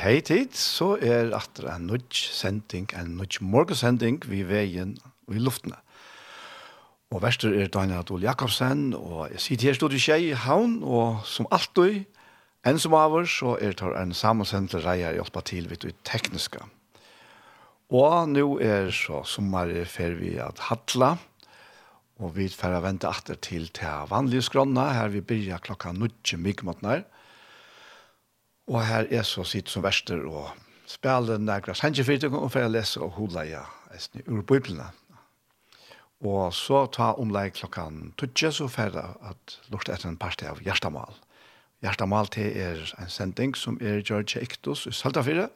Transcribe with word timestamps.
hei 0.00 0.20
tid, 0.24 0.54
så 0.56 0.94
er 0.96 1.34
atter 1.36 1.66
en 1.74 1.90
nødj 1.90 2.22
sending, 2.32 2.88
en 2.96 3.18
nødj 3.18 3.42
morgensending 3.44 4.22
vi 4.30 4.40
veien 4.48 4.94
og 5.28 5.36
i 5.36 5.42
luftene. 5.42 5.76
Og 7.10 7.20
verster 7.24 7.52
er 7.58 7.68
Daniel 7.68 8.00
Adol 8.00 8.24
Jakobsen, 8.24 8.94
og 8.94 9.28
jeg 9.32 9.42
sitter 9.44 9.68
her 9.68 9.76
stod 9.76 9.96
i 9.96 10.00
Kjei 10.00 10.20
i 10.30 10.38
Havn, 10.46 10.78
og 10.86 11.24
som 11.28 11.48
alltid, 11.52 12.06
enn 12.64 12.80
som 12.80 12.96
over, 12.96 13.28
så 13.28 13.56
er 13.60 13.74
det 13.76 13.92
en 13.98 14.14
sammensendte 14.16 14.80
reier 14.84 15.18
hjelpa 15.18 15.42
til 15.44 15.68
vidt 15.68 15.88
i 15.90 15.92
tekniska. 16.06 16.64
Og 17.90 18.30
nå 18.30 18.46
er 18.62 18.92
så 18.94 19.24
sommer 19.26 19.74
fer 19.90 20.14
vi 20.16 20.36
at 20.40 20.62
hatla, 20.70 21.16
og 22.20 22.36
vi 22.36 22.46
fer 22.52 22.76
å 22.76 22.84
vente 22.84 23.10
atter 23.10 23.36
til 23.42 23.68
til 23.74 24.08
vanlige 24.08 24.46
skrona, 24.46 24.92
her 24.94 25.12
vi 25.12 25.24
byrja 25.24 25.60
klokka 25.64 25.92
nødj 25.96 26.38
mye 26.38 26.68
måten 26.68 26.94
her. 26.94 27.08
Og 28.70 28.84
her 28.86 29.08
er 29.10 29.26
så 29.26 29.42
sitt 29.44 29.70
som 29.70 29.82
verster 29.82 30.22
og 30.30 30.52
spiller 30.90 31.40
nærkere 31.42 31.74
sannsynfyrtøkken 31.78 32.38
og 32.38 32.52
for 32.54 32.66
å 32.66 32.70
lese 32.70 33.02
og 33.02 33.16
hula 33.18 33.42
ja, 33.48 33.64
ur 34.26 34.44
biblene. 34.46 34.90
Og 36.20 36.52
så 36.54 36.84
ta 36.92 37.14
omleg 37.18 37.54
klokkan 37.56 38.12
tutje 38.20 38.52
så 38.52 38.68
for 38.68 38.94
at 39.00 39.56
lort 39.72 39.88
etter 39.88 40.10
en 40.10 40.20
parti 40.20 40.46
av 40.46 40.60
Gjerstamal. 40.62 41.16
Gjerstamal 41.80 42.28
til 42.34 42.58
er 42.60 42.82
en 43.00 43.10
sending 43.10 43.56
som 43.56 43.78
er 43.80 44.04
George 44.04 44.38
Ektos 44.42 44.84
i 44.86 44.92
Saltafire, 44.92 45.48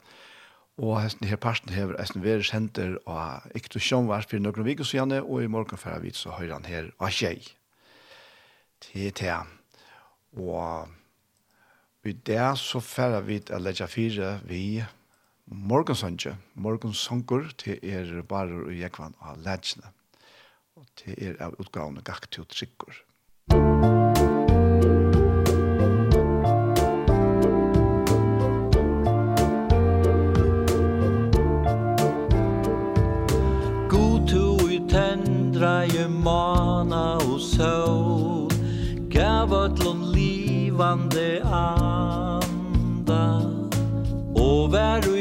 og 0.80 0.96
hesten 1.04 1.28
her 1.28 1.38
parten 1.38 1.70
hever 1.70 2.00
hesten 2.00 2.24
veri 2.24 2.42
sender 2.42 2.96
av 3.06 3.44
Ektos 3.54 3.84
Sjønvars 3.84 4.26
for 4.26 4.42
noen 4.42 4.66
vikus 4.66 4.94
igjen, 4.96 5.12
og 5.20 5.44
i 5.44 5.50
morgen 5.52 5.78
færre 5.78 6.00
vidt 6.02 6.18
så 6.18 6.32
høyre 6.34 6.56
han 6.56 6.66
her 6.66 6.90
av 6.98 7.12
Kjei. 7.14 7.44
Til 8.82 9.12
til. 9.14 9.52
Og 10.40 10.88
Vi 12.04 12.12
der 12.12 12.54
så 12.54 12.80
færre 12.84 13.22
vi 13.24 13.38
til 13.40 13.56
å 13.56 13.62
legge 13.64 13.86
fire 13.88 14.34
vi 14.44 14.82
morgensønge, 15.48 16.34
morgensønger 16.60 17.46
til 17.56 17.78
er 17.80 18.10
bare 18.28 18.58
og 18.66 18.74
Jekvann 18.76 19.16
av 19.24 19.38
ledsene, 19.40 19.88
og 20.76 20.84
til 21.00 21.16
er 21.16 21.38
av 21.40 21.56
utgavene 21.56 22.04
gakk 22.04 22.28
til 22.28 22.44
trykker. 22.44 23.00
God 33.88 34.28
to 34.28 34.44
i 34.68 34.82
tendra 34.92 35.72
i 35.88 36.04
mana 36.08 37.16
og 37.24 37.40
sol, 37.40 38.52
gav 39.08 39.56
ötlun 39.56 40.10
livande 40.12 41.40
av 41.48 41.73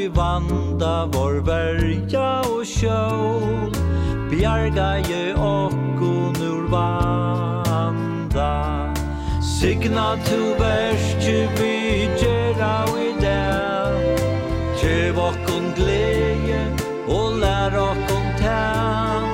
i 0.04 0.08
vanda 0.08 1.06
vår 1.12 1.34
verja 1.46 2.40
og 2.44 2.64
sjål 2.66 3.72
Bjarga 4.28 4.96
je 5.08 5.32
okkon 5.32 6.36
ur 6.44 6.66
vanda. 6.72 8.52
Signa 9.40 10.16
tu 10.26 10.40
verste 10.60 11.36
vi 11.56 12.08
gjerra 12.20 12.84
i 13.00 13.12
den 13.22 13.94
Tjev 14.80 15.20
okkon 15.28 15.72
glede 15.78 16.64
og 17.08 17.38
lær 17.40 17.78
okkon 17.88 18.26
tæn 18.42 19.30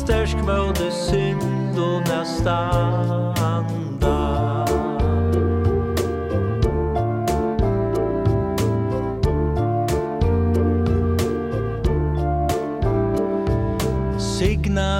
Stersk 0.00 0.42
møde 0.46 0.90
synd 0.90 1.78
og 1.78 2.02
nästan 2.10 3.39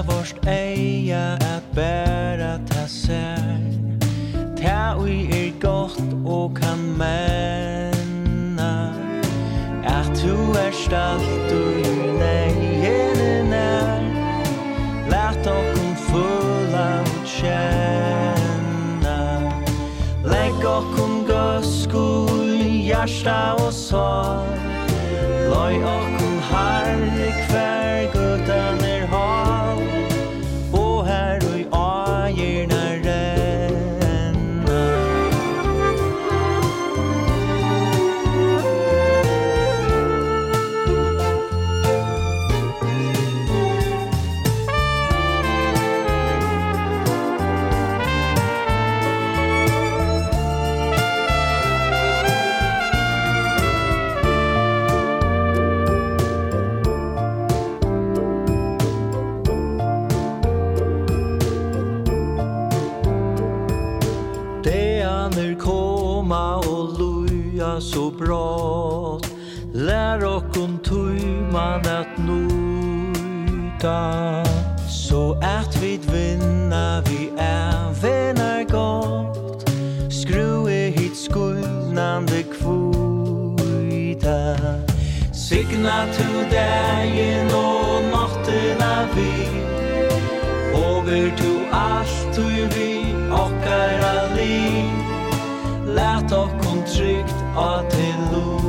vårt 0.03 0.47
eia 0.47 1.34
at 1.34 1.62
bæra 1.75 2.59
ta 2.66 2.87
sær. 2.87 3.61
Ta 4.56 4.94
ui 5.00 5.28
er 5.33 5.53
gott 5.61 6.00
og 6.25 6.55
kan 6.55 6.78
menna 6.99 8.93
At 9.84 10.11
tu 10.15 10.53
er 10.53 10.72
stalt 10.72 11.53
ui 11.53 11.83
negene 12.21 13.50
nær. 13.50 14.00
Lært 15.11 15.47
okkum 15.47 15.97
fulla 16.09 16.87
og 17.00 17.27
tjenna 17.27 19.19
Legg 20.25 20.65
okkum 20.65 21.25
gøsku 21.27 22.06
i 22.53 22.87
hjarta 22.88 23.41
og 23.59 23.72
sår 23.72 24.44
Loi 25.50 25.77
okkum 25.97 26.38
harri 26.53 27.31
kvær 27.49 27.80
gutter 73.81 74.44
Så 74.88 75.37
ert 75.43 75.82
vi 75.82 75.99
vinner, 76.12 77.00
vi 77.00 77.31
er 77.38 77.93
vinnar 78.03 78.65
godt. 78.69 79.71
Skrue 80.11 80.91
hit 80.91 81.17
skuldnande 81.17 82.43
kvita 82.53 82.97
Signa 85.32 86.06
to 86.12 86.25
dagen 86.50 87.50
og 87.55 88.03
nottina 88.12 89.09
vi 89.15 89.49
Over 90.75 91.37
to 91.37 91.53
alt 91.73 92.37
du 92.37 92.49
vi 92.76 93.15
okkara 93.33 94.11
ali 94.31 94.85
Lät 95.87 96.33
okkon 96.33 96.83
trygt 96.87 97.44
at 97.56 97.85
til 97.91 98.15
lov 98.33 98.60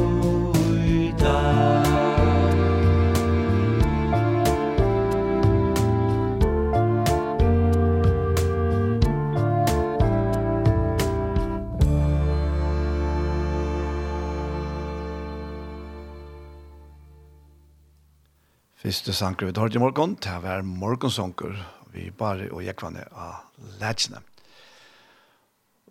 Siste 18.92 19.14
sanker 19.16 19.48
vi 19.48 19.54
tar 19.56 19.72
i 19.72 19.80
morgen, 19.80 20.18
til 20.20 20.34
å 20.36 20.42
være 20.44 20.66
morgensanker, 20.68 21.54
vi 21.94 22.10
bare 22.12 22.50
og 22.52 22.60
jeg 22.66 22.76
kvannet 22.76 23.08
av 23.16 23.46
letsene. 23.80 24.20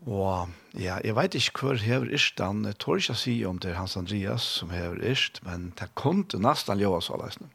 Og 0.05 0.51
ja, 0.77 0.99
jeg 1.01 1.17
vet 1.17 1.39
ikke 1.39 1.63
hvor 1.63 1.81
hever 1.81 2.13
ist, 2.13 2.43
han 2.45 2.67
tror 2.77 3.01
ikke 3.01 3.17
å 3.17 3.21
si 3.23 3.39
om 3.49 3.57
det 3.57 3.71
er 3.71 3.79
Hans 3.79 3.97
Andreas 3.97 4.45
som 4.59 4.75
hever 4.75 5.01
ist, 5.15 5.41
men 5.47 5.71
det 5.81 5.89
kom 5.97 6.27
til 6.29 6.45
nesten 6.45 6.83
ljøa 6.83 7.01
så 7.01 7.17
løsene. 7.23 7.49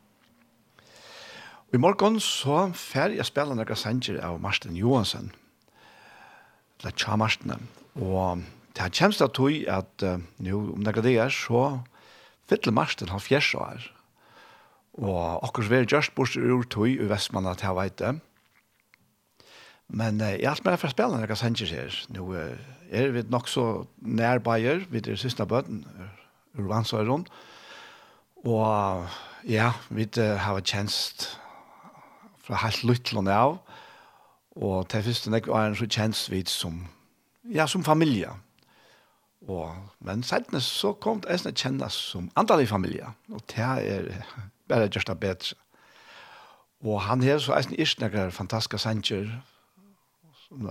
Og 1.69 1.77
i 1.77 1.83
morgen 1.83 2.17
så 2.17 2.71
fer 2.73 3.13
jeg 3.13 3.29
spiller 3.29 3.53
noen 3.53 3.77
sanger 3.77 4.17
av 4.25 4.41
Marsten 4.41 4.73
Johansen, 4.79 5.29
eller 6.81 6.97
Tja 6.97 7.19
Marsten, 7.21 7.67
og 8.01 8.41
det 8.73 8.89
kommer 8.97 9.29
til 9.37 9.61
at 9.69 10.09
uh, 10.09 10.17
nå 10.41 10.63
om 10.73 10.89
det 10.89 11.05
er 11.19 11.29
så 11.29 11.67
fyller 12.49 12.73
Marsten 12.81 13.13
har 13.13 13.21
fjerst 13.21 13.61
år, 13.61 13.91
Og 14.95 15.43
akkurat 15.43 15.69
vi 15.69 15.75
er 15.75 15.89
just 15.91 16.15
bort 16.15 16.37
ur 16.37 16.63
tog 16.63 16.87
i 16.87 17.09
Vestmanna 17.09 17.53
til 17.53 17.67
jeg 17.67 17.75
vet 17.75 17.99
det. 17.99 18.13
Men 19.87 20.21
eh, 20.21 20.39
jeg 20.41 20.49
har 20.49 20.61
med 20.63 20.77
for 20.77 20.93
spillene 20.93 21.19
jeg 21.19 21.27
kan 21.27 21.41
sende 21.41 21.67
her. 21.67 21.97
Nå 22.09 22.31
er 22.91 23.11
vi 23.11 23.23
nok 23.29 23.47
så 23.47 23.85
nærbeier 24.01 24.39
Bayer, 24.39 24.85
vi 24.89 25.11
er 25.11 25.15
siste 25.15 25.45
bøten, 25.45 25.85
ur 26.57 26.67
Vansøyron. 26.67 27.27
Og 28.45 29.07
ja, 29.43 29.71
vi 29.89 30.07
har 30.15 30.59
tjenest 30.59 31.39
fra 32.45 32.55
helt 32.63 32.83
lyttlån 32.83 33.27
av. 33.27 33.59
Og 34.55 34.87
til 34.89 35.03
første 35.03 35.31
nek 35.31 35.47
var 35.47 35.67
en 35.67 35.75
så 35.75 35.87
tjenest 35.89 36.31
vi 36.31 36.43
som, 36.47 36.85
ja, 37.51 37.67
som 37.67 37.83
familie. 37.83 38.29
Og, 39.47 39.75
men 39.99 40.23
senere 40.23 40.61
så 40.61 40.93
kom 40.93 41.21
det 41.21 41.35
en 41.45 41.55
kjennes 41.55 41.93
som 41.93 42.31
andalig 42.35 42.69
familie. 42.69 43.11
Og 43.29 43.41
det 43.51 43.65
er 43.65 44.07
bare 44.69 44.89
gjørst 44.89 45.07
det 45.11 45.19
bedre. 45.19 45.55
Og 46.85 47.01
han 47.01 47.23
her 47.23 47.39
så 47.41 47.55
eisen 47.57 47.75
ikke 47.77 48.07
noen 48.07 48.31
fantastiske 48.31 48.77
sanger, 48.77 49.29
som 50.45 50.67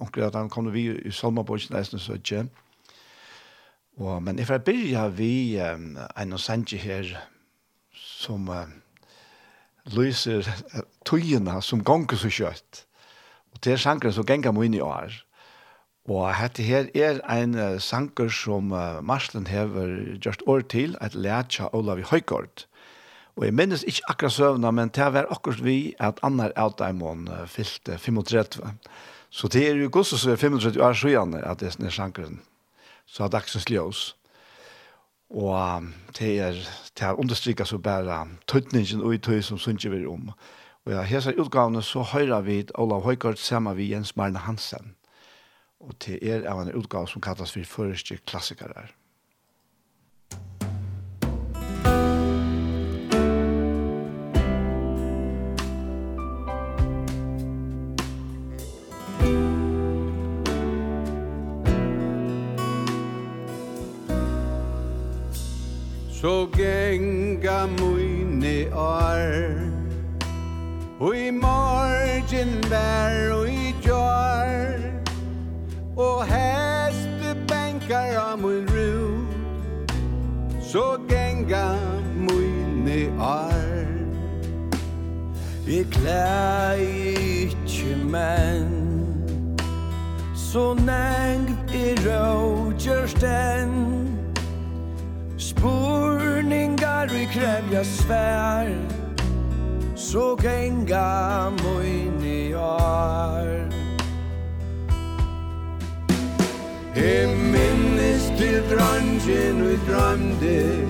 onker 0.00 0.26
at 0.26 0.34
han 0.36 0.50
kom 0.52 0.68
vi 0.74 0.90
i 0.92 1.12
Salmaborgsen 1.14 1.76
eisen 1.76 2.02
så 2.02 2.18
ikke. 2.18 2.46
Og, 3.96 4.22
men 4.22 4.38
jeg 4.38 4.46
får 4.50 4.64
begynne 4.64 5.06
vi 5.16 5.56
um, 5.64 5.94
en 6.20 6.38
sanger 6.38 6.82
her 6.82 7.14
som 7.96 8.50
uh, 8.52 8.66
lyser 9.96 10.44
uh, 10.74 10.82
tøyene 11.08 11.62
som 11.64 11.84
ganger 11.84 12.20
så 12.20 12.28
kjøtt. 12.28 12.82
Og 13.54 13.62
det 13.64 13.72
er 13.72 13.80
sanger 13.80 14.12
som 14.12 14.28
ganger 14.28 14.52
må 14.52 14.66
inn 14.66 14.76
i 14.76 14.84
år. 14.84 15.14
Og 16.06 16.28
dette 16.28 16.62
her 16.62 16.90
er 16.94 17.22
en 17.32 17.56
uh, 17.56 17.80
sanger 17.80 18.28
som 18.28 18.68
uh, 18.76 19.00
Marslen 19.00 19.48
hever 19.48 20.18
gjort 20.20 20.44
år 20.46 20.68
til, 20.68 20.98
et 21.00 21.16
lætja 21.16 21.72
Olavi 21.72 22.04
Høygaard. 22.04 22.66
Og 23.36 23.44
jeg 23.44 23.54
minnes 23.54 23.84
ikke 23.84 24.08
akkurat 24.08 24.32
søvnene, 24.32 24.72
men 24.72 24.88
det 24.88 25.12
var 25.12 25.28
akkurat 25.30 25.64
vi 25.64 25.94
at 26.00 26.20
annar 26.24 26.52
av 26.56 26.76
dem 26.78 27.00
hun 27.04 27.28
fyllte 27.46 27.98
35. 27.98 28.70
Så 29.30 29.48
det 29.48 29.68
er 29.68 29.76
jo 29.76 29.88
godt 29.92 30.06
så 30.06 30.30
er 30.30 30.36
35 30.36 30.82
år 30.82 30.92
siden 30.92 31.34
at 31.34 31.60
det 31.60 31.74
er 31.84 31.90
sjankeren. 31.90 32.40
Så 33.06 33.22
har 33.22 33.28
dagsens 33.28 33.70
ljøs. 33.70 34.16
Og 35.30 35.82
det 36.18 36.38
er, 36.40 36.52
det 36.98 37.02
er 37.02 37.18
understryket 37.20 37.68
så 37.68 37.78
bare 37.78 38.26
tøtningen 38.46 39.02
og 39.02 39.14
i 39.14 39.18
tøy 39.18 39.40
som 39.40 39.58
synes 39.58 39.84
vi 39.90 40.06
om. 40.06 40.30
Og 40.86 40.92
ja, 40.92 41.02
hese 41.02 41.34
utgavene 41.38 41.82
så 41.82 42.02
høyrer 42.02 42.40
vi 42.40 42.64
Olav 42.74 43.02
Høygaard 43.02 43.36
sammen 43.36 43.76
med 43.76 43.84
Jens 43.84 44.16
Marne 44.16 44.38
Hansen. 44.38 44.94
Og 45.80 45.94
det 46.06 46.18
er 46.22 46.46
av 46.48 46.62
en 46.62 46.74
utgave 46.74 47.08
som 47.08 47.20
kalles 47.20 47.52
for 47.52 47.64
Førerske 47.64 48.18
klassikere. 48.26 48.86
Så 66.20 66.46
genga 66.52 67.66
mine 67.66 68.74
år 68.74 69.52
Og 71.00 71.16
i 71.16 71.30
morgen 71.30 72.70
vær 72.70 73.32
og 73.32 73.48
i 73.48 73.74
jar 73.84 74.80
Og 75.96 76.24
hestebankar 76.24 78.16
av 78.16 78.38
min 78.40 78.64
ru 78.72 79.26
Så 80.64 80.96
genga 81.08 81.76
mine 82.16 83.12
år 83.20 83.84
Jeg 85.68 85.84
klær 85.92 86.80
ikkje 86.80 87.98
menn 88.08 88.72
Så 90.32 90.72
nengt 90.80 91.76
i 91.76 91.92
rådgjørsten 92.08 93.95
Herre 97.08 97.26
kräm 97.26 97.72
jag 97.72 97.86
svær 97.86 98.78
Så 99.96 100.36
genga 100.36 101.50
moin 101.50 102.24
i 102.24 102.54
år 102.54 103.70
He 106.94 107.26
minnes 107.26 108.32
til 108.38 108.62
drangen 108.70 109.62
ui 109.62 109.78
drømde 109.88 110.86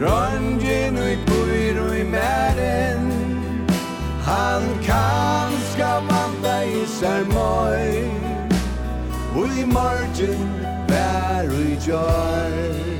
Drangen 0.00 0.98
ui 0.98 1.18
bøyr 1.26 1.78
ui 1.90 2.02
mæren 2.04 3.06
Han 4.26 4.62
kan 4.82 5.54
skapa 5.70 6.26
beisar 6.42 7.22
møy 7.30 8.10
Ui 9.36 9.64
morgen 9.64 10.50
vær 10.88 11.46
ui 11.50 11.78
jord 11.86 12.93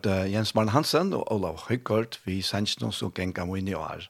hørt 0.00 0.30
Jens 0.30 0.54
Marne 0.54 0.70
Hansen 0.70 1.12
og 1.12 1.32
Olav 1.32 1.66
Høygård 1.68 2.18
vi 2.24 2.40
sannsyn 2.42 2.84
noen 2.84 2.94
som 2.94 3.12
genga 3.12 3.44
må 3.44 3.58
inn 3.58 3.68
i 3.68 3.74
år. 3.74 4.06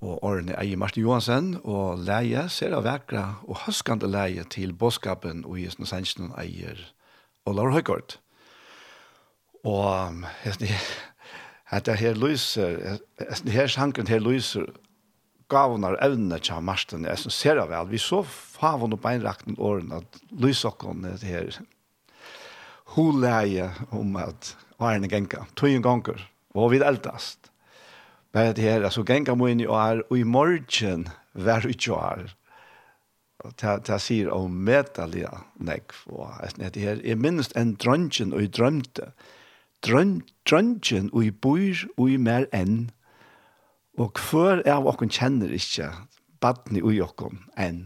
Og 0.00 0.22
årene 0.24 0.54
er 0.54 0.76
Martin 0.76 1.02
Johansen 1.02 1.56
og 1.64 1.98
leie 2.06 2.48
ser 2.48 2.72
av 2.72 2.84
vekra 2.84 3.40
og 3.46 3.64
høskande 3.66 4.08
leie 4.08 4.44
til 4.48 4.72
båtskapen 4.72 5.44
og 5.44 5.58
Jens 5.58 5.80
sannsyn 5.90 6.30
eier 6.38 6.78
Olav 7.46 7.72
Høygård. 7.74 8.18
Og 9.64 10.22
dette 10.50 11.98
her 11.98 12.14
lyser, 12.14 13.00
her 13.50 13.68
sanken 13.68 14.08
her 14.08 14.22
lyser 14.22 14.70
gavnar 15.50 15.98
evne 16.04 16.38
til 16.38 16.62
Martin, 16.62 17.04
jeg 17.04 17.18
synes 17.18 17.34
ser 17.34 17.58
vel, 17.66 17.90
vi 17.90 17.98
så 17.98 18.22
favon 18.22 18.94
og 18.94 19.02
beinrakten 19.02 19.58
årene 19.58 20.04
at 20.04 20.24
lysokken 20.30 21.04
her, 21.22 21.58
hun 22.94 23.20
leie 23.20 23.72
om 23.90 24.16
at 24.16 24.54
årene 24.80 25.08
genka. 25.12 25.44
Tøyen 25.56 25.84
gonger, 25.84 26.20
og 26.54 26.72
vi 26.72 26.80
eldast. 26.82 27.50
Men 28.32 28.54
det 28.54 28.64
her, 28.64 28.84
altså 28.86 29.04
genka 29.06 29.34
må 29.34 29.50
inn 29.50 29.62
i 29.62 29.68
år, 29.70 30.04
og 30.10 30.18
i 30.18 30.26
morgen 30.26 31.08
var 31.34 31.66
ikke 31.66 31.96
år. 31.96 32.30
Det 33.60 33.98
sier 34.04 34.28
om 34.34 34.52
medalia 34.66 35.32
nek, 35.64 35.94
og 36.12 36.28
det 36.58 36.82
her 36.82 37.00
jeg 37.04 37.18
minnes 37.18 37.48
en 37.56 37.74
drøntgen 37.80 38.34
og 38.36 38.44
i 38.44 38.50
drømte. 38.52 39.12
Drøntgen 39.80 41.08
og 41.12 41.24
i 41.24 41.30
bor 41.30 41.84
og 41.96 42.10
i 42.10 42.18
mer 42.20 42.46
enn. 42.52 42.90
Og 43.98 44.20
hver 44.28 44.60
av 44.68 44.88
okken 44.88 45.12
kjenner 45.12 45.52
ikke 45.56 45.88
baden 46.40 46.76
i 46.80 47.00
okken 47.00 47.40
enn. 47.56 47.80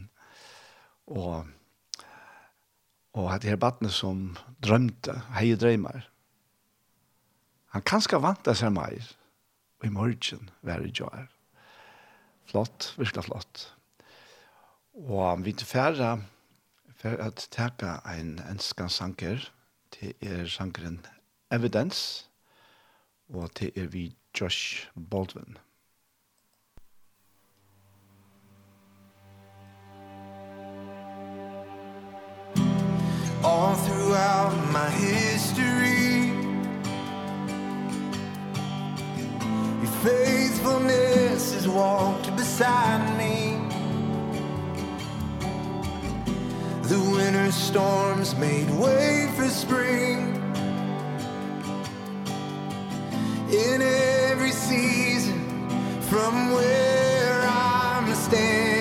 Og, 1.06 1.46
og 3.14 3.30
det 3.42 3.54
her 3.54 3.62
baden 3.62 3.90
som 3.94 4.34
drømte, 4.64 5.20
hei 5.38 5.54
drøymar. 5.54 6.02
Han 7.74 7.82
kan 7.82 8.00
ska 8.00 8.18
vanta 8.18 8.54
sig 8.54 8.70
mer. 8.70 9.16
Och 9.78 9.84
i 9.84 9.90
morgen 9.90 10.50
var 10.60 10.78
det 10.78 10.98
jag. 10.98 11.26
Flott, 12.46 12.94
virkelig 12.98 13.24
flott. 13.24 13.74
Og 14.94 15.44
vi 15.44 15.50
er 15.50 15.64
færre 15.64 16.22
for 16.96 17.18
at 17.18 17.48
teka 17.50 17.96
en 18.14 18.38
enskan 18.50 18.88
sanker 18.88 19.50
til 19.90 20.14
er 20.22 20.46
sankeren 20.46 21.06
Evidence 21.50 22.28
og 23.28 23.50
til 23.54 23.72
er 23.76 23.86
vi 23.86 24.14
Josh 24.40 24.88
Baldwin. 25.10 25.58
All 33.44 33.74
throughout 33.76 34.54
my 34.72 34.88
head 34.90 35.23
faithfulness 40.04 41.54
has 41.54 41.66
walked 41.66 42.26
beside 42.36 43.02
me. 43.16 43.56
The 46.82 47.00
winter 47.16 47.50
storms 47.50 48.36
made 48.36 48.68
way 48.72 49.30
for 49.34 49.48
spring. 49.48 50.18
In 53.48 53.80
every 53.80 54.52
season 54.52 55.40
from 56.02 56.52
where 56.52 57.40
I'm 57.48 58.14
standing 58.14 58.73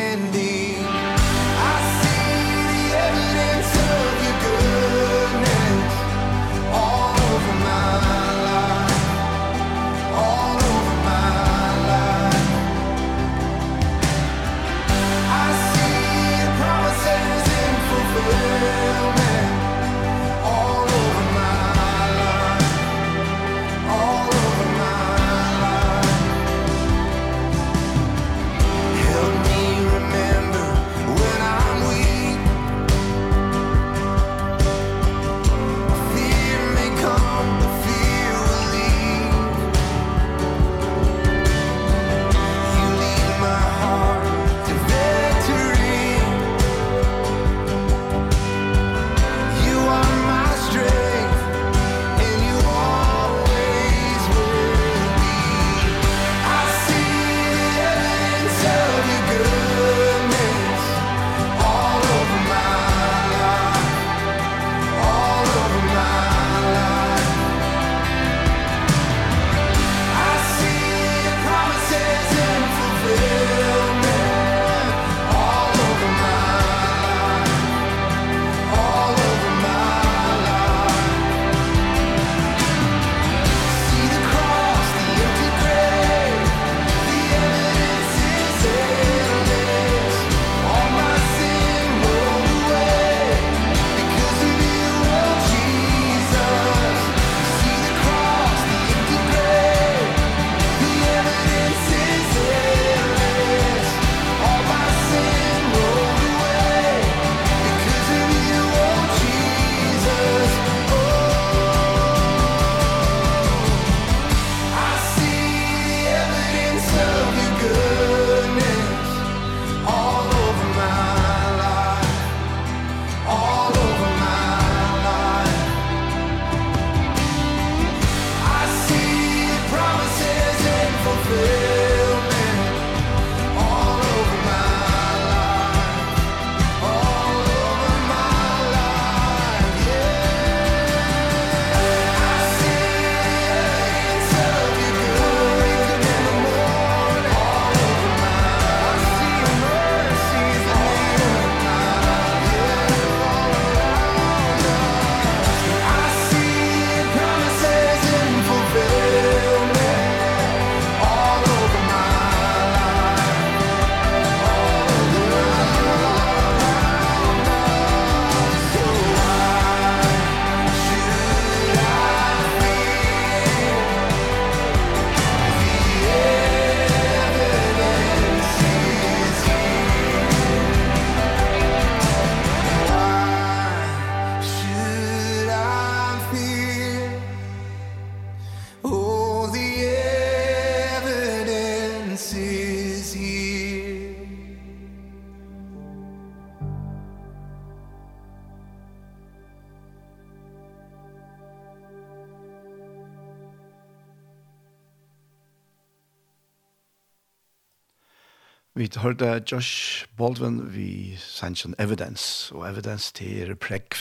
hørte 209.01 209.43
Josh 209.51 210.05
Baldwin 210.17 210.59
vi 210.73 211.15
sendte 211.17 211.73
evidence, 211.79 212.55
og 212.55 212.69
evidence 212.69 213.13
til 213.13 213.55
prekv. 213.55 213.97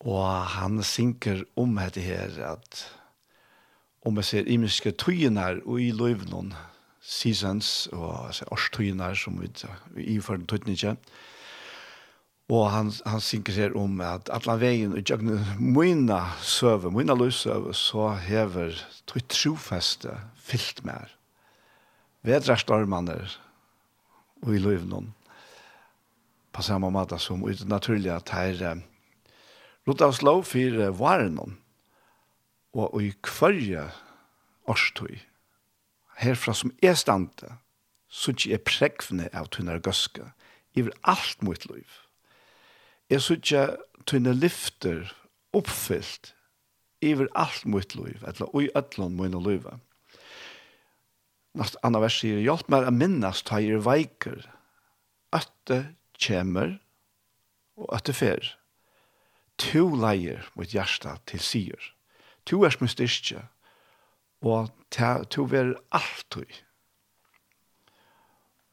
Og 0.00 0.46
han 0.58 0.82
synker 0.82 1.44
om 1.56 1.76
dette 1.78 2.00
her, 2.00 2.36
at 2.52 2.82
om 4.04 4.16
jeg 4.16 4.24
ser 4.24 4.50
imiske 4.50 4.92
tøyene 4.92 5.60
og 5.64 5.80
i 5.80 5.90
løyvnån, 5.90 6.52
seasons, 7.00 7.88
og 7.92 8.26
altså, 8.26 8.44
årstøyene 8.52 9.14
som 9.16 9.40
vi, 9.40 9.48
vi 9.94 10.10
innfører 10.14 10.44
tøyene 10.46 10.76
ikke, 10.76 10.96
Og 12.46 12.68
han, 12.70 12.92
han 13.06 13.20
synker 13.20 13.56
her 13.58 13.72
om 13.74 13.98
at 14.06 14.28
alle 14.30 14.54
veien 14.60 14.92
og 14.94 15.02
jøgne 15.02 15.40
mine 15.58 16.18
søve, 16.46 16.92
mine 16.94 17.16
løsøve, 17.18 17.74
så 17.74 18.12
hever 18.22 18.76
tøy 19.10 19.24
trofeste 19.26 20.14
fyllt 20.38 20.84
mer. 20.86 21.10
Vedrarstormene, 22.22 23.18
og 24.44 24.54
i 24.54 24.60
løyvnån. 24.62 25.12
På 26.52 26.64
samme 26.64 26.90
måte 26.90 27.18
som 27.20 27.44
ut 27.44 27.64
naturlig 27.68 28.12
at 28.12 28.32
her 28.34 28.82
rot 29.86 30.02
av 30.02 30.16
slå 30.16 30.40
for 30.42 30.82
eh, 30.82 30.98
varen 30.98 31.38
noen. 31.38 31.56
og 32.76 33.00
i 33.00 33.14
kvarje 33.24 33.86
årstøy 34.68 35.16
herfra 36.20 36.52
som 36.56 36.72
er 36.82 36.96
stande 36.98 37.56
så 38.08 38.32
ikke 38.32 38.52
er 38.54 38.64
prekvne 38.64 39.28
av 39.36 39.48
tunne 39.52 39.78
gøske 39.82 40.30
i 40.76 40.84
alt 41.08 41.42
mot 41.44 41.66
løyv. 41.68 41.88
Jeg 43.10 43.22
så 43.22 43.36
ikke 43.38 43.64
tunne 44.06 44.34
lyfter 44.36 45.12
oppfylt 45.56 46.34
i 47.04 47.14
alt 47.34 47.64
mot 47.64 47.94
liv, 47.94 48.22
eller 48.26 48.60
i 48.60 48.70
ötlån 48.76 49.16
mot 49.16 49.36
liv. 49.46 49.66
Nast 51.56 51.78
anna 51.86 52.02
vers 52.02 52.18
sier, 52.20 52.42
hjelp 52.44 52.68
meg 52.68 52.84
å 52.84 52.92
minnes 52.92 53.40
ta 53.48 53.62
i 53.64 53.72
veiker, 53.80 54.42
at 55.32 55.48
det 55.70 55.82
kommer 56.20 56.76
og 57.80 57.92
at 57.96 58.08
det 58.08 58.16
fer. 58.16 58.52
To 59.72 59.88
leier 59.96 60.44
mot 60.56 60.68
hjärsta 60.68 61.16
til 61.28 61.40
sier. 61.40 61.92
To 62.46 62.62
er 62.64 62.74
som 62.74 62.88
styrke, 62.88 63.46
og 64.44 64.68
to 64.92 65.44
er 65.44 65.48
ver 65.50 65.72
alltid. 65.96 66.60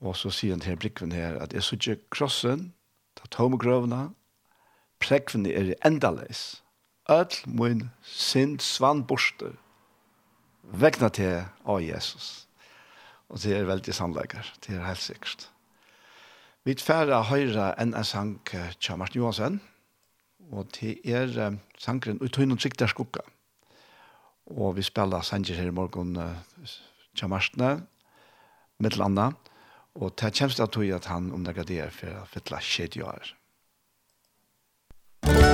Og 0.04 0.18
så 0.20 0.30
sier 0.36 0.58
han 0.58 0.64
til 0.64 0.78
brikven 0.78 1.16
her, 1.16 1.40
at 1.40 1.56
jeg 1.56 1.64
sier 1.64 2.00
krossen, 2.12 2.74
ta 3.16 3.28
tomme 3.32 3.58
grøvene, 3.58 4.12
prekvene 5.00 5.56
er 5.56 5.74
endaleis. 5.88 6.64
Ødel 7.10 7.48
min 7.48 7.90
sind 8.04 8.60
svann 8.60 9.08
borster, 9.08 9.56
vegna 10.64 11.10
til 11.10 11.46
av 11.66 11.80
Jesus. 11.84 12.43
Og 13.32 13.40
det 13.42 13.56
er 13.58 13.68
veldig 13.70 13.94
sannlegger, 13.96 14.50
det 14.66 14.76
er 14.76 14.88
helt 14.88 15.02
sikkert. 15.02 15.48
Vi 16.64 16.76
tverra 16.80 17.24
høyre 17.28 17.74
enn 17.82 17.96
en 17.98 18.08
sang 18.08 18.36
til 18.48 19.00
Martin 19.00 19.20
Johansen, 19.22 19.62
og 20.52 20.70
det 20.78 21.00
er 21.08 21.58
sangren 21.80 22.22
«Ut 22.24 22.38
høyne 22.40 22.60
sikter 22.60 22.92
skukka». 22.92 23.24
Og 24.54 24.76
vi 24.78 24.84
spiller 24.84 25.24
sanger 25.24 25.56
her 25.56 25.72
i 25.72 25.76
morgen 25.76 26.18
til 27.16 27.32
Martin, 27.32 27.88
med 28.80 28.98
landa, 29.00 29.32
og 29.96 30.16
det 30.20 30.34
kommer 30.36 30.56
til 30.56 30.66
å 30.66 30.72
tog 30.72 30.94
at 30.98 31.10
han 31.12 31.32
omlegger 31.32 31.68
det 31.68 31.82
for 31.96 32.24
å 32.24 32.28
fytle 32.28 32.60
skjedjøret. 32.60 33.36
Musikk 35.24 35.53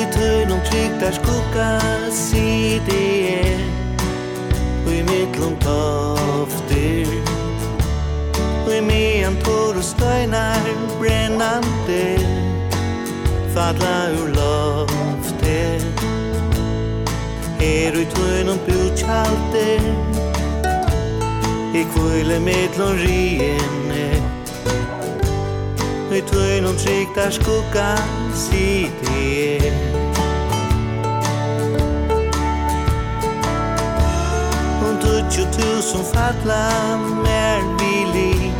tøy 0.00 0.12
tøynum 0.12 0.60
trygg 0.64 0.92
der 1.00 1.10
skugga 1.12 1.80
sidi 2.10 3.28
er 3.28 3.60
Og 4.86 4.92
i 4.94 5.02
mittlum 5.02 5.56
toftir 5.60 7.10
Og 8.66 8.76
i 8.76 8.80
mian 8.80 9.36
tor 9.44 9.76
og 9.76 9.84
støynar 9.84 10.64
brennande 10.98 12.04
Fadla 13.54 13.98
ur 14.20 14.28
loftir 14.38 15.84
Er 17.60 17.92
tøy 17.92 18.06
tøynum 18.14 18.58
bjutjaldir 18.66 19.84
I 21.74 21.84
kvile 21.92 22.40
mittlum 22.40 22.96
riene 23.04 24.08
Vi 26.10 26.20
tøynum 26.32 26.76
trygg 26.76 27.14
der 27.14 27.30
skugga 27.30 27.96
sidi 28.34 29.56
er 29.56 29.89
tutju 35.00 35.44
tusen 35.56 36.04
fatla 36.12 36.96
mer 37.24 37.60
vili 37.78 38.52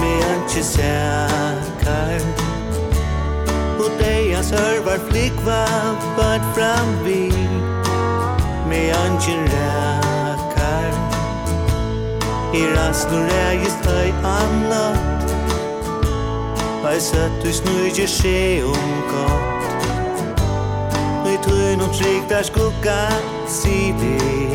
Me 0.00 0.12
anki 0.32 0.62
sækar. 0.62 2.20
Og 3.78 3.90
deia 4.00 4.42
sørvar 4.42 5.00
flikva 5.08 5.64
bad 6.16 6.42
fram 6.54 6.90
vi 7.04 7.32
Me 8.68 8.82
anki 9.04 9.36
rækar. 9.52 10.92
I 12.54 12.62
rasnur 12.76 13.24
rægist 13.30 13.86
høy 13.86 14.10
annat 14.22 15.32
Høy 16.84 16.98
sett 17.00 17.42
du 17.42 17.52
snurger 17.52 18.06
se 18.06 18.62
om 18.64 18.92
gott. 19.10 19.54
Høy 21.24 21.36
tøyn 21.46 21.80
og 21.80 21.90
trygg 21.96 22.28
der 22.30 22.42
skugga 22.46 23.00
si 23.48 23.90
det 23.98 24.54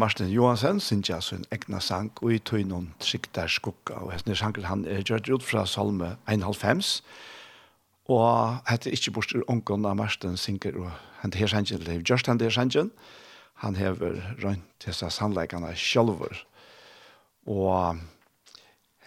Martin 0.00 0.30
Johansen 0.32 0.80
synger 0.80 1.20
sin 1.20 1.42
egna 1.52 1.80
sang 1.84 2.08
og 2.22 2.32
i 2.32 2.38
tog 2.40 2.62
noen 2.64 2.86
trikter 3.04 3.50
skukka. 3.52 3.98
Og 4.00 4.14
hestene 4.14 4.36
sanker 4.38 4.64
han 4.64 4.86
er 4.88 5.02
gjørt 5.04 5.28
ut 5.28 5.44
fra 5.44 5.66
salme 5.68 6.14
1,5. 6.30 7.02
Og 8.08 8.62
hette 8.70 8.92
ikke 8.96 9.12
bort 9.18 9.34
ur 9.36 9.44
ånken 9.52 9.84
av 9.84 9.98
Martin 10.00 10.38
synger 10.40 10.78
og 10.80 10.88
hente 11.20 11.38
her 11.38 11.52
sangen, 11.52 11.76
eller 11.76 12.00
just 12.00 12.30
hente 12.30 12.48
her 12.48 12.54
sangen. 12.56 12.88
Han 13.60 13.76
hever 13.76 14.16
rundt 14.40 14.88
seg 14.88 15.12
sannleikene 15.12 15.74
sjølver. 15.76 16.46
Og 17.44 18.00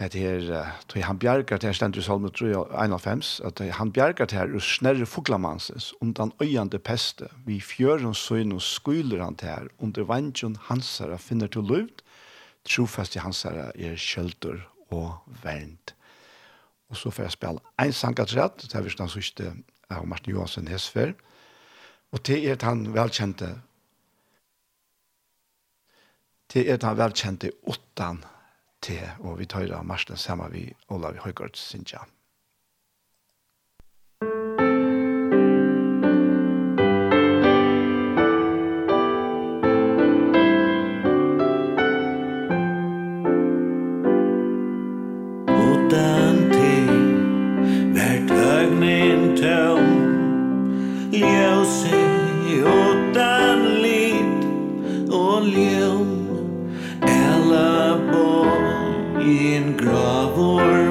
at 0.01 0.13
her, 0.13 0.71
tog 0.89 1.03
han 1.05 1.19
bjergar 1.19 1.59
til 1.61 1.73
stendur 1.75 2.01
i 2.01 2.03
salme 2.03 2.29
91, 2.33 3.41
at 3.45 3.59
han 3.77 3.91
bjergar 3.93 4.25
til 4.25 4.39
her 4.39 4.55
ur 4.55 4.63
snerre 4.63 5.05
foglamanses, 5.05 5.93
undan 6.01 6.33
øyande 6.41 6.79
peste, 6.79 7.29
vi 7.45 7.59
fjøren 7.61 8.13
søyn 8.13 8.51
og 8.51 8.61
skuler 8.61 9.23
han 9.23 9.35
til 9.35 9.47
her, 9.47 9.67
under 9.79 10.03
vantjon 10.03 10.57
hansara 10.69 11.17
finner 11.17 11.47
til 11.47 11.61
luft, 11.69 12.01
trofast 12.65 13.15
i 13.15 13.21
hansara 13.21 13.69
er 13.75 13.95
kjølter 13.99 14.63
og 14.89 15.13
vernt. 15.43 15.95
Og 16.89 16.97
så 16.97 17.09
får 17.09 17.23
jeg 17.23 17.37
spille 17.37 17.61
en 17.79 17.93
sang 17.93 18.19
at 18.19 18.35
rett, 18.37 18.65
det 18.65 18.75
er 18.75 18.85
virkelig 18.85 19.13
sørste 19.13 19.53
av 19.93 20.07
Martin 20.07 20.33
Johansen 20.33 20.67
Hesfer, 20.67 21.13
og 22.13 22.25
det 22.25 22.41
er 22.49 22.57
han 22.65 22.87
velkjente, 22.93 23.55
det 26.53 26.69
er 26.69 26.81
han 26.81 26.97
velkjente 26.97 27.53
åttan 27.69 28.23
te, 28.83 28.99
og 29.23 29.39
vi 29.39 29.47
tar 29.47 29.71
av 29.71 29.85
marsjen 29.87 30.19
sammen 30.19 30.51
vi 30.51 30.67
Olav 30.91 31.17
Høygaard 31.23 31.55
Sintja. 31.55 32.03
Utan 45.47 46.43
til, 46.51 46.93
hvert 47.95 48.33
tøm, 49.39 49.93
in 59.23 59.77
gravor 59.77 60.82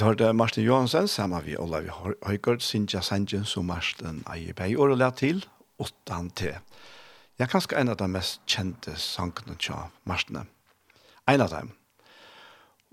Vi 0.00 0.14
det 0.16 0.32
Martin 0.32 0.64
Johansen 0.64 1.08
sammen 1.08 1.42
med 1.44 1.58
Olav 1.60 1.84
Høygaard, 2.24 2.62
Sintja 2.64 3.02
Sanjen, 3.04 3.42
som 3.44 3.66
Martin 3.68 4.22
eier 4.32 4.54
Eierberg, 4.54 4.78
og 4.80 4.96
lær 4.96 5.10
til 5.12 5.42
8 5.76 6.20
til. 6.40 6.54
Jeg 7.36 7.44
er 7.44 7.50
kanskje 7.52 7.76
en 7.76 7.92
av 7.92 7.98
de 8.00 8.08
mest 8.08 8.40
kjente 8.48 8.94
sangene 8.96 9.58
til 9.60 9.90
Martin. 10.08 10.48
En 11.28 11.44
av 11.44 11.52
dem. 11.52 11.74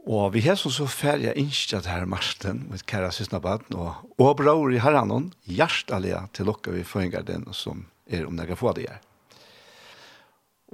Og 0.04 0.34
vi 0.34 0.42
har 0.50 0.60
så 0.60 0.90
ferdig 0.92 1.32
innskyld 1.32 1.88
her 1.88 2.04
Martin, 2.06 2.66
med 2.68 2.84
kære 2.84 3.14
sysnabaden, 3.16 3.80
og, 3.80 4.04
og 4.20 4.36
bror 4.42 4.76
i 4.76 4.84
herren, 4.84 5.32
hjertelig 5.48 6.12
til 6.34 6.52
dere 6.52 6.76
vi 6.76 6.84
føringer 6.84 7.24
den 7.24 7.48
som 7.54 7.88
er 8.04 8.28
om 8.28 8.36
dere 8.36 8.60
får 8.60 8.82
det 8.82 8.90
her. 8.90 9.00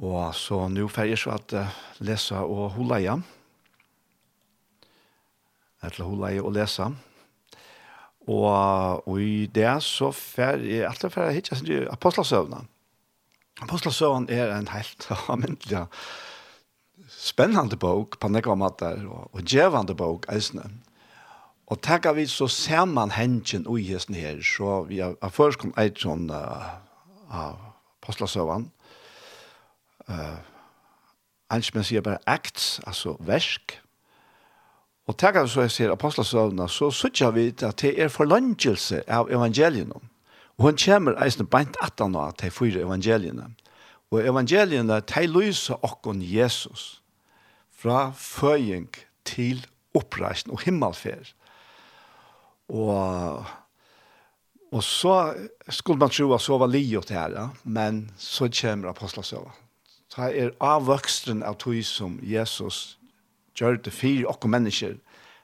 Og 0.02 0.34
så 0.34 0.66
nå 0.66 0.90
ferdig 0.90 1.22
så 1.22 1.38
at 1.38 1.54
uh, 1.54 1.80
lese 2.02 2.42
og 2.42 2.72
holde 2.80 3.04
igjen. 3.06 3.22
Ja 3.22 3.43
hun 5.84 6.08
Holei 6.08 6.38
å 6.40 6.52
lese. 6.54 6.88
Og, 8.24 9.08
og 9.08 9.18
i 9.20 9.48
det 9.52 9.72
så 9.84 10.12
fer 10.16 10.62
jeg 10.64 10.86
alltid 10.88 11.12
fer 11.12 11.28
jeg 11.28 11.42
hittet 11.42 11.66
til 11.68 11.90
Apostelsøvnene. 11.92 12.70
Apostelsøvnene 13.66 14.32
er 14.32 14.54
en 14.56 14.72
helt 14.72 15.10
amentlig 15.34 15.84
spennende 17.14 17.78
bok 17.80 18.18
på 18.20 18.32
nekva 18.32 18.56
mater, 18.60 19.04
og, 19.08 19.28
og 19.36 19.44
djevende 19.44 19.96
bok 19.96 20.26
eisne. 20.32 20.66
Og 21.72 21.80
takk 21.84 22.10
vi 22.16 22.26
så 22.28 22.48
ser 22.52 22.86
man 22.88 23.14
hensjen 23.16 23.68
ui 23.68 23.84
hesten 23.88 24.16
her, 24.16 24.42
så 24.44 24.84
vi 24.88 25.00
har, 25.04 25.16
har 25.22 25.32
først 25.32 25.62
kom 25.62 25.76
eit 25.80 26.00
sånn 26.00 26.30
uh, 26.32 26.74
av 27.32 27.60
Apostelsøvnene. 28.02 28.72
Uh, 30.08 30.40
Eins 31.54 31.70
men 31.76 31.86
sier 31.86 32.02
bare 32.02 32.22
acts, 32.30 32.80
altså 32.88 33.14
versk, 33.22 33.76
Og 35.08 35.18
takk 35.20 35.42
av 35.42 35.50
så 35.52 35.66
jeg 35.66 35.74
ser 35.76 35.92
apostelsøvnene, 35.92 36.70
så 36.72 36.88
sørger 36.92 37.34
vi 37.36 37.48
at 37.52 37.82
det 37.82 37.92
er 38.00 38.12
forlangelse 38.12 39.02
av 39.12 39.32
evangeliene. 39.32 40.00
Og 40.58 40.70
hun 40.70 40.80
kommer 40.80 41.18
eisen 41.24 41.50
beint 41.50 41.76
atan 41.84 42.16
av 42.16 42.38
de 42.40 42.52
fyra 42.54 42.86
evangeliene. 42.86 43.50
Og 44.14 44.22
evangeliene, 44.24 45.02
de 45.02 45.26
lyser 45.28 45.82
okkon 45.84 46.22
Jesus 46.24 47.02
fra 47.74 48.14
føying 48.16 48.88
til 49.28 49.66
oppreisen 49.98 50.54
og 50.54 50.64
himmelferd. 50.64 51.34
Og, 52.72 53.44
og 54.72 54.84
så 54.84 55.18
skulle 55.68 56.00
man 56.00 56.14
tro 56.14 56.32
at 56.34 56.46
så 56.46 56.58
var 56.62 56.72
livet 56.72 57.12
her, 57.12 57.36
ja? 57.36 57.50
men 57.64 58.06
så 58.18 58.48
kommer 58.62 58.94
apostelsøvnene. 58.94 59.60
Så 60.14 60.30
er 60.30 60.54
avvøksten 60.62 61.42
av 61.44 61.58
tog 61.58 61.80
som 61.84 62.20
Jesus 62.22 63.00
gjør 63.56 63.82
det 63.86 63.94
fire 63.94 64.28
oss 64.30 64.48
mennesker. 64.48 64.98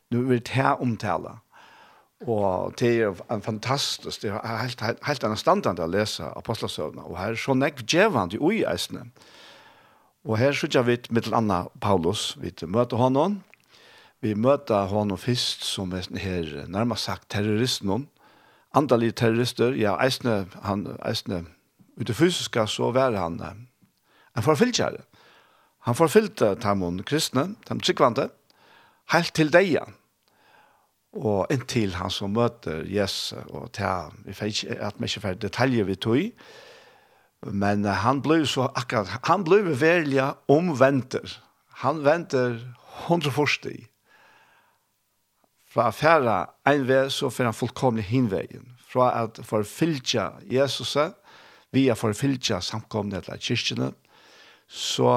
Nå 0.10 0.26
vil 0.30 0.42
det 0.42 0.56
her 0.56 0.82
omtale. 0.82 1.38
Og 2.28 2.74
det 2.80 3.00
er 3.00 3.40
fantastisk, 3.42 4.22
det 4.22 4.32
er 4.32 4.58
helt, 4.62 4.82
helt, 4.82 5.04
helt 5.08 5.24
annet 5.24 5.40
standard 5.40 5.80
å 5.80 5.88
lese 5.88 6.28
apostelsøvnene. 6.36 7.06
Og 7.08 7.16
her 7.20 7.36
er 7.36 7.40
så 7.40 7.56
nekv 7.56 7.86
djevende 7.88 8.42
i 8.52 8.64
eisene. 8.68 9.06
Og 10.28 10.36
her 10.38 10.52
sitter 10.52 10.84
vi 10.84 10.98
med 11.10 11.32
Anna 11.34 11.64
Paulus, 11.82 12.36
vi 12.42 12.52
møter 12.68 13.00
honom. 13.00 13.40
Vi 14.22 14.34
møter 14.36 14.90
honom 14.92 15.18
først 15.18 15.64
som 15.64 15.94
er 15.96 16.10
her, 16.20 16.66
nærmest 16.68 17.08
sagt 17.08 17.30
terroristen, 17.32 18.10
andalige 18.76 19.16
terrorister, 19.16 19.72
ja, 19.72 19.96
eisene, 20.04 20.50
han, 20.62 20.98
eisene, 21.08 21.46
ut 21.96 22.08
det 22.08 22.16
fysiske 22.16 22.68
så 22.68 22.92
var 22.92 23.16
han 23.16 23.40
en 23.40 24.44
forfylltjære. 24.44 25.06
Han 25.88 25.96
forfyllte 25.96 26.56
tamon 26.60 27.04
kristne, 27.08 27.54
tam 27.66 27.80
tryggvante, 27.80 28.30
helt 29.14 29.34
til 29.36 29.52
deia. 29.54 29.86
Og 31.18 31.48
inntil 31.50 31.96
han 31.98 32.12
som 32.14 32.36
møter 32.36 32.84
Jesus 32.86 33.34
og 33.50 33.72
ta, 33.74 34.12
vi 34.26 34.36
fikk 34.38 34.68
at 34.78 35.00
vi 35.00 35.10
ikke 35.10 35.24
får 35.24 35.40
detaljer 35.42 35.88
vi 35.88 35.96
tog, 35.98 36.44
men 37.48 37.86
han 37.88 38.20
ble 38.22 38.44
så 38.46 38.68
akkurat, 38.76 39.10
han 39.26 39.46
ble 39.48 39.64
velja 39.80 40.34
omventer. 40.52 41.40
Han 41.82 42.04
venter 42.04 42.60
hundre 43.08 43.32
forstid. 43.32 43.88
Fra 45.70 45.92
færa 45.94 46.50
en 46.68 46.86
vei, 46.90 47.06
så 47.14 47.30
får 47.30 47.52
han 47.52 47.56
fullkomlig 47.56 48.08
hinveien. 48.10 48.66
Fra 48.90 49.12
at 49.24 49.40
forfyltja 49.46 50.32
Jesus, 50.50 50.98
via 51.72 51.94
forfyltja 51.94 52.60
samkomne 52.66 53.22
til 53.22 53.42
kyrkjene, 53.46 53.92
så 54.68 55.14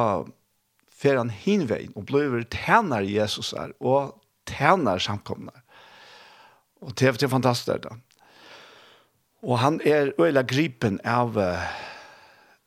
fer 1.03 1.19
han 1.19 1.33
hinvein 1.35 1.93
og 1.99 2.07
blir 2.07 2.45
tænar 2.51 3.07
Jesus 3.07 3.53
er 3.53 3.75
og 3.81 4.15
tænar 4.47 5.03
samkomne. 5.03 5.55
Og 6.83 6.95
det 6.99 7.09
er, 7.09 7.13
det 7.13 7.27
er 7.27 7.35
fantastisk 7.35 7.85
det. 7.85 7.93
Og 9.43 9.59
han 9.59 9.81
er 9.87 10.13
øyla 10.21 10.43
gripen 10.47 11.01
av, 11.05 11.39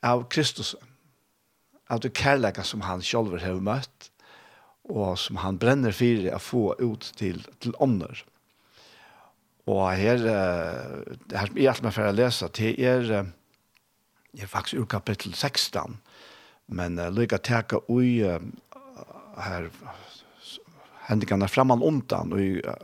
av 0.04 0.26
Kristus, 0.30 0.76
av 1.88 2.02
det 2.04 2.14
kærleika 2.18 2.64
som 2.64 2.84
han 2.84 3.04
selv 3.06 3.40
har 3.40 3.62
møtt, 3.64 4.10
og 4.86 5.16
som 5.18 5.40
han 5.42 5.60
brenner 5.60 5.96
for 5.96 6.28
å 6.36 6.40
få 6.42 6.64
ut 6.80 7.12
til, 7.18 7.42
til 7.64 7.76
ånder. 7.80 8.24
Og 9.66 9.88
her, 9.98 10.20
det 10.22 11.38
her 11.40 11.48
som 11.50 11.88
jeg 11.88 11.96
alltid 11.96 12.04
å 12.06 12.12
lese, 12.20 12.50
det 12.54 12.74
er, 12.86 13.08
det 14.36 14.44
er 14.46 14.52
faktisk 14.52 14.84
ur 14.84 14.90
kapittel 14.92 15.34
16, 15.34 15.96
Men 16.68 17.00
uh, 17.00 17.12
lykka 17.14 17.38
teka 17.38 17.82
ui 17.90 18.24
uh, 18.26 18.40
her 19.38 19.70
hendingarna 21.10 21.50
framan 21.52 21.84
undan 21.86 22.34
og 22.34 22.42
i 22.42 22.52
uh, 22.62 22.76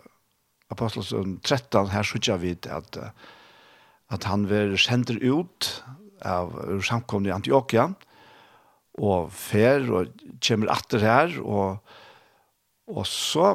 Apostelsen 0.71 1.39
13 1.43 1.89
her 1.91 2.07
jag 2.27 2.41
vid 2.41 2.67
at 2.67 2.97
uh, 2.97 3.09
at 4.11 4.27
han 4.27 4.45
vill 4.49 4.77
sender 4.77 5.17
ut 5.23 5.83
av 6.27 6.53
samkomne 6.83 7.31
i 7.31 7.33
Antioquia 7.33 7.93
og 8.99 9.31
fer 9.33 9.87
og 9.87 10.23
kommer 10.43 10.71
atter 10.73 11.05
her 11.05 11.37
og 11.41 11.79
og 12.91 13.05
så 13.07 13.53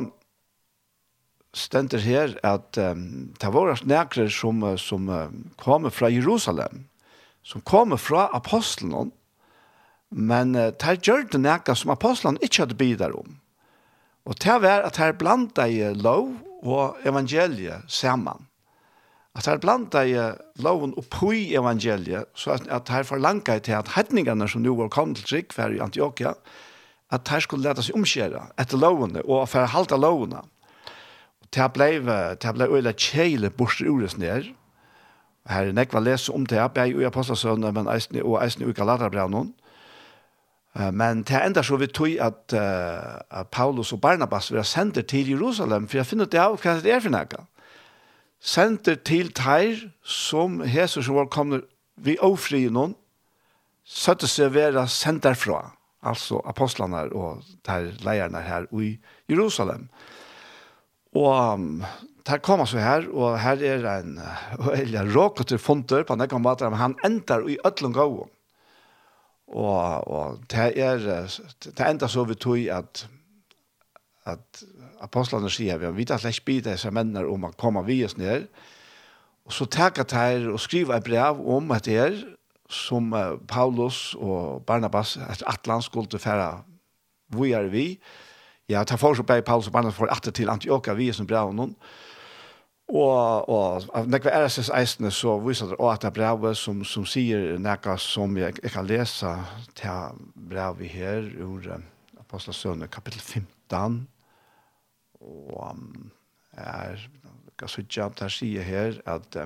stender 1.56 2.00
her 2.00 2.38
at 2.46 2.78
um, 2.80 3.34
det 3.36 3.50
var 3.52 3.82
nekre 3.84 4.30
som, 4.32 4.62
som 4.80 5.08
uh, 5.12 5.28
kommer 5.60 5.92
fra 5.92 6.08
Jerusalem 6.08 6.86
som 7.44 7.60
kommer 7.60 8.00
fra 8.00 8.30
apostelen 8.32 9.12
Men 10.16 10.56
uh, 10.56 10.70
det 10.72 11.02
gjør 11.04 11.26
det 11.32 11.42
noe 11.44 11.76
som 11.76 11.92
apostlene 11.92 12.40
ikke 12.40 12.64
hadde 12.64 12.78
bidrar 12.80 13.16
om. 13.16 13.36
Og 14.26 14.38
det 14.42 14.58
var 14.64 14.86
at 14.88 14.96
her 14.98 15.12
blanda 15.14 15.68
i 15.68 15.82
lov 15.94 16.32
og 16.66 16.96
evangeliet 17.06 17.84
sammen. 17.92 18.48
At 19.36 19.46
her 19.46 19.60
blanda 19.60 20.02
i 20.08 20.16
loven 20.64 20.94
og 20.96 21.04
pui 21.12 21.52
evangeliet, 21.54 22.24
så 22.34 22.56
at, 22.56 22.66
at 22.72 22.88
her 22.88 23.04
forlanga 23.04 23.58
i 23.58 23.60
til 23.60 23.76
at 23.76 23.92
hedningene 23.94 24.48
som 24.48 24.64
nå 24.64 24.74
var 24.74 24.88
kommet 24.88 25.20
til 25.20 25.28
trygg 25.28 25.52
for 25.52 25.70
i 25.70 25.82
Antioquia, 25.84 26.32
at 27.12 27.28
her 27.28 27.44
skulle 27.44 27.68
leta 27.68 27.84
seg 27.84 27.94
omkjere 27.94 28.48
etter 28.58 28.80
lovene 28.80 29.22
og 29.22 29.44
for 29.52 29.62
å 29.62 29.70
halte 29.76 29.98
lovene. 30.00 30.40
Det 31.54 31.68
ble, 31.76 31.90
det 32.42 32.54
ble 32.56 32.66
øyla 32.66 32.96
kjele 32.96 33.52
borste 33.52 33.86
ures 33.86 34.16
ned, 34.18 34.54
Her 35.46 35.68
er 35.68 35.76
nekva 35.78 36.00
lese 36.02 36.32
om 36.34 36.42
det, 36.42 36.58
bei 36.74 36.90
ui 36.90 37.04
Apostelsøvnet, 37.06 37.70
men 37.70 37.86
eisne, 37.86 38.18
og 38.26 38.40
eisne 38.42 38.66
ui 38.66 38.72
Galaterbrannon. 38.74 39.52
Mm 39.52 39.65
Men 40.76 41.22
det 41.24 41.38
enda 41.40 41.62
så 41.64 41.78
vi 41.80 41.86
tog 41.88 42.18
at, 42.20 42.52
uh, 42.52 43.40
at 43.40 43.48
Paulus 43.48 43.94
og 43.94 44.00
Barnabas 44.00 44.50
var 44.52 44.66
sender 44.68 45.02
til 45.08 45.30
Jerusalem, 45.30 45.86
for 45.88 45.96
jeg 45.96 46.06
finner 46.06 46.28
det 46.28 46.40
av 46.42 46.58
hva 46.60 46.74
det 46.84 46.92
er 46.92 47.00
for 47.00 47.14
noe. 47.14 47.46
Sender 48.44 48.98
til 49.00 49.32
teir 49.32 49.86
som 50.04 50.60
Jesus 50.60 51.06
som 51.06 51.16
var 51.16 51.30
kommet 51.32 51.64
vi 51.96 52.18
ofri 52.20 52.66
noen, 52.68 52.92
søtte 53.86 54.28
seg 54.28 54.52
være 54.52 54.84
sendt 54.90 55.24
derfra, 55.24 55.62
altså 56.04 56.42
apostlene 56.44 57.06
og 57.16 57.46
teir 57.64 57.94
leierne 58.04 58.42
her 58.44 58.68
i 58.76 58.96
Jerusalem. 59.30 59.88
Og 61.16 61.32
um, 61.54 61.84
der 62.26 62.42
kom 62.44 62.66
så 62.66 62.82
her, 62.82 63.06
og 63.14 63.38
her 63.40 63.62
er 63.64 63.86
en, 63.94 64.18
uh, 64.20 65.14
råkete 65.14 65.58
fonter 65.58 66.04
på 66.04 66.16
en 66.16 66.26
ekkan 66.26 66.44
måte, 66.44 66.68
men 66.68 66.82
han 66.82 66.98
ender 67.06 67.48
i 67.48 67.56
ødlengavån. 67.64 68.35
Og, 69.46 70.08
og 70.10 70.40
det 70.50 70.72
er, 70.82 70.98
det 71.62 71.86
enda 71.86 72.08
så 72.10 72.24
vi 72.26 72.34
tog 72.34 72.58
at, 72.72 73.04
at 74.26 74.64
apostlene 75.04 75.50
sier 75.50 75.78
vi, 75.78 75.86
har 75.86 75.94
vidt 75.94 76.10
at 76.10 76.24
slett 76.24 76.44
bidra 76.44 76.74
disse 76.74 76.90
mennene 76.90 77.26
om 77.30 77.46
å 77.46 77.52
komme 77.58 77.84
vi 77.86 78.00
oss 78.04 78.16
ned, 78.18 78.48
og 79.46 79.54
så 79.54 79.68
takke 79.70 80.02
til 80.10 80.48
og 80.50 80.58
skrive 80.60 80.96
et 80.96 81.06
brev 81.06 81.38
om 81.38 81.70
at 81.70 81.86
det 81.86 81.98
er, 82.02 82.16
som 82.66 83.12
Paulus 83.46 84.16
og 84.18 84.64
Barnabas, 84.66 85.14
at 85.22 85.44
Atlan 85.46 85.84
skulle 85.86 86.18
fære 86.18 86.64
hvor 87.30 87.46
er 87.46 87.68
vi, 87.70 88.00
ja, 88.68 88.82
ta 88.82 88.98
for 88.98 89.14
så 89.14 89.22
bare 89.22 89.46
Paulus 89.46 89.68
og 89.70 89.72
Barnabas 89.72 89.94
for 89.94 90.10
at 90.10 90.34
til 90.34 90.50
Antioch, 90.50 90.90
vi 90.96 91.08
er 91.08 91.14
som 91.14 91.26
brev 91.26 91.52
noen, 91.54 91.76
Og, 92.88 93.48
og 93.48 93.82
når 94.06 94.20
jeg 94.24 94.32
er 94.32 94.48
SS 94.48 94.70
eisene, 94.70 95.10
så 95.10 95.38
viser 95.42 95.66
det 95.66 95.76
også 95.76 95.94
at 95.94 96.02
det 96.02 96.08
er 96.08 96.14
brevet 96.14 96.56
som, 96.56 96.84
som 96.86 97.06
sier 97.08 97.56
nekka 97.58 97.96
som 97.98 98.36
jeg, 98.38 98.54
jeg 98.62 98.70
kan 98.70 98.86
lese 98.86 99.32
til 99.74 100.20
brevet 100.50 100.92
her, 100.94 101.26
ur 101.42 101.66
Apostelsønne, 102.20 102.86
kapittel 102.88 103.20
15, 103.20 104.06
og 105.20 105.70
um, 105.70 106.10
er, 106.52 107.02
jeg 107.60 107.70
sier 107.74 108.04
at 108.06 108.22
jeg 108.22 108.36
sier 108.36 108.62
her 108.62 109.00
at 109.06 109.40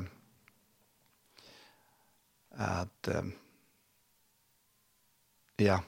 at 2.61 3.09
uh, 3.09 3.31
ja, 5.61 5.79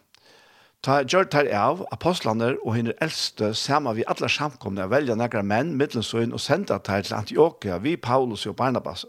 Ta 0.83 0.97
gjør 1.07 1.29
tar 1.31 1.47
av 1.55 1.85
apostlene 1.95 2.57
og 2.65 2.73
henne 2.75 2.93
eldste 3.05 3.53
sammen 3.55 3.95
vi 3.95 4.03
alle 4.11 4.27
samkomne 4.27 4.89
velja 4.91 5.15
nekra 5.15 5.45
menn, 5.47 5.77
middelsøyn 5.79 6.33
og 6.35 6.43
sender 6.43 6.81
tar 6.83 7.05
til 7.07 7.15
Antioquia 7.15 7.77
vi 7.85 7.93
Paulus 7.95 8.49
og 8.51 8.57
Barnabas. 8.59 9.05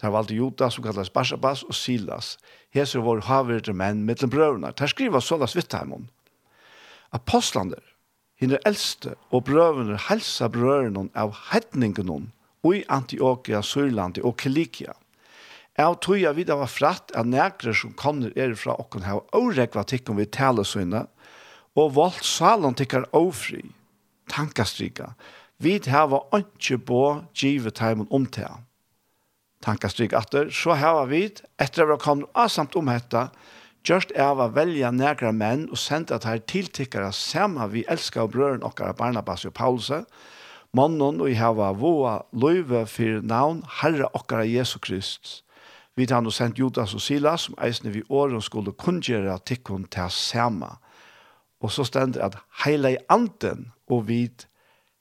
Ta 0.00 0.08
valgte 0.14 0.38
Judas 0.38 0.78
som 0.78 0.86
kalles 0.86 1.10
Barsabas 1.12 1.66
og 1.68 1.76
Silas. 1.76 2.38
Heser 2.72 3.04
vår 3.04 3.26
havrede 3.28 3.74
menn 3.76 4.06
middelen 4.08 4.32
brøvene. 4.32 4.70
Tar 4.72 4.88
skriva 4.88 5.20
sålas 5.20 5.52
vittheimon. 5.58 6.06
Apostlene, 7.12 7.76
henne 8.40 8.62
eldste 8.64 9.12
og 9.28 9.44
brøvene 9.50 10.00
helsa 10.08 10.48
brøvene 10.48 11.10
av 11.12 11.36
hedningen 11.50 12.30
og 12.64 12.72
i 12.72 12.86
Antioquia, 12.88 13.60
Sørlandet 13.60 14.24
og 14.24 14.38
Kilikia. 14.40 14.96
Jeg 15.78 16.00
tror 16.02 16.16
jeg 16.18 16.34
videre 16.40 16.64
var 16.64 16.72
fratt 16.72 17.12
at 17.14 17.28
nægre 17.28 17.76
som 17.76 17.92
kommer 17.94 18.32
er 18.34 18.56
fra 18.58 18.80
åkken 18.80 19.04
her 19.04 19.20
og 19.36 19.52
rekva 19.54 19.84
tikkum 19.86 20.16
vi 20.18 20.24
tale 20.26 20.64
sønne, 20.66 21.04
og 21.78 21.94
valgt 21.94 22.26
salen 22.26 22.74
tikkar 22.74 23.06
ofri, 23.14 23.62
tankastrika, 24.32 25.12
vi 25.58 25.78
hava 25.90 26.20
ikke 26.38 26.78
på 26.86 27.02
givet 27.34 27.78
teimen 27.78 28.08
om 28.14 28.26
til 28.26 28.46
ham. 28.46 28.64
Tankastrik 29.62 30.12
atter, 30.14 30.52
så 30.54 30.76
hava 30.78 31.04
vi, 31.10 31.24
etter 31.58 31.82
at 31.82 31.90
vi 31.90 31.96
kom 32.02 32.24
avsamt 32.38 32.76
om 32.78 32.90
dette, 32.90 33.24
gjørst 33.86 34.12
av 34.20 34.38
å 34.42 34.50
velge 34.54 34.90
nægra 34.94 35.32
menn 35.34 35.66
og 35.72 35.80
senda 35.82 36.18
at 36.18 36.26
her 36.28 36.38
tiltikkere 36.50 37.10
sammen 37.14 37.72
vi 37.72 37.84
elsker 37.90 38.26
og 38.26 38.34
brøren 38.36 38.66
okkara 38.66 38.94
Barnabas 38.94 39.46
og 39.48 39.56
Paulus, 39.58 39.90
mannen 40.76 41.18
og 41.18 41.30
i 41.30 41.38
hava 41.38 41.72
voa 41.74 42.20
løyve 42.30 42.84
for 42.86 43.22
navn 43.26 43.64
Herre 43.80 44.10
okkara 44.14 44.46
Jesu 44.46 44.78
Krist. 44.78 45.42
Vi 45.98 46.06
tar 46.06 46.22
nå 46.22 46.30
sendt 46.30 46.60
Judas 46.60 46.94
og 46.94 47.02
Silas, 47.02 47.48
som 47.48 47.58
eisne 47.58 47.90
vi 47.90 48.04
åren 48.08 48.42
skulle 48.44 48.76
kunngjere 48.78 49.40
tikkun 49.42 49.88
til 49.90 50.12
saman 50.14 50.78
Og 51.60 51.72
så 51.74 51.84
stender 51.84 52.22
at 52.24 52.38
heila 52.64 52.94
i 52.94 53.02
anden 53.10 53.72
og 53.88 54.08
vid 54.08 54.46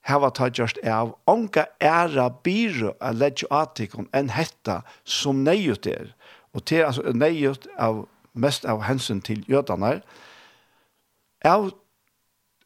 heva 0.08 0.30
ta 0.32 0.48
gjørst 0.50 0.80
av 0.88 1.16
onka 1.28 1.68
æra 1.84 2.30
byru 2.44 2.94
a 3.04 3.12
ledje 3.12 3.50
atikon 3.52 4.08
enn 4.16 4.32
hetta 4.34 4.82
som 5.04 5.44
neiut 5.44 5.88
er. 5.90 6.14
Og 6.56 6.66
til 6.66 6.86
altså 6.88 7.14
neiut 7.14 7.68
av 7.78 8.06
mest 8.34 8.66
av 8.66 8.86
hensyn 8.88 9.22
til 9.22 9.44
jødane 9.50 10.00
av 11.46 11.70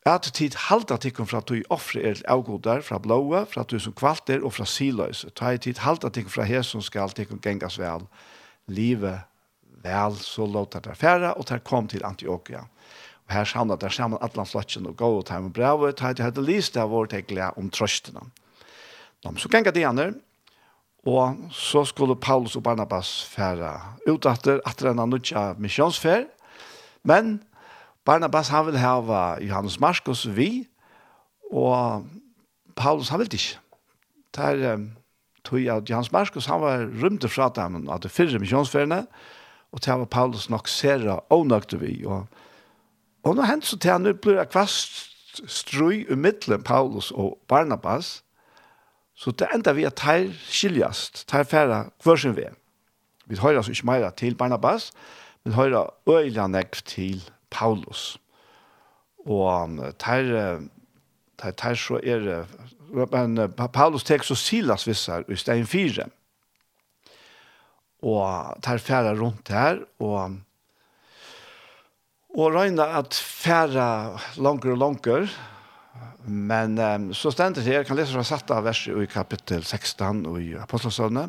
at 0.08 0.32
tid 0.34 0.56
halda 0.58 0.97
tikkum 0.97 1.27
fra 1.30 1.43
tui 1.45 1.62
offre 1.69 2.01
er 2.10 2.21
avgodar, 2.30 2.82
fra 2.82 2.97
blåa, 2.97 3.43
fra 3.45 3.63
tui 3.63 3.77
som 3.80 3.93
kvalter 3.93 4.41
og 4.41 4.56
fra 4.56 4.65
siløys. 4.65 5.27
Ta 5.38 5.51
i 5.54 5.62
tid 5.62 5.82
halda 5.84 6.10
tikkum 6.10 6.34
fra 6.34 6.47
her 6.49 6.65
som 6.65 6.82
skal 6.82 7.13
tikkum 7.13 7.41
gengas 7.41 7.77
vel, 7.77 8.08
livet 8.65 9.21
vel, 9.84 10.17
så 10.17 10.45
låta 10.45 10.82
der 10.82 10.97
færa, 10.97 11.36
og 11.38 11.45
der 11.49 11.62
kom 11.62 11.88
til 11.88 12.06
Antioquia 12.06 12.65
her 13.32 13.48
samla 13.48 13.78
der 13.80 13.94
saman 13.94 14.22
allan 14.22 14.48
flotjen 14.48 14.88
og 14.89 14.98
gau 15.00 15.20
og 15.20 15.26
time 15.30 15.50
og 15.50 15.56
bravo, 15.56 15.91
ta 15.91 16.12
heit 16.12 16.22
heit 16.24 16.38
list 16.44 16.78
av 16.78 16.91
vår 16.91 17.10
tegla 17.13 17.52
om 17.58 17.70
trøstina. 17.70 18.24
Nå, 19.22 19.34
så 19.38 19.50
genga 19.52 19.72
de 19.72 19.86
andre, 19.88 20.12
og 21.06 21.48
så 21.56 21.84
skulle 21.86 22.15
Paulus 22.15 22.56
og 22.56 22.63
Barnabas 22.63 23.24
færa 23.26 23.98
ut 24.08 24.26
atter, 24.30 24.62
atter 24.65 24.91
enn 24.91 25.02
nutja 25.10 25.52
misjonsfær, 25.62 26.28
men 27.04 27.39
Barnabas 28.06 28.50
han 28.50 28.67
vil 28.70 28.80
hava 28.82 29.38
Johannes 29.41 29.80
Marskos 29.82 30.26
vi, 30.26 30.67
og 31.52 32.08
Paulus 32.76 33.10
han 33.10 33.22
vil 33.22 33.34
ikke. 33.34 33.60
Det 34.32 34.48
er 34.48 34.86
tog 35.44 35.67
at 35.67 35.89
Johannes 35.89 36.12
Marskos 36.12 36.46
han 36.50 36.62
var 36.62 36.86
rymte 37.02 37.30
fra 37.30 37.50
dem 37.54 37.89
av 37.89 38.02
det 38.02 38.12
fyrre 38.13 38.39
misjonsfærene, 38.41 39.06
og 39.72 39.82
det 39.82 39.98
var 40.04 40.06
Paulus 40.06 40.50
nok 40.50 40.70
ser 40.70 41.06
og 41.12 41.46
nøkte 41.48 41.80
vi, 41.82 42.02
og 42.06 42.28
Og 43.24 43.36
nå 43.38 43.46
hendt 43.46 43.68
så 43.68 43.78
til 43.78 43.92
han 43.94 44.08
blir 44.24 44.40
det 44.40 44.50
kvast 44.50 45.42
strøy 45.48 46.04
i 46.10 46.18
midtelen 46.18 46.64
Paulus 46.64 47.12
og 47.12 47.38
Barnabas, 47.48 48.24
så 49.16 49.32
det 49.32 49.48
enda 49.54 49.76
vi 49.78 49.86
at 49.86 50.02
her 50.02 50.32
skiljast, 50.50 51.28
her 51.32 51.44
færa 51.44 51.84
hver 52.04 52.18
sin 52.18 52.36
vei. 52.36 52.50
Vi 53.30 53.38
hører 53.38 53.62
altså 53.62 53.72
ikke 53.72 53.86
meira 53.86 54.10
til 54.18 54.36
Barnabas, 54.36 54.92
men 55.44 55.54
hører 55.54 55.94
øyla 56.10 56.48
nekv 56.48 56.82
til 56.86 57.22
Paulus. 57.52 58.18
Og 59.26 59.70
her, 60.06 60.60
her, 61.44 61.54
her 61.64 61.74
så 61.78 62.00
er 62.04 62.46
men 62.92 63.38
Paulus 63.74 64.04
tek 64.04 64.24
så 64.24 64.36
Silas 64.36 64.84
vissar 64.88 65.24
i 65.32 65.36
stein 65.40 65.66
fire. 65.66 66.10
Og 68.02 68.58
her 68.66 68.78
færa 68.78 69.14
rundt 69.16 69.50
her, 69.50 69.80
og 70.00 70.38
og 72.32 72.54
regna 72.56 72.86
at 73.00 73.15
færa 73.15 74.17
langer 74.39 74.72
og 74.76 74.78
langer, 74.80 75.32
men 76.26 76.78
um, 76.80 77.13
så 77.13 77.32
stendet 77.34 77.63
her, 77.65 77.82
jeg 77.82 77.88
kan 77.89 77.98
lese 77.98 78.15
fra 78.15 78.24
satt 78.24 78.52
av 78.54 78.63
verset 78.63 78.96
i 79.02 79.10
kapittel 79.10 79.65
16 79.65 80.24
og 80.30 80.38
i 80.39 80.54
Apostelsøvne, 80.60 81.28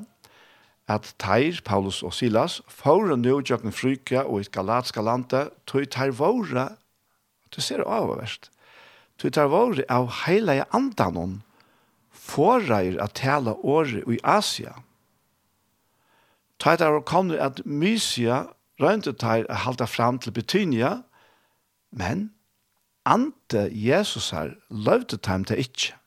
at 0.91 1.09
Teir, 1.23 1.61
Paulus 1.65 2.03
og 2.03 2.15
Silas, 2.15 2.61
fåre 2.69 3.17
nå 3.17 3.41
gjøkken 3.41 3.75
fryka 3.75 4.27
og 4.27 4.43
i 4.43 4.51
galatska 4.53 5.03
lande, 5.03 5.47
tog 5.67 5.89
Teir 5.91 6.15
våre, 6.19 6.69
du 7.55 7.61
ser 7.61 7.83
det 7.83 7.89
avverst, 7.89 8.51
tog 9.19 9.35
Teir 9.35 9.51
våre 9.51 9.87
av 9.91 10.11
hele 10.27 10.61
andanon, 10.77 11.41
forreier 12.13 13.01
at 13.03 13.17
tale 13.19 13.57
året 13.67 14.07
i 14.07 14.21
Asia. 14.23 14.77
Teir 16.63 16.79
var 16.85 17.07
kommet 17.09 17.43
at 17.43 17.65
Mysia 17.67 18.45
rønt 18.81 19.09
ut 19.09 19.25
her 19.27 19.45
å 19.49 19.59
halda 19.67 19.89
fram 19.91 20.21
til 20.23 20.35
Betynia, 20.37 21.03
men 21.93 22.31
ante 23.05 23.69
Jesus 23.73 24.31
her 24.31 24.55
løvde 24.71 25.19
dem 25.21 25.45
til 25.45 25.61
ikke. 25.65 25.99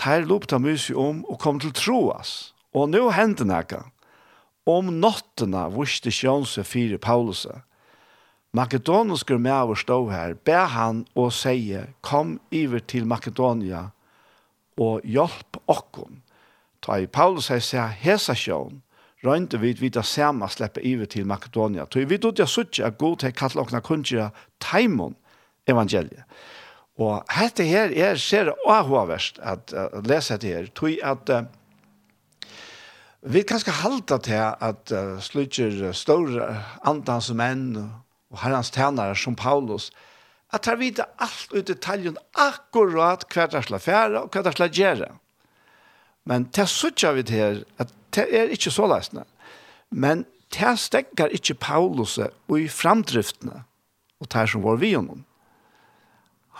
Ter 0.00 0.24
lopta 0.24 0.58
musi 0.58 0.94
om 0.96 1.24
og 1.28 1.38
kom 1.42 1.60
til 1.60 1.74
troas, 1.76 2.54
og 2.72 2.88
nå 2.90 3.10
hendte 3.12 3.44
nækka. 3.44 3.84
Om 4.68 4.92
nottena 5.00 5.66
vurste 5.72 6.12
Sjånse 6.12 6.64
fire 6.64 6.98
Paulusa. 6.98 7.62
Makedonuskur 8.52 9.38
med 9.38 9.52
over 9.52 9.78
stå 9.78 9.98
her, 10.10 10.34
be 10.34 10.56
han 10.56 11.04
og 11.14 11.32
seie, 11.32 11.86
kom 12.02 12.38
iver 12.50 12.82
til 12.82 13.06
Makedonia 13.06 13.90
og 14.80 15.04
hjelp 15.04 15.60
okkon. 15.70 16.22
Ta 16.82 16.98
i 16.98 17.06
Paulus 17.06 17.50
her 17.52 17.60
sier 17.62 17.92
hesa 18.02 18.34
sjån, 18.34 18.80
røynte 19.24 19.60
vi 19.60 19.74
vi 19.80 19.90
da 19.92 20.02
samme 20.02 20.48
slippe 20.48 20.82
iver 20.86 21.06
til 21.06 21.26
Makedonia. 21.26 21.86
Så 21.92 22.04
vi 22.06 22.18
tog 22.18 22.36
det 22.36 22.48
suttje 22.48 22.86
at 22.86 22.98
god 22.98 23.18
til 23.18 23.32
kallet 23.32 23.56
åkne 23.56 23.80
Timon 23.82 24.32
taimon 24.60 25.16
evangeliet. 25.66 26.24
Og 26.98 27.24
dette 27.32 27.64
her 27.64 27.92
er 27.96 28.16
ser 28.16 28.52
avhåverst 28.68 29.38
at 29.42 29.72
uh, 29.72 30.02
lese 30.04 30.34
dette 30.34 30.46
her, 30.46 30.66
tog 30.74 30.98
at 31.02 31.30
uh, 31.30 31.44
vi 33.22 33.42
kan 33.42 33.60
skal 33.60 33.72
halda 33.72 34.18
til 34.18 34.52
at 34.60 34.92
uh, 34.92 35.20
slutter 35.20 35.92
store 35.92 36.64
antans 36.84 37.32
menn 37.32 37.76
og 38.30 38.38
herrens 38.42 38.70
tænare 38.70 39.16
som 39.16 39.36
Paulus, 39.36 39.90
at 40.52 40.66
han 40.66 40.80
vite 40.80 41.04
alt 41.20 41.52
ut 41.52 41.62
i 41.62 41.72
detaljen 41.72 42.18
akkurat 42.34 43.24
hva 43.30 43.46
det 43.46 43.60
er 43.60 43.66
slag 43.68 43.82
fære 43.84 44.24
og 44.24 44.30
hva 44.30 44.42
det 44.42 44.50
er 44.50 44.58
slag 44.58 44.74
gjøre. 44.74 45.10
Men 46.26 46.48
til 46.52 46.68
suttje 46.68 47.14
vi 47.16 47.22
til 47.22 47.38
her, 47.40 47.62
at 47.78 47.92
det 48.14 48.26
er 48.30 48.52
ikke 48.54 48.72
så 48.74 48.88
løsende. 48.90 49.24
Men 49.90 50.24
det 50.54 50.76
stekker 50.78 51.32
ikke 51.34 51.54
Paulus 51.54 52.18
og 52.18 52.56
i 52.58 52.68
framdriftene, 52.68 53.62
og 54.20 54.32
det 54.32 54.48
som 54.50 54.64
var 54.64 54.80
vi 54.82 54.94
om. 54.96 55.24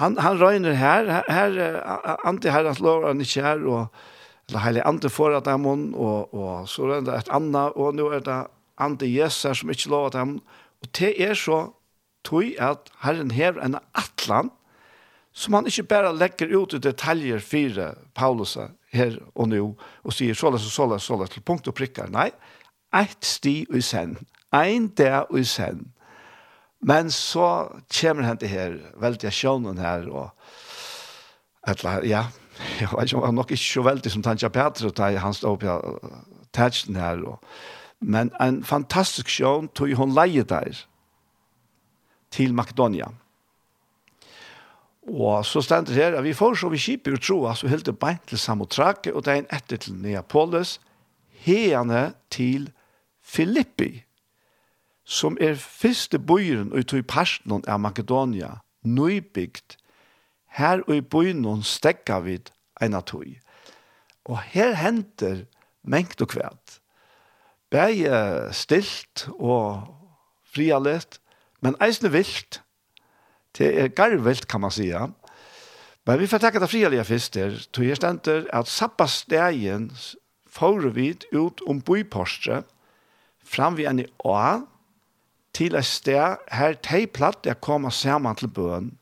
Han, 0.01 0.16
han 0.18 0.38
røyner 0.40 0.72
her, 0.78 1.05
her, 1.05 1.24
her 1.30 2.16
anti 2.24 2.48
herrens 2.48 2.80
lov 2.80 3.07
han 3.07 3.20
ikke 3.20 3.42
her, 3.44 3.66
og 3.66 3.86
eller 4.51 4.64
heilig 4.64 4.82
anti 4.86 5.11
for 5.12 5.36
at 5.36 5.46
dem 5.46 5.66
og, 5.66 6.34
og 6.34 6.68
så 6.68 6.88
er 6.90 7.05
det 7.07 7.14
et 7.14 7.28
annet, 7.30 7.76
og 7.78 7.94
nå 7.94 8.09
er 8.11 8.24
det 8.26 8.38
anti 8.82 9.11
jeser 9.14 9.55
som 9.55 9.70
ikke 9.70 9.92
lov 9.92 10.09
at 10.11 10.16
Og 10.80 10.88
det 10.98 11.14
er 11.22 11.34
så 11.34 11.70
tog 12.24 12.44
at 12.59 12.90
herren 13.05 13.30
hever 13.30 13.62
en 13.64 13.78
atlan 13.94 14.51
som 15.32 15.55
han 15.55 15.66
ikke 15.66 15.82
bare 15.82 16.16
legger 16.16 16.51
ut 16.57 16.74
i 16.74 16.78
detaljer 16.78 17.38
fire 17.38 17.94
Paulus 18.14 18.57
her 18.93 19.16
og 19.34 19.49
nå, 19.51 19.62
og 20.05 20.14
sier 20.14 20.34
såles 20.34 20.66
og 20.66 20.74
såles 20.74 21.05
og 21.05 21.07
såles 21.07 21.32
til 21.34 21.45
punkt 21.47 21.68
og 21.70 21.76
prikker. 21.78 22.11
Nei, 22.11 22.30
eit 22.97 23.24
sti 23.26 23.62
og 23.70 23.82
send, 23.86 24.20
ein 24.55 24.91
der 24.99 25.30
og 25.30 25.47
send. 25.47 25.86
Men 26.80 27.11
så 27.12 27.68
kommer 28.01 28.24
han 28.24 28.38
til 28.41 28.49
her, 28.49 28.76
veldig 29.01 29.32
sjånen 29.32 29.78
her, 29.78 30.09
og 30.09 30.30
etla, 31.68 31.99
ja, 32.09 32.24
jeg 32.80 32.88
vet 32.93 33.12
ikke, 33.12 33.24
han 33.26 33.36
nok 33.36 33.53
ikke 33.53 33.64
så 33.64 33.84
veldig 33.84 34.12
som 34.12 34.24
Tanja 34.24 34.49
Petra, 34.49 34.91
da 34.97 35.11
han 35.20 35.36
stod 35.36 35.61
på 35.61 35.76
tætsen 36.57 36.97
her, 36.97 37.20
og, 37.28 37.45
men 38.01 38.32
en 38.41 38.62
fantastisk 38.64 39.28
sjån 39.28 39.68
tog 39.76 39.93
hun 39.99 40.16
leie 40.16 40.43
der 40.43 40.86
til 42.32 42.55
Makedonia. 42.55 43.11
Og 45.11 45.46
så 45.46 45.62
stender 45.62 45.90
det 45.90 45.98
her 45.98 46.18
at 46.18 46.24
vi 46.24 46.36
får 46.36 46.54
så 46.61 46.68
vi 46.70 46.78
kjiper 46.78 47.16
ut 47.16 47.24
tro, 47.26 47.40
så 47.54 47.68
helt 47.68 47.86
det 47.86 47.98
beint 47.98 48.22
til 48.30 48.38
Samotrake, 48.38 49.14
og 49.14 49.24
det 49.24 49.32
er 49.32 49.42
en 49.42 49.50
etter 49.50 49.80
til 49.82 49.96
Neapolis, 49.98 50.78
heane 51.42 52.12
til 52.30 52.70
Filippi, 53.22 54.04
som 55.04 55.38
er 55.40 55.58
første 55.58 56.18
bøyren 56.18 56.70
og 56.72 56.86
tog 56.86 57.06
Parstnon 57.11 57.64
av 57.66 57.80
Makedonia, 57.82 58.61
nøybygd. 58.86 59.76
Her 60.54 60.84
og 60.86 60.94
i 60.94 61.02
bøyren 61.02 61.64
stekka 61.66 62.20
vid 62.22 62.52
en 62.82 62.94
av 62.94 63.06
tog. 63.11 63.26
Og 64.30 64.38
her 64.52 64.76
henter 64.78 65.44
mengt 65.82 66.22
og 66.22 66.30
kvært. 66.30 66.78
Begge 67.70 68.50
stilt 68.54 69.26
og 69.38 69.90
frialett, 70.46 71.18
men 71.62 71.78
eisne 71.82 72.11
vilt, 72.14 72.62
Det 73.59 73.70
er 73.80 73.88
garvelt 73.88 74.46
kan 74.46 74.61
man 74.61 74.70
säga. 74.70 75.11
Men 76.05 76.18
vi 76.18 76.26
får 76.26 76.38
tacka 76.38 76.61
det 76.61 76.68
frialiga 76.68 77.05
fister. 77.05 77.66
Tog 77.70 77.84
er 77.84 77.94
ständer 77.94 78.48
att 78.53 78.68
sabbatsdagen 78.68 79.90
får 80.48 80.90
vi 80.90 81.16
ut 81.32 81.61
om 81.61 81.80
byporstre 81.80 82.62
fram 83.44 83.76
vid 83.76 83.86
en 83.86 84.05
å 84.24 84.66
til 85.53 85.74
et 85.74 85.86
sted 85.86 86.38
her 86.55 86.76
de 86.90 87.07
platt 87.07 87.46
jeg 87.46 87.61
kommer 87.61 87.90
sammen 87.90 88.36
til 88.38 88.48
bøen. 88.48 88.92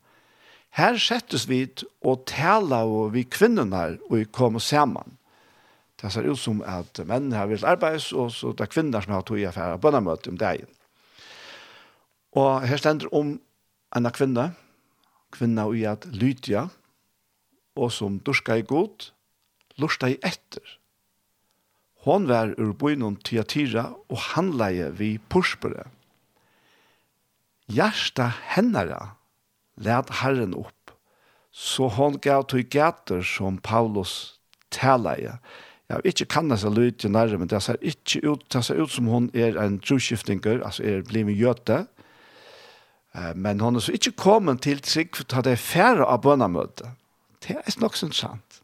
Her 0.71 0.99
settes 1.01 1.49
vi 1.49 1.67
og 2.05 2.27
taler 2.27 2.89
og 2.89 3.13
vi 3.17 3.25
kvinnerna 3.25 3.99
og 4.09 4.17
vi 4.17 4.25
kommer 4.25 4.63
sammen. 4.63 5.17
Det 5.99 6.13
ser 6.13 6.29
ut 6.31 6.39
som 6.39 6.63
at 6.63 7.01
menn 7.07 7.33
har 7.35 7.49
vært 7.51 7.67
arbeids, 7.67 8.13
og 8.13 8.31
så 8.31 8.53
det 8.55 8.69
er 8.69 8.71
kvinner 8.71 9.03
som 9.03 9.17
har 9.17 9.25
tog 9.27 9.41
i 9.41 9.49
affære 9.49 9.81
bønnemøte 9.83 10.31
om 10.31 10.39
dagen. 10.39 10.69
Og 12.39 12.69
her 12.69 12.79
stender 12.79 13.11
om 13.15 13.41
anna 13.95 14.11
kvinne, 14.15 14.53
kvinna 15.33 15.69
i 15.75 15.85
at 15.89 16.07
lytja, 16.13 16.69
og 17.79 17.93
som 17.95 18.19
durska 18.25 18.59
i 18.59 18.67
god, 18.67 19.11
lusta 19.79 20.11
i 20.11 20.19
etter. 20.25 20.65
Hon 22.07 22.29
var 22.31 22.55
ur 22.59 22.73
bøynum 22.79 23.19
tiatira 23.27 23.91
og 24.09 24.21
handleie 24.33 24.91
vi 24.97 25.17
porspere. 25.31 25.89
Gjersta 27.69 28.31
hennara 28.55 29.15
led 29.77 30.13
Herren 30.23 30.55
opp, 30.57 30.95
så 31.53 31.89
hon 31.93 32.17
gav 32.23 32.47
tog 32.49 32.71
gater 32.73 33.23
som 33.27 33.59
Paulus 33.59 34.39
talaie. 34.75 35.37
Jeg 35.89 36.01
vil 36.01 36.13
ikke 36.13 36.33
kanna 36.33 36.57
seg 36.61 36.75
lytja 36.77 37.11
nærre, 37.13 37.39
men 37.41 37.51
det 37.51 37.61
ser 37.65 37.79
ikke 37.81 38.23
ut, 38.25 38.45
det 38.53 38.65
ser 38.65 38.81
ut 38.81 38.93
som 38.93 39.09
hon 39.09 39.31
er 39.37 39.57
en 39.61 39.79
troskiftinger, 39.81 40.63
altså 40.65 40.85
er 40.85 41.07
blivit 41.09 41.39
jøte, 41.41 41.85
og 41.85 41.98
Men 43.35 43.61
hon 43.61 43.77
er 43.77 43.83
så 43.83 43.95
ikke 43.97 44.17
kommet 44.21 44.63
til 44.67 44.81
trygg 44.85 45.17
for 45.17 45.29
ta 45.29 45.43
det 45.43 45.57
færre 45.59 46.07
av 46.07 46.23
bønnemøte. 46.27 46.93
Det 47.43 47.57
er 47.57 47.81
nok 47.81 47.97
sånn 47.97 48.15
sant. 48.15 48.61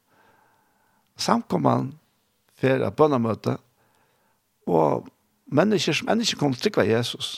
Samkommet 1.16 1.94
færre 2.60 2.90
av 2.90 2.96
bønnemøte, 2.98 3.56
og 4.70 5.08
mennesker 5.54 5.96
som 5.96 6.10
enda 6.12 6.26
ikke 6.26 6.40
kom 6.40 6.54
til 6.54 6.66
trygg 6.66 6.82
av 6.84 6.90
Jesus. 6.90 7.30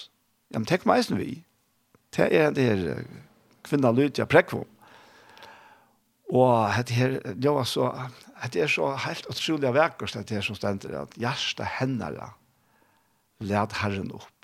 Ja, 0.53 0.61
men 0.61 0.69
tenk 0.69 0.87
meg 0.87 1.03
eisen 1.03 1.19
vi. 1.21 1.43
Det 2.15 2.29
er 2.33 2.53
det 2.55 2.67
her 2.67 3.05
kvinna 3.67 3.91
Lydia 3.95 4.27
Prekvom. 4.31 4.67
Og 6.35 6.87
det 6.89 6.97
her, 6.97 7.19
det 7.35 7.51
var 7.53 7.67
så, 7.71 7.91
det 8.53 8.63
er 8.65 8.71
så 8.71 8.91
helt 9.05 9.29
utrolig 9.31 9.69
av 9.69 9.77
vekkert 9.79 10.17
det 10.19 10.39
her 10.39 10.47
som 10.47 10.59
stender, 10.59 10.97
at 11.05 11.15
hjertet 11.21 11.77
hender, 11.79 12.19
let 13.47 13.79
herren 13.83 14.11
opp 14.17 14.36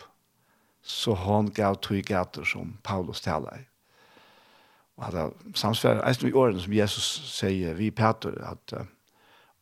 så 0.83 1.15
hon 1.15 1.51
gav 1.55 1.79
tog 1.81 2.03
gater 2.05 2.45
som 2.45 2.77
Paulus 2.83 3.21
talar. 3.21 3.61
i. 3.61 3.67
Og 4.97 5.07
at 5.09 5.15
det 5.15 5.59
samsvarer, 5.59 6.03
eisen 6.09 6.29
i 6.29 6.35
årene 6.37 6.61
som 6.61 6.75
Jesus 6.75 7.07
sier, 7.33 7.75
vi 7.79 7.91
Peter, 7.91 8.35
at 8.45 8.75
uh, 8.77 8.85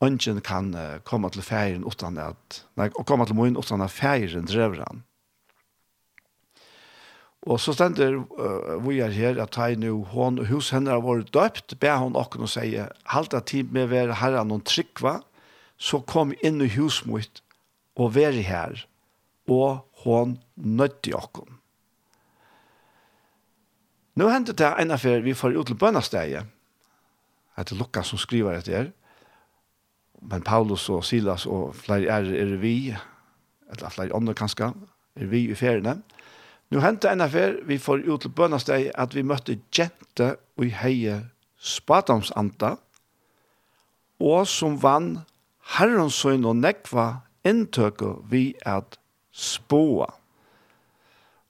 ønsken 0.05 0.41
kan 0.45 0.75
uh, 0.75 0.99
komme 1.05 1.31
til 1.31 1.45
ferien 1.47 1.85
utan 1.87 2.19
at, 2.19 2.65
nei, 2.77 2.91
og 2.97 3.07
komme 3.07 3.27
til 3.29 3.39
moen 3.39 3.57
utan 3.57 3.85
at 3.85 3.95
ferien 3.95 4.49
drever 4.49 4.83
han. 4.89 5.05
Og 7.49 7.61
så 7.63 7.73
stender 7.73 8.19
uh, 8.19 8.77
vi 8.85 8.99
er 9.01 9.15
her 9.15 9.41
at 9.41 9.57
jeg 9.57 9.79
nå 9.81 9.95
hon 10.13 10.43
og 10.43 10.51
hus 10.51 10.73
henne 10.75 10.93
har 10.93 11.05
vært 11.05 11.33
døpt, 11.37 11.79
ber 11.81 12.03
hon 12.03 12.19
åkken 12.19 12.45
og 12.45 12.53
sier, 12.53 12.91
halte 13.15 13.41
tid 13.41 13.73
med 13.73 13.89
å 13.89 13.93
være 13.95 14.19
herre 14.21 14.45
noen 14.45 14.67
trykva, 14.67 15.21
så 15.81 16.03
kom 16.05 16.35
inn 16.45 16.61
i 16.61 16.69
husmøyt 16.75 17.41
og 17.97 18.13
være 18.19 18.43
her, 18.45 18.85
og 19.49 19.87
hon 20.05 20.37
nødt 20.65 21.07
i 21.07 21.15
okken. 21.17 21.57
Nå 24.21 24.29
hentet 24.29 24.59
det 24.59 24.69
en 24.81 24.91
affær 24.91 25.23
vi 25.25 25.35
får 25.35 25.57
ut 25.57 25.71
til 25.71 25.79
bønnasteget, 25.79 26.47
at 27.57 27.69
det 27.69 27.77
er 27.77 27.79
Lukas 27.79 28.11
som 28.13 28.19
skriver 28.19 28.59
etter 28.59 28.77
her, 28.77 28.91
men 30.21 30.43
Paulus 30.43 30.89
og 30.89 31.05
Silas 31.05 31.47
og 31.47 31.75
flere 31.75 32.11
er, 32.13 32.29
er 32.43 32.57
vi, 32.61 32.95
eller 33.71 33.89
flere 33.89 34.17
andre 34.17 34.35
kanskje, 34.35 34.73
er 35.17 35.31
vi 35.31 35.47
i 35.51 35.57
feriene. 35.57 36.01
Nå 36.71 36.83
hentet 36.85 37.11
en 37.11 37.25
affær 37.25 37.57
vi 37.67 37.79
får 37.79 38.05
ut 38.07 38.21
til 38.21 38.35
bønnasteget 38.37 38.93
at 38.95 39.15
vi 39.15 39.25
møtte 39.27 39.59
jente 39.79 40.35
og 40.59 40.69
heie 40.83 41.17
spadomsanta, 41.57 42.77
og 44.21 44.47
som 44.49 44.77
vann 44.83 45.23
herrensøyn 45.79 46.45
og 46.45 46.61
nekva 46.61 47.09
inntøke 47.47 48.19
vi 48.31 48.53
at 48.67 48.99
spåa. 49.33 50.20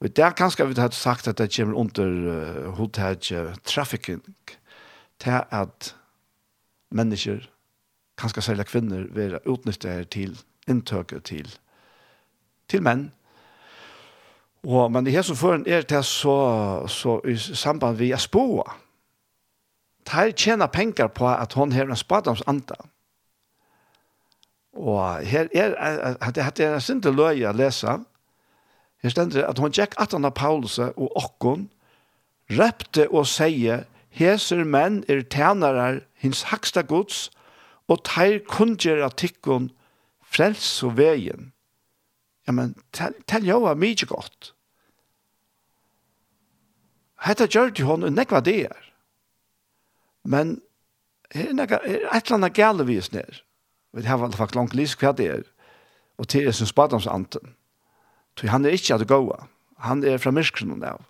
Og 0.01 0.17
det 0.17 0.25
er 0.25 0.37
kanskje 0.37 0.67
vi 0.69 0.81
har 0.81 0.91
sagt 0.97 1.29
at 1.29 1.39
det 1.39 1.53
kommer 1.57 1.77
under 1.77 2.07
uh, 2.09 2.75
hodtidje 2.79 3.55
trafficking 3.65 4.23
til 5.21 5.43
at 5.51 5.95
mennesker, 6.91 7.45
kanskje 8.19 8.43
særlig 8.43 8.67
kvinner, 8.67 9.05
vil 9.13 9.39
utnytte 9.47 9.89
her 9.89 10.05
til 10.05 10.39
inntøket 10.69 11.25
til, 11.25 11.57
til 12.69 12.83
menn. 12.83 13.11
Og, 14.65 14.93
men 14.93 15.05
det 15.05 15.13
her 15.13 15.23
som 15.23 15.37
føren 15.37 15.65
er 15.67 15.83
til 15.83 16.05
så, 16.05 16.37
så 16.89 17.21
i 17.29 17.37
samband 17.37 17.97
vi 17.97 18.11
er 18.13 18.21
spåa. 18.21 18.77
Her 20.11 20.33
tjener 20.33 20.67
penger 20.67 21.07
på 21.07 21.29
at 21.29 21.53
hon 21.53 21.73
har 21.73 21.85
en 21.85 21.97
spadomsanta. 21.97 22.75
Og 24.73 25.21
her 25.27 25.49
er, 25.55 26.31
det 26.31 26.65
er 26.65 26.75
en 26.75 26.81
sinte 26.81 27.13
løy 27.13 27.45
å 27.47 27.53
lese, 27.53 27.99
Her 29.03 29.13
stender 29.13 29.47
at 29.49 29.59
hun 29.59 29.73
tjekk 29.73 29.97
at 30.01 30.13
han 30.13 30.29
av 30.29 30.35
Paulus 30.37 30.79
og 30.79 31.09
okkon, 31.17 31.69
repte 32.51 33.07
og 33.09 33.29
sier, 33.31 33.87
heser 34.11 34.65
menn 34.67 35.03
er 35.09 35.23
tænarar 35.23 36.03
hins 36.21 36.49
haksta 36.51 36.83
gods, 36.83 37.29
og 37.91 38.05
teir 38.07 38.39
kunngjera 38.47 39.09
tikkun 39.19 39.71
frels 40.23 40.83
og 40.87 40.97
vegin. 40.99 41.51
Ja, 42.47 42.55
men, 42.55 42.75
tell, 42.93 43.47
jo 43.47 43.61
var 43.65 43.79
mykje 43.79 44.11
godt. 44.11 44.53
Hetta 47.21 47.47
gjør 47.51 47.73
til 47.75 47.89
hon 47.89 48.07
nekva 48.15 48.41
det 48.45 48.57
er. 48.71 48.91
Men 50.25 50.59
her 51.35 51.51
er, 51.51 51.57
nekva, 51.57 51.81
er 51.85 52.07
et 52.09 52.27
eller 52.27 52.39
annet 52.39 52.57
gale 52.57 52.87
vis 52.89 53.11
er. 53.13 53.43
Vi 53.93 54.07
har 54.07 54.21
vel 54.21 54.33
faktisk 54.33 54.57
langt 54.57 54.75
lys 54.75 54.95
hva 54.99 55.13
det 55.17 55.27
er. 55.29 55.43
Og 56.19 56.29
til 56.29 56.47
er 56.47 56.55
sin 56.57 56.69
spadomsanten. 56.69 57.55
Så 58.41 58.49
han 58.49 58.65
er 58.65 58.73
ikke 58.73 58.95
at 58.95 59.09
gåa. 59.09 59.45
Han 59.85 60.05
er 60.05 60.17
fra 60.17 60.33
myskronen 60.33 60.85
av. 60.85 61.05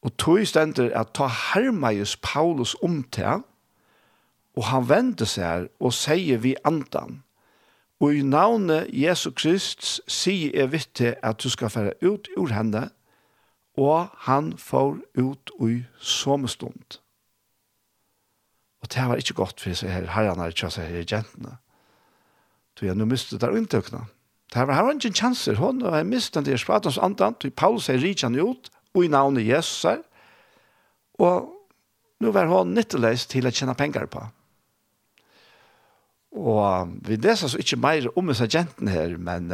Og 0.00 0.14
tog 0.16 0.46
stender 0.48 0.88
at 0.96 1.12
ta 1.12 1.26
hermeis 1.28 2.14
Paulus 2.22 2.72
om 2.82 3.02
til, 3.12 3.42
og 4.56 4.64
han 4.70 4.88
vender 4.88 5.28
seg 5.28 5.68
og 5.80 5.92
sier 5.92 6.40
vi 6.40 6.54
andan. 6.64 7.20
Og 8.00 8.16
i 8.16 8.22
navnet 8.24 8.88
Jesu 8.92 9.28
Krist 9.36 9.84
sier 10.08 10.56
jeg 10.56 10.72
vitt 10.72 10.94
til 10.96 11.16
at 11.20 11.42
du 11.42 11.52
skal 11.52 11.72
fære 11.72 11.92
ut 12.00 12.28
ur 12.36 12.52
henne, 12.52 12.88
og 13.76 14.08
han 14.24 14.54
får 14.56 14.96
ut 15.20 15.52
i 15.68 15.82
somestund. 16.00 17.00
Og 18.80 18.88
det 18.88 19.08
var 19.08 19.20
ikke 19.20 19.36
godt 19.36 19.60
for 19.60 19.76
seg 19.76 19.92
her, 19.92 20.08
herren 20.16 20.40
her, 20.40 20.52
ikke 20.52 20.72
seg 20.72 20.88
her, 20.88 21.04
jentene. 21.04 21.58
Så 22.76 22.88
jeg 22.88 22.96
nå 22.96 23.04
mistet 23.04 23.40
der 23.40 23.56
inntøkene. 23.56 24.06
Det 24.52 24.58
här 24.58 24.66
var 24.66 24.92
ingen 24.92 25.12
chanser. 25.12 25.54
Hon 25.54 25.82
har 25.82 26.04
mistet 26.04 26.34
den 26.34 26.44
där 26.44 26.56
spratens 26.56 26.98
andan. 26.98 27.34
Paulus 27.54 27.88
er 27.88 27.98
rikan 27.98 28.34
ut. 28.34 28.70
Och 28.92 29.04
i 29.04 29.08
navnet 29.08 29.44
Jesus. 29.44 29.86
Och 31.18 31.52
nu 32.18 32.30
var 32.30 32.46
hun 32.46 32.74
nyttelös 32.74 33.26
till 33.26 33.46
att 33.46 33.54
tjäna 33.54 33.74
pengar 33.74 34.06
på. 34.06 34.26
Og 36.36 36.88
vi 37.08 37.16
leser 37.16 37.48
så 37.48 37.58
ikke 37.58 37.78
mer 37.80 38.08
om 38.18 38.28
disse 38.28 38.48
jentene 38.52 38.92
her, 38.92 39.16
men, 39.16 39.52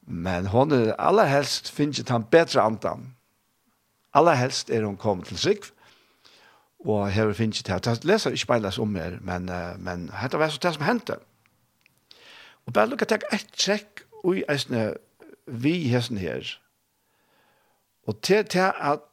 men 0.00 0.46
hun 0.46 0.72
er 0.72 0.94
aller 0.98 1.28
helst 1.28 1.68
finner 1.70 2.08
han 2.08 2.24
bedre 2.24 2.62
andan. 2.64 3.10
Aller 4.14 4.38
helst 4.40 4.70
er 4.70 4.86
hun 4.86 4.96
kommet 4.96 5.28
til 5.28 5.38
Sigv, 5.38 5.68
og 6.84 7.10
her 7.12 7.32
finner 7.32 7.60
ikke 7.60 7.74
det. 7.76 7.86
Jeg 7.86 8.08
leser 8.08 8.30
ikke 8.30 8.60
mer 8.60 8.80
om 8.80 8.96
her, 8.96 9.18
men, 9.20 9.50
men 9.78 10.08
dette 10.22 10.38
var 10.38 10.48
så 10.48 10.58
det 10.62 10.74
som 10.74 10.84
hendte. 10.88 11.18
Og 12.66 12.72
bare 12.72 12.90
lukka 12.90 13.08
takk 13.08 13.24
et 13.32 13.46
trekk 13.56 14.04
ui 14.24 14.42
eisne 14.48 14.94
vi 15.46 15.88
hesten 15.88 16.18
her. 16.20 16.44
Og 18.06 18.20
til, 18.22 18.44
til 18.44 18.70
at 18.74 19.06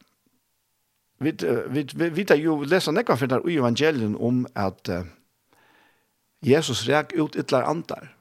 vi, 1.19 1.33
vi, 1.69 1.87
vi, 1.95 2.09
vi 2.09 2.25
tar 2.25 2.37
jo 2.37 2.61
lesa 2.63 2.91
nekva 2.93 3.17
fyrir 3.17 3.45
ui 3.45 3.57
evangelien 3.57 4.15
om 4.19 4.45
at 4.55 4.89
uh, 4.93 5.05
Jesus 6.45 6.85
reik 6.89 7.15
ut 7.17 7.35
ytlar 7.35 7.65
andar. 7.65 8.13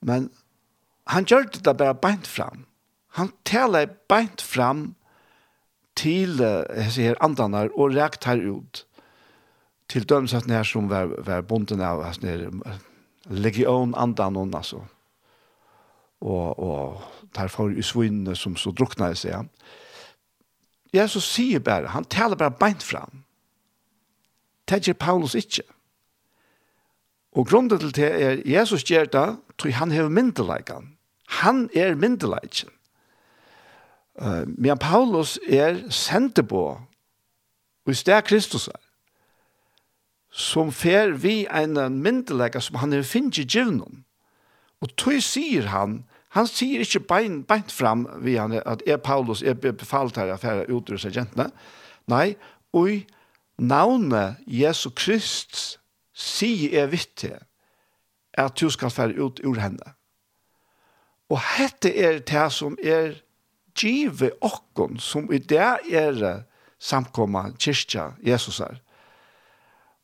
Men 0.00 0.30
han 1.06 1.26
gjør 1.28 1.50
det 1.52 1.64
da 1.64 1.74
bare 1.76 1.94
beint 1.94 2.26
fram. 2.26 2.66
Han 3.18 3.32
taler 3.44 3.90
beint 4.08 4.42
fram 4.42 4.94
til 5.96 6.40
hese 6.72 7.04
her 7.04 7.20
andanar 7.20 7.68
og 7.76 7.92
rekt 7.94 8.24
her 8.24 8.40
ut 8.40 8.86
til 9.92 10.08
dømsatt 10.08 10.48
her 10.50 10.64
som 10.64 10.88
var, 10.90 11.12
var 11.20 11.44
bonden 11.44 11.82
av 11.84 12.00
hans 12.06 12.22
legion 13.24 13.94
andan 13.94 14.36
hon 14.36 14.54
alltså. 14.54 14.86
Och 16.18 16.58
och 16.58 17.02
tar 17.32 17.48
för 17.48 17.68
ju 17.68 17.82
svinne 17.82 18.36
som 18.36 18.56
så 18.56 18.70
drucknar 18.70 19.14
sig. 19.14 19.36
Jesus 20.92 21.32
säger 21.32 21.60
bara 21.60 21.86
han 21.86 22.04
talar 22.04 22.36
bara 22.36 22.50
beint 22.50 22.82
fram. 22.82 23.22
Tedger 24.66 24.92
Paulus 24.94 25.34
ikke. 25.34 25.62
Og 27.32 27.46
grunden 27.46 27.78
til 27.78 27.94
det 27.96 28.22
er, 28.22 28.42
Jesus 28.44 28.84
gjør 28.84 29.04
det, 29.04 29.36
tror 29.58 29.70
han 29.70 29.90
har 29.90 30.08
myndeleikken. 30.08 30.96
Han 31.28 31.70
er 31.74 31.94
myndeleikken. 31.94 32.68
Uh, 34.14 34.44
men 34.46 34.78
Paulus 34.78 35.38
er 35.48 35.90
sendte 35.90 36.42
på, 36.42 36.80
og 37.84 37.92
i 37.92 37.94
sted 37.94 38.22
Kristus 38.22 38.68
er 38.68 38.91
som 40.32 40.72
fer 40.72 41.12
vi 41.20 41.44
en 41.52 41.76
myndelega 42.00 42.60
som 42.60 42.80
han 42.80 42.96
er 42.96 43.04
finnes 43.04 43.38
i 43.38 43.44
givnum. 43.44 44.02
Og 44.82 44.90
tog 44.96 45.20
sier 45.22 45.68
han, 45.70 46.02
han 46.32 46.48
sier 46.48 46.80
ikke 46.80 47.04
beint, 47.04 47.44
beint 47.46 47.72
fram 47.72 48.06
vi 48.24 48.38
han 48.40 48.56
at 48.56 48.82
er 48.88 49.02
Paulus 49.04 49.42
er 49.44 49.54
befalt 49.60 50.16
her 50.16 50.32
affæra 50.32 50.64
utrus 50.72 51.04
av 51.04 51.12
jentene. 51.12 51.50
Nei, 52.08 52.34
oi, 52.72 53.04
navnet 53.60 54.40
Jesu 54.48 54.88
Krist 54.96 55.78
sier 56.16 56.72
er 56.82 56.88
vittig 56.92 57.34
at 58.40 58.56
du 58.56 58.70
skal 58.72 58.90
fære 58.90 59.20
ut 59.20 59.42
ur 59.44 59.60
henne. 59.60 59.92
Og 61.28 61.40
hette 61.56 61.92
er 61.92 62.22
det 62.24 62.46
som 62.52 62.78
er 62.80 63.20
give 63.76 64.32
okkon, 64.40 64.98
som 65.00 65.28
i 65.32 65.38
det 65.38 65.60
er 65.92 66.44
samkomma 66.80 67.50
kyrkja 67.60 68.14
Jesus 68.24 68.60
er. 68.60 68.80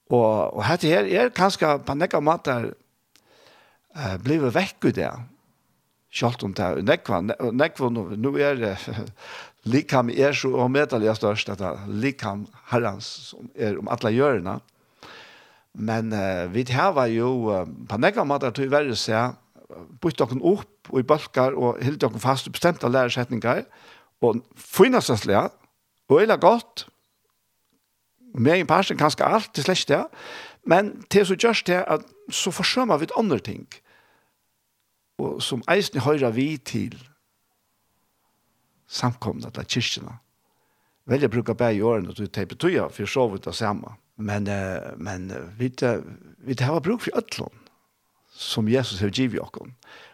Og, 0.08 0.54
og 0.56 0.62
dette 0.64 0.88
her 0.88 1.08
er 1.08 1.34
kanskje 1.36 1.74
på 1.84 1.96
nekka 1.98 2.20
måter 2.24 2.70
uh, 2.72 4.16
blivet 4.24 4.54
vekk 4.56 4.88
i 4.90 4.94
det. 5.02 5.10
Kjalt 6.18 6.44
om 6.46 6.54
det. 6.56 6.68
Nekva, 6.88 7.20
nekva 7.52 7.90
nå 7.92 8.32
er 8.40 8.56
det 8.62 8.76
likam 9.68 10.08
er 10.08 10.32
så 10.32 10.54
og 10.54 10.64
omedelig 10.68 11.16
størst, 11.18 11.50
at 11.52 11.84
likam 11.88 12.46
herrens 12.70 13.08
som 13.28 13.50
er 13.54 13.76
om 13.80 13.90
alle 13.92 14.14
hjørna. 14.16 14.58
Men 15.78 16.14
uh, 16.16 16.48
vi 16.54 16.64
hava 16.72 17.04
jo 17.12 17.52
uh, 17.52 17.66
på 17.88 18.00
nekka 18.00 18.24
måter 18.24 18.54
til 18.56 18.70
å 18.70 18.76
være 18.78 18.96
seg, 18.96 19.36
bytte 20.00 20.24
dere 20.24 20.40
opp 20.48 20.88
og 20.88 21.02
i 21.02 21.04
bølger 21.04 21.56
og 21.58 21.82
hilde 21.84 22.00
dere 22.06 22.22
fast 22.22 22.48
bestemte 22.48 22.88
læresetninger, 22.88 23.66
og 24.24 24.40
finnes 24.56 25.10
det 25.12 25.18
slik, 25.20 25.52
og 26.08 26.22
det 26.24 26.32
er 26.32 26.40
godt, 26.40 26.88
med 28.38 28.60
en 28.60 28.66
person 28.66 28.98
kanskje 28.98 29.26
alt, 29.26 29.50
det 29.56 29.64
slett 29.64 29.88
det, 29.88 30.04
men 30.68 30.92
til 31.10 31.26
så 31.26 31.36
gjørs 31.36 31.62
det 31.66 31.82
at 31.86 32.04
så 32.30 32.50
forsømmer 32.52 32.98
vi 32.98 33.08
et 33.08 33.16
andre 33.16 33.38
ting, 33.38 33.66
og 35.18 35.42
som 35.42 35.62
eisen 35.70 36.00
høyrer 36.00 36.30
vi 36.30 36.56
til 36.56 36.94
samkomne 38.88 39.50
til 39.50 39.66
kyrkjene. 39.74 40.18
Veldig 41.08 41.30
bruker 41.32 41.56
bare 41.56 41.74
i 41.74 41.82
årene 41.82 42.14
til 42.14 42.28
det 42.28 42.48
betyr, 42.48 42.88
for 42.92 43.08
så 43.08 43.28
vidt 43.32 43.44
det 43.48 43.54
samme. 43.54 43.96
Men, 44.16 44.48
men 44.96 45.32
vi, 45.58 45.70
vi 46.38 46.56
har 46.60 46.80
bruk 46.80 47.00
for 47.06 47.18
øtlån 47.18 47.64
som 48.38 48.68
Jesus 48.68 49.00
har 49.00 49.10
givet 49.10 49.40
oss. 49.40 49.70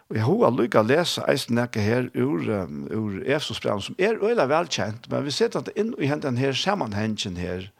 Og 0.09 0.17
jeg 0.17 0.25
har 0.25 0.53
lykke 0.53 0.81
å 0.81 0.85
lese 0.85 1.23
eisen 1.29 1.59
ikke 1.61 1.81
her 1.81 2.09
ur, 2.13 2.45
ur 2.93 3.21
Efsos 3.25 3.61
som 3.61 3.95
er 3.97 4.21
øyla 4.21 4.45
velkjent, 4.49 5.09
men 5.09 5.25
vi 5.25 5.33
ser 5.33 5.55
at 5.57 5.69
inn 5.75 5.93
i 5.97 6.07
den 6.07 6.37
her 6.37 6.53
sammenhengen 6.53 7.37
her, 7.37 7.71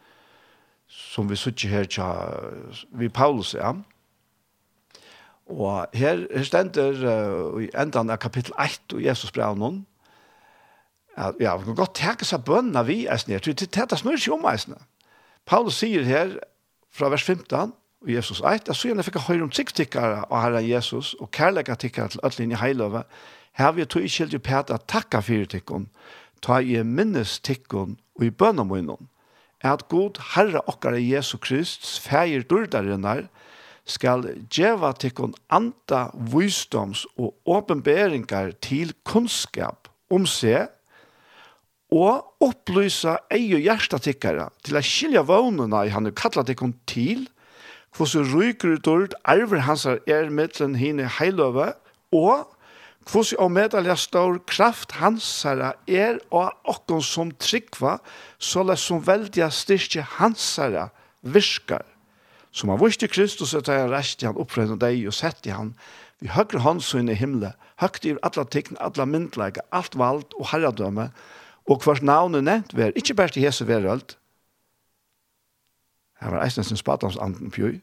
som 0.88 1.30
vi 1.30 1.36
sitter 1.36 1.70
her 1.70 1.90
tja, 1.90 2.08
vi 2.92 3.10
Paulus, 3.10 3.54
ja. 3.54 3.74
Og 5.46 5.86
her, 5.94 6.26
her 6.34 6.44
stender 6.44 7.02
uh, 7.06 7.62
i 7.62 7.70
endan 7.78 8.10
av 8.10 8.18
kapittel 8.18 8.56
1 8.60 8.98
i 8.98 9.06
Jesus 9.06 9.32
brev 9.32 9.58
noen, 9.58 9.84
at, 11.16 11.38
ja, 11.40 11.56
vi 11.58 11.70
kan 11.70 11.78
godt 11.78 11.96
teke 11.96 12.28
seg 12.28 12.44
bønna 12.48 12.84
vi 12.84 13.06
eisen 13.08 13.32
her, 13.32 13.44
det 13.46 13.70
er 13.78 13.88
det 13.88 14.02
ikke 14.18 14.34
om 14.34 14.48
eisen. 14.52 14.76
Paulus 15.46 15.78
sier 15.80 16.04
her, 16.04 16.38
fra 16.92 17.10
vers 17.12 17.24
15, 17.24 17.74
og 18.06 18.12
Jesus 18.12 18.40
1, 18.40 18.70
at 18.70 18.76
så 18.76 18.90
gjerne 18.90 19.04
fikk 19.04 19.20
jeg 19.20 19.28
høyre 19.28 19.46
om 19.46 19.54
tikktikkere 19.54 20.26
av 20.26 20.42
Herre 20.42 20.62
Jesus, 20.64 21.14
og 21.20 21.32
kærlega 21.32 21.76
tikkere 21.76 22.14
til 22.14 22.24
ødelen 22.24 22.54
i 22.54 22.60
heiløve, 22.60 23.04
her 23.56 23.72
vi 23.72 23.86
tog 23.86 24.04
ikke 24.04 24.26
helt 24.26 24.44
pæt 24.44 24.72
at 24.74 24.88
takka 24.88 25.22
fyrir 25.24 25.48
tikkon, 25.50 25.88
ta 26.42 26.60
i 26.60 26.82
minnes 26.84 27.40
tikkon 27.40 27.98
og 28.16 28.26
i 28.26 28.30
bønna 28.30 28.64
munnen 28.64 29.10
at 29.64 29.88
god 29.90 30.20
Herre 30.34 30.62
okkar 30.68 30.98
Jesu 31.00 31.38
Krist, 31.38 31.86
feir 32.04 32.44
durdarinnar, 32.50 33.28
skal 33.86 34.26
djeva 34.50 34.92
tikkun 34.98 35.36
anda 35.54 36.08
visdoms 36.34 37.06
og 37.22 37.36
åpenberingar 37.46 38.56
til 38.66 38.96
kunnskap 39.06 39.90
om 40.10 40.26
seg, 40.30 40.72
og 41.94 42.42
opplysa 42.44 43.20
ei 43.32 43.54
og 43.54 43.62
hjärsta 43.62 44.00
tikkara 44.02 44.50
til 44.66 44.80
at 44.80 44.88
skilja 44.88 45.22
vånuna 45.26 45.84
i 45.86 45.94
han 45.94 46.10
kalla 46.18 46.44
tikkun 46.44 46.74
til, 46.90 47.28
hvordan 47.96 48.28
ryker 48.34 48.76
ut 48.76 48.90
ord, 48.92 49.14
arver 49.24 49.64
hans 49.64 49.86
er 49.86 50.34
mittlen 50.34 50.76
hine 50.76 51.08
heiløve, 51.20 51.72
og 52.12 52.50
Kvossi 53.06 53.38
og 53.38 53.52
medalja 53.54 53.94
stor 54.00 54.40
kraft 54.50 54.96
hansara 54.98 55.76
er 55.86 56.18
og 56.34 56.50
okkon 56.66 57.04
som 57.06 57.34
tryggva, 57.38 58.00
såles 58.42 58.82
som 58.82 59.04
velja 59.06 59.52
styrke 59.54 60.02
hansara 60.18 60.88
virkar. 61.22 61.86
Som 62.56 62.72
han 62.72 62.82
vurste 62.82 63.10
Kristus 63.12 63.54
at 63.54 63.70
han 63.70 63.92
rest 63.92 64.24
i 64.24 64.30
han 64.30 64.40
opprennende 64.42 64.82
deg 64.82 65.06
og 65.06 65.14
sett 65.14 65.46
i 65.46 65.54
han 65.54 65.76
vi 66.24 66.32
høyre 66.32 66.62
håndsyn 66.64 67.12
i 67.12 67.18
himle, 67.20 67.52
høyre 67.82 68.10
i 68.10 68.14
alla 68.26 68.46
tekn, 68.48 68.78
alla 68.82 69.06
myndleika, 69.06 69.66
alt 69.76 69.98
vald 70.00 70.32
og 70.40 70.48
herredømme, 70.54 71.10
og 71.70 71.82
hvers 71.84 72.02
navnet 72.02 72.46
nevnt 72.46 72.76
vi 72.76 72.86
er, 72.86 72.96
ikkje 72.96 73.18
bare 73.20 73.34
til 73.36 73.44
Jesu 73.46 73.66
verølt, 73.68 74.16
her 76.22 76.32
var 76.32 76.46
eisnes 76.46 76.72
en 76.72 76.80
spadans 76.80 77.18
anden 77.22 77.52
pjøy, 77.52 77.82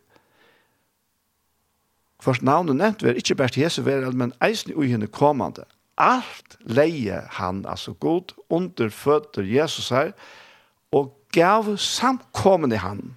Kvart 2.22 2.42
navnet 2.46 2.78
nevnt 2.78 3.02
var 3.02 3.18
ikke 3.18 3.34
bare 3.34 3.62
Jesu 3.64 3.80
verald, 3.82 4.14
men 4.14 4.30
eisen 4.44 4.76
ui 4.78 4.86
henne 4.92 5.08
kommande. 5.10 5.64
Alt 5.98 6.54
leie 6.62 7.18
han, 7.38 7.64
altså 7.66 7.92
god, 7.98 8.34
under 8.48 8.88
føtter 8.94 9.42
Jesus 9.42 9.88
her, 9.90 10.12
og 10.94 11.10
gav 11.34 11.76
samkommende 11.76 12.78
han, 12.78 13.16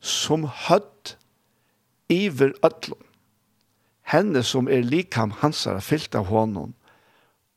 som 0.00 0.48
høtt 0.66 1.14
iver 2.10 2.56
øtlom. 2.66 3.04
Henne 4.02 4.42
som 4.42 4.68
er 4.68 4.82
likam 4.82 5.30
hansar 5.38 5.78
fyllt 5.84 6.18
av 6.18 6.26
hånden, 6.32 6.74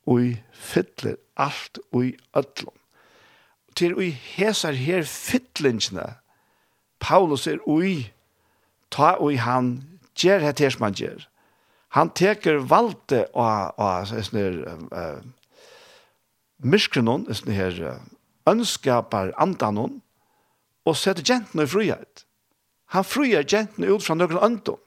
og 0.06 0.36
fyller 0.54 1.18
alt 1.42 1.80
og 1.92 2.12
øtlom. 2.38 2.76
Til 3.76 3.96
og 3.96 4.04
hesar 4.36 4.78
her 4.78 5.08
fytlingsne, 5.08 6.06
Paulus 7.00 7.48
er 7.48 7.58
ui, 7.66 8.12
ta 8.92 9.16
ui 9.18 9.40
han 9.42 9.91
ger 10.18 10.44
het 10.44 10.60
her 10.60 10.74
som 10.74 10.88
han 10.88 10.98
gjør. 10.98 11.28
Han 11.96 12.12
teker 12.16 12.62
valde 12.64 13.26
av, 13.36 13.74
av 13.76 14.08
sånne 14.08 14.42
her 14.42 14.60
uh, 14.96 15.24
myskrenon, 16.64 17.28
sånne 17.28 17.58
her 17.58 17.80
uh, 17.84 17.98
ønskaper 18.48 19.34
andanon, 19.42 20.00
og 20.88 20.98
setter 20.98 21.26
gentene 21.26 21.68
i 21.68 21.70
frihet. 21.70 22.24
Han 22.96 23.06
frier 23.08 23.44
gentene 23.48 23.92
ut 23.92 24.04
fra 24.04 24.16
noen 24.18 24.40
øndon. 24.40 24.80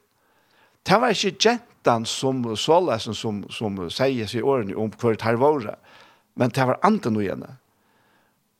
Det 0.85 0.97
var 1.01 1.13
ikke 1.13 1.37
gentan 1.41 2.05
som 2.05 2.43
sålesen 2.57 3.17
som, 3.17 3.43
som 3.49 3.77
sier 3.89 4.29
seg 4.29 4.41
i 4.41 4.45
årene 4.45 4.75
om 4.77 4.91
hva 4.93 5.13
det 5.15 5.25
her 5.25 5.39
var, 5.41 5.71
men 6.35 6.51
det 6.53 6.67
var 6.67 6.81
anden 6.85 7.17
og. 7.17 7.55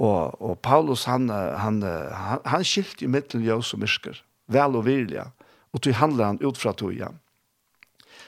Og, 0.02 0.42
og 0.42 0.58
Paulus, 0.60 1.06
han, 1.06 1.30
han, 1.30 1.82
han, 1.82 2.42
han 2.46 2.66
skilte 2.68 3.06
i 3.06 3.12
middelen 3.12 3.46
ljøs 3.46 3.74
og 3.74 3.84
mysker, 3.84 4.18
vel 4.52 4.76
og 4.76 4.86
virlige 4.88 5.28
og 5.76 5.82
til 5.84 5.98
handler 6.00 6.26
han 6.32 6.40
ut 6.40 6.58
fra 6.58 6.72
toja. 6.74 7.12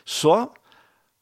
Så, 0.05 0.47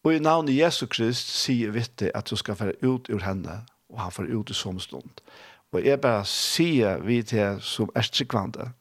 og 0.04 0.14
i 0.14 0.20
navnet 0.20 0.58
Jesu 0.58 0.86
Krist 0.90 1.30
sier 1.30 1.74
vitte 1.74 2.10
at 2.18 2.30
du 2.30 2.36
skal 2.36 2.58
fære 2.58 2.80
ut 2.82 3.10
ur 3.14 3.22
henne, 3.22 3.62
og 3.90 4.02
han 4.02 4.14
får 4.14 4.32
ut 4.34 4.50
i 4.50 4.58
sånn 4.58 4.82
stund. 4.82 5.22
Og 5.74 5.86
jeg 5.86 6.02
bare 6.02 6.26
sier 6.26 7.02
vi 7.06 7.20
til 7.26 7.60
som 7.62 7.92
er 7.96 8.10
tryggvande, 8.10 8.72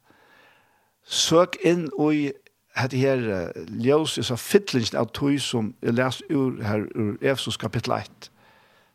søk 1.05 1.59
inn 1.65 1.89
i 2.13 2.31
hette 2.79 2.97
her 2.97 3.25
ljøs, 3.69 4.19
så 4.25 4.37
fytlingen 4.41 4.97
av 4.99 5.11
tog 5.13 5.37
som 5.43 5.75
jeg 5.83 5.99
leser 5.99 6.31
ur 6.33 6.63
her 6.65 6.87
ur 6.95 7.19
Efesos 7.21 7.61
kapittel 7.61 7.93
1. 7.99 8.31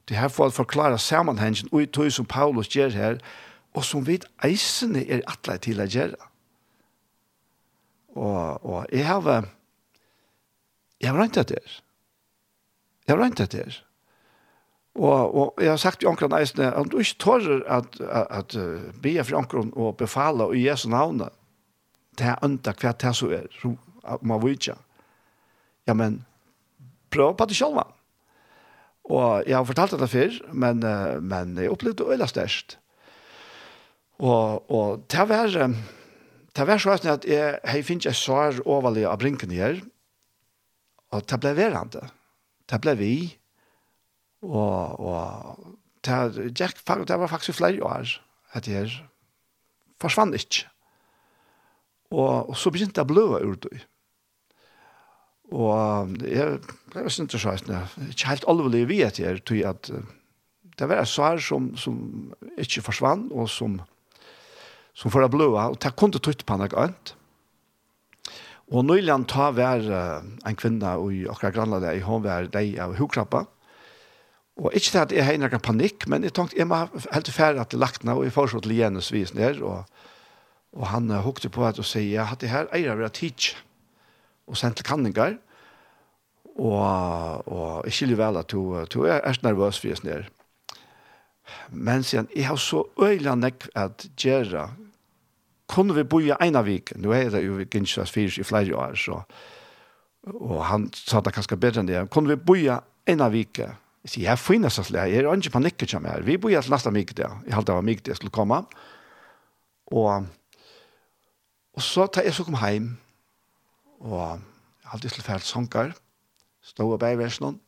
Det 0.10 0.18
her 0.18 0.28
får 0.28 0.56
forklare 0.58 0.97
sammenhengen 0.97 1.70
og 1.72 1.84
i 1.84 1.86
tog 1.86 2.10
som 2.12 2.26
Paulus 2.26 2.72
gjør 2.74 2.89
her, 2.97 3.22
og 3.78 3.86
som 3.86 4.08
vi 4.08 4.18
eisene 4.43 5.06
er 5.06 5.22
atleid 5.30 5.68
til 5.68 5.82
å 5.82 5.86
gjøre. 5.86 6.28
Og, 8.16 8.66
og 8.66 8.86
jeg 8.91 9.05
har, 9.05 9.45
jeg 11.01 11.12
har 11.12 11.22
rentet 11.22 11.49
det. 11.49 11.82
Jeg 13.07 13.16
har 13.16 13.24
rentet 13.24 13.51
det. 13.51 13.84
Og, 14.99 15.36
og 15.36 15.62
jeg 15.62 15.70
har 15.70 15.78
sagt 15.78 16.01
til 16.01 16.10
omkron 16.10 16.34
eisene, 16.36 16.72
at 16.76 16.89
du 16.91 16.97
ikke 16.99 17.20
tør 17.24 17.62
at, 17.70 17.99
at, 18.01 18.28
at 18.30 18.55
uh, 18.60 18.89
be 19.01 19.14
for 19.24 19.38
omkron 19.38 19.72
og 19.76 19.97
befale 19.97 20.49
i 20.57 20.66
Jesu 20.68 20.89
navn 20.89 21.22
det 22.20 22.28
er 22.28 22.41
ønta 22.43 22.74
hva 22.76 22.91
det 22.99 23.14
så 23.16 23.30
er, 23.32 23.47
man 24.22 24.41
vil 24.43 24.57
ikke. 24.57 24.76
Ja, 25.88 25.93
men 25.93 26.26
prøv 27.12 27.38
på 27.38 27.45
det 27.47 27.55
selv. 27.55 27.80
Og 29.10 29.47
jeg 29.47 29.55
har 29.55 29.64
fortalt 29.64 29.95
det 29.99 30.10
før, 30.10 30.36
men, 30.53 30.84
uh, 30.84 31.24
men 31.24 31.55
jeg 31.57 31.72
opplevde 31.72 32.03
det 32.03 32.12
øyla 32.12 32.28
størst. 32.28 32.78
Og, 34.20 34.72
og 34.72 35.07
til 35.07 35.20
det 35.20 35.30
var, 35.30 35.76
Det 36.60 36.66
var 36.68 36.82
sånn 36.84 37.07
at 37.07 37.24
jeg, 37.24 37.60
jeg 37.64 37.84
finner 37.88 38.10
ikke 38.10 38.20
svar 38.20 38.57
overlig 38.68 39.05
av 39.07 39.20
brinken 39.22 39.51
her, 39.55 39.78
og 41.16 41.24
det 41.32 41.38
ble 41.39 41.53
verande. 41.55 42.01
Det 42.68 42.80
ble 42.84 42.95
vi, 42.99 43.14
og, 44.43 44.99
og 44.99 45.78
det, 46.03 46.49
Jack, 46.60 46.82
det 46.84 47.20
var 47.22 47.32
faktisk 47.32 47.62
flere 47.62 47.80
år 47.88 48.12
at 48.60 48.68
jeg 48.68 48.91
forsvann 50.03 50.36
ikke. 50.36 50.68
Og, 52.12 52.51
og 52.51 52.57
så 52.60 52.74
begynte 52.76 52.99
jeg 52.99 53.07
å 53.07 53.14
bløve 53.14 53.39
ur 53.45 53.55
det. 53.64 53.80
Og 55.55 56.20
jeg 56.28 56.60
ble 56.91 57.07
så 57.07 57.24
interessant, 57.24 57.72
ikke 58.10 58.34
helt 58.34 58.49
alvorlig 58.51 58.84
vi 58.91 58.99
at 59.07 59.22
jeg 59.22 59.45
tog 59.47 59.64
at 59.72 59.93
det 60.80 60.88
var 60.91 61.01
et 61.01 61.12
svar 61.12 61.39
som, 61.43 61.72
som 61.80 61.95
ikke 62.60 62.84
forsvann, 62.84 63.30
og 63.32 63.47
som 63.51 63.80
som 65.00 65.14
får 65.14 65.30
blåa, 65.32 65.70
og 65.72 65.80
det 65.80 65.95
kunne 65.95 66.20
tøyt 66.20 66.43
på 66.45 66.58
noe 66.60 66.76
annet. 66.76 67.14
Og 68.70 68.84
nyligen 68.86 69.24
ta 69.26 69.50
vær 69.56 69.86
en 69.89 70.58
kvinne 70.60 70.91
i 71.10 71.24
akkurat 71.32 71.56
grannlandet, 71.56 71.95
i 71.97 72.04
hånd 72.06 72.28
vær 72.28 72.52
deg 72.52 72.76
av 72.84 72.97
hukkrappa, 73.00 73.47
Og 74.60 74.74
ikke 74.76 74.91
til 74.91 75.00
at 75.00 75.14
jeg 75.16 75.24
har 75.24 75.38
noen 75.39 75.62
panikk, 75.64 76.06
men 76.12 76.26
jeg 76.28 76.34
tenkte, 76.36 76.58
jeg 76.60 76.68
må 76.68 76.82
helt 76.91 77.32
ferdig 77.32 77.62
at 77.62 77.70
til 77.72 77.80
lagtene, 77.80 78.16
og 78.16 78.26
jeg 78.28 78.36
foreslår 78.36 78.66
til 78.66 78.76
Jens 78.76 79.12
vis 79.16 79.32
ned, 79.34 79.62
og, 79.64 79.86
og 80.76 80.89
han 80.91 81.08
uh, 81.12 81.22
hukte 81.24 81.50
på 81.50 81.64
at 81.66 81.80
og 81.80 81.88
sier, 81.88 82.18
jeg 82.18 82.28
hadde 82.28 82.52
her 82.52 82.68
eier 82.76 83.00
av 83.00 83.14
teach, 83.16 83.54
og 84.50 84.60
sendt 84.60 84.82
til 84.82 84.88
kanninger, 84.89 85.38
og, 86.60 87.47
og 87.47 87.88
jeg 87.88 87.95
skiljer 87.95 88.20
vel 88.20 88.41
at 88.41 88.52
du, 88.52 88.60
du 88.91 89.06
er, 89.06 89.22
er 89.24 89.39
nervøs 89.45 89.80
vis 89.84 90.04
ned. 90.04 90.28
Men 91.72 92.04
sier 92.04 92.26
han, 92.26 92.32
jeg 92.36 92.50
har 92.50 92.60
så 92.60 92.84
øyelig 93.00 93.38
nekk 93.39 93.70
at 93.80 94.10
gjøre 94.20 94.68
kunne 95.70 95.95
vi 95.95 96.03
bo 96.03 96.20
i 96.24 96.32
ena 96.34 96.63
vik, 96.65 96.95
Nå 96.97 97.13
er 97.13 97.30
det 97.34 97.43
jo 97.45 97.59
Ginsas 97.70 98.11
fyrs 98.11 98.39
i 98.41 98.47
flere 98.47 98.76
år, 98.76 98.95
så, 98.97 99.22
og 100.34 100.63
han 100.65 100.89
sa 100.93 101.22
det 101.22 101.36
kanskje 101.36 101.59
bedre 101.61 101.84
enn 101.84 101.89
det, 101.89 102.01
kunne 102.13 102.34
vi 102.34 102.41
bo 102.41 102.57
i 102.57 102.67
ena 103.09 103.30
vik, 103.30 103.61
jeg 104.05 104.11
sier, 104.13 104.24
jeg 104.24 104.32
er 104.34 104.39
finnes 104.39 104.80
oss 104.80 104.91
det, 104.95 105.01
jeg 105.11 105.26
er 105.26 105.36
ikke 105.36 105.55
panikker 105.57 105.89
som 105.91 106.05
er. 106.07 106.24
vi 106.24 106.38
bor 106.38 106.51
i 106.51 106.55
et 106.55 106.70
neste 106.72 106.91
vik 106.95 107.15
det, 107.17 107.28
jeg 107.45 107.55
halte 107.55 107.72
det 107.72 107.76
var 107.76 107.88
vik 107.88 108.03
det 108.05 108.15
skulle 108.15 108.32
komme, 108.32 108.61
og, 109.91 110.30
og 111.76 111.84
så 111.84 112.07
tar 112.07 112.24
jeg 112.24 112.34
så 112.34 112.45
kom 112.47 112.57
hjem, 112.57 112.93
og 113.99 114.39
jeg 114.39 114.93
halte 114.93 115.09
til 115.09 115.26
fælt 115.26 115.45
sanger, 115.45 115.93
stod 116.63 116.95
og 116.95 116.99
bæversen, 116.99 117.59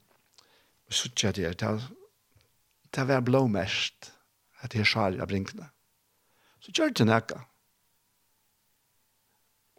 og 0.88 0.94
så 0.96 1.12
tjør 1.12 1.44
jeg 1.44 1.60
til, 1.60 1.84
til 2.92 3.04
å 3.04 3.10
være 3.12 3.28
blåmest, 3.28 4.12
at 4.62 4.76
jeg 4.76 4.88
skjer 4.88 5.20
av 5.22 5.28
brinkene. 5.28 5.68
Så 6.62 6.72
gjør 6.76 6.94
det 6.94 7.08
nekka. 7.10 7.42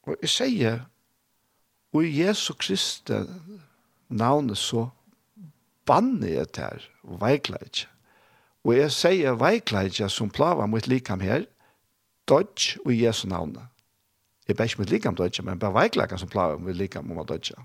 Og 0.07 0.17
jeg 0.23 0.33
sier, 0.33 0.81
og 1.93 2.07
i 2.07 2.23
Jesu 2.23 2.55
Kristi 2.59 3.19
navnet 4.09 4.59
så 4.59 4.89
banne 5.87 6.31
jeg 6.31 6.49
der 6.57 6.85
og 7.05 7.21
veikler 7.23 7.63
ikke. 7.67 7.89
Og 8.63 8.77
jeg 8.79 8.95
sier 8.95 9.39
veikler 9.39 9.91
ikke 9.91 10.09
som 10.11 10.31
plaver 10.31 10.67
mot 10.71 10.87
likam 10.87 11.23
her, 11.23 11.45
dodge 12.31 12.79
og 12.85 12.93
i 12.95 13.03
Jesu 13.05 13.27
navnet. 13.29 13.67
Jeg 14.49 14.57
ber 14.57 14.67
ikke 14.67 14.83
mot 14.83 14.91
likam 14.91 15.19
dodge, 15.19 15.43
men 15.43 15.59
bare 15.59 15.75
veikler 15.75 16.07
ikke 16.07 16.19
som 16.23 16.31
plaver 16.31 16.59
mot 16.63 16.77
likam 16.77 17.11
om 17.11 17.23
å 17.23 17.27
dodge. 17.27 17.59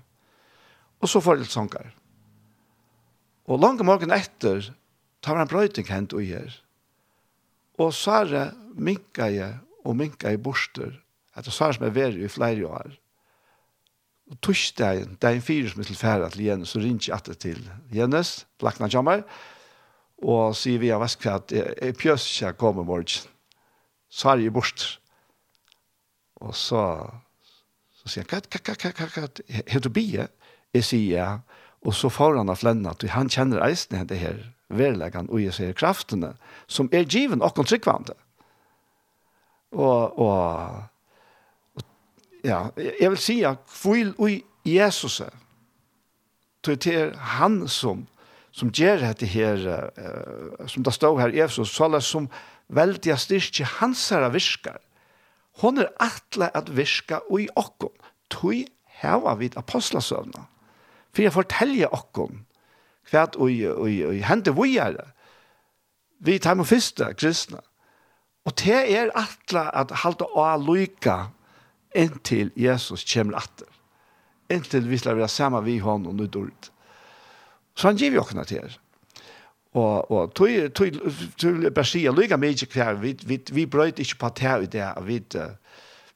Og 0.98 1.10
så 1.10 1.22
får 1.22 1.38
jeg 1.38 1.46
litt 1.46 1.54
sånger. 1.54 1.90
Og 3.48 3.62
langt 3.62 3.82
morgen 3.86 4.12
etter 4.14 4.70
tar 5.24 5.38
han 5.38 5.50
brøyting 5.50 5.86
hent 5.88 6.14
og 6.14 6.26
gjør. 6.26 6.54
Og 7.78 7.94
så 7.94 8.22
er 8.22 8.32
det 8.32 8.46
minket 8.74 9.34
jeg 9.34 9.54
og 9.86 9.96
minket 9.96 10.34
jeg 10.34 10.42
borster 10.42 10.98
at 11.38 11.46
det 11.46 11.54
svar 11.54 11.76
som 11.76 11.86
er 11.86 11.94
veri 11.94 12.24
i 12.26 12.32
flere 12.32 12.66
år. 12.66 12.96
Og 14.28 14.40
torsdagen, 14.44 15.16
det 15.16 15.28
er 15.28 15.38
en 15.38 15.44
fyr 15.44 15.70
som 15.70 15.80
er 15.80 15.88
tilfæra 15.88 16.28
til 16.32 16.44
Jens, 16.44 16.74
så 16.74 16.82
ringer 16.82 17.08
jeg 17.08 17.38
til 17.40 17.62
Jens, 17.94 18.46
lakna 18.60 18.90
kommer, 18.92 19.22
og 20.18 20.56
sier 20.58 20.82
vi 20.82 20.90
av 20.92 21.00
Veskvart, 21.04 21.54
jeg 21.54 21.96
pjøs 21.96 22.26
ikke 22.26 22.46
jeg 22.46 22.58
kommer 22.60 22.84
morgen. 22.84 23.30
Så 24.10 24.32
er 24.32 24.42
jeg 24.42 24.52
bort. 24.52 24.84
Og 26.42 26.54
så, 26.56 26.82
så 28.00 28.10
sier 28.10 28.26
han, 28.26 28.42
hva, 28.42 28.42
hva, 28.42 28.74
hva, 28.74 28.92
hva, 28.92 29.08
hva, 29.14 29.62
hva, 29.62 29.80
du 29.80 29.90
bie? 29.94 30.28
Jeg 30.74 30.84
sier 30.84 31.08
ja, 31.14 31.30
og 31.86 31.94
så 31.94 32.10
får 32.12 32.40
han 32.40 32.50
av 32.52 32.60
flenna, 32.60 32.92
og 32.92 33.10
han 33.14 33.30
kjenner 33.32 33.64
eisen 33.64 34.08
det 34.10 34.20
her, 34.20 34.40
verleggen, 34.68 35.30
og 35.32 35.40
jeg 35.40 35.54
sier 35.56 35.76
kraftene, 35.76 36.34
som 36.68 36.90
er 36.92 37.06
given 37.08 37.40
og 37.40 37.54
kontrykvande. 37.56 38.16
Og, 39.72 40.18
og, 40.18 40.88
ja, 42.44 42.68
jeg 42.76 43.10
vil 43.10 43.20
si 43.20 43.40
at 43.46 43.64
kvil 43.70 44.14
ui 44.18 44.42
Jesus 44.66 45.20
er, 45.24 45.34
til 46.64 46.76
det 46.84 46.94
er 46.94 47.16
han 47.38 47.62
som, 47.70 48.06
som 48.52 48.72
gjør 48.74 49.04
dette 49.06 49.26
her, 49.30 49.62
uh, 49.98 50.66
som 50.68 50.84
det 50.84 50.94
står 50.94 51.20
her 51.20 51.34
i 51.34 51.40
Efesus, 51.44 51.70
så 51.74 51.88
er 51.88 52.04
som 52.04 52.28
veldig 52.68 53.16
styrke 53.18 53.64
hans 53.78 54.08
her 54.12 54.28
virker. 54.34 54.76
Hon 55.62 55.78
er 55.78 55.92
atle 56.02 56.50
at 56.56 56.70
virka 56.76 57.22
ui 57.30 57.48
okkom 57.56 57.94
tui 58.30 58.66
heva 59.00 59.34
vid 59.38 59.56
apostlasøvna. 59.56 60.44
For 61.14 61.24
jeg 61.24 61.34
fortelje 61.34 61.88
okkom 61.90 62.44
hva 63.08 63.24
ui, 63.40 63.62
ui, 63.64 64.02
ui 64.04 64.20
hente 64.20 64.52
vi 64.52 64.76
er 64.76 64.98
vi 66.18 66.38
tar 66.38 66.58
med 66.58 66.66
første 66.66 67.12
kristne. 67.14 67.60
Og 68.44 68.54
det 68.58 68.80
er 68.96 69.12
atle 69.16 69.64
at 69.76 69.92
halte 70.02 70.26
å 70.26 70.44
lykke 70.60 71.16
inntil 71.94 72.50
Jesus 72.56 73.04
kommer 73.12 73.38
atter. 73.40 73.68
Inntil 74.50 74.88
vi 74.88 74.98
skal 74.98 75.16
være 75.16 75.28
sammen 75.28 75.64
vi 75.64 75.78
hånd 75.78 76.06
og 76.06 76.14
nødder 76.14 76.50
ut. 76.50 76.70
Så 77.76 77.88
han 77.88 77.96
gir 77.96 78.10
vi 78.10 78.18
åkne 78.18 78.44
til. 78.44 78.78
Og, 79.72 80.10
og 80.10 80.34
tog, 80.34 80.48
tog, 80.74 80.88
tog 81.38 81.66
bare 81.74 81.86
si, 81.86 82.06
lykke 82.08 82.38
meg 82.40 82.56
ikke 82.56 82.72
hver, 82.72 82.96
vi, 83.02 83.12
vi, 83.28 83.38
vi 83.52 83.66
brøyt 83.68 84.00
ikke 84.00 84.18
på 84.22 84.30
det 84.40 84.54
i 84.64 84.70
det, 84.72 84.86
vi, 85.06 85.18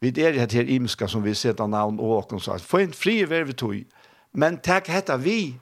vi 0.01 0.09
er 0.09 0.33
det 0.33 0.53
her 0.57 0.70
imska 0.73 1.07
som 1.07 1.25
vi 1.25 1.35
setter 1.37 1.68
navn 1.68 2.01
og 2.01 2.16
åkne, 2.16 2.41
så 2.41 2.57
få 2.59 2.81
en 2.83 2.97
fri 2.97 3.20
vær 3.29 3.45
vi 3.45 3.53
tog, 3.53 3.77
men 4.33 4.57
takk 4.64 4.89
hette 4.89 5.18
vi, 5.20 5.55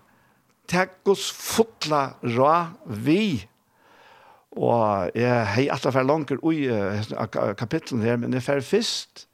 takk 0.71 1.03
oss 1.11 1.27
fotla 1.35 2.15
ra 2.39 2.71
vi, 2.87 3.43
og 4.57 5.11
jeg 5.15 5.31
har 5.31 5.67
hatt 5.75 5.85
det 5.85 5.93
for 5.95 6.07
langer 6.07 6.41
i 6.55 7.55
kapitlen 7.59 8.07
her, 8.07 8.17
men 8.17 8.33
jeg 8.33 8.47
er 8.47 8.65
først, 8.65 9.27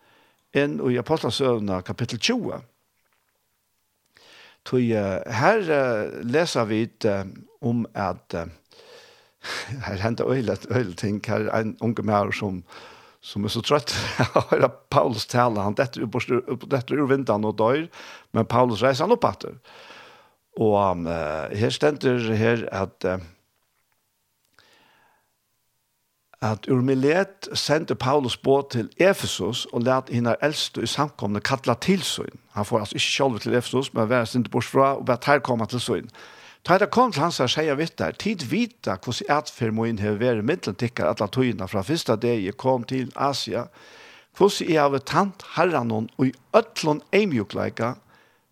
inn 0.56 0.80
i 0.90 0.98
Apostelsøvna 1.00 1.80
kapittel 1.86 2.18
20. 2.18 2.60
Tog, 4.66 4.82
her 4.82 5.62
leser 6.26 6.66
vi 6.66 6.82
om 7.62 7.84
at 7.94 8.34
her 9.86 10.02
hender 10.02 10.26
øyne, 10.32 10.56
øyne 10.70 10.94
ting. 10.98 11.22
Her 11.26 11.48
er 11.48 11.60
en 11.60 11.76
unge 11.80 12.02
mer 12.02 12.32
som 12.34 12.64
som 13.26 13.44
er 13.44 13.50
så 13.50 13.62
trøtt 13.64 13.90
å 14.38 14.44
høre 14.52 14.70
Paulus 14.92 15.26
tale. 15.26 15.62
Han 15.64 15.74
detter 15.74 16.04
ur 16.06 17.08
vinteren 17.10 17.46
og 17.48 17.56
dør, 17.58 17.86
men 18.36 18.46
Paulus 18.50 18.84
reiser 18.84 19.06
han 19.06 19.16
opp 19.16 19.26
etter. 19.26 19.56
Og 20.62 20.76
um, 20.78 21.06
her 21.06 21.74
stender 21.74 22.22
her 22.38 22.62
at 22.72 23.04
uh, 23.04 23.18
at 26.44 26.68
ur 26.68 26.82
Milet 26.84 27.48
sendte 27.56 27.94
Paulus 27.94 28.36
båt 28.36 28.70
til 28.70 28.90
Efesus 29.00 29.64
og 29.72 29.82
lærte 29.82 30.12
henne 30.12 30.36
eldste 30.44 30.82
i 30.84 30.86
samkomne 30.90 31.40
kattla 31.40 31.74
til 31.80 32.02
søgn. 32.02 32.38
Han 32.52 32.64
får 32.64 32.78
altså 32.78 32.96
ikke 32.96 33.12
sjølve 33.12 33.38
til 33.38 33.54
Efesus, 33.54 33.94
men 33.94 34.08
være 34.08 34.26
sinte 34.26 34.50
bort 34.50 34.64
fra 34.64 34.94
og 34.96 35.06
bare 35.06 35.18
her 35.26 35.38
komme 35.38 35.66
til 35.66 35.80
søgn. 35.80 36.10
Da 36.68 36.78
det 36.78 36.90
kom 36.90 37.12
til 37.12 37.22
hans 37.22 37.38
her 37.38 37.46
sier 37.46 37.76
vitt 37.78 37.98
der, 37.98 38.12
tid 38.12 38.42
vita 38.50 38.96
hvordan 38.98 39.30
atfermoen 39.30 40.00
har 40.02 40.18
vært 40.20 40.44
middelen 40.44 40.76
tikkar 40.76 41.12
atla 41.12 41.28
tøyene 41.30 41.68
fra 41.70 41.84
første 41.86 42.16
dag 42.16 42.42
jeg 42.42 42.56
kom 42.58 42.84
til 42.84 43.12
Asia, 43.14 43.68
hvordan 44.36 44.72
jeg 44.72 44.82
har 44.82 45.04
tant 45.06 45.44
herren 45.54 45.92
og 45.92 46.26
i 46.26 46.32
øtlån 46.56 47.00
eimjukleika, 47.12 47.94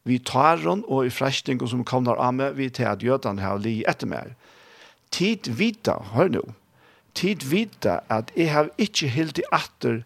vi 0.05 0.18
tar 0.18 0.62
hon 0.62 0.85
og 0.89 1.07
i 1.07 1.11
frestingen 1.11 1.68
som 1.68 1.85
kommer 1.85 2.20
av 2.20 2.35
meg, 2.37 2.57
vi 2.57 2.68
til 2.70 2.87
at 2.87 3.03
jødene 3.03 3.43
har 3.43 3.59
li 3.59 3.82
etter 3.89 4.07
meg. 4.07 4.37
Tid 5.11 5.49
vita, 5.49 5.97
hør 6.12 6.28
nå, 6.28 6.43
tid 7.14 7.46
vita 7.50 8.00
at 8.12 8.32
jeg 8.36 8.52
har 8.52 8.70
ikke 8.78 9.08
helt 9.08 9.38
i 9.38 9.46
atter 9.52 10.02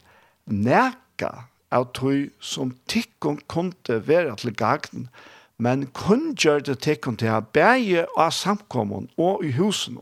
neka 0.47 1.31
av 1.75 1.91
tog 1.97 2.29
som 2.41 2.73
tikkun 2.89 3.41
kunde 3.49 3.99
være 4.09 4.37
til 4.41 4.55
gagn, 4.57 5.09
men 5.59 5.89
kun 5.93 6.35
gjør 6.39 6.63
det 6.69 6.79
tikkun 6.87 7.19
til 7.21 7.35
å 7.35 7.43
bæge 7.43 8.07
av 8.17 8.31
samkommun 8.33 9.11
og 9.19 9.45
i 9.45 9.53
husen. 9.57 9.99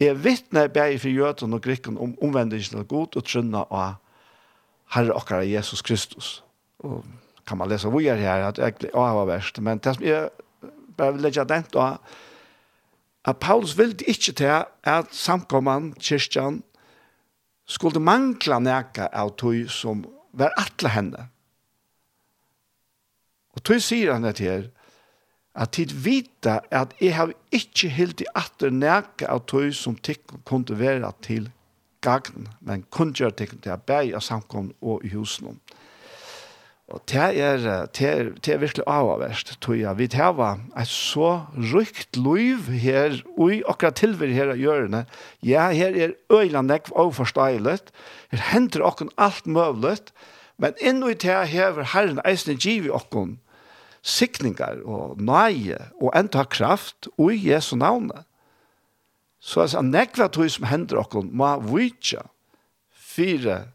Jeg 0.00 0.18
vittne 0.24 0.66
bæge 0.68 0.98
for 1.04 1.08
jøten 1.12 1.54
og 1.56 1.62
grikken 1.64 1.96
om 1.98 2.16
omvendingen 2.22 2.74
til 2.74 2.88
god 2.88 3.16
og 3.16 3.24
trunna 3.24 3.64
av 3.70 3.96
Herre 4.92 5.14
okkar 5.16 5.46
Jesus 5.46 5.82
Kristus. 5.82 6.42
Og 6.84 7.04
kan 7.46 7.58
man 7.58 7.70
lese 7.70 7.88
hvor 7.88 8.02
jeg 8.02 8.18
er 8.18 8.22
her, 8.22 8.48
at 8.50 8.58
jeg, 8.58 8.74
jeg 8.82 8.92
var 8.92 9.26
verst, 9.26 9.60
men 9.62 9.78
det 9.78 9.96
som 9.96 10.04
jeg 10.04 10.28
bare 10.96 11.14
vil 11.14 11.26
legge 11.26 11.44
dent 11.48 11.74
av, 11.78 11.98
at 13.26 13.40
Paulus 13.42 13.74
ville 13.78 13.96
ikke 14.06 14.32
til 14.32 14.64
at 14.86 15.06
samkomman, 15.10 15.94
kyrkjan, 15.98 16.62
skulle 17.66 18.00
mangla 18.00 18.60
neka 18.62 19.08
av 19.10 19.34
tog 19.40 19.66
som 19.70 20.04
var 20.36 20.54
atle 20.60 20.92
henne. 20.94 21.26
Og 23.56 23.64
tog 23.66 23.82
sier 23.82 24.12
han 24.14 24.26
det 24.28 24.38
her, 24.38 24.68
at 25.56 25.72
tid 25.74 25.94
vita 26.04 26.60
at 26.70 26.92
jeg 27.00 27.16
har 27.16 27.32
ikke 27.50 27.90
helt 27.96 28.20
i 28.22 28.28
atter 28.36 28.70
neka 28.70 29.26
av 29.32 29.46
tog 29.50 29.72
som 29.74 29.96
tikk 29.96 30.36
kunne 30.46 30.78
være 30.78 31.10
til 31.24 31.48
gagn, 32.04 32.46
men 32.60 32.84
kun 32.92 33.14
gjøre 33.16 33.34
tikk 33.40 33.56
til 33.64 33.74
å 33.74 33.80
bæg 33.80 34.14
av 34.14 34.22
og 34.80 35.04
i 35.04 35.10
husen. 35.16 35.58
Og 36.86 37.00
det 37.10 37.18
er, 37.18 37.56
det 37.90 38.06
er, 38.06 38.28
det 38.38 38.52
er 38.54 38.60
virkelig 38.62 38.84
avverst, 38.86 39.56
tror 39.60 39.74
jeg. 39.74 39.98
Vi 39.98 40.06
tar 40.06 40.38
et 40.78 40.86
så 40.86 41.46
rykt 41.74 42.16
liv 42.16 42.68
her, 42.70 43.16
og 43.34 43.54
i 43.56 43.62
akkurat 43.66 43.98
tilvær 43.98 44.30
her 44.30 44.52
av 44.54 44.60
hjørnet. 44.60 45.16
Ja, 45.42 45.70
her 45.74 45.96
er 45.98 46.14
øyland 46.30 46.70
og 46.70 46.92
overforståelig. 46.94 47.80
Her 48.30 48.44
henter 48.52 48.86
okken 48.86 49.10
alt 49.18 49.46
mulig. 49.50 49.98
Men 50.62 50.78
inn 50.80 51.02
i 51.02 51.16
det 51.18 51.48
hever 51.50 51.90
Herren 51.92 52.22
eisne 52.24 52.54
giv 52.54 52.86
i 52.86 52.94
okken 52.94 53.40
sikningar 54.06 54.78
og 54.86 55.18
nøye 55.18 55.80
og 55.98 56.14
enda 56.14 56.44
kraft 56.46 57.08
og 57.18 57.34
i 57.34 57.50
Jesu 57.50 57.74
navnet. 57.76 58.22
Så 59.40 59.66
altså, 59.66 59.82
nekva 59.82 60.28
tog 60.32 60.48
som 60.50 60.68
hender 60.70 61.02
okken 61.02 61.32
må 61.36 61.50
vitsja 61.66 62.22
fire 62.94 63.66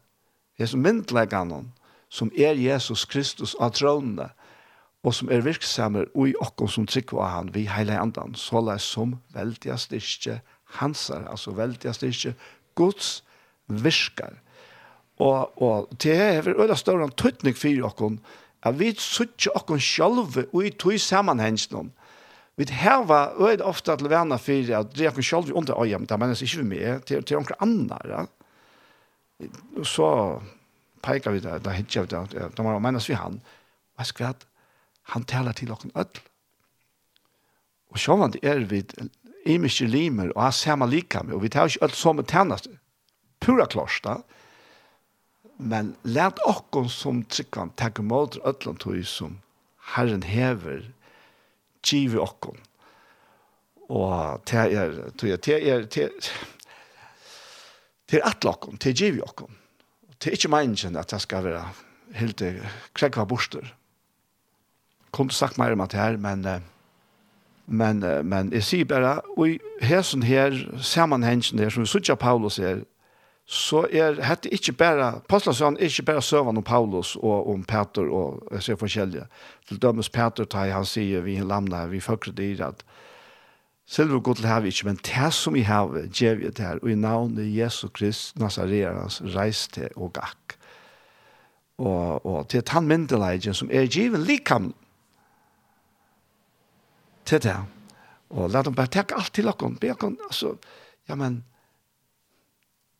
Jesu 0.60 0.78
myndleggene 0.80 1.66
som 2.12 2.30
er 2.36 2.58
Jesus 2.60 3.06
Kristus 3.08 3.54
av 3.60 3.72
trådene, 3.78 4.28
og 5.02 5.14
som 5.16 5.30
er 5.32 5.42
virksamer 5.42 6.10
og 6.12 6.28
i 6.30 6.36
okken 6.44 6.70
som 6.70 6.86
trykker 6.86 7.18
av 7.18 7.30
han, 7.32 7.50
vi 7.54 7.64
hele 7.66 7.96
andan, 7.98 8.36
så 8.38 8.60
la 8.62 8.76
som 8.78 9.16
veldig 9.34 9.78
styrke 9.80 10.38
hansar, 10.78 11.24
altså 11.30 11.56
veldig 11.56 11.94
styrke 11.96 12.34
Guds 12.78 13.22
virkar. 13.66 14.38
Og, 15.22 15.50
og 15.62 15.90
det 16.02 16.14
er 16.14 16.46
veldig 16.46 16.78
større 16.78 17.08
en 17.08 17.16
tøytning 17.18 17.56
for 17.58 17.88
okken, 17.88 18.20
at 18.62 18.78
vi 18.78 18.92
suttje 18.94 19.50
okken 19.58 19.82
sjalve 19.82 20.46
og 20.52 20.62
i 20.68 20.70
tøy 20.70 21.00
sammenhengen 21.02 21.90
Vi 22.56 22.66
heva 22.68 23.32
øyd 23.40 23.62
ofte 23.64 23.96
til 23.96 24.10
venner 24.12 24.38
for 24.38 24.72
at 24.76 24.92
det 24.92 25.06
er 25.06 25.10
okkom 25.10 25.24
sjalve 25.24 25.54
under 25.56 25.78
øyem, 25.82 26.06
det 26.06 26.12
er 26.12 26.42
ikke 26.42 26.58
vi 26.58 26.68
med, 26.68 27.00
til, 27.08 27.24
til 27.24 27.36
omkring 27.36 27.56
andre. 27.60 28.26
Så 29.82 30.38
peka 31.02 31.30
vi 31.34 31.40
det, 31.42 31.58
det 31.64 31.74
hittar 31.76 32.06
vi 32.06 32.12
det, 32.12 32.48
det 32.56 32.64
var 32.64 32.80
menas 32.80 33.08
vi 33.10 33.18
han. 33.18 33.40
hva 33.96 34.04
skal 34.04 34.32
vi 34.32 34.48
han 35.12 35.24
taler 35.26 35.52
til 35.52 35.72
okken 35.74 35.90
öll. 35.98 36.20
Og 37.92 37.98
sjåvand 37.98 38.38
er 38.42 38.62
vi 38.70 38.84
imiske 39.46 39.86
limer, 39.90 40.30
og 40.36 40.42
han 40.42 40.52
ser 40.52 40.76
man 40.78 40.90
lika 40.90 41.22
med, 41.22 41.34
og 41.34 41.42
vi 41.42 41.50
tar 41.52 41.68
ikke 41.68 41.84
öll 41.84 41.96
som 41.98 42.18
et 42.22 42.28
tennast, 42.30 42.68
pura 43.40 43.66
klars. 43.66 44.00
Men 45.58 45.96
let 46.02 46.38
okken 46.46 46.88
som 46.88 47.24
tryggvann 47.24 47.74
takke 47.76 48.02
måter 48.02 48.40
öllom 48.46 48.78
tog 48.78 49.02
som 49.06 49.40
Herren 49.94 50.22
hever, 50.22 50.92
giver 51.82 52.22
okken. 52.22 52.56
Og 53.90 54.40
det 54.46 54.58
er, 54.58 54.70
det 54.70 54.78
er, 54.78 54.92
det 55.18 55.32
er, 55.32 55.36
det 55.36 55.54
er, 55.54 55.82
det 55.82 56.04
er, 56.06 56.20
det 58.10 58.22
er, 58.22 58.30
det 58.86 58.92
er, 58.92 59.18
det 59.42 59.61
Det 60.22 60.30
er 60.30 60.38
ikke 60.38 60.52
meningen 60.54 60.96
at 60.96 61.10
det 61.10 61.18
skal 61.20 61.44
være 61.44 61.64
helt 62.14 62.42
krekva 62.94 63.24
borster. 63.26 63.74
Kom 65.10 65.30
sagt 65.30 65.58
mer 65.58 65.72
om 65.72 65.82
det 65.88 65.98
her, 65.98 66.16
men, 66.16 66.46
men, 67.66 68.04
men 68.24 68.52
jeg 68.52 68.64
sier 68.64 68.84
bare, 68.84 69.20
og 69.36 69.48
i 69.48 69.58
hesen 69.82 70.22
her, 70.22 70.54
sammenhengen 70.78 71.58
her, 71.58 71.74
som 71.74 71.82
vi 71.82 71.90
sier 71.90 72.14
Paulus 72.14 72.60
her, 72.62 72.84
så 73.44 73.82
er 73.90 74.14
dette 74.20 74.48
ikke 74.54 74.72
bare, 74.78 75.20
Paulus 75.28 75.60
er 75.60 75.76
ikke 75.82 76.06
bare 76.06 76.22
søvann 76.22 76.56
om 76.56 76.64
Paulus 76.64 77.16
og 77.16 77.50
om 77.50 77.64
Peter 77.64 78.06
og 78.06 78.46
jeg 78.52 78.62
ser 78.62 78.78
forskjellige. 78.78 79.26
Til 79.68 79.82
dømes 79.82 80.08
Peter 80.08 80.44
tar 80.44 80.70
han 80.70 80.86
sier 80.86 81.26
vi 81.26 81.40
lamna, 81.42 81.86
vi 81.90 82.00
følger 82.00 82.32
dyr 82.32 82.68
at, 82.68 82.84
Selv 83.92 84.14
om 84.14 84.22
Gud 84.24 84.40
har 84.44 84.60
vi 84.60 84.70
ikke, 84.72 84.86
men 84.88 84.96
det 84.96 85.32
som 85.36 85.52
vi 85.52 85.66
har, 85.68 85.90
gjør 86.08 86.34
vi 86.34 86.48
det 86.48 86.64
her, 86.64 86.78
og 86.80 86.90
i 86.90 86.94
navnet 86.96 87.50
Jesu 87.52 87.88
Krist, 87.92 88.38
Nazareans, 88.40 89.20
reis 89.34 89.66
til 89.68 89.90
og 89.96 90.14
gakk. 90.16 90.54
Og, 91.78 92.26
og 92.26 92.48
til 92.48 92.62
han 92.68 92.88
myndelagen 92.88 93.54
som 93.54 93.68
er 93.72 93.90
givet 93.92 94.20
likam 94.20 94.70
til 97.28 97.42
det. 97.42 97.56
Og 98.30 98.48
la 98.50 98.62
dem 98.62 98.74
bare 98.74 98.88
takke 98.88 99.18
alt 99.18 99.34
til 99.34 99.44
dere. 99.44 99.74
Be 99.80 99.90
dere, 99.90 100.12
altså, 100.24 100.54
ja, 101.08 101.14
men, 101.14 101.44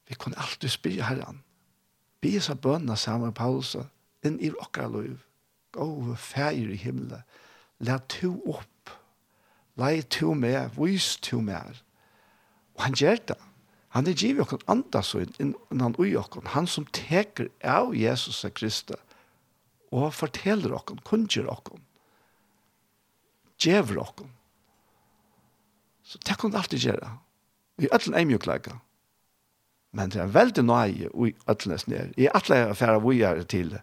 vi 0.09 0.15
kunne 0.15 0.39
alltid 0.39 0.69
spyrja 0.69 1.09
herren. 1.09 1.41
Be 2.21 2.37
oss 2.37 2.51
av 2.53 2.61
bønna 2.61 2.99
sammen 3.01 3.31
med 3.31 3.39
Paulus, 3.39 3.77
inn 4.25 4.37
i 4.41 4.53
dere 4.53 4.91
liv. 4.93 5.17
Gå, 5.73 5.89
fægir 6.21 6.69
i 6.69 6.77
himmelen. 6.77 7.25
La 7.81 7.97
to 8.09 8.37
opp 8.45 8.72
Lei 9.81 10.03
to 10.03 10.35
meg, 10.37 10.75
vis 10.77 11.17
to 11.25 11.41
meg. 11.41 11.81
Og 12.77 12.85
han 12.87 12.97
gjør 12.99 13.23
det. 13.33 13.39
Han 13.93 14.09
er 14.09 14.17
givet 14.17 14.47
okken 14.47 14.63
andas 14.73 15.15
og 15.15 15.29
innan 15.41 15.97
ui 16.01 16.15
okken. 16.17 16.49
Han 16.55 16.67
som 16.67 16.87
teker 16.97 17.51
av 17.61 17.93
Jesus 17.97 18.45
og 18.45 18.55
Kristus 18.57 19.01
og 19.93 20.15
forteller 20.17 20.73
okken, 20.73 21.03
kunngjør 21.05 21.51
okken, 21.53 21.83
gjever 23.61 23.99
okken. 24.01 24.31
Så 26.03 26.17
det 26.25 26.39
kan 26.41 26.57
alltid 26.57 26.87
gjøre. 26.89 27.11
Vi 27.77 27.91
er 27.91 27.93
alltid 27.93 28.17
eimjuklegger. 28.17 28.79
Men 29.93 30.09
det 30.09 30.23
er 30.23 30.33
veldig 30.33 30.65
nøye 30.65 31.11
i 31.13 31.35
ætlenes 31.53 31.85
ned. 31.85 32.15
Jeg 32.17 32.31
er 32.31 32.39
ætle 32.39 32.57
er 32.57 32.99
vi 33.05 33.21
er 33.21 33.43
til, 33.45 33.75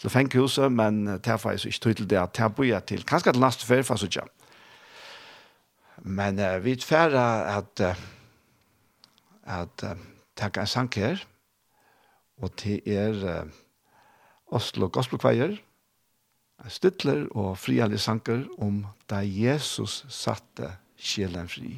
til 0.00 0.10
fenghuset, 0.10 0.72
men 0.72 1.04
det 1.06 1.26
er 1.28 1.36
faktisk 1.36 1.66
ikke 1.66 1.80
tydelig 1.80 2.10
det 2.10 2.18
at 2.22 2.36
det 2.36 2.44
er 2.44 2.54
vujer 2.56 2.80
til. 2.80 3.04
Kanskje 3.04 3.32
til 3.32 3.44
neste 3.44 3.66
ferie, 3.66 3.84
for 3.84 4.00
så 4.00 4.08
ikke. 4.08 4.24
Men 6.02 6.38
uh, 6.38 6.58
vi 6.64 6.76
tverra 6.76 7.56
at 7.56 7.82
uh, 7.84 8.04
at 9.48 9.84
uh, 9.84 9.96
takka 10.36 10.62
en 10.62 10.70
sang 10.70 10.90
her 10.94 11.24
og 12.38 12.52
til 12.60 12.82
er 12.86 13.24
uh, 13.24 13.50
Oslo 14.54 14.88
Gospelkveier 14.92 15.56
Stittler 16.66 17.28
og 17.38 17.58
frialige 17.58 18.02
sanger 18.02 18.44
om 18.58 18.82
da 19.10 19.20
Jesus 19.22 20.02
satte 20.10 20.72
sjelen 20.98 21.48
fri. 21.48 21.70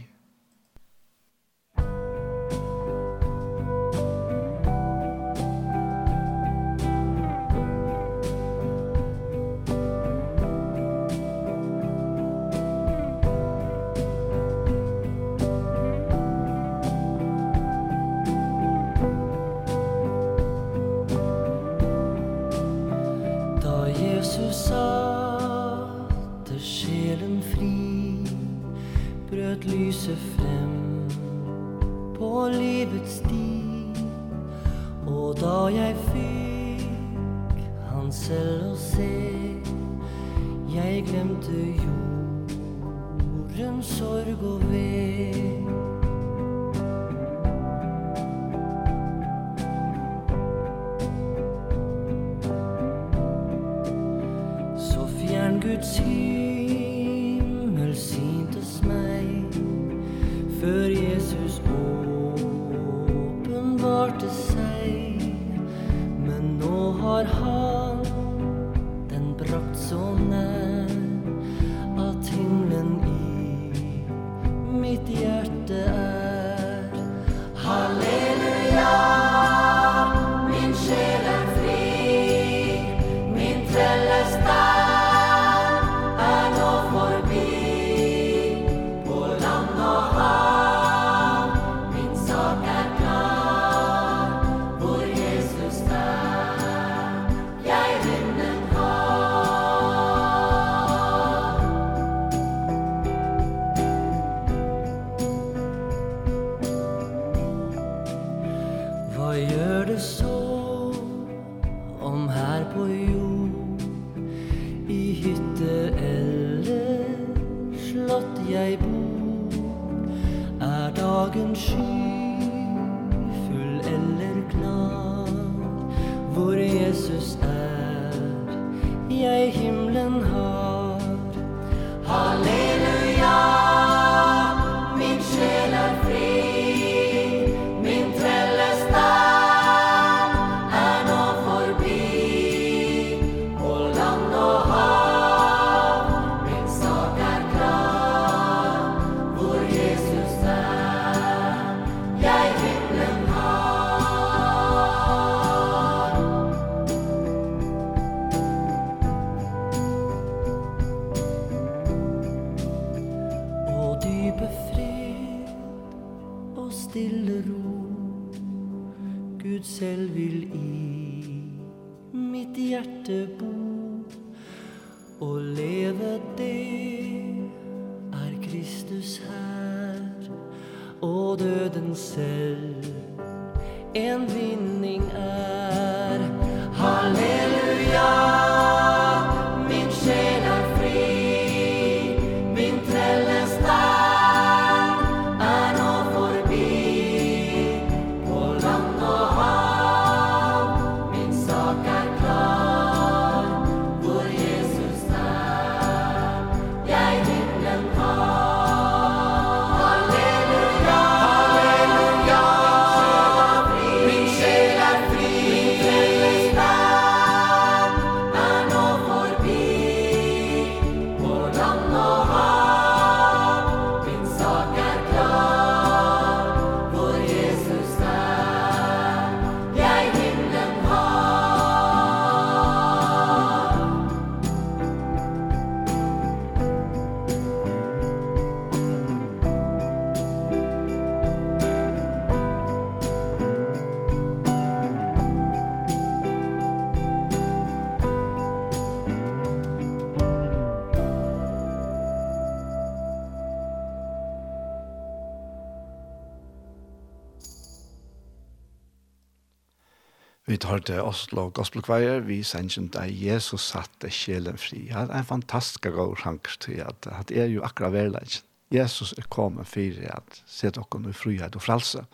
hørte 260.70 261.02
Oslo 261.02 261.48
Gospel 261.54 261.82
Choir, 261.82 262.20
vi 262.26 262.42
sender 262.42 262.88
der 262.94 263.10
Jesus 263.10 263.70
satte 263.72 264.10
sjelen 264.10 264.58
fri. 264.58 264.86
Ja, 264.90 265.04
det 265.06 265.14
er 265.14 265.24
en 265.24 265.28
fantastisk 265.28 265.90
god 265.94 266.16
sjank 266.22 266.48
til 266.60 266.80
at, 266.84 267.08
det 267.28 267.42
er 267.42 267.50
jo 267.50 267.64
akkurat 267.66 267.92
verleggen. 267.92 268.46
Jesus 268.70 269.12
er 269.18 269.26
kommet 269.28 269.66
for 269.66 270.02
at 270.14 270.42
se 270.46 270.70
dere 270.70 271.10
i 271.10 271.12
frihet 271.12 271.56
og 271.58 271.62
frelse. 271.62 272.04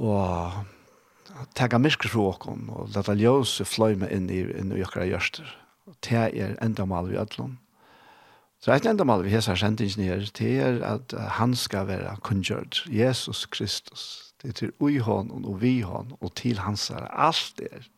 Og 0.00 0.52
tega 1.54 1.78
myrker 1.78 2.08
fra 2.08 2.30
dere, 2.40 2.56
og 2.72 2.94
lette 2.94 3.16
ljøse 3.20 3.66
fløyme 3.68 4.08
inn 4.08 4.30
i, 4.32 4.40
inn 4.56 4.72
i 4.72 4.80
akkurat 4.80 5.10
gjørster. 5.10 5.50
Og 5.90 5.98
det 6.06 6.22
er 6.40 6.56
enda 6.64 6.86
mal 6.88 7.10
vi 7.10 7.20
ødlom. 7.20 7.58
Så 8.60 8.72
et 8.72 8.86
enda 8.86 9.04
mal 9.04 9.22
vi 9.24 9.32
hesa 9.32 9.54
sendingen 9.56 10.04
her, 10.04 10.24
det 10.36 10.56
er 10.60 10.82
at 10.84 11.14
han 11.40 11.54
skal 11.56 11.86
være 11.88 12.16
kunngjørt. 12.24 12.84
Jesus 12.88 13.46
Kristus, 13.46 14.29
Det 14.42 14.62
er 14.62 14.70
ui 14.80 14.98
honom 14.98 15.44
og 15.44 15.60
vi 15.60 15.80
honom 15.84 16.18
og 16.20 16.34
til 16.34 16.58
hans 16.58 16.90
er 16.90 17.08
Allt 17.10 17.60
er. 17.60 17.88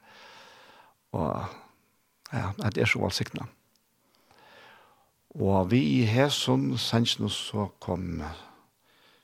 Och 1.13 1.45
ja, 2.33 2.53
det 2.71 2.81
är 2.81 2.87
så 2.87 2.99
valsikna. 2.99 3.47
Og 5.35 5.71
vi 5.71 5.81
i 5.81 6.05
Hesun 6.05 6.79
sendte 6.79 7.29
så 7.33 7.71
kom 7.81 8.23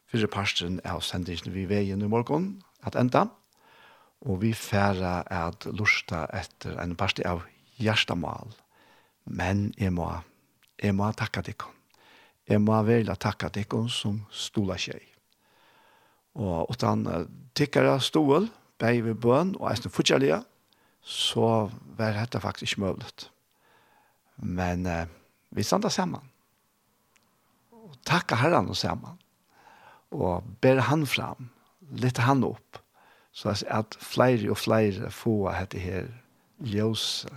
fyrre 0.09 0.29
parsten 0.29 0.81
av 0.85 1.03
sendingen 1.05 1.53
vi 1.53 1.67
veien 1.69 2.03
i 2.03 2.09
morgen 2.09 2.63
at 2.83 2.97
enda. 2.97 3.27
Og 4.21 4.41
vi 4.43 4.55
færa 4.57 5.23
at 5.31 5.67
lusta 5.67 6.27
etter 6.35 6.81
en 6.81 6.97
parstri 6.97 7.27
av 7.29 7.45
hjertemål. 7.79 8.57
Men 9.25 9.75
jeg 9.79 9.93
må, 9.93 10.09
jeg 10.83 10.97
må 10.97 11.13
takka 11.13 11.45
dikken. 11.45 11.77
Jeg 12.49 12.65
må 12.65 12.81
velja 12.83 13.15
takka 13.15 13.53
dikken 13.53 13.89
som 13.93 14.25
stola 14.33 14.79
tjei. 14.81 15.08
Og 16.39 16.71
utan 16.71 17.05
tikkere 17.59 17.99
stål, 18.01 18.49
bei 18.79 19.01
ved 19.03 19.19
bøn 19.19 19.57
og 19.59 19.71
eisne 19.73 19.91
fortjellige, 19.91 20.39
så 21.03 21.71
var 21.99 22.15
dette 22.15 22.41
faktisk 22.41 22.77
ikke 22.77 22.85
mulig. 22.85 23.31
Men 24.37 24.87
eh, 24.87 25.07
vi 25.51 25.63
standa 25.63 25.91
sammen. 25.91 26.23
Og 27.73 27.97
takka 28.07 28.39
herran 28.39 28.69
og 28.69 28.77
sammen. 28.77 29.19
Og 30.11 30.45
ber 30.63 30.81
han 30.89 31.07
fram, 31.07 31.51
litt 31.91 32.21
han 32.23 32.45
opp, 32.47 32.79
så 33.33 33.53
at 33.67 33.97
flere 34.01 34.51
og 34.51 34.59
flere 34.59 35.11
få 35.11 35.51
dette 35.51 35.79
her 35.83 36.09
ljøse 36.59 37.29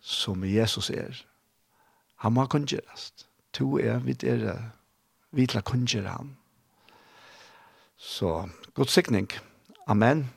som 0.00 0.44
Jesus 0.44 0.90
er. 0.90 1.24
Han 2.24 2.32
må 2.36 2.46
kunngjørast. 2.46 3.26
To 3.54 3.78
er 3.78 4.00
vidt 4.04 4.24
er 4.24 4.70
vidt 5.34 5.54
la 5.54 5.60
kunngjøre 5.60 6.16
han. 6.16 6.34
Så 8.04 8.48
god 8.74 8.86
sikning. 8.86 9.30
Amen. 9.86 10.30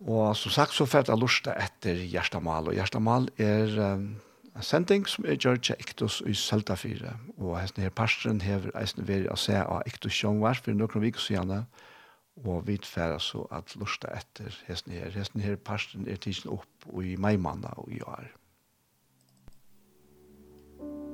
Og 0.00 0.36
som 0.36 0.52
sagt 0.54 0.72
så 0.72 0.86
fært 0.86 1.10
jeg 1.10 1.18
lusta 1.18 1.56
etter 1.58 1.98
Gjerstamal, 2.08 2.70
og 2.70 2.76
Gjerstamal 2.78 3.26
er 3.42 3.74
um, 3.90 4.04
en 4.54 4.64
sending 4.64 5.08
som 5.10 5.26
er 5.26 5.36
gjør 5.36 5.58
til 5.58 5.82
Iktus 5.82 6.20
i 6.26 6.34
Søltafire, 6.34 7.16
og 7.36 7.58
hesten 7.58 7.82
her 7.82 7.90
pastoren 7.90 8.40
hever 8.40 8.70
eisen 8.80 9.08
veri 9.08 9.28
å 9.28 9.36
se 9.36 9.58
av 9.58 9.82
Iktus 9.90 10.14
Sjongvar 10.14 10.62
for 10.62 10.78
noen 10.78 11.04
viker 11.04 11.26
siden, 11.26 11.66
og 12.46 12.66
vi 12.70 12.78
færa 12.86 13.18
så 13.20 13.44
at 13.50 13.74
lusta 13.76 14.14
etter 14.14 14.56
hesten 14.70 14.94
her. 14.94 15.10
Hesten 15.10 15.42
her 15.44 15.58
pastoren 15.58 16.08
er 16.08 16.22
tidsen 16.22 16.54
opp 16.54 16.88
i 17.02 17.18
meimanna 17.18 17.74
og 17.82 17.90
i 17.92 18.00
år. 18.06 18.30
Thank 20.80 21.09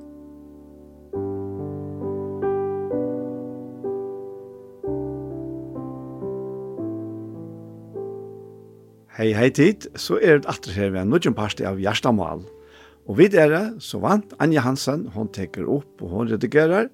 Hei, 9.17 9.31
hei 9.33 9.47
tid, 9.49 9.87
så 9.97 10.19
er 10.21 10.37
det 10.37 10.45
atre 10.51 10.75
her 10.75 10.91
ved 10.93 10.99
en 11.01 11.07
nødgjøn 11.09 11.33
parste 11.33 11.63
av 11.65 11.79
Gjerstamal. 11.81 12.43
Og 13.09 13.15
vid 13.17 13.33
er 13.33 13.47
det, 13.49 13.61
så 13.81 13.97
vant 14.03 14.35
Anja 14.37 14.61
Hansen, 14.61 15.07
hon 15.15 15.31
teker 15.33 15.65
opp 15.73 16.03
og 16.05 16.11
hon 16.11 16.29
redigerer. 16.29 16.91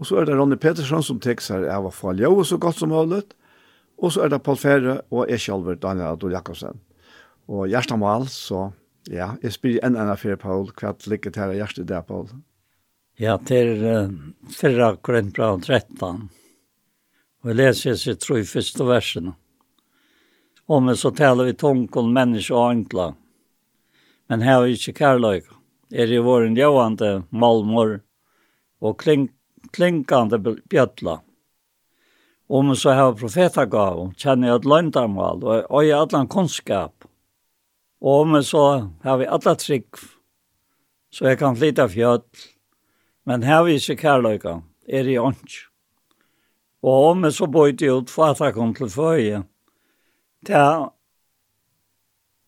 Og 0.00 0.08
så 0.08 0.22
er 0.22 0.30
det 0.30 0.38
Ronny 0.38 0.56
Petersson 0.56 1.04
som 1.04 1.18
teker 1.20 1.44
seg 1.44 1.66
av 1.68 1.84
å 1.84 1.92
få 1.92 2.14
ljø 2.16 2.30
så 2.48 2.56
godt 2.56 2.80
som 2.80 2.88
mulig. 2.94 3.26
Og 4.00 4.14
så 4.14 4.22
er 4.24 4.32
det 4.32 4.38
Paul 4.46 4.56
Ferre 4.56 4.94
og 5.12 5.28
jeg 5.28 5.42
selv, 5.44 5.68
Daniel 5.82 6.14
Adol 6.14 6.32
Jakobsen. 6.32 6.80
Og 7.52 7.68
Gjerstamal, 7.68 8.24
så 8.32 8.70
ja, 9.12 9.34
jeg 9.44 9.52
spyr 9.52 9.82
en 9.84 10.00
annen 10.00 10.16
fire, 10.16 10.40
Paul, 10.40 10.72
hva 10.80 10.94
ligger 11.12 11.36
til 11.36 11.44
her 11.60 11.76
der, 11.76 12.08
Paul? 12.08 12.24
Ja, 13.20 13.36
til 13.36 13.84
uh, 13.84 14.08
4 14.48 14.94
Korintbra 15.04 15.52
13. 15.60 16.24
Og 17.44 17.52
jeg 17.52 17.60
leser 17.60 18.00
seg, 18.00 18.16
tror 18.24 18.40
jeg, 18.40 18.48
første 18.48 18.88
versen. 18.88 19.32
Og 20.70 20.82
men 20.82 20.96
så 20.96 21.10
taler 21.10 21.44
vi 21.44 21.54
tonkon 21.58 22.12
människa 22.12 22.54
og 22.54 22.70
enkla. 22.70 23.14
Men 24.28 24.42
er 24.42 24.62
är 24.62 24.66
ikke 24.66 24.92
kärlek. 24.92 25.44
Er 25.90 26.12
i 26.12 26.18
våren 26.18 26.54
ljåande 26.54 27.24
malmor 27.30 28.00
og 28.80 28.98
klink, 28.98 29.30
klinkande 29.72 30.38
bjötla. 30.38 31.20
Om 32.48 32.66
man 32.66 32.76
så 32.76 32.90
har 32.90 33.14
profetagav, 33.14 34.14
jeg 34.16 34.54
et 34.54 34.64
løgndarmal 34.64 35.44
og 35.44 35.82
øy 35.82 35.90
är 35.90 35.94
allan 35.94 36.28
kunnskap. 36.28 37.04
Og 38.00 38.20
om 38.20 38.42
så 38.42 38.90
har 39.02 39.16
vi 39.16 39.26
alla 39.26 39.54
trygg, 39.54 39.96
så 41.10 41.26
jeg 41.26 41.38
kan 41.38 41.56
flytta 41.56 41.88
fjöll. 41.88 42.22
Men 43.26 43.42
her 43.42 43.64
vi 43.64 43.74
ikke 43.74 43.96
kærløyga, 43.96 44.62
er 44.88 45.08
i 45.08 45.18
ånds. 45.18 45.66
Og 46.82 47.10
om 47.10 47.30
så 47.30 47.46
bøyde 47.46 47.92
ut 47.92 48.10
for 48.10 48.24
at 48.24 48.40
jeg 48.40 48.54
kom 48.54 48.74
til 48.74 48.88
føje, 48.88 49.44
det 50.46 50.56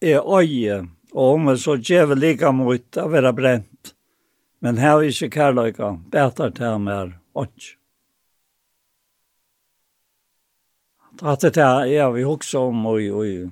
er 0.00 0.22
øye, 0.24 0.88
og 1.12 1.34
om 1.34 1.56
så 1.56 1.76
gjør 1.76 2.14
lika 2.16 2.52
mot 2.52 2.96
å 2.96 3.08
være 3.12 3.32
brent. 3.36 3.94
Men 4.62 4.78
her 4.78 5.00
er 5.00 5.10
ikke 5.10 5.32
kærløyga, 5.36 5.90
bedre 6.12 6.50
til 6.54 6.78
mer 6.80 7.16
ånd. 7.34 7.72
At 11.22 11.44
det 11.44 11.60
er 11.60 11.84
ja, 11.90 12.08
vi 12.10 12.24
også 12.24 12.68
om 12.70 12.86
og, 12.88 13.02
og 13.20 13.50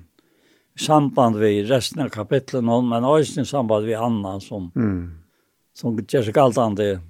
samband 0.79 1.37
vi 1.39 1.61
resten 1.67 2.01
av 2.01 2.09
kapitlen, 2.09 2.65
men 2.65 3.05
også 3.05 3.43
i 3.43 3.45
samband 3.47 3.85
vi 3.85 3.95
Anna 3.95 4.39
som, 4.41 4.71
mm. 4.75 5.05
som 5.77 5.99
gjør 6.01 6.27
seg 6.27 6.41
alt 6.41 6.59
annet 6.59 7.07